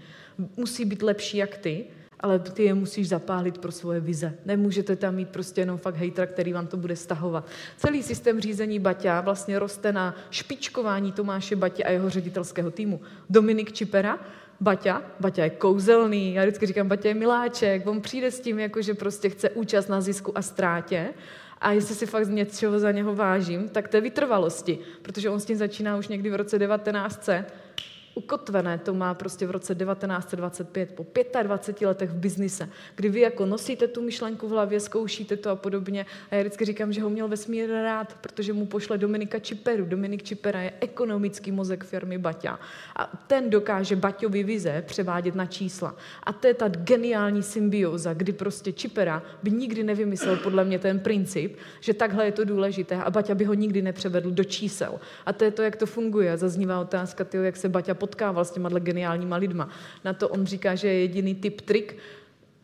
musí 0.57 0.85
být 0.85 1.03
lepší 1.03 1.37
jak 1.37 1.57
ty, 1.57 1.85
ale 2.21 2.39
ty 2.39 2.65
je 2.65 2.75
musíš 2.75 3.09
zapálit 3.09 3.59
pro 3.59 3.73
svoje 3.73 4.01
vize. 4.01 4.35
Nemůžete 4.45 4.97
tam 4.97 5.15
mít 5.15 5.29
prostě 5.29 5.61
jenom 5.61 5.79
fakt 5.79 5.97
hejtra, 5.97 6.27
který 6.27 6.53
vám 6.53 6.67
to 6.67 6.77
bude 6.77 6.97
stahovat. 6.97 7.47
Celý 7.77 8.03
systém 8.03 8.41
řízení 8.41 8.79
Baťa 8.79 9.21
vlastně 9.21 9.59
roste 9.59 9.93
na 9.93 10.15
špičkování 10.31 11.13
Tomáše 11.13 11.57
Batě 11.57 11.85
a 11.85 11.91
jeho 11.91 12.11
ředitelského 12.11 12.71
týmu. 12.71 13.01
Dominik 13.31 13.73
Čipera, 13.73 14.19
Baťa, 14.61 15.03
Baťa 15.21 15.45
je 15.45 15.51
kouzelný, 15.51 16.35
já 16.35 16.43
vždycky 16.43 16.67
říkám, 16.67 16.89
Baťa 16.89 17.09
je 17.09 17.15
miláček, 17.15 17.87
on 17.87 18.01
přijde 18.01 18.31
s 18.31 18.41
tím, 18.41 18.59
jako 18.59 18.83
že 18.83 18.95
prostě 18.95 19.29
chce 19.29 19.51
účast 19.51 19.89
na 19.89 20.01
zisku 20.01 20.39
a 20.39 20.43
ztrátě. 20.43 21.15
A 21.61 21.73
jestli 21.73 21.95
si 21.95 22.07
fakt 22.07 22.29
něčeho 22.29 22.79
za 22.79 22.93
něho 22.93 23.15
vážím, 23.15 23.69
tak 23.69 23.95
je 23.95 24.01
vytrvalosti, 24.01 24.79
protože 25.03 25.31
on 25.31 25.41
s 25.41 25.45
tím 25.45 25.57
začíná 25.57 25.97
už 25.97 26.09
někdy 26.09 26.31
v 26.31 26.35
roce 26.35 26.59
1900 26.59 27.55
ukotvené 28.15 28.79
to 28.79 28.95
má 28.95 29.15
prostě 29.15 29.47
v 29.47 29.51
roce 29.51 29.75
1925, 29.75 30.93
po 30.95 31.07
25 31.43 31.87
letech 31.87 32.11
v 32.11 32.17
biznise, 32.17 32.69
kdy 32.97 33.09
vy 33.09 33.21
jako 33.21 33.47
nosíte 33.47 33.89
tu 33.89 34.03
myšlenku 34.03 34.49
v 34.49 34.51
hlavě, 34.51 34.81
zkoušíte 34.81 35.37
to 35.37 35.51
a 35.51 35.57
podobně. 35.57 36.07
A 36.31 36.35
já 36.35 36.41
vždycky 36.41 36.65
říkám, 36.65 36.93
že 36.93 37.03
ho 37.03 37.11
měl 37.11 37.29
vesmír 37.29 37.71
rád, 37.71 38.17
protože 38.21 38.53
mu 38.53 38.67
pošle 38.67 38.99
Dominika 38.99 39.39
Čiperu. 39.39 39.85
Dominik 39.85 40.23
Čipera 40.23 40.63
je 40.63 40.73
ekonomický 40.81 41.53
mozek 41.53 41.85
firmy 41.85 42.19
Baťa. 42.19 42.59
A 42.97 43.07
ten 43.27 43.51
dokáže 43.51 43.97
Baťovi 43.97 44.45
vize 44.45 44.85
převádět 44.87 45.35
na 45.35 45.47
čísla. 45.47 45.97
A 46.23 46.33
to 46.33 46.47
je 46.47 46.55
ta 46.55 46.69
geniální 46.69 47.43
symbioza, 47.43 48.15
kdy 48.15 48.33
prostě 48.33 48.73
Čipera 48.73 49.23
by 49.43 49.51
nikdy 49.51 49.83
nevymyslel 49.83 50.37
podle 50.37 50.65
mě 50.65 50.79
ten 50.79 51.01
princip, 51.01 51.57
že 51.81 51.95
takhle 51.95 52.25
je 52.25 52.33
to 52.33 52.45
důležité 52.45 52.97
a 52.97 53.11
Baťa 53.11 53.35
by 53.35 53.45
ho 53.45 53.55
nikdy 53.55 53.83
nepřevedl 53.83 54.31
do 54.31 54.45
čísel. 54.45 55.01
A 55.27 55.33
to 55.33 55.45
je 55.45 55.51
to, 55.51 55.63
jak 55.63 55.77
to 55.77 55.87
funguje. 55.87 56.37
Zaznívá 56.37 56.81
otázka, 56.81 57.25
tyjo, 57.25 57.43
jak 57.43 57.57
se 57.57 57.69
Baťa 57.69 57.95
potkával 58.05 58.45
s 58.45 58.51
těma 58.51 58.69
geniálníma 58.69 59.37
lidma. 59.37 59.69
Na 60.05 60.13
to 60.13 60.29
on 60.29 60.47
říká, 60.47 60.75
že 60.75 60.89
je 60.89 61.01
jediný 61.01 61.35
typ 61.35 61.61
trik, 61.61 61.97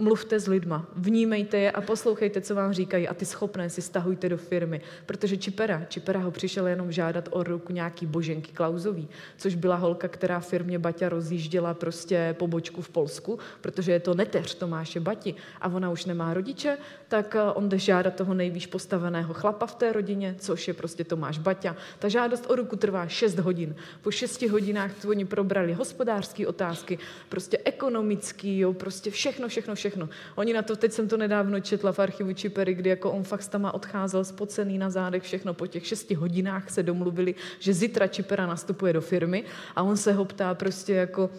mluvte 0.01 0.41
s 0.41 0.47
lidma, 0.47 0.87
vnímejte 0.97 1.59
je 1.59 1.71
a 1.71 1.81
poslouchejte, 1.81 2.41
co 2.41 2.55
vám 2.55 2.73
říkají 2.73 3.09
a 3.09 3.15
ty 3.15 3.27
schopné 3.27 3.71
si 3.71 3.83
stahujte 3.83 4.29
do 4.29 4.37
firmy. 4.37 4.81
Protože 5.07 5.37
Čipera, 5.37 5.85
Čipera 5.89 6.21
ho 6.21 6.31
přišel 6.31 6.67
jenom 6.67 6.93
žádat 6.93 7.29
o 7.33 7.43
ruku 7.43 7.73
nějaký 7.73 8.07
boženky 8.07 8.53
Klauzový, 8.53 9.09
což 9.37 9.55
byla 9.55 9.77
holka, 9.77 10.09
která 10.09 10.41
firmě 10.41 10.79
Baťa 10.79 11.09
rozjížděla 11.09 11.75
prostě 11.75 12.35
pobočku 12.39 12.83
v 12.83 12.89
Polsku, 12.89 13.39
protože 13.61 13.93
je 13.93 14.01
to 14.01 14.15
neteř 14.15 14.55
Tomáše 14.55 15.01
Bati 15.01 15.35
a 15.61 15.69
ona 15.69 15.91
už 15.91 16.05
nemá 16.05 16.35
rodiče, 16.35 16.79
tak 17.09 17.37
eh, 17.37 17.43
on 17.43 17.69
jde 17.69 17.79
žádat 17.79 18.15
toho 18.15 18.35
nejvýš 18.35 18.67
postaveného 18.67 19.35
chlapa 19.35 19.67
v 19.67 19.75
té 19.75 19.93
rodině, 19.93 20.35
což 20.39 20.69
je 20.69 20.75
prostě 20.75 21.05
Tomáš 21.05 21.39
Baťa. 21.39 21.77
Ta 21.99 22.09
žádost 22.09 22.45
o 22.49 22.57
ruku 22.57 22.77
trvá 22.77 23.07
6 23.09 23.39
hodin. 23.39 23.77
Po 24.03 24.11
6 24.11 24.43
hodinách 24.43 24.91
oni 25.09 25.25
probrali 25.25 25.73
hospodářské 25.73 26.47
otázky, 26.47 26.99
prostě 27.29 27.59
ekonomický, 27.65 28.59
jo, 28.59 28.73
prostě 28.73 29.11
všechno, 29.11 29.49
všechno, 29.49 29.75
všechno 29.75 29.90
všechno. 29.91 30.09
Oni 30.35 30.53
na 30.53 30.63
to, 30.63 30.77
teď 30.77 30.93
jsem 30.93 31.09
to 31.09 31.17
nedávno 31.17 31.61
četla 31.61 31.93
v 31.93 31.99
archivu 31.99 32.33
Čipery, 32.33 32.75
kdy 32.75 32.91
jako 32.91 33.11
on 33.11 33.23
fakt 33.23 33.49
tam 33.49 33.71
odcházel 33.73 34.25
spocený 34.25 34.79
na 34.79 34.91
zádech, 34.91 35.23
všechno 35.23 35.55
po 35.55 35.67
těch 35.67 35.87
šesti 35.87 36.15
hodinách 36.15 36.71
se 36.71 36.83
domluvili, 36.83 37.35
že 37.59 37.75
zítra 37.75 38.07
Čipera 38.07 38.47
nastupuje 38.47 38.93
do 38.93 39.01
firmy 39.01 39.45
a 39.77 39.83
on 39.83 39.97
se 39.97 40.13
ho 40.13 40.25
ptá 40.25 40.55
prostě 40.55 40.95
jako, 40.95 41.31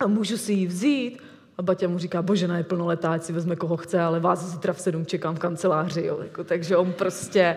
a 0.00 0.06
můžu 0.06 0.36
si 0.36 0.52
ji 0.52 0.66
vzít? 0.66 1.22
A 1.58 1.62
Baťa 1.62 1.88
mu 1.88 1.98
říká, 1.98 2.22
bože, 2.22 2.48
ne, 2.48 2.62
plnoletá, 2.62 3.12
ať 3.12 3.22
si 3.22 3.32
vezme 3.32 3.56
koho 3.56 3.76
chce, 3.76 4.00
ale 4.00 4.20
vás 4.20 4.42
zítra 4.42 4.72
v 4.72 4.80
sedm 4.80 5.06
čekám 5.06 5.34
v 5.34 5.38
kanceláři. 5.38 6.02
Jo. 6.02 6.18
Jako, 6.22 6.44
takže 6.44 6.76
on 6.76 6.92
prostě, 6.92 7.56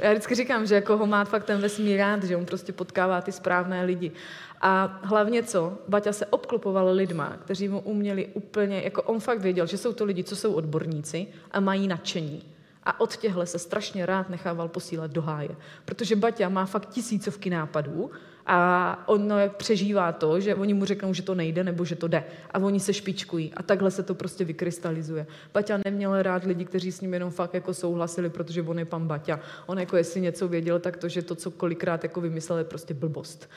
já 0.00 0.10
vždycky 0.10 0.34
říkám, 0.34 0.66
že 0.66 0.74
jako 0.74 0.96
ho 0.96 1.06
má 1.06 1.24
fakt 1.24 1.44
ten 1.44 1.60
vesmír 1.60 1.98
rád, 1.98 2.24
že 2.24 2.36
on 2.36 2.44
prostě 2.44 2.72
potkává 2.72 3.20
ty 3.20 3.32
správné 3.32 3.84
lidi. 3.84 4.12
A 4.60 5.00
hlavně 5.02 5.42
co? 5.42 5.78
Baťa 5.88 6.12
se 6.12 6.26
obklopoval 6.26 6.92
lidma, 6.92 7.36
kteří 7.44 7.68
mu 7.68 7.80
uměli 7.80 8.26
úplně, 8.34 8.80
jako 8.80 9.02
on 9.02 9.20
fakt 9.20 9.40
věděl, 9.40 9.66
že 9.66 9.78
jsou 9.78 9.92
to 9.92 10.04
lidi, 10.04 10.24
co 10.24 10.36
jsou 10.36 10.52
odborníci 10.52 11.26
a 11.50 11.60
mají 11.60 11.88
nadšení. 11.88 12.42
A 12.84 13.00
od 13.00 13.16
těchhle 13.16 13.46
se 13.46 13.58
strašně 13.58 14.06
rád 14.06 14.30
nechával 14.30 14.68
posílat 14.68 15.10
do 15.10 15.22
háje. 15.22 15.56
Protože 15.84 16.16
Baťa 16.16 16.48
má 16.48 16.66
fakt 16.66 16.88
tisícovky 16.88 17.50
nápadů 17.50 18.10
a 18.46 19.02
on 19.06 19.32
přežívá 19.56 20.12
to, 20.12 20.40
že 20.40 20.54
oni 20.54 20.74
mu 20.74 20.84
řeknou, 20.84 21.14
že 21.14 21.22
to 21.22 21.34
nejde 21.34 21.64
nebo 21.64 21.84
že 21.84 21.96
to 21.96 22.08
jde. 22.08 22.24
A 22.50 22.58
oni 22.58 22.80
se 22.80 22.92
špičkují. 22.92 23.52
A 23.56 23.62
takhle 23.62 23.90
se 23.90 24.02
to 24.02 24.14
prostě 24.14 24.44
vykrystalizuje. 24.44 25.26
Baťa 25.54 25.78
neměl 25.84 26.22
rád 26.22 26.44
lidi, 26.44 26.64
kteří 26.64 26.92
s 26.92 27.00
ním 27.00 27.14
jenom 27.14 27.30
fakt 27.30 27.54
jako 27.54 27.74
souhlasili, 27.74 28.30
protože 28.30 28.62
on 28.62 28.78
je 28.78 28.84
pan 28.84 29.06
Baťa. 29.06 29.40
On 29.66 29.78
jako 29.78 29.96
jestli 29.96 30.20
něco 30.20 30.48
věděl, 30.48 30.78
tak 30.78 30.96
to, 30.96 31.08
že 31.08 31.22
to, 31.22 31.34
co 31.34 31.50
kolikrát 31.50 32.02
jako 32.02 32.20
vymyslel, 32.20 32.58
je 32.58 32.64
prostě 32.64 32.94
blbost. 32.94 33.48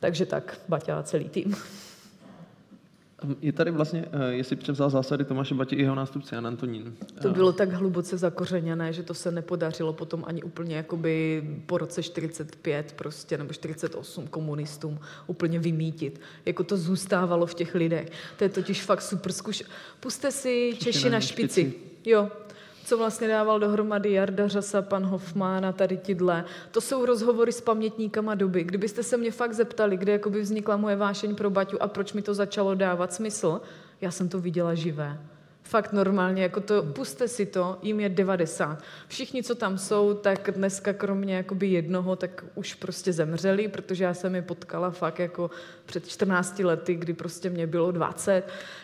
Takže 0.00 0.26
tak, 0.26 0.60
Baťa 0.68 0.98
a 0.98 1.02
celý 1.02 1.28
tým. 1.28 1.54
Je 3.40 3.52
tady 3.52 3.70
vlastně, 3.70 4.04
eh, 4.12 4.32
jestli 4.32 4.56
převzal 4.56 4.90
zásady 4.90 5.24
Tomáše 5.24 5.54
Batě 5.54 5.76
i 5.76 5.82
jeho 5.82 5.94
nástupce 5.94 6.34
Jan 6.34 6.46
Antonín. 6.46 6.96
To 7.22 7.30
bylo 7.30 7.52
tak 7.52 7.72
hluboce 7.72 8.18
zakořeněné, 8.18 8.92
že 8.92 9.02
to 9.02 9.14
se 9.14 9.30
nepodařilo 9.30 9.92
potom 9.92 10.24
ani 10.26 10.42
úplně 10.42 10.76
jakoby 10.76 11.44
po 11.66 11.78
roce 11.78 12.02
45 12.02 12.92
prostě, 12.92 13.38
nebo 13.38 13.52
48 13.52 14.26
komunistům 14.26 14.98
úplně 15.26 15.58
vymítit. 15.58 16.20
Jako 16.46 16.64
to 16.64 16.76
zůstávalo 16.76 17.46
v 17.46 17.54
těch 17.54 17.74
lidech. 17.74 18.10
To 18.38 18.44
je 18.44 18.50
totiž 18.50 18.82
fakt 18.82 19.02
super 19.02 19.32
zkuš. 19.32 19.64
Puste 20.00 20.32
si 20.32 20.72
Češi, 20.78 20.92
Češi 20.92 21.10
na 21.10 21.20
špici. 21.20 21.60
špici. 21.60 21.74
Jo, 22.04 22.30
co 22.86 22.98
vlastně 22.98 23.28
dával 23.28 23.60
dohromady 23.60 24.12
Jarda 24.12 24.48
Řasa, 24.48 24.82
pan 24.82 25.04
Hoffman 25.04 25.66
a 25.66 25.72
tady 25.72 25.96
tidle. 25.96 26.44
To 26.70 26.80
jsou 26.80 27.06
rozhovory 27.06 27.52
s 27.52 27.60
pamětníkama 27.60 28.34
doby. 28.34 28.64
Kdybyste 28.64 29.02
se 29.02 29.16
mě 29.16 29.30
fakt 29.30 29.52
zeptali, 29.52 29.96
kde 29.96 30.12
jakoby 30.12 30.40
vznikla 30.40 30.76
moje 30.76 30.96
vášeň 30.96 31.34
pro 31.34 31.50
Baťu 31.50 31.82
a 31.82 31.88
proč 31.88 32.12
mi 32.12 32.22
to 32.22 32.34
začalo 32.34 32.74
dávat 32.74 33.12
smysl, 33.12 33.60
já 34.00 34.10
jsem 34.10 34.28
to 34.28 34.40
viděla 34.40 34.74
živé. 34.74 35.18
Fakt 35.68 35.92
normálně, 35.92 36.42
jako 36.42 36.60
to, 36.60 36.82
puste 36.82 37.28
si 37.28 37.46
to, 37.46 37.78
jim 37.82 38.00
je 38.00 38.08
90. 38.08 38.82
Všichni, 39.08 39.42
co 39.42 39.54
tam 39.54 39.78
jsou, 39.78 40.14
tak 40.14 40.50
dneska 40.54 40.92
kromě 40.92 41.36
jakoby 41.36 41.66
jednoho, 41.66 42.16
tak 42.16 42.44
už 42.54 42.74
prostě 42.74 43.12
zemřeli, 43.12 43.68
protože 43.68 44.04
já 44.04 44.14
jsem 44.14 44.34
je 44.34 44.42
potkala 44.42 44.90
fakt 44.90 45.18
jako 45.18 45.50
před 45.86 46.08
14 46.08 46.58
lety, 46.58 46.94
kdy 46.94 47.12
prostě 47.12 47.50
mě 47.50 47.66
bylo 47.66 47.92
20, 47.92 48.42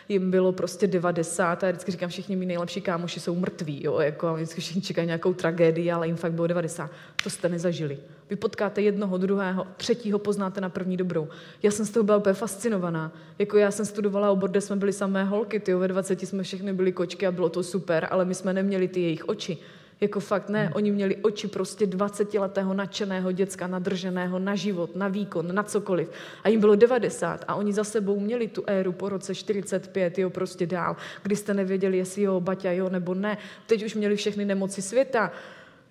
jim 0.09 0.31
bylo 0.31 0.51
prostě 0.51 0.87
90 0.87 1.63
a 1.63 1.65
já 1.67 1.71
vždycky 1.71 1.91
říkám, 1.91 2.09
všichni 2.09 2.35
mý 2.35 2.45
nejlepší 2.45 2.81
kámoši 2.81 3.19
jsou 3.19 3.35
mrtví, 3.35 3.83
jo, 3.83 3.99
jako 3.99 4.27
a 4.27 4.33
vždycky 4.33 4.61
všichni 4.61 4.81
čekají 4.81 5.07
nějakou 5.07 5.33
tragédii, 5.33 5.91
ale 5.91 6.07
jim 6.07 6.15
fakt 6.15 6.33
bylo 6.33 6.47
90. 6.47 6.91
To 7.23 7.29
jste 7.29 7.49
nezažili. 7.49 7.97
Vy 8.29 8.35
potkáte 8.35 8.81
jednoho, 8.81 9.17
druhého, 9.17 9.67
třetího 9.77 10.19
poznáte 10.19 10.61
na 10.61 10.69
první 10.69 10.97
dobrou. 10.97 11.27
Já 11.63 11.71
jsem 11.71 11.85
z 11.85 11.89
toho 11.89 12.03
byla 12.03 12.17
úplně 12.17 12.33
fascinovaná. 12.33 13.11
Jako 13.39 13.57
já 13.57 13.71
jsem 13.71 13.85
studovala 13.85 14.31
obor, 14.31 14.49
kde 14.49 14.61
jsme 14.61 14.75
byli 14.75 14.93
samé 14.93 15.23
holky, 15.23 15.59
ty 15.59 15.73
ve 15.73 15.87
20 15.87 16.21
jsme 16.21 16.43
všechny 16.43 16.73
byli 16.73 16.91
kočky 16.91 17.27
a 17.27 17.31
bylo 17.31 17.49
to 17.49 17.63
super, 17.63 18.07
ale 18.11 18.25
my 18.25 18.35
jsme 18.35 18.53
neměli 18.53 18.87
ty 18.87 19.01
jejich 19.01 19.29
oči. 19.29 19.57
Jako 20.01 20.19
fakt 20.19 20.49
ne, 20.49 20.71
oni 20.75 20.91
měli 20.91 21.15
oči 21.15 21.47
prostě 21.47 21.85
20-letého 21.85 22.73
nadšeného 22.73 23.31
děcka, 23.31 23.67
nadrženého 23.67 24.39
na 24.39 24.55
život, 24.55 24.95
na 24.95 25.07
výkon, 25.07 25.55
na 25.55 25.63
cokoliv. 25.63 26.11
A 26.43 26.49
jim 26.49 26.59
bylo 26.59 26.75
90 26.75 27.45
a 27.47 27.55
oni 27.55 27.73
za 27.73 27.83
sebou 27.83 28.19
měli 28.19 28.47
tu 28.47 28.63
éru 28.67 28.91
po 28.91 29.09
roce 29.09 29.35
45, 29.35 30.19
jo, 30.19 30.29
prostě 30.29 30.65
dál, 30.65 30.95
kdy 31.23 31.35
jste 31.35 31.53
nevěděli, 31.53 31.97
jestli 31.97 32.21
jo, 32.21 32.39
Baťa, 32.39 32.71
jo, 32.71 32.89
nebo 32.89 33.13
ne. 33.13 33.37
Teď 33.67 33.85
už 33.85 33.95
měli 33.95 34.15
všechny 34.15 34.45
nemoci 34.45 34.81
světa 34.81 35.31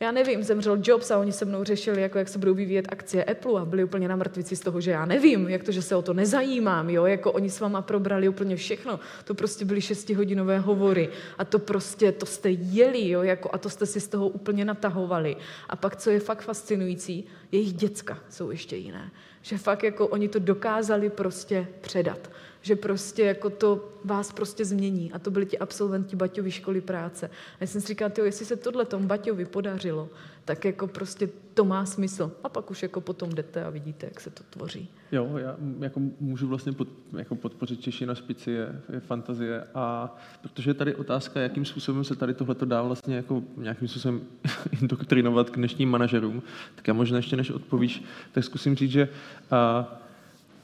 já 0.02 0.12
nevím, 0.12 0.42
zemřel 0.42 0.78
Jobs 0.82 1.10
a 1.10 1.18
oni 1.18 1.32
se 1.32 1.44
mnou 1.44 1.64
řešili, 1.64 2.02
jako 2.02 2.18
jak 2.18 2.28
se 2.28 2.38
budou 2.38 2.54
vyvíjet 2.54 2.86
akcie 2.88 3.24
Apple 3.24 3.60
a 3.60 3.64
byli 3.64 3.84
úplně 3.84 4.08
na 4.08 4.16
mrtvici 4.16 4.56
z 4.56 4.60
toho, 4.60 4.80
že 4.80 4.90
já 4.90 5.04
nevím, 5.04 5.48
jak 5.48 5.62
to, 5.62 5.72
že 5.72 5.82
se 5.82 5.96
o 5.96 6.02
to 6.02 6.14
nezajímám, 6.14 6.90
jo, 6.90 7.06
jako 7.06 7.32
oni 7.32 7.50
s 7.50 7.60
váma 7.60 7.82
probrali 7.82 8.28
úplně 8.28 8.56
všechno. 8.56 9.00
To 9.24 9.34
prostě 9.34 9.64
byly 9.64 9.80
šestihodinové 9.80 10.58
hovory 10.58 11.08
a 11.38 11.44
to 11.44 11.58
prostě, 11.58 12.12
to 12.12 12.26
jste 12.26 12.50
jeli, 12.50 13.08
jo, 13.08 13.22
jako, 13.22 13.50
a 13.52 13.58
to 13.58 13.70
jste 13.70 13.86
si 13.86 14.00
z 14.00 14.08
toho 14.08 14.28
úplně 14.28 14.64
natahovali. 14.64 15.36
A 15.68 15.76
pak, 15.76 15.96
co 15.96 16.10
je 16.10 16.20
fakt 16.20 16.42
fascinující, 16.42 17.24
jejich 17.52 17.72
děcka 17.72 18.18
jsou 18.30 18.50
ještě 18.50 18.76
jiné. 18.76 19.10
Že 19.42 19.58
fakt 19.58 19.82
jako 19.82 20.08
oni 20.08 20.28
to 20.28 20.38
dokázali 20.38 21.10
prostě 21.10 21.66
předat 21.80 22.30
že 22.62 22.76
prostě 22.76 23.22
jako 23.22 23.50
to 23.50 23.88
vás 24.04 24.32
prostě 24.32 24.64
změní. 24.64 25.12
A 25.12 25.18
to 25.18 25.30
byli 25.30 25.46
ti 25.46 25.58
absolventi 25.58 26.16
Baťovy 26.16 26.50
školy 26.50 26.80
práce. 26.80 27.26
A 27.28 27.56
já 27.60 27.66
jsem 27.66 27.80
si 27.80 27.86
říkala, 27.86 28.08
tyjo, 28.08 28.24
jestli 28.24 28.46
se 28.46 28.56
tohle 28.56 28.84
tomu 28.84 29.06
Baťovi 29.06 29.44
podařilo, 29.44 30.08
tak 30.44 30.64
jako 30.64 30.86
prostě 30.86 31.28
to 31.54 31.64
má 31.64 31.86
smysl. 31.86 32.32
A 32.44 32.48
pak 32.48 32.70
už 32.70 32.82
jako 32.82 33.00
potom 33.00 33.30
jdete 33.30 33.64
a 33.64 33.70
vidíte, 33.70 34.06
jak 34.06 34.20
se 34.20 34.30
to 34.30 34.42
tvoří. 34.50 34.88
Jo, 35.12 35.30
já 35.36 35.56
jako 35.80 36.00
můžu 36.20 36.48
vlastně 36.48 36.72
pod, 36.72 36.88
jako 37.18 37.34
podpořit 37.34 37.80
Češi 37.80 38.06
na 38.06 38.14
špici 38.14 38.50
je, 38.50 38.82
je 38.92 39.00
fantazie 39.00 39.64
a 39.74 40.16
protože 40.42 40.70
je 40.70 40.74
tady 40.74 40.94
otázka, 40.94 41.40
jakým 41.40 41.64
způsobem 41.64 42.04
se 42.04 42.16
tady 42.16 42.34
tohle 42.34 42.56
dá 42.64 42.82
vlastně 42.82 43.16
jako 43.16 43.42
nějakým 43.56 43.88
způsobem 43.88 44.20
indoktrinovat 44.80 45.50
k 45.50 45.56
dnešním 45.56 45.90
manažerům, 45.90 46.42
tak 46.74 46.88
já 46.88 46.94
možná 46.94 47.16
ještě 47.16 47.36
než 47.36 47.50
odpovíš, 47.50 48.04
tak 48.32 48.44
zkusím 48.44 48.76
říct, 48.76 48.90
že 48.90 49.08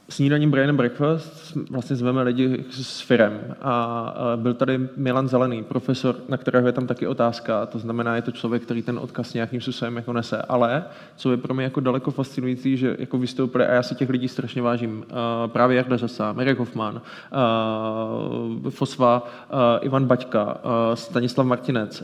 snídaním 0.09 0.51
Brian 0.51 0.75
Breakfast 0.75 1.57
vlastně 1.69 1.95
zveme 1.95 2.23
lidi 2.23 2.65
s 2.71 3.01
firem 3.01 3.39
a 3.61 4.13
byl 4.35 4.53
tady 4.53 4.79
Milan 4.97 5.27
Zelený, 5.27 5.63
profesor, 5.63 6.15
na 6.29 6.37
kterého 6.37 6.67
je 6.67 6.73
tam 6.73 6.87
taky 6.87 7.07
otázka, 7.07 7.65
to 7.65 7.79
znamená, 7.79 8.15
je 8.15 8.21
to 8.21 8.31
člověk, 8.31 8.63
který 8.63 8.81
ten 8.81 8.99
odkaz 8.99 9.33
nějakým 9.33 9.61
způsobem 9.61 9.95
jako 9.95 10.13
nese, 10.13 10.41
ale 10.41 10.83
co 11.15 11.31
je 11.31 11.37
pro 11.37 11.53
mě 11.53 11.63
jako 11.63 11.79
daleko 11.79 12.11
fascinující, 12.11 12.77
že 12.77 12.95
jako 12.99 13.17
vystoupili, 13.17 13.65
a 13.65 13.73
já 13.73 13.83
si 13.83 13.95
těch 13.95 14.09
lidí 14.09 14.27
strašně 14.27 14.61
vážím, 14.61 15.05
právě 15.47 15.77
Jarda 15.77 15.97
Řasa, 15.97 16.33
Mirek 16.33 16.59
Hoffman, 16.59 17.01
Fosva, 18.69 19.27
Ivan 19.81 20.05
Baťka, 20.05 20.57
Stanislav 20.93 21.47
Martinec, 21.47 22.03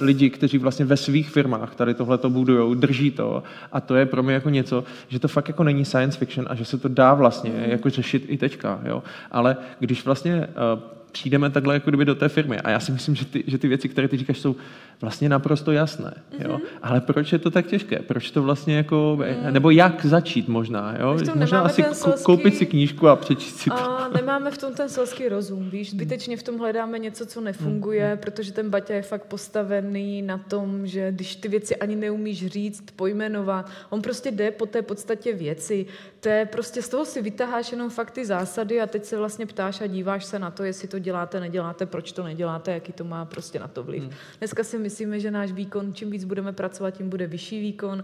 lidi, 0.00 0.30
kteří 0.30 0.58
vlastně 0.58 0.84
ve 0.84 0.96
svých 0.96 1.30
firmách 1.30 1.74
tady 1.74 1.94
tohle 1.94 2.18
to 2.18 2.30
budují, 2.30 2.76
drží 2.76 3.10
to. 3.10 3.42
A 3.72 3.80
to 3.80 3.96
je 3.96 4.06
pro 4.06 4.22
mě 4.22 4.34
jako 4.34 4.50
něco, 4.50 4.84
že 5.08 5.18
to 5.18 5.28
fakt 5.28 5.48
jako 5.48 5.64
není 5.64 5.84
science 5.84 6.18
fiction 6.18 6.46
a 6.50 6.54
že 6.54 6.64
se 6.64 6.78
to 6.78 6.88
dá 6.88 7.14
vlastně 7.14 7.45
vlastně 7.50 7.72
jako 7.72 7.90
řešit 7.90 8.24
i 8.28 8.36
teďka. 8.36 8.80
Jo? 8.84 9.02
Ale 9.30 9.56
když 9.80 10.04
vlastně 10.04 10.36
uh, 10.36 10.96
přijdeme 11.16 11.50
takhle 11.50 11.74
jako 11.74 11.90
kdyby 11.90 12.04
do 12.04 12.14
té 12.14 12.28
firmy. 12.28 12.60
A 12.60 12.70
já 12.70 12.80
si 12.80 12.92
myslím, 12.92 13.14
že 13.14 13.24
ty, 13.24 13.44
že 13.46 13.58
ty 13.58 13.68
věci, 13.68 13.88
které 13.88 14.08
ty 14.08 14.16
říkáš, 14.16 14.38
jsou 14.38 14.56
vlastně 15.00 15.28
naprosto 15.28 15.72
jasné. 15.72 16.14
Jo? 16.38 16.56
Mm-hmm. 16.56 16.78
Ale 16.82 17.00
proč 17.00 17.32
je 17.32 17.38
to 17.38 17.50
tak 17.50 17.66
těžké? 17.66 17.98
Proč 17.98 18.30
to 18.30 18.42
vlastně 18.42 18.76
jako, 18.76 19.18
mm. 19.20 19.52
nebo 19.52 19.70
jak 19.70 20.04
začít 20.04 20.48
možná? 20.48 20.94
Jo? 21.00 21.18
Možná 21.34 21.60
asi 21.60 21.82
selský... 21.92 22.24
koupit 22.24 22.56
si 22.56 22.66
knížku 22.66 23.08
a 23.08 23.16
přečíst 23.16 23.56
si 23.56 23.70
a 23.70 24.08
nemáme 24.14 24.50
v 24.50 24.58
tom 24.58 24.74
ten 24.74 24.88
selský 24.88 25.28
rozum, 25.28 25.70
víš? 25.70 25.90
Zbytečně 25.90 26.36
v 26.36 26.42
tom 26.42 26.58
hledáme 26.58 26.98
něco, 26.98 27.26
co 27.26 27.40
nefunguje, 27.40 28.12
mm. 28.12 28.18
protože 28.18 28.52
ten 28.52 28.70
Baťa 28.70 28.94
je 28.94 29.02
fakt 29.02 29.24
postavený 29.24 30.22
na 30.22 30.38
tom, 30.38 30.86
že 30.86 31.12
když 31.12 31.36
ty 31.36 31.48
věci 31.48 31.76
ani 31.76 31.96
neumíš 31.96 32.46
říct, 32.46 32.90
pojmenovat, 32.96 33.70
on 33.90 34.02
prostě 34.02 34.30
jde 34.30 34.50
po 34.50 34.66
té 34.66 34.82
podstatě 34.82 35.32
věci. 35.32 35.86
To 36.26 36.30
je 36.30 36.46
prostě 36.46 36.82
z 36.82 36.88
toho 36.88 37.04
si 37.04 37.22
vytaháš 37.22 37.72
jenom 37.72 37.90
fakt 37.90 38.10
ty 38.10 38.24
zásady 38.24 38.80
a 38.80 38.86
teď 38.86 39.04
se 39.04 39.16
vlastně 39.16 39.46
ptáš 39.46 39.80
a 39.80 39.86
díváš 39.86 40.24
se 40.24 40.38
na 40.38 40.50
to, 40.50 40.64
jestli 40.64 40.88
to 40.88 40.98
děláte, 40.98 41.40
neděláte, 41.40 41.86
proč 41.86 42.12
to 42.12 42.22
neděláte, 42.22 42.72
jaký 42.72 42.92
to 42.92 43.04
má 43.04 43.24
prostě 43.24 43.58
na 43.58 43.68
to 43.68 43.82
vliv. 43.82 44.02
Mm. 44.02 44.10
Dneska 44.38 44.64
si 44.64 44.78
myslíme, 44.78 45.20
že 45.20 45.30
náš 45.30 45.52
výkon, 45.52 45.94
čím 45.94 46.10
víc 46.10 46.24
budeme 46.24 46.52
pracovat, 46.52 46.90
tím 46.90 47.08
bude 47.08 47.26
vyšší 47.26 47.60
výkon. 47.60 48.02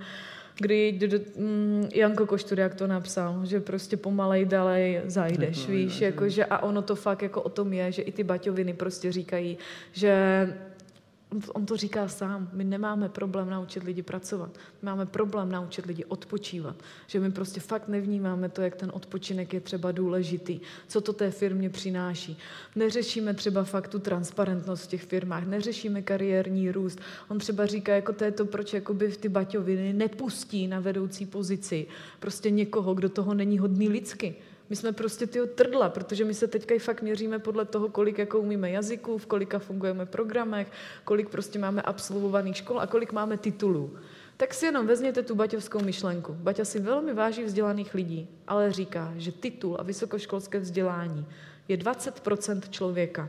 Kdy 0.57 0.93
do, 0.93 1.09
do, 1.09 1.19
mm, 1.37 1.89
Janko 1.95 2.37
jak 2.57 2.75
to 2.75 2.87
napsal, 2.87 3.41
že 3.45 3.61
prostě 3.61 3.97
pomalej 3.97 4.45
dalej 4.45 5.01
zajdeš, 5.07 5.69
víš, 5.69 6.01
jako, 6.01 6.29
že 6.29 6.45
a 6.45 6.59
ono 6.59 6.83
to 6.83 6.97
fakt 6.97 7.23
jako 7.23 7.43
o 7.43 7.49
tom 7.49 7.73
je, 7.73 7.93
že 7.93 8.03
i 8.03 8.13
ty 8.13 8.25
baťoviny 8.25 8.75
prostě 8.75 9.13
říkají, 9.13 9.59
že 9.93 10.47
on 11.53 11.67
to 11.67 11.77
říká 11.77 12.09
sám, 12.09 12.51
my 12.53 12.65
nemáme 12.65 13.09
problém 13.09 13.51
naučit 13.51 13.85
lidi 13.85 14.03
pracovat, 14.03 14.51
my 14.83 14.87
máme 14.87 15.07
problém 15.07 15.53
naučit 15.53 15.87
lidi 15.87 16.05
odpočívat, 16.05 16.77
že 17.07 17.21
my 17.21 17.33
prostě 17.33 17.61
fakt 17.61 17.89
nevnímáme 17.89 18.49
to, 18.49 18.63
jak 18.63 18.77
ten 18.77 18.91
odpočinek 18.95 19.55
je 19.55 19.61
třeba 19.61 19.93
důležitý, 19.93 20.61
co 20.89 21.01
to 21.01 21.13
té 21.13 21.31
firmě 21.31 21.71
přináší. 21.71 22.39
Neřešíme 22.77 23.35
třeba 23.35 23.65
fakt 23.65 23.89
tu 23.89 23.99
transparentnost 23.99 24.85
v 24.85 24.89
těch 24.89 25.03
firmách, 25.03 25.47
neřešíme 25.47 26.03
kariérní 26.03 26.71
růst. 26.71 27.01
On 27.29 27.39
třeba 27.39 27.67
říká, 27.67 27.95
jako 27.95 28.13
to 28.13 28.25
je 28.25 28.33
to, 28.33 28.45
proč 28.45 28.73
jakoby 28.73 29.11
v 29.11 29.17
ty 29.17 29.29
baťoviny 29.29 29.93
nepustí 29.93 30.67
na 30.67 30.81
vedoucí 30.81 31.27
pozici 31.27 31.87
prostě 32.21 32.51
někoho, 32.51 32.95
kdo 32.95 33.09
toho 33.09 33.35
není 33.35 33.59
hodný 33.59 33.89
lidsky. 33.89 34.37
My 34.73 34.77
jsme 34.77 34.93
prostě 34.93 35.27
ty 35.27 35.39
trdla, 35.55 35.89
protože 35.89 36.25
my 36.25 36.35
se 36.35 36.49
teďka 36.49 36.75
i 36.75 36.79
fakt 36.79 37.03
měříme 37.03 37.39
podle 37.39 37.65
toho, 37.65 37.89
kolik 37.89 38.19
jako 38.19 38.39
umíme 38.39 38.71
jazyků, 38.71 39.19
v 39.19 39.27
kolika 39.27 39.59
fungujeme 39.59 40.07
programech, 40.07 40.73
kolik 41.05 41.29
prostě 41.29 41.59
máme 41.59 41.83
absolvovaných 41.83 42.57
škol 42.57 42.81
a 42.81 42.87
kolik 42.87 43.13
máme 43.13 43.37
titulů. 43.37 43.97
Tak 44.37 44.55
si 44.55 44.67
jenom 44.67 44.87
vezměte 44.87 45.23
tu 45.23 45.35
baťovskou 45.35 45.81
myšlenku. 45.81 46.33
Baťa 46.33 46.65
si 46.65 46.81
velmi 46.81 47.15
váží 47.15 47.45
vzdělaných 47.45 47.95
lidí, 47.95 48.29
ale 48.47 48.73
říká, 48.73 49.13
že 49.17 49.33
titul 49.33 49.77
a 49.81 49.83
vysokoškolské 49.83 50.59
vzdělání 50.59 51.27
je 51.69 51.77
20% 51.77 52.61
člověka. 52.71 53.29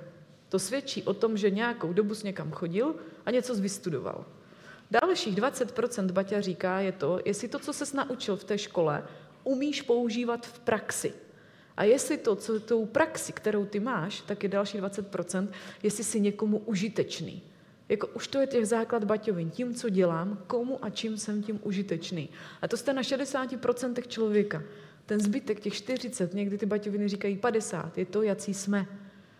To 0.49 0.59
svědčí 0.59 1.03
o 1.03 1.13
tom, 1.13 1.37
že 1.37 1.49
nějakou 1.49 1.93
dobu 1.93 2.15
s 2.15 2.23
někam 2.23 2.51
chodil 2.51 2.95
a 3.25 3.31
něco 3.31 3.55
vystudoval. 3.55 4.25
Dalších 4.91 5.35
20% 5.35 6.11
Baťa 6.11 6.41
říká 6.41 6.79
je 6.79 6.91
to, 6.91 7.19
jestli 7.25 7.47
to, 7.47 7.59
co 7.59 7.73
se 7.73 7.97
naučil 7.97 8.35
v 8.35 8.43
té 8.43 8.57
škole, 8.57 9.03
umíš 9.43 9.81
používat 9.81 10.45
v 10.45 10.59
praxi. 10.59 11.13
A 11.77 11.83
jestli 11.83 12.17
to, 12.17 12.35
co 12.35 12.59
tou 12.59 12.85
praxi, 12.85 13.33
kterou 13.33 13.65
ty 13.65 13.79
máš, 13.79 14.21
tak 14.21 14.43
je 14.43 14.49
další 14.49 14.77
20%, 14.77 15.47
jestli 15.83 16.03
jsi 16.03 16.19
někomu 16.19 16.57
užitečný. 16.57 17.43
Jako 17.89 18.07
už 18.07 18.27
to 18.27 18.39
je 18.39 18.47
těch 18.47 18.67
základ 18.67 19.03
baťovin. 19.03 19.49
Tím, 19.49 19.73
co 19.73 19.89
dělám, 19.89 20.43
komu 20.47 20.85
a 20.85 20.89
čím 20.89 21.17
jsem 21.17 21.43
tím 21.43 21.59
užitečný. 21.63 22.29
A 22.61 22.67
to 22.67 22.77
jste 22.77 22.93
na 22.93 23.01
60% 23.01 24.07
člověka. 24.07 24.63
Ten 25.05 25.19
zbytek, 25.19 25.59
těch 25.59 25.73
40, 25.73 26.33
někdy 26.33 26.57
ty 26.57 26.65
baťoviny 26.65 27.07
říkají 27.07 27.37
50, 27.37 27.97
je 27.97 28.05
to, 28.05 28.21
jací 28.21 28.53
jsme. 28.53 28.87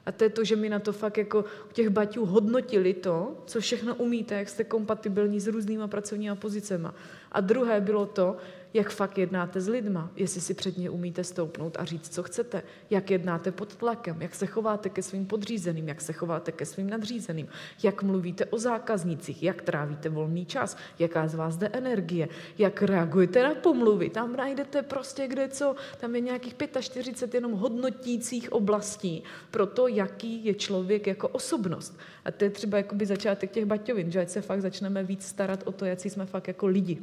A 0.06 0.12
to 0.12 0.24
je 0.24 0.30
to, 0.30 0.44
že 0.44 0.56
mi 0.56 0.70
na 0.70 0.80
to 0.80 0.94
fakt 0.94 1.18
jako 1.18 1.46
těch 1.74 1.90
baťů 1.90 2.26
hodnotili 2.26 2.94
to, 2.94 3.44
co 3.46 3.60
všechno 3.60 3.96
umíte, 3.96 4.36
jak 4.36 4.50
jste 4.50 4.64
kompatibilní 4.64 5.40
s 5.40 5.48
různýma 5.48 5.88
pracovníma 5.88 6.36
pozicema. 6.36 6.94
A 7.32 7.42
druhé 7.42 7.82
bylo 7.82 8.06
to, 8.06 8.38
jak 8.74 8.90
fakt 8.90 9.18
jednáte 9.18 9.62
s 9.62 9.68
lidma, 9.68 10.12
jestli 10.16 10.42
si 10.42 10.54
před 10.54 10.78
ně 10.78 10.90
umíte 10.90 11.24
stoupnout 11.24 11.78
a 11.80 11.86
říct, 11.86 12.14
co 12.14 12.24
chcete, 12.24 12.64
jak 12.90 13.12
jednáte 13.12 13.52
pod 13.52 13.76
tlakem, 13.76 14.22
jak 14.22 14.36
se 14.36 14.46
chováte 14.46 14.90
ke 14.90 15.04
svým 15.04 15.26
podřízeným, 15.26 15.88
jak 15.88 16.02
se 16.02 16.14
chováte 16.14 16.52
ke 16.52 16.66
svým 16.66 16.90
nadřízeným, 16.90 17.48
jak 17.84 18.04
mluvíte 18.04 18.46
o 18.46 18.58
zákaznících, 18.58 19.44
jak 19.44 19.62
trávíte 19.62 20.10
volný 20.10 20.46
čas, 20.46 20.78
jaká 21.00 21.28
z 21.28 21.36
vás 21.36 21.58
jde 21.58 21.68
energie, 21.68 22.30
jak 22.58 22.82
reagujete 22.82 23.44
na 23.44 23.56
pomluvy. 23.56 24.10
Tam 24.10 24.36
najdete 24.36 24.82
prostě 24.82 25.28
kde 25.28 25.48
co, 25.48 25.76
tam 26.00 26.16
je 26.16 26.22
nějakých 26.22 26.56
45 26.80 27.38
jenom 27.38 27.52
hodnotících 27.52 28.52
oblastí 28.52 29.24
pro 29.52 29.66
to, 29.66 29.88
jaký 29.88 30.46
je 30.46 30.54
člověk 30.54 31.08
jako 31.08 31.28
osobnost. 31.28 32.00
A 32.26 32.32
to 32.32 32.44
je 32.44 32.50
třeba 32.50 32.78
začátek 33.04 33.52
těch 33.52 33.66
baťovin, 33.66 34.12
že 34.12 34.22
ať 34.22 34.30
se 34.30 34.42
fakt 34.42 34.62
začneme 34.62 35.04
víc 35.04 35.26
starat 35.26 35.64
o 35.66 35.72
to, 35.72 35.86
jak 35.86 36.00
jsme 36.00 36.26
fakt 36.26 36.48
jako 36.48 36.68
lidi 36.68 37.02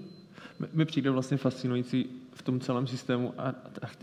mi 0.72 0.84
přijde 0.84 1.10
vlastně 1.10 1.36
fascinující 1.36 2.06
v 2.40 2.42
tom 2.42 2.60
celém 2.60 2.86
systému 2.86 3.34
a, 3.38 3.54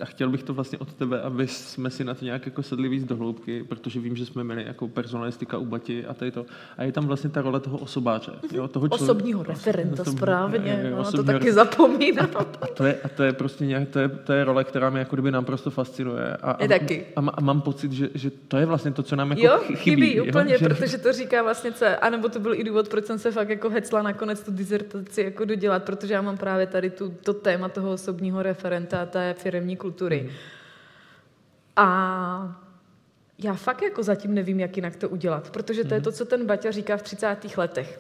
a 0.01 0.05
chtěl 0.05 0.29
bych 0.29 0.43
to 0.43 0.53
vlastně 0.53 0.77
od 0.77 0.93
tebe, 0.93 1.21
aby 1.21 1.47
jsme 1.47 1.89
si 1.89 2.03
na 2.03 2.13
to 2.13 2.25
nějak 2.25 2.45
jako 2.45 2.63
sedli 2.63 2.89
víc 2.89 3.03
do 3.03 3.15
hloubky, 3.15 3.63
protože 3.63 3.99
vím, 3.99 4.15
že 4.15 4.25
jsme 4.25 4.43
měli 4.43 4.63
jako 4.63 4.87
personalistika 4.87 5.57
u 5.57 5.65
Bati 5.65 6.05
a 6.05 6.13
tady 6.13 6.31
to. 6.31 6.45
A 6.77 6.83
je 6.83 6.91
tam 6.91 7.07
vlastně 7.07 7.29
ta 7.29 7.41
role 7.41 7.59
toho 7.59 7.77
osobáře. 7.77 8.31
Jo, 8.51 8.67
toho 8.67 8.87
člověka, 8.87 9.03
Osobního 9.03 9.43
referenta, 9.43 10.03
to, 10.03 10.11
správně. 10.11 10.81
Je, 10.83 10.91
no, 10.91 11.11
to 11.11 11.23
taky 11.23 11.53
zapomínám. 11.53 12.29
A, 12.35 12.39
a, 12.61 12.67
to 12.67 12.85
je, 12.85 12.97
a 13.03 13.09
to 13.09 13.23
je 13.23 13.33
prostě 13.33 13.65
nějak, 13.65 13.89
to 13.89 13.99
je, 13.99 14.09
to 14.09 14.33
je 14.33 14.43
role, 14.43 14.63
která 14.63 14.89
mě 14.89 14.99
jako 14.99 15.15
kdyby 15.15 15.31
naprosto 15.31 15.69
fascinuje. 15.69 16.37
A, 16.37 16.51
a, 16.51 16.67
taky. 16.67 17.05
A, 17.15 17.19
a, 17.19 17.29
a, 17.29 17.41
mám 17.41 17.61
pocit, 17.61 17.91
že, 17.91 18.09
že 18.13 18.29
to 18.29 18.57
je 18.57 18.65
vlastně 18.65 18.91
to, 18.91 19.03
co 19.03 19.15
nám 19.15 19.29
jako 19.31 19.41
jo, 19.41 19.59
chybí. 19.65 19.77
chybí 19.77 20.21
úplně, 20.21 20.53
jo? 20.53 20.59
protože 20.63 20.97
to 20.97 21.13
říká 21.13 21.43
vlastně 21.43 21.71
co, 21.71 21.85
anebo 22.01 22.29
to 22.29 22.39
byl 22.39 22.53
i 22.53 22.63
důvod, 22.63 22.89
proč 22.89 23.05
jsem 23.05 23.19
se 23.19 23.31
fakt 23.31 23.49
jako 23.49 23.69
hecla 23.69 24.01
nakonec 24.01 24.43
tu 24.43 24.51
dizertaci 24.51 25.21
jako 25.21 25.45
dodělat, 25.45 25.83
protože 25.83 26.13
já 26.13 26.21
mám 26.21 26.37
právě 26.37 26.67
tady 26.67 26.89
tu, 26.89 27.13
to 27.23 27.33
téma 27.33 27.69
toho 27.69 27.91
osobního 27.91 28.26
referenta 28.35 29.05
té 29.05 29.33
firmní 29.33 29.77
kultury. 29.77 30.21
Mm. 30.23 30.29
A 31.75 32.67
já 33.37 33.53
fakt 33.53 33.81
jako 33.81 34.03
zatím 34.03 34.33
nevím, 34.33 34.59
jak 34.59 34.75
jinak 34.75 34.95
to 34.95 35.09
udělat, 35.09 35.49
protože 35.49 35.83
to 35.83 35.93
je 35.93 35.99
mhm. 35.99 36.03
to, 36.03 36.11
co 36.11 36.25
ten 36.25 36.45
Baťa 36.45 36.71
říká 36.71 36.97
v 36.97 37.01
30. 37.01 37.57
letech. 37.57 37.99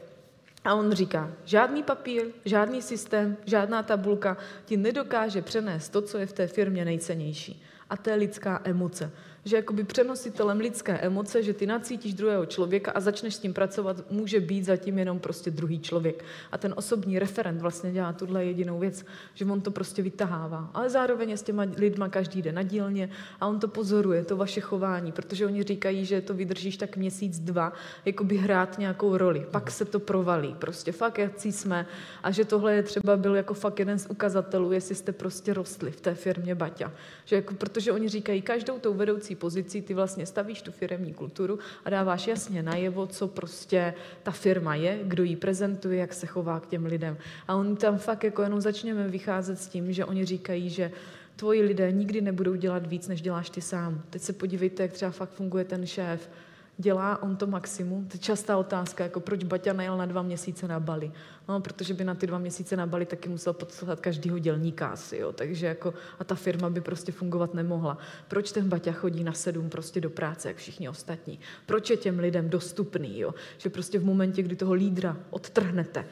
A 0.63 0.73
on 0.73 0.91
říká, 0.91 1.31
žádný 1.45 1.83
papír, 1.83 2.23
žádný 2.45 2.81
systém, 2.81 3.37
žádná 3.45 3.83
tabulka 3.83 4.37
ti 4.65 4.77
nedokáže 4.77 5.41
přenést 5.41 5.89
to, 5.89 6.01
co 6.01 6.17
je 6.17 6.25
v 6.25 6.33
té 6.33 6.47
firmě 6.47 6.85
nejcennější. 6.85 7.63
A 7.89 7.97
to 7.97 8.09
je 8.09 8.15
lidská 8.15 8.61
emoce 8.63 9.11
že 9.47 9.55
jakoby 9.55 9.83
přenositelem 9.83 10.59
lidské 10.59 10.93
emoce, 10.93 11.43
že 11.43 11.53
ty 11.53 11.65
nacítíš 11.65 12.13
druhého 12.13 12.45
člověka 12.45 12.91
a 12.91 12.99
začneš 12.99 13.35
s 13.35 13.39
tím 13.39 13.53
pracovat, 13.53 14.11
může 14.11 14.39
být 14.39 14.65
zatím 14.65 14.99
jenom 14.99 15.19
prostě 15.19 15.51
druhý 15.51 15.79
člověk. 15.79 16.25
A 16.51 16.57
ten 16.57 16.73
osobní 16.77 17.19
referent 17.19 17.61
vlastně 17.61 17.91
dělá 17.91 18.13
tuhle 18.13 18.45
jedinou 18.45 18.79
věc, 18.79 19.05
že 19.33 19.45
on 19.45 19.61
to 19.61 19.71
prostě 19.71 20.01
vytahává. 20.01 20.69
Ale 20.73 20.89
zároveň 20.89 21.29
je 21.29 21.37
s 21.37 21.43
těma 21.43 21.65
lidma 21.77 22.09
každý 22.09 22.41
den 22.41 22.55
na 22.55 22.63
dílně 22.63 23.09
a 23.41 23.47
on 23.47 23.59
to 23.59 23.67
pozoruje, 23.67 24.25
to 24.25 24.37
vaše 24.37 24.61
chování, 24.61 25.11
protože 25.11 25.45
oni 25.45 25.63
říkají, 25.63 26.05
že 26.05 26.21
to 26.21 26.33
vydržíš 26.33 26.77
tak 26.77 26.97
měsíc, 26.97 27.39
dva, 27.39 27.73
jakoby 28.05 28.37
hrát 28.37 28.77
nějakou 28.77 29.17
roli. 29.17 29.45
Pak 29.51 29.71
se 29.71 29.85
to 29.85 29.99
provalí. 29.99 30.55
Prostě 30.59 30.91
fakt, 30.91 31.17
jak 31.17 31.31
jsme. 31.45 31.85
A 32.23 32.31
že 32.31 32.45
tohle 32.45 32.73
je 32.73 32.83
třeba 32.83 33.17
byl 33.17 33.35
jako 33.35 33.53
fakt 33.53 33.79
jeden 33.79 33.99
z 33.99 34.07
ukazatelů, 34.09 34.71
jestli 34.71 34.95
jste 34.95 35.11
prostě 35.11 35.53
rostli 35.53 35.91
v 35.91 36.01
té 36.01 36.15
firmě 36.15 36.55
Baťa. 36.55 36.91
Že 37.25 37.35
jako, 37.35 37.53
protože 37.53 37.91
oni 37.91 38.09
říkají, 38.09 38.41
každou 38.41 38.79
tou 38.79 38.93
vedoucí 38.93 39.35
pozicí 39.37 39.81
ty 39.81 39.93
vlastně 39.93 40.25
stavíš 40.25 40.61
tu 40.61 40.71
firemní 40.71 41.13
kulturu 41.13 41.59
a 41.85 41.89
dáváš 41.89 42.27
jasně 42.27 42.63
najevo, 42.63 43.07
co 43.07 43.27
prostě 43.27 43.93
ta 44.23 44.31
firma 44.31 44.75
je, 44.75 44.99
kdo 45.03 45.23
ji 45.23 45.35
prezentuje, 45.35 45.99
jak 45.99 46.13
se 46.13 46.27
chová 46.27 46.59
k 46.59 46.67
těm 46.67 46.85
lidem. 46.85 47.17
A 47.47 47.55
oni 47.55 47.75
tam 47.75 47.97
fakt 47.97 48.23
jako 48.23 48.41
jenom 48.41 48.61
začněme 48.61 49.07
vycházet 49.07 49.59
s 49.59 49.67
tím, 49.67 49.93
že 49.93 50.05
oni 50.05 50.25
říkají, 50.25 50.69
že 50.69 50.91
tvoji 51.35 51.61
lidé 51.61 51.91
nikdy 51.91 52.21
nebudou 52.21 52.55
dělat 52.55 52.87
víc, 52.87 53.07
než 53.07 53.21
děláš 53.21 53.49
ty 53.49 53.61
sám. 53.61 54.03
Teď 54.09 54.21
se 54.21 54.33
podívejte, 54.33 54.83
jak 54.83 54.91
třeba 54.91 55.11
fakt 55.11 55.31
funguje 55.31 55.65
ten 55.65 55.85
šéf 55.85 56.29
dělá 56.77 57.23
on 57.23 57.35
to 57.35 57.47
maximum? 57.47 58.05
To 58.05 58.15
je 58.15 58.19
častá 58.19 58.57
otázka, 58.57 59.03
jako 59.03 59.19
proč 59.19 59.43
Baťa 59.43 59.73
najel 59.73 59.97
na 59.97 60.05
dva 60.05 60.21
měsíce 60.21 60.67
na 60.67 60.79
Bali. 60.79 61.11
No, 61.49 61.61
protože 61.61 61.93
by 61.93 62.03
na 62.03 62.15
ty 62.15 62.27
dva 62.27 62.37
měsíce 62.37 62.77
na 62.77 62.85
Bali 62.85 63.05
taky 63.05 63.29
musel 63.29 63.53
poslat 63.53 63.99
každýho 63.99 64.39
dělníka 64.39 64.87
asi, 64.87 65.17
jo. 65.17 65.31
Takže 65.31 65.65
jako, 65.65 65.93
a 66.19 66.23
ta 66.23 66.35
firma 66.35 66.69
by 66.69 66.81
prostě 66.81 67.11
fungovat 67.11 67.53
nemohla. 67.53 67.97
Proč 68.27 68.51
ten 68.51 68.69
Baťa 68.69 68.91
chodí 68.91 69.23
na 69.23 69.33
sedm 69.33 69.69
prostě 69.69 70.01
do 70.01 70.09
práce, 70.09 70.47
jak 70.47 70.57
všichni 70.57 70.89
ostatní? 70.89 71.39
Proč 71.65 71.89
je 71.89 71.97
těm 71.97 72.19
lidem 72.19 72.49
dostupný, 72.49 73.19
jo? 73.19 73.33
Že 73.57 73.69
prostě 73.69 73.99
v 73.99 74.05
momentě, 74.05 74.43
kdy 74.43 74.55
toho 74.55 74.73
lídra 74.73 75.17
odtrhnete, 75.29 76.05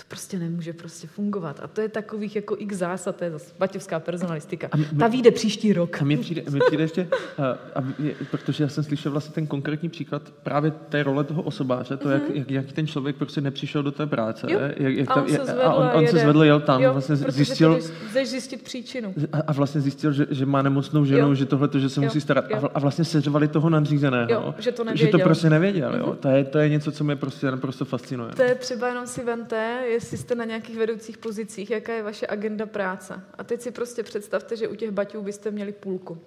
To 0.00 0.04
prostě 0.08 0.38
nemůže 0.38 0.72
prostě 0.72 1.06
fungovat. 1.06 1.60
A 1.62 1.66
to 1.66 1.80
je 1.80 1.88
takových 1.88 2.36
jako 2.36 2.56
x 2.58 2.76
zásad, 2.76 3.16
to 3.16 3.24
je 3.24 3.30
zase 3.30 3.54
baťovská 3.58 4.00
personalistika. 4.00 4.68
A 4.72 4.76
my, 4.76 4.84
Ta 4.84 5.08
vyjde 5.08 5.30
příští 5.30 5.72
rok. 5.72 6.02
A 6.02 6.04
mě 6.04 6.18
přijde, 6.18 6.42
mě 6.50 6.60
přijde 6.66 6.84
ještě, 6.84 7.08
a, 7.38 7.42
a, 7.80 7.84
protože 8.30 8.64
já 8.64 8.68
jsem 8.68 8.84
slyšel 8.84 9.12
vlastně 9.12 9.34
ten 9.34 9.46
konkrétní 9.46 9.88
příklad 9.88 10.22
právě 10.42 10.70
té 10.70 11.02
role 11.02 11.24
toho 11.24 11.42
osobáře, 11.42 11.96
to, 11.96 12.08
mm-hmm. 12.08 12.12
jak, 12.12 12.22
jak, 12.36 12.50
jak 12.50 12.72
ten 12.72 12.86
člověk 12.86 13.16
prostě 13.16 13.40
nepřišel 13.40 13.82
do 13.82 13.92
té 13.92 14.06
práce. 14.06 14.46
Jo. 14.50 14.58
Jak, 14.76 14.94
jak 14.94 15.10
a 15.10 15.14
on, 15.14 15.28
je, 15.28 15.38
se, 15.38 15.44
zvedl 15.44 15.62
a 15.62 15.74
on, 15.74 15.90
on 15.94 16.06
se 16.06 16.18
zvedl, 16.18 16.44
jel 16.44 16.60
tam, 16.60 16.82
jo, 16.82 16.92
vlastně 16.92 17.16
zjistil... 17.16 17.80
Chceš 18.08 18.28
zjistit 18.28 18.62
příčinu. 18.62 19.14
A, 19.32 19.38
a 19.46 19.52
vlastně 19.52 19.80
zjistil, 19.80 20.12
že, 20.12 20.26
že 20.30 20.46
má 20.46 20.62
nemocnou 20.62 21.04
ženu, 21.04 21.28
jo. 21.28 21.34
že 21.34 21.46
tohle 21.46 21.68
to, 21.68 21.78
že 21.78 21.88
se 21.88 22.00
jo. 22.00 22.04
musí 22.04 22.20
starat. 22.20 22.44
Jo. 22.50 22.70
A, 22.74 22.78
vlastně 22.78 23.04
seřvali 23.04 23.48
toho 23.48 23.70
nadřízeného. 23.70 24.30
Jo, 24.30 24.54
že 24.58 24.72
to 24.72 24.84
nevěděl. 24.84 25.06
Že 25.06 25.12
to 25.12 25.18
prostě 25.18 25.50
nevěděl. 25.50 25.92
Mm-hmm. 25.92 25.98
Jo. 25.98 26.16
To, 26.20 26.28
je, 26.28 26.44
to 26.44 26.58
je 26.58 26.68
něco, 26.68 26.92
co 26.92 27.04
mě 27.04 27.16
prostě 27.16 27.50
naprosto 27.50 27.84
fascinuje. 27.84 28.30
To 28.36 28.42
je 28.42 28.54
třeba 28.54 28.88
jenom 28.88 29.06
si 29.06 29.24
vente, 29.24 29.82
jestli 29.92 30.18
jste 30.18 30.34
na 30.34 30.44
nějakých 30.44 30.76
vedoucích 30.76 31.18
pozicích, 31.18 31.70
jaká 31.70 31.92
je 31.92 32.02
vaše 32.02 32.26
agenda 32.26 32.66
práce. 32.66 33.24
A 33.38 33.44
teď 33.44 33.60
si 33.60 33.70
prostě 33.70 34.02
představte, 34.02 34.56
že 34.56 34.68
u 34.68 34.74
těch 34.74 34.90
baťů 34.90 35.22
byste 35.22 35.50
měli 35.50 35.72
půlku 35.72 36.18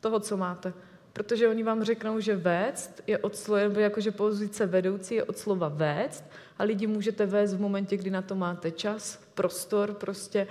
toho, 0.00 0.20
co 0.20 0.36
máte. 0.36 0.72
Protože 1.12 1.48
oni 1.48 1.62
vám 1.62 1.84
řeknou, 1.84 2.20
že 2.20 2.36
vést 2.36 3.02
je 3.06 3.18
od 3.18 3.36
slova, 3.36 3.80
jakože 3.80 4.10
pozice 4.10 4.66
vedoucí 4.66 5.14
je 5.14 5.24
od 5.24 5.38
slova 5.38 5.68
vést 5.68 6.24
a 6.58 6.64
lidi 6.64 6.86
můžete 6.86 7.26
vést 7.26 7.54
v 7.54 7.60
momentě, 7.60 7.96
kdy 7.96 8.10
na 8.10 8.22
to 8.22 8.34
máte 8.34 8.70
čas, 8.70 9.23
prostor, 9.34 9.94
prostě 9.94 10.46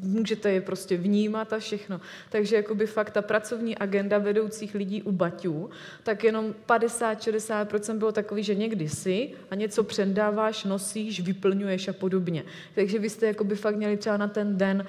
můžete 0.00 0.50
je 0.50 0.60
prostě 0.60 0.96
vnímat 0.96 1.52
a 1.52 1.58
všechno. 1.58 2.00
Takže 2.30 2.56
jakoby 2.56 2.86
fakt 2.86 3.10
ta 3.10 3.22
pracovní 3.22 3.78
agenda 3.78 4.18
vedoucích 4.18 4.74
lidí 4.74 5.02
u 5.02 5.12
baťů, 5.12 5.70
tak 6.02 6.24
jenom 6.24 6.54
50-60% 6.68 7.98
bylo 7.98 8.12
takový, 8.12 8.42
že 8.42 8.54
někdy 8.54 8.88
si 8.88 9.30
a 9.50 9.54
něco 9.54 9.84
předáváš, 9.84 10.64
nosíš, 10.64 11.20
vyplňuješ 11.20 11.88
a 11.88 11.92
podobně. 11.92 12.44
Takže 12.74 12.98
vy 12.98 13.10
jste 13.10 13.26
jakoby 13.26 13.56
fakt 13.56 13.76
měli 13.76 13.96
třeba 13.96 14.16
na 14.16 14.28
ten 14.28 14.58
den 14.58 14.86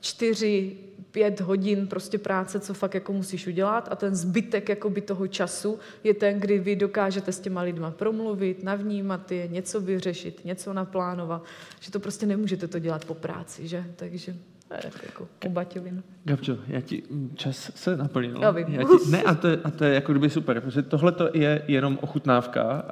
čtyři, 0.00 0.76
pět 1.10 1.40
hodin 1.40 1.86
prostě 1.86 2.18
práce, 2.18 2.60
co 2.60 2.74
fakt 2.74 2.94
jako 2.94 3.12
musíš 3.12 3.46
udělat 3.46 3.88
a 3.90 3.96
ten 3.96 4.14
zbytek 4.14 4.68
jakoby 4.68 5.00
toho 5.00 5.26
času 5.26 5.78
je 6.04 6.14
ten, 6.14 6.40
kdy 6.40 6.58
vy 6.58 6.76
dokážete 6.76 7.32
s 7.32 7.40
těma 7.40 7.62
lidma 7.62 7.90
promluvit, 7.90 8.62
navnímat 8.62 9.32
je, 9.32 9.48
něco 9.48 9.80
vyřešit, 9.80 10.44
něco 10.44 10.72
naplánovat, 10.72 11.44
že 11.80 11.90
to 11.90 12.00
prostě 12.00 12.26
nemůžete 12.26 12.68
to 12.68 12.78
dělat 12.78 13.04
po 13.04 13.14
práci, 13.14 13.68
že? 13.68 13.84
Takže 13.96 14.36
jako 15.02 15.28
obaťovin. 15.46 16.02
Gabčo, 16.24 16.58
já 16.66 16.80
ti 16.80 17.02
čas 17.34 17.70
se 17.74 17.96
naplnil. 17.96 18.38
Já 18.42 18.50
vím. 18.50 18.66
Já 18.68 18.82
ti, 18.82 19.10
ne, 19.10 19.22
a 19.22 19.34
to, 19.34 19.48
a 19.64 19.70
to 19.70 19.84
je 19.84 19.94
jako 19.94 20.12
kdyby 20.12 20.30
super, 20.30 20.60
protože 20.60 20.82
tohle 20.82 21.14
je 21.32 21.62
jenom 21.68 21.98
ochutnávka. 22.02 22.84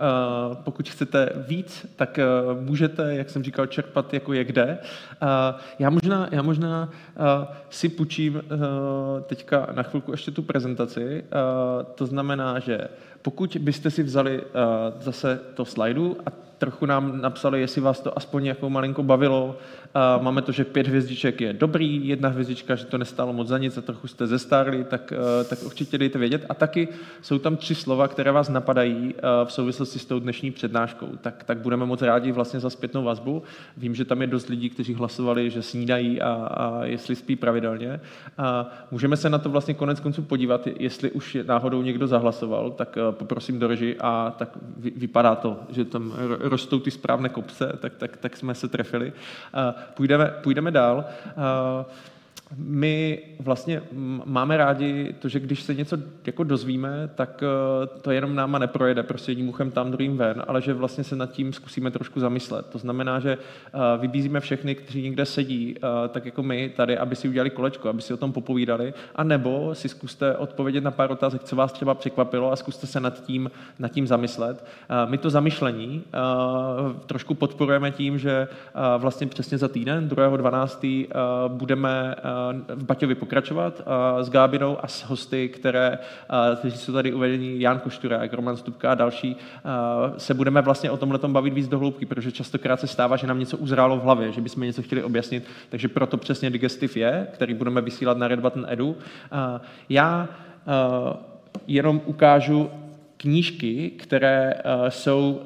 Uh, 0.50 0.56
pokud 0.56 0.88
chcete 0.88 1.32
víc, 1.48 1.86
tak 1.96 2.18
uh, 2.52 2.60
můžete, 2.60 3.14
jak 3.14 3.30
jsem 3.30 3.42
říkal, 3.42 3.66
čerpat 3.66 4.14
jako 4.14 4.32
je 4.32 4.44
kde. 4.44 4.78
Uh, 5.22 5.60
já 5.78 5.90
možná, 5.90 6.28
já 6.30 6.42
možná 6.42 6.88
uh, 6.88 7.54
si 7.70 7.88
půjčím 7.88 8.34
uh, 8.34 8.40
teďka 9.22 9.68
na 9.72 9.82
chvilku 9.82 10.10
ještě 10.10 10.30
tu 10.30 10.42
prezentaci. 10.42 11.24
Uh, 11.24 11.82
to 11.94 12.06
znamená, 12.06 12.58
že 12.58 12.88
pokud 13.22 13.56
byste 13.60 13.90
si 13.90 14.02
vzali 14.02 14.42
uh, 14.42 14.46
zase 15.00 15.40
to 15.54 15.64
slajdu 15.64 16.16
a 16.26 16.47
trochu 16.58 16.86
nám 16.86 17.20
napsali, 17.20 17.60
jestli 17.60 17.80
vás 17.80 18.00
to 18.00 18.18
aspoň 18.18 18.46
jako 18.46 18.70
malinko 18.70 19.02
bavilo. 19.02 19.56
Máme 20.20 20.42
to, 20.42 20.52
že 20.52 20.64
pět 20.64 20.86
hvězdiček 20.86 21.40
je 21.40 21.52
dobrý, 21.52 22.08
jedna 22.08 22.28
hvězdička, 22.28 22.74
že 22.74 22.84
to 22.84 22.98
nestálo 22.98 23.32
moc 23.32 23.48
za 23.48 23.58
nic 23.58 23.78
a 23.78 23.80
trochu 23.80 24.06
jste 24.06 24.26
zestárli, 24.26 24.84
tak, 24.84 25.12
eh, 25.12 25.44
tak 25.44 25.62
určitě 25.62 25.98
dejte 25.98 26.18
vědět. 26.18 26.46
A 26.48 26.54
taky 26.54 26.88
jsou 27.22 27.38
tam 27.38 27.56
tři 27.56 27.74
slova, 27.74 28.08
které 28.08 28.32
vás 28.32 28.48
napadají 28.48 29.14
eh, 29.16 29.22
v 29.44 29.52
souvislosti 29.52 29.98
s 29.98 30.04
tou 30.04 30.18
dnešní 30.18 30.50
přednáškou. 30.50 31.08
Tak, 31.20 31.44
tak 31.44 31.58
budeme 31.58 31.86
moc 31.86 32.02
rádi 32.02 32.32
vlastně 32.32 32.60
za 32.60 32.70
zpětnou 32.70 33.04
vazbu. 33.04 33.42
Vím, 33.76 33.94
že 33.94 34.04
tam 34.04 34.20
je 34.20 34.26
dost 34.26 34.48
lidí, 34.48 34.70
kteří 34.70 34.94
hlasovali, 34.94 35.50
že 35.50 35.62
snídají 35.62 36.20
a, 36.20 36.32
a 36.32 36.84
jestli 36.84 37.16
spí 37.16 37.36
pravidelně. 37.36 38.00
A 38.38 38.70
můžeme 38.90 39.16
se 39.16 39.30
na 39.30 39.38
to 39.38 39.50
vlastně 39.50 39.74
konec 39.74 40.00
konců 40.00 40.22
podívat, 40.22 40.68
jestli 40.78 41.10
už 41.10 41.36
náhodou 41.46 41.82
někdo 41.82 42.06
zahlasoval, 42.06 42.70
tak 42.70 42.98
eh, 42.98 43.12
poprosím 43.12 43.58
do 43.58 43.68
reži 43.68 43.96
a 44.00 44.34
tak 44.38 44.48
vypadá 44.96 45.34
to, 45.34 45.56
že 45.70 45.84
tam 45.84 46.12
rostou 46.48 46.80
ty 46.80 46.90
správné 46.90 47.28
kopce, 47.28 47.78
tak, 47.80 47.94
tak, 47.94 48.16
tak 48.16 48.36
jsme 48.36 48.54
se 48.54 48.68
trefili. 48.68 49.12
Půjdeme, 49.94 50.34
půjdeme 50.42 50.70
dál. 50.70 51.04
My 52.56 53.18
vlastně 53.40 53.82
máme 54.24 54.56
rádi 54.56 55.14
to, 55.18 55.28
že 55.28 55.40
když 55.40 55.62
se 55.62 55.74
něco 55.74 55.98
jako 56.26 56.44
dozvíme, 56.44 57.10
tak 57.14 57.42
eh, 57.42 57.86
to 58.02 58.10
jenom 58.10 58.34
náma 58.34 58.58
neprojede 58.58 59.02
prostě 59.02 59.30
jedním 59.30 59.48
uchem 59.48 59.70
tam, 59.70 59.90
druhým 59.90 60.16
ven, 60.16 60.42
ale 60.48 60.62
že 60.62 60.74
vlastně 60.74 61.04
se 61.04 61.16
nad 61.16 61.32
tím 61.32 61.52
zkusíme 61.52 61.90
trošku 61.90 62.20
zamyslet. 62.20 62.66
To 62.66 62.78
znamená, 62.78 63.20
že 63.20 63.38
eh, 63.38 63.78
vybízíme 63.98 64.40
všechny, 64.40 64.74
kteří 64.74 65.02
někde 65.02 65.24
sedí, 65.24 65.74
eh, 65.76 66.08
tak 66.08 66.26
jako 66.26 66.42
my 66.42 66.72
tady, 66.76 66.98
aby 66.98 67.16
si 67.16 67.28
udělali 67.28 67.50
kolečko, 67.50 67.88
aby 67.88 68.02
si 68.02 68.14
o 68.14 68.16
tom 68.16 68.32
popovídali, 68.32 68.94
a 69.14 69.24
nebo 69.24 69.74
si 69.74 69.88
zkuste 69.88 70.36
odpovědět 70.36 70.84
na 70.84 70.90
pár 70.90 71.10
otázek, 71.10 71.42
co 71.44 71.56
vás 71.56 71.72
třeba 71.72 71.94
překvapilo 71.94 72.52
a 72.52 72.56
zkuste 72.56 72.86
se 72.86 73.00
nad 73.00 73.24
tím, 73.24 73.50
nad 73.78 73.88
tím 73.88 74.06
zamyslet. 74.06 74.64
My 75.06 75.18
to 75.18 75.30
zamyšlení 75.30 76.04
trošku 77.06 77.34
podporujeme 77.34 77.90
tím, 77.90 78.18
že 78.18 78.48
vlastně 78.98 79.26
přesně 79.26 79.58
za 79.58 79.68
týden, 79.68 80.08
2.12. 80.08 81.06
budeme 81.48 82.14
v 82.74 82.84
Baťovi 82.84 83.14
pokračovat 83.14 83.82
s 84.20 84.30
Gábinou 84.30 84.76
a 84.84 84.86
s 84.86 85.02
hosty, 85.02 85.48
které, 85.48 85.98
kteří 86.56 86.76
jsou 86.76 86.92
tady 86.92 87.12
uvedení, 87.12 87.60
Jan 87.60 87.78
Košturák, 87.78 88.32
Roman 88.32 88.56
Stupka 88.56 88.92
a 88.92 88.94
další, 88.94 89.36
se 90.16 90.34
budeme 90.34 90.62
vlastně 90.62 90.90
o 90.90 90.96
tomhle 90.96 91.18
bavit 91.26 91.54
víc 91.54 91.68
do 91.68 91.78
hloubky, 91.78 92.06
protože 92.06 92.32
častokrát 92.32 92.80
se 92.80 92.86
stává, 92.86 93.16
že 93.16 93.26
nám 93.26 93.38
něco 93.38 93.56
uzrálo 93.56 93.96
v 93.96 94.02
hlavě, 94.02 94.32
že 94.32 94.40
bychom 94.40 94.62
něco 94.62 94.82
chtěli 94.82 95.02
objasnit, 95.02 95.44
takže 95.68 95.88
proto 95.88 96.16
přesně 96.16 96.50
Digestiv 96.50 96.96
je, 96.96 97.26
který 97.32 97.54
budeme 97.54 97.80
vysílat 97.80 98.18
na 98.18 98.28
Red 98.28 98.40
Button 98.40 98.66
Edu. 98.68 98.96
Já 99.88 100.28
jenom 101.66 102.00
ukážu 102.04 102.70
knížky, 103.16 103.90
které 103.90 104.54
jsou 104.88 105.42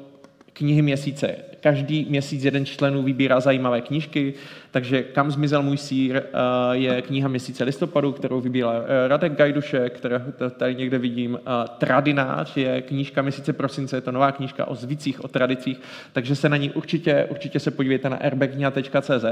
knihy 0.53 0.81
měsíce. 0.81 1.35
Každý 1.63 2.05
měsíc 2.09 2.43
jeden 2.43 2.65
členů 2.65 3.03
vybírá 3.03 3.39
zajímavé 3.39 3.81
knížky, 3.81 4.33
takže 4.71 5.03
Kam 5.03 5.31
zmizel 5.31 5.63
můj 5.63 5.77
sír 5.77 6.15
eh, 6.15 6.29
je 6.71 7.01
kniha 7.01 7.27
měsíce 7.27 7.63
listopadu, 7.63 8.11
kterou 8.11 8.41
vybíral 8.41 8.83
eh, 8.85 9.07
Radek 9.07 9.33
Gajdušek, 9.33 9.93
kterého 9.93 10.25
tady 10.57 10.75
někde 10.75 10.97
vidím. 10.97 11.39
Eh, 11.39 11.67
Tradinář 11.77 12.57
je 12.57 12.81
knížka 12.81 13.21
měsíce 13.21 13.53
prosince, 13.53 13.97
je 13.97 14.01
to 14.01 14.11
nová 14.11 14.31
knížka 14.31 14.67
o 14.67 14.75
zvicích, 14.75 15.23
o 15.23 15.27
tradicích, 15.27 15.81
takže 16.13 16.35
se 16.35 16.49
na 16.49 16.57
ní 16.57 16.71
určitě, 16.71 17.27
určitě 17.29 17.59
se 17.59 17.71
podívejte 17.71 18.09
na 18.09 18.19
rbkniha.cz 18.21 19.25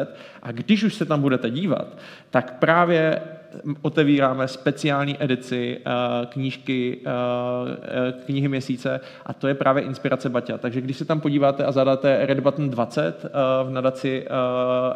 a 0.43 0.51
když 0.51 0.83
už 0.83 0.93
se 0.93 1.05
tam 1.05 1.21
budete 1.21 1.49
dívat, 1.49 1.97
tak 2.29 2.59
právě 2.59 3.21
otevíráme 3.81 4.47
speciální 4.47 5.23
edici 5.23 5.79
knížky, 6.29 6.99
knihy 8.25 8.47
měsíce 8.47 8.99
a 9.25 9.33
to 9.33 9.47
je 9.47 9.53
právě 9.53 9.83
inspirace 9.83 10.29
Baťa. 10.29 10.57
Takže 10.57 10.81
když 10.81 10.97
se 10.97 11.05
tam 11.05 11.19
podíváte 11.19 11.65
a 11.65 11.71
zadáte 11.71 12.25
Red 12.25 12.39
Button 12.39 12.69
20 12.69 13.25
v 13.63 13.69
nadaci 13.69 14.27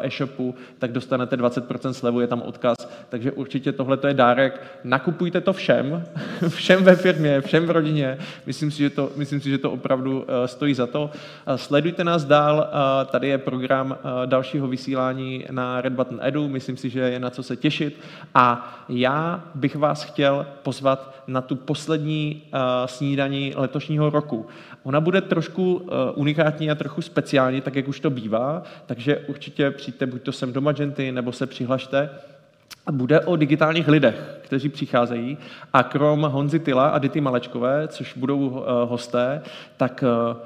e-shop, 0.02 0.26
e-shopu, 0.26 0.54
tak 0.78 0.92
dostanete 0.92 1.36
20% 1.36 1.90
slevu, 1.90 2.20
je 2.20 2.26
tam 2.26 2.42
odkaz. 2.42 2.76
Takže 3.08 3.32
určitě 3.32 3.72
tohle 3.72 3.98
je 4.06 4.14
dárek. 4.14 4.62
Nakupujte 4.84 5.40
to 5.40 5.52
všem, 5.52 6.04
všem 6.48 6.84
ve 6.84 6.96
firmě, 6.96 7.40
všem 7.40 7.66
v 7.66 7.70
rodině. 7.70 8.18
Myslím 8.46 8.70
si, 8.70 8.78
že 8.78 8.90
to, 8.90 9.10
myslím 9.16 9.40
si, 9.40 9.50
že 9.50 9.58
to 9.58 9.70
opravdu 9.70 10.24
eh, 10.28 10.48
stojí 10.48 10.74
za 10.74 10.86
to. 10.86 11.10
Eh, 11.46 11.58
sledujte 11.58 12.04
nás 12.04 12.24
dál, 12.24 12.68
eh, 12.68 13.04
tady 13.04 13.28
je 13.28 13.38
program 13.38 13.98
dalšího 14.26 14.68
vysílání 14.68 15.44
na 15.50 15.80
Red 15.80 15.92
Button 15.92 16.18
Edu, 16.22 16.48
myslím 16.48 16.76
si, 16.76 16.90
že 16.90 17.00
je 17.00 17.20
na 17.20 17.30
co 17.30 17.42
se 17.42 17.56
těšit. 17.56 18.00
A 18.34 18.45
já 18.88 19.44
bych 19.54 19.76
vás 19.76 20.02
chtěl 20.02 20.46
pozvat 20.62 21.14
na 21.26 21.40
tu 21.40 21.56
poslední 21.56 22.42
snídaní 22.86 23.52
letošního 23.56 24.10
roku. 24.10 24.46
Ona 24.82 25.00
bude 25.00 25.20
trošku 25.20 25.88
unikátní 26.14 26.70
a 26.70 26.74
trochu 26.74 27.02
speciální, 27.02 27.60
tak 27.60 27.74
jak 27.74 27.88
už 27.88 28.00
to 28.00 28.10
bývá, 28.10 28.62
takže 28.86 29.18
určitě 29.18 29.70
přijďte 29.70 30.06
buď 30.06 30.22
to 30.22 30.32
sem 30.32 30.52
do 30.52 30.60
Magenty, 30.60 31.12
nebo 31.12 31.32
se 31.32 31.46
přihlašte. 31.46 32.10
A 32.86 32.92
bude 32.92 33.20
o 33.20 33.36
digitálních 33.36 33.88
lidech, 33.88 34.38
kteří 34.42 34.68
přicházejí. 34.68 35.38
A 35.72 35.82
krom 35.82 36.22
Honzy 36.22 36.58
Tyla 36.58 36.88
a 36.88 36.98
Dity 36.98 37.20
Malečkové, 37.20 37.88
což 37.88 38.16
budou 38.16 38.38
uh, 38.38 38.64
hosté, 38.84 39.42
tak 39.76 40.04
uh, 40.30 40.36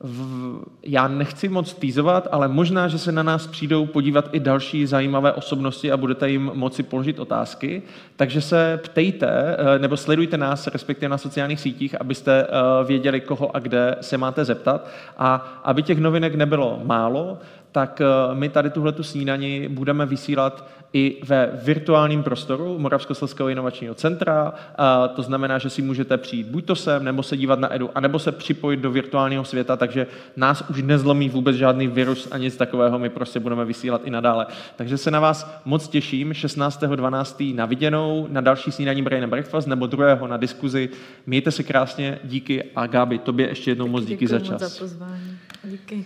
v, 0.00 0.58
já 0.82 1.08
nechci 1.08 1.48
moc 1.48 1.74
týzovat, 1.74 2.28
ale 2.32 2.48
možná, 2.48 2.88
že 2.88 2.98
se 2.98 3.12
na 3.12 3.22
nás 3.22 3.46
přijdou 3.46 3.86
podívat 3.86 4.28
i 4.32 4.40
další 4.40 4.86
zajímavé 4.86 5.32
osobnosti 5.32 5.92
a 5.92 5.96
budete 5.96 6.30
jim 6.30 6.50
moci 6.54 6.82
položit 6.82 7.18
otázky. 7.18 7.82
Takže 8.16 8.40
se 8.40 8.80
ptejte, 8.84 9.56
eh, 9.58 9.78
nebo 9.78 9.96
sledujte 9.96 10.36
nás, 10.36 10.66
respektive 10.66 11.08
na 11.08 11.18
sociálních 11.18 11.60
sítích, 11.60 12.00
abyste 12.00 12.46
věděli, 12.86 13.20
koho 13.20 13.56
a 13.56 13.58
kde 13.58 13.96
se 14.00 14.18
máte 14.18 14.44
zeptat. 14.44 14.88
A 15.18 15.34
aby 15.64 15.82
těch 15.82 15.98
novinek 15.98 16.34
nebylo 16.34 16.80
málo, 16.84 17.38
tak 17.76 18.00
eh, 18.00 18.34
my 18.34 18.48
tady 18.48 18.70
tuhle 18.70 18.92
tu 18.92 19.02
snídani 19.02 19.68
budeme 19.68 20.06
vysílat 20.06 20.68
i 20.92 21.16
ve 21.24 21.50
virtuálním 21.62 22.22
prostoru 22.22 22.78
Moravskoslezského 22.78 23.48
inovačního 23.48 23.94
centra. 23.94 24.54
A 24.76 25.08
to 25.08 25.22
znamená, 25.22 25.58
že 25.58 25.70
si 25.70 25.82
můžete 25.82 26.16
přijít 26.16 26.46
buď 26.46 26.64
to 26.64 26.76
sem, 26.76 27.04
nebo 27.04 27.22
se 27.22 27.36
dívat 27.36 27.58
na 27.58 27.74
Edu, 27.74 27.90
anebo 27.94 28.18
se 28.18 28.32
připojit 28.32 28.80
do 28.80 28.90
virtuálního 28.90 29.44
světa, 29.44 29.76
takže 29.76 30.06
nás 30.36 30.64
už 30.70 30.82
nezlomí 30.82 31.28
vůbec 31.28 31.56
žádný 31.56 31.88
virus 31.88 32.28
a 32.30 32.38
nic 32.38 32.56
takového, 32.56 32.98
my 32.98 33.08
prostě 33.08 33.40
budeme 33.40 33.64
vysílat 33.64 34.00
i 34.04 34.10
nadále. 34.10 34.46
Takže 34.76 34.98
se 34.98 35.10
na 35.10 35.20
vás 35.20 35.60
moc 35.64 35.88
těším 35.88 36.32
16.12. 36.32 37.54
na 37.54 37.66
viděnou, 37.66 38.26
na 38.30 38.40
další 38.40 38.72
snídaní 38.72 39.02
Brain 39.02 39.24
and 39.24 39.30
Breakfast, 39.30 39.68
nebo 39.68 39.86
druhého 39.86 40.26
na 40.26 40.36
diskuzi. 40.36 40.88
Mějte 41.26 41.50
se 41.50 41.62
krásně, 41.62 42.18
díky 42.24 42.64
a 42.76 42.86
Gáby, 42.86 43.18
tobě 43.18 43.48
ještě 43.48 43.70
jednou 43.70 43.88
moc 43.88 44.04
díky 44.04 44.24
Děkuji 44.24 44.28
za 44.28 44.40
čas. 44.40 44.62
Moc 44.62 44.72
za 44.72 44.80
pozvání. 44.84 45.38
Díky. 45.64 46.04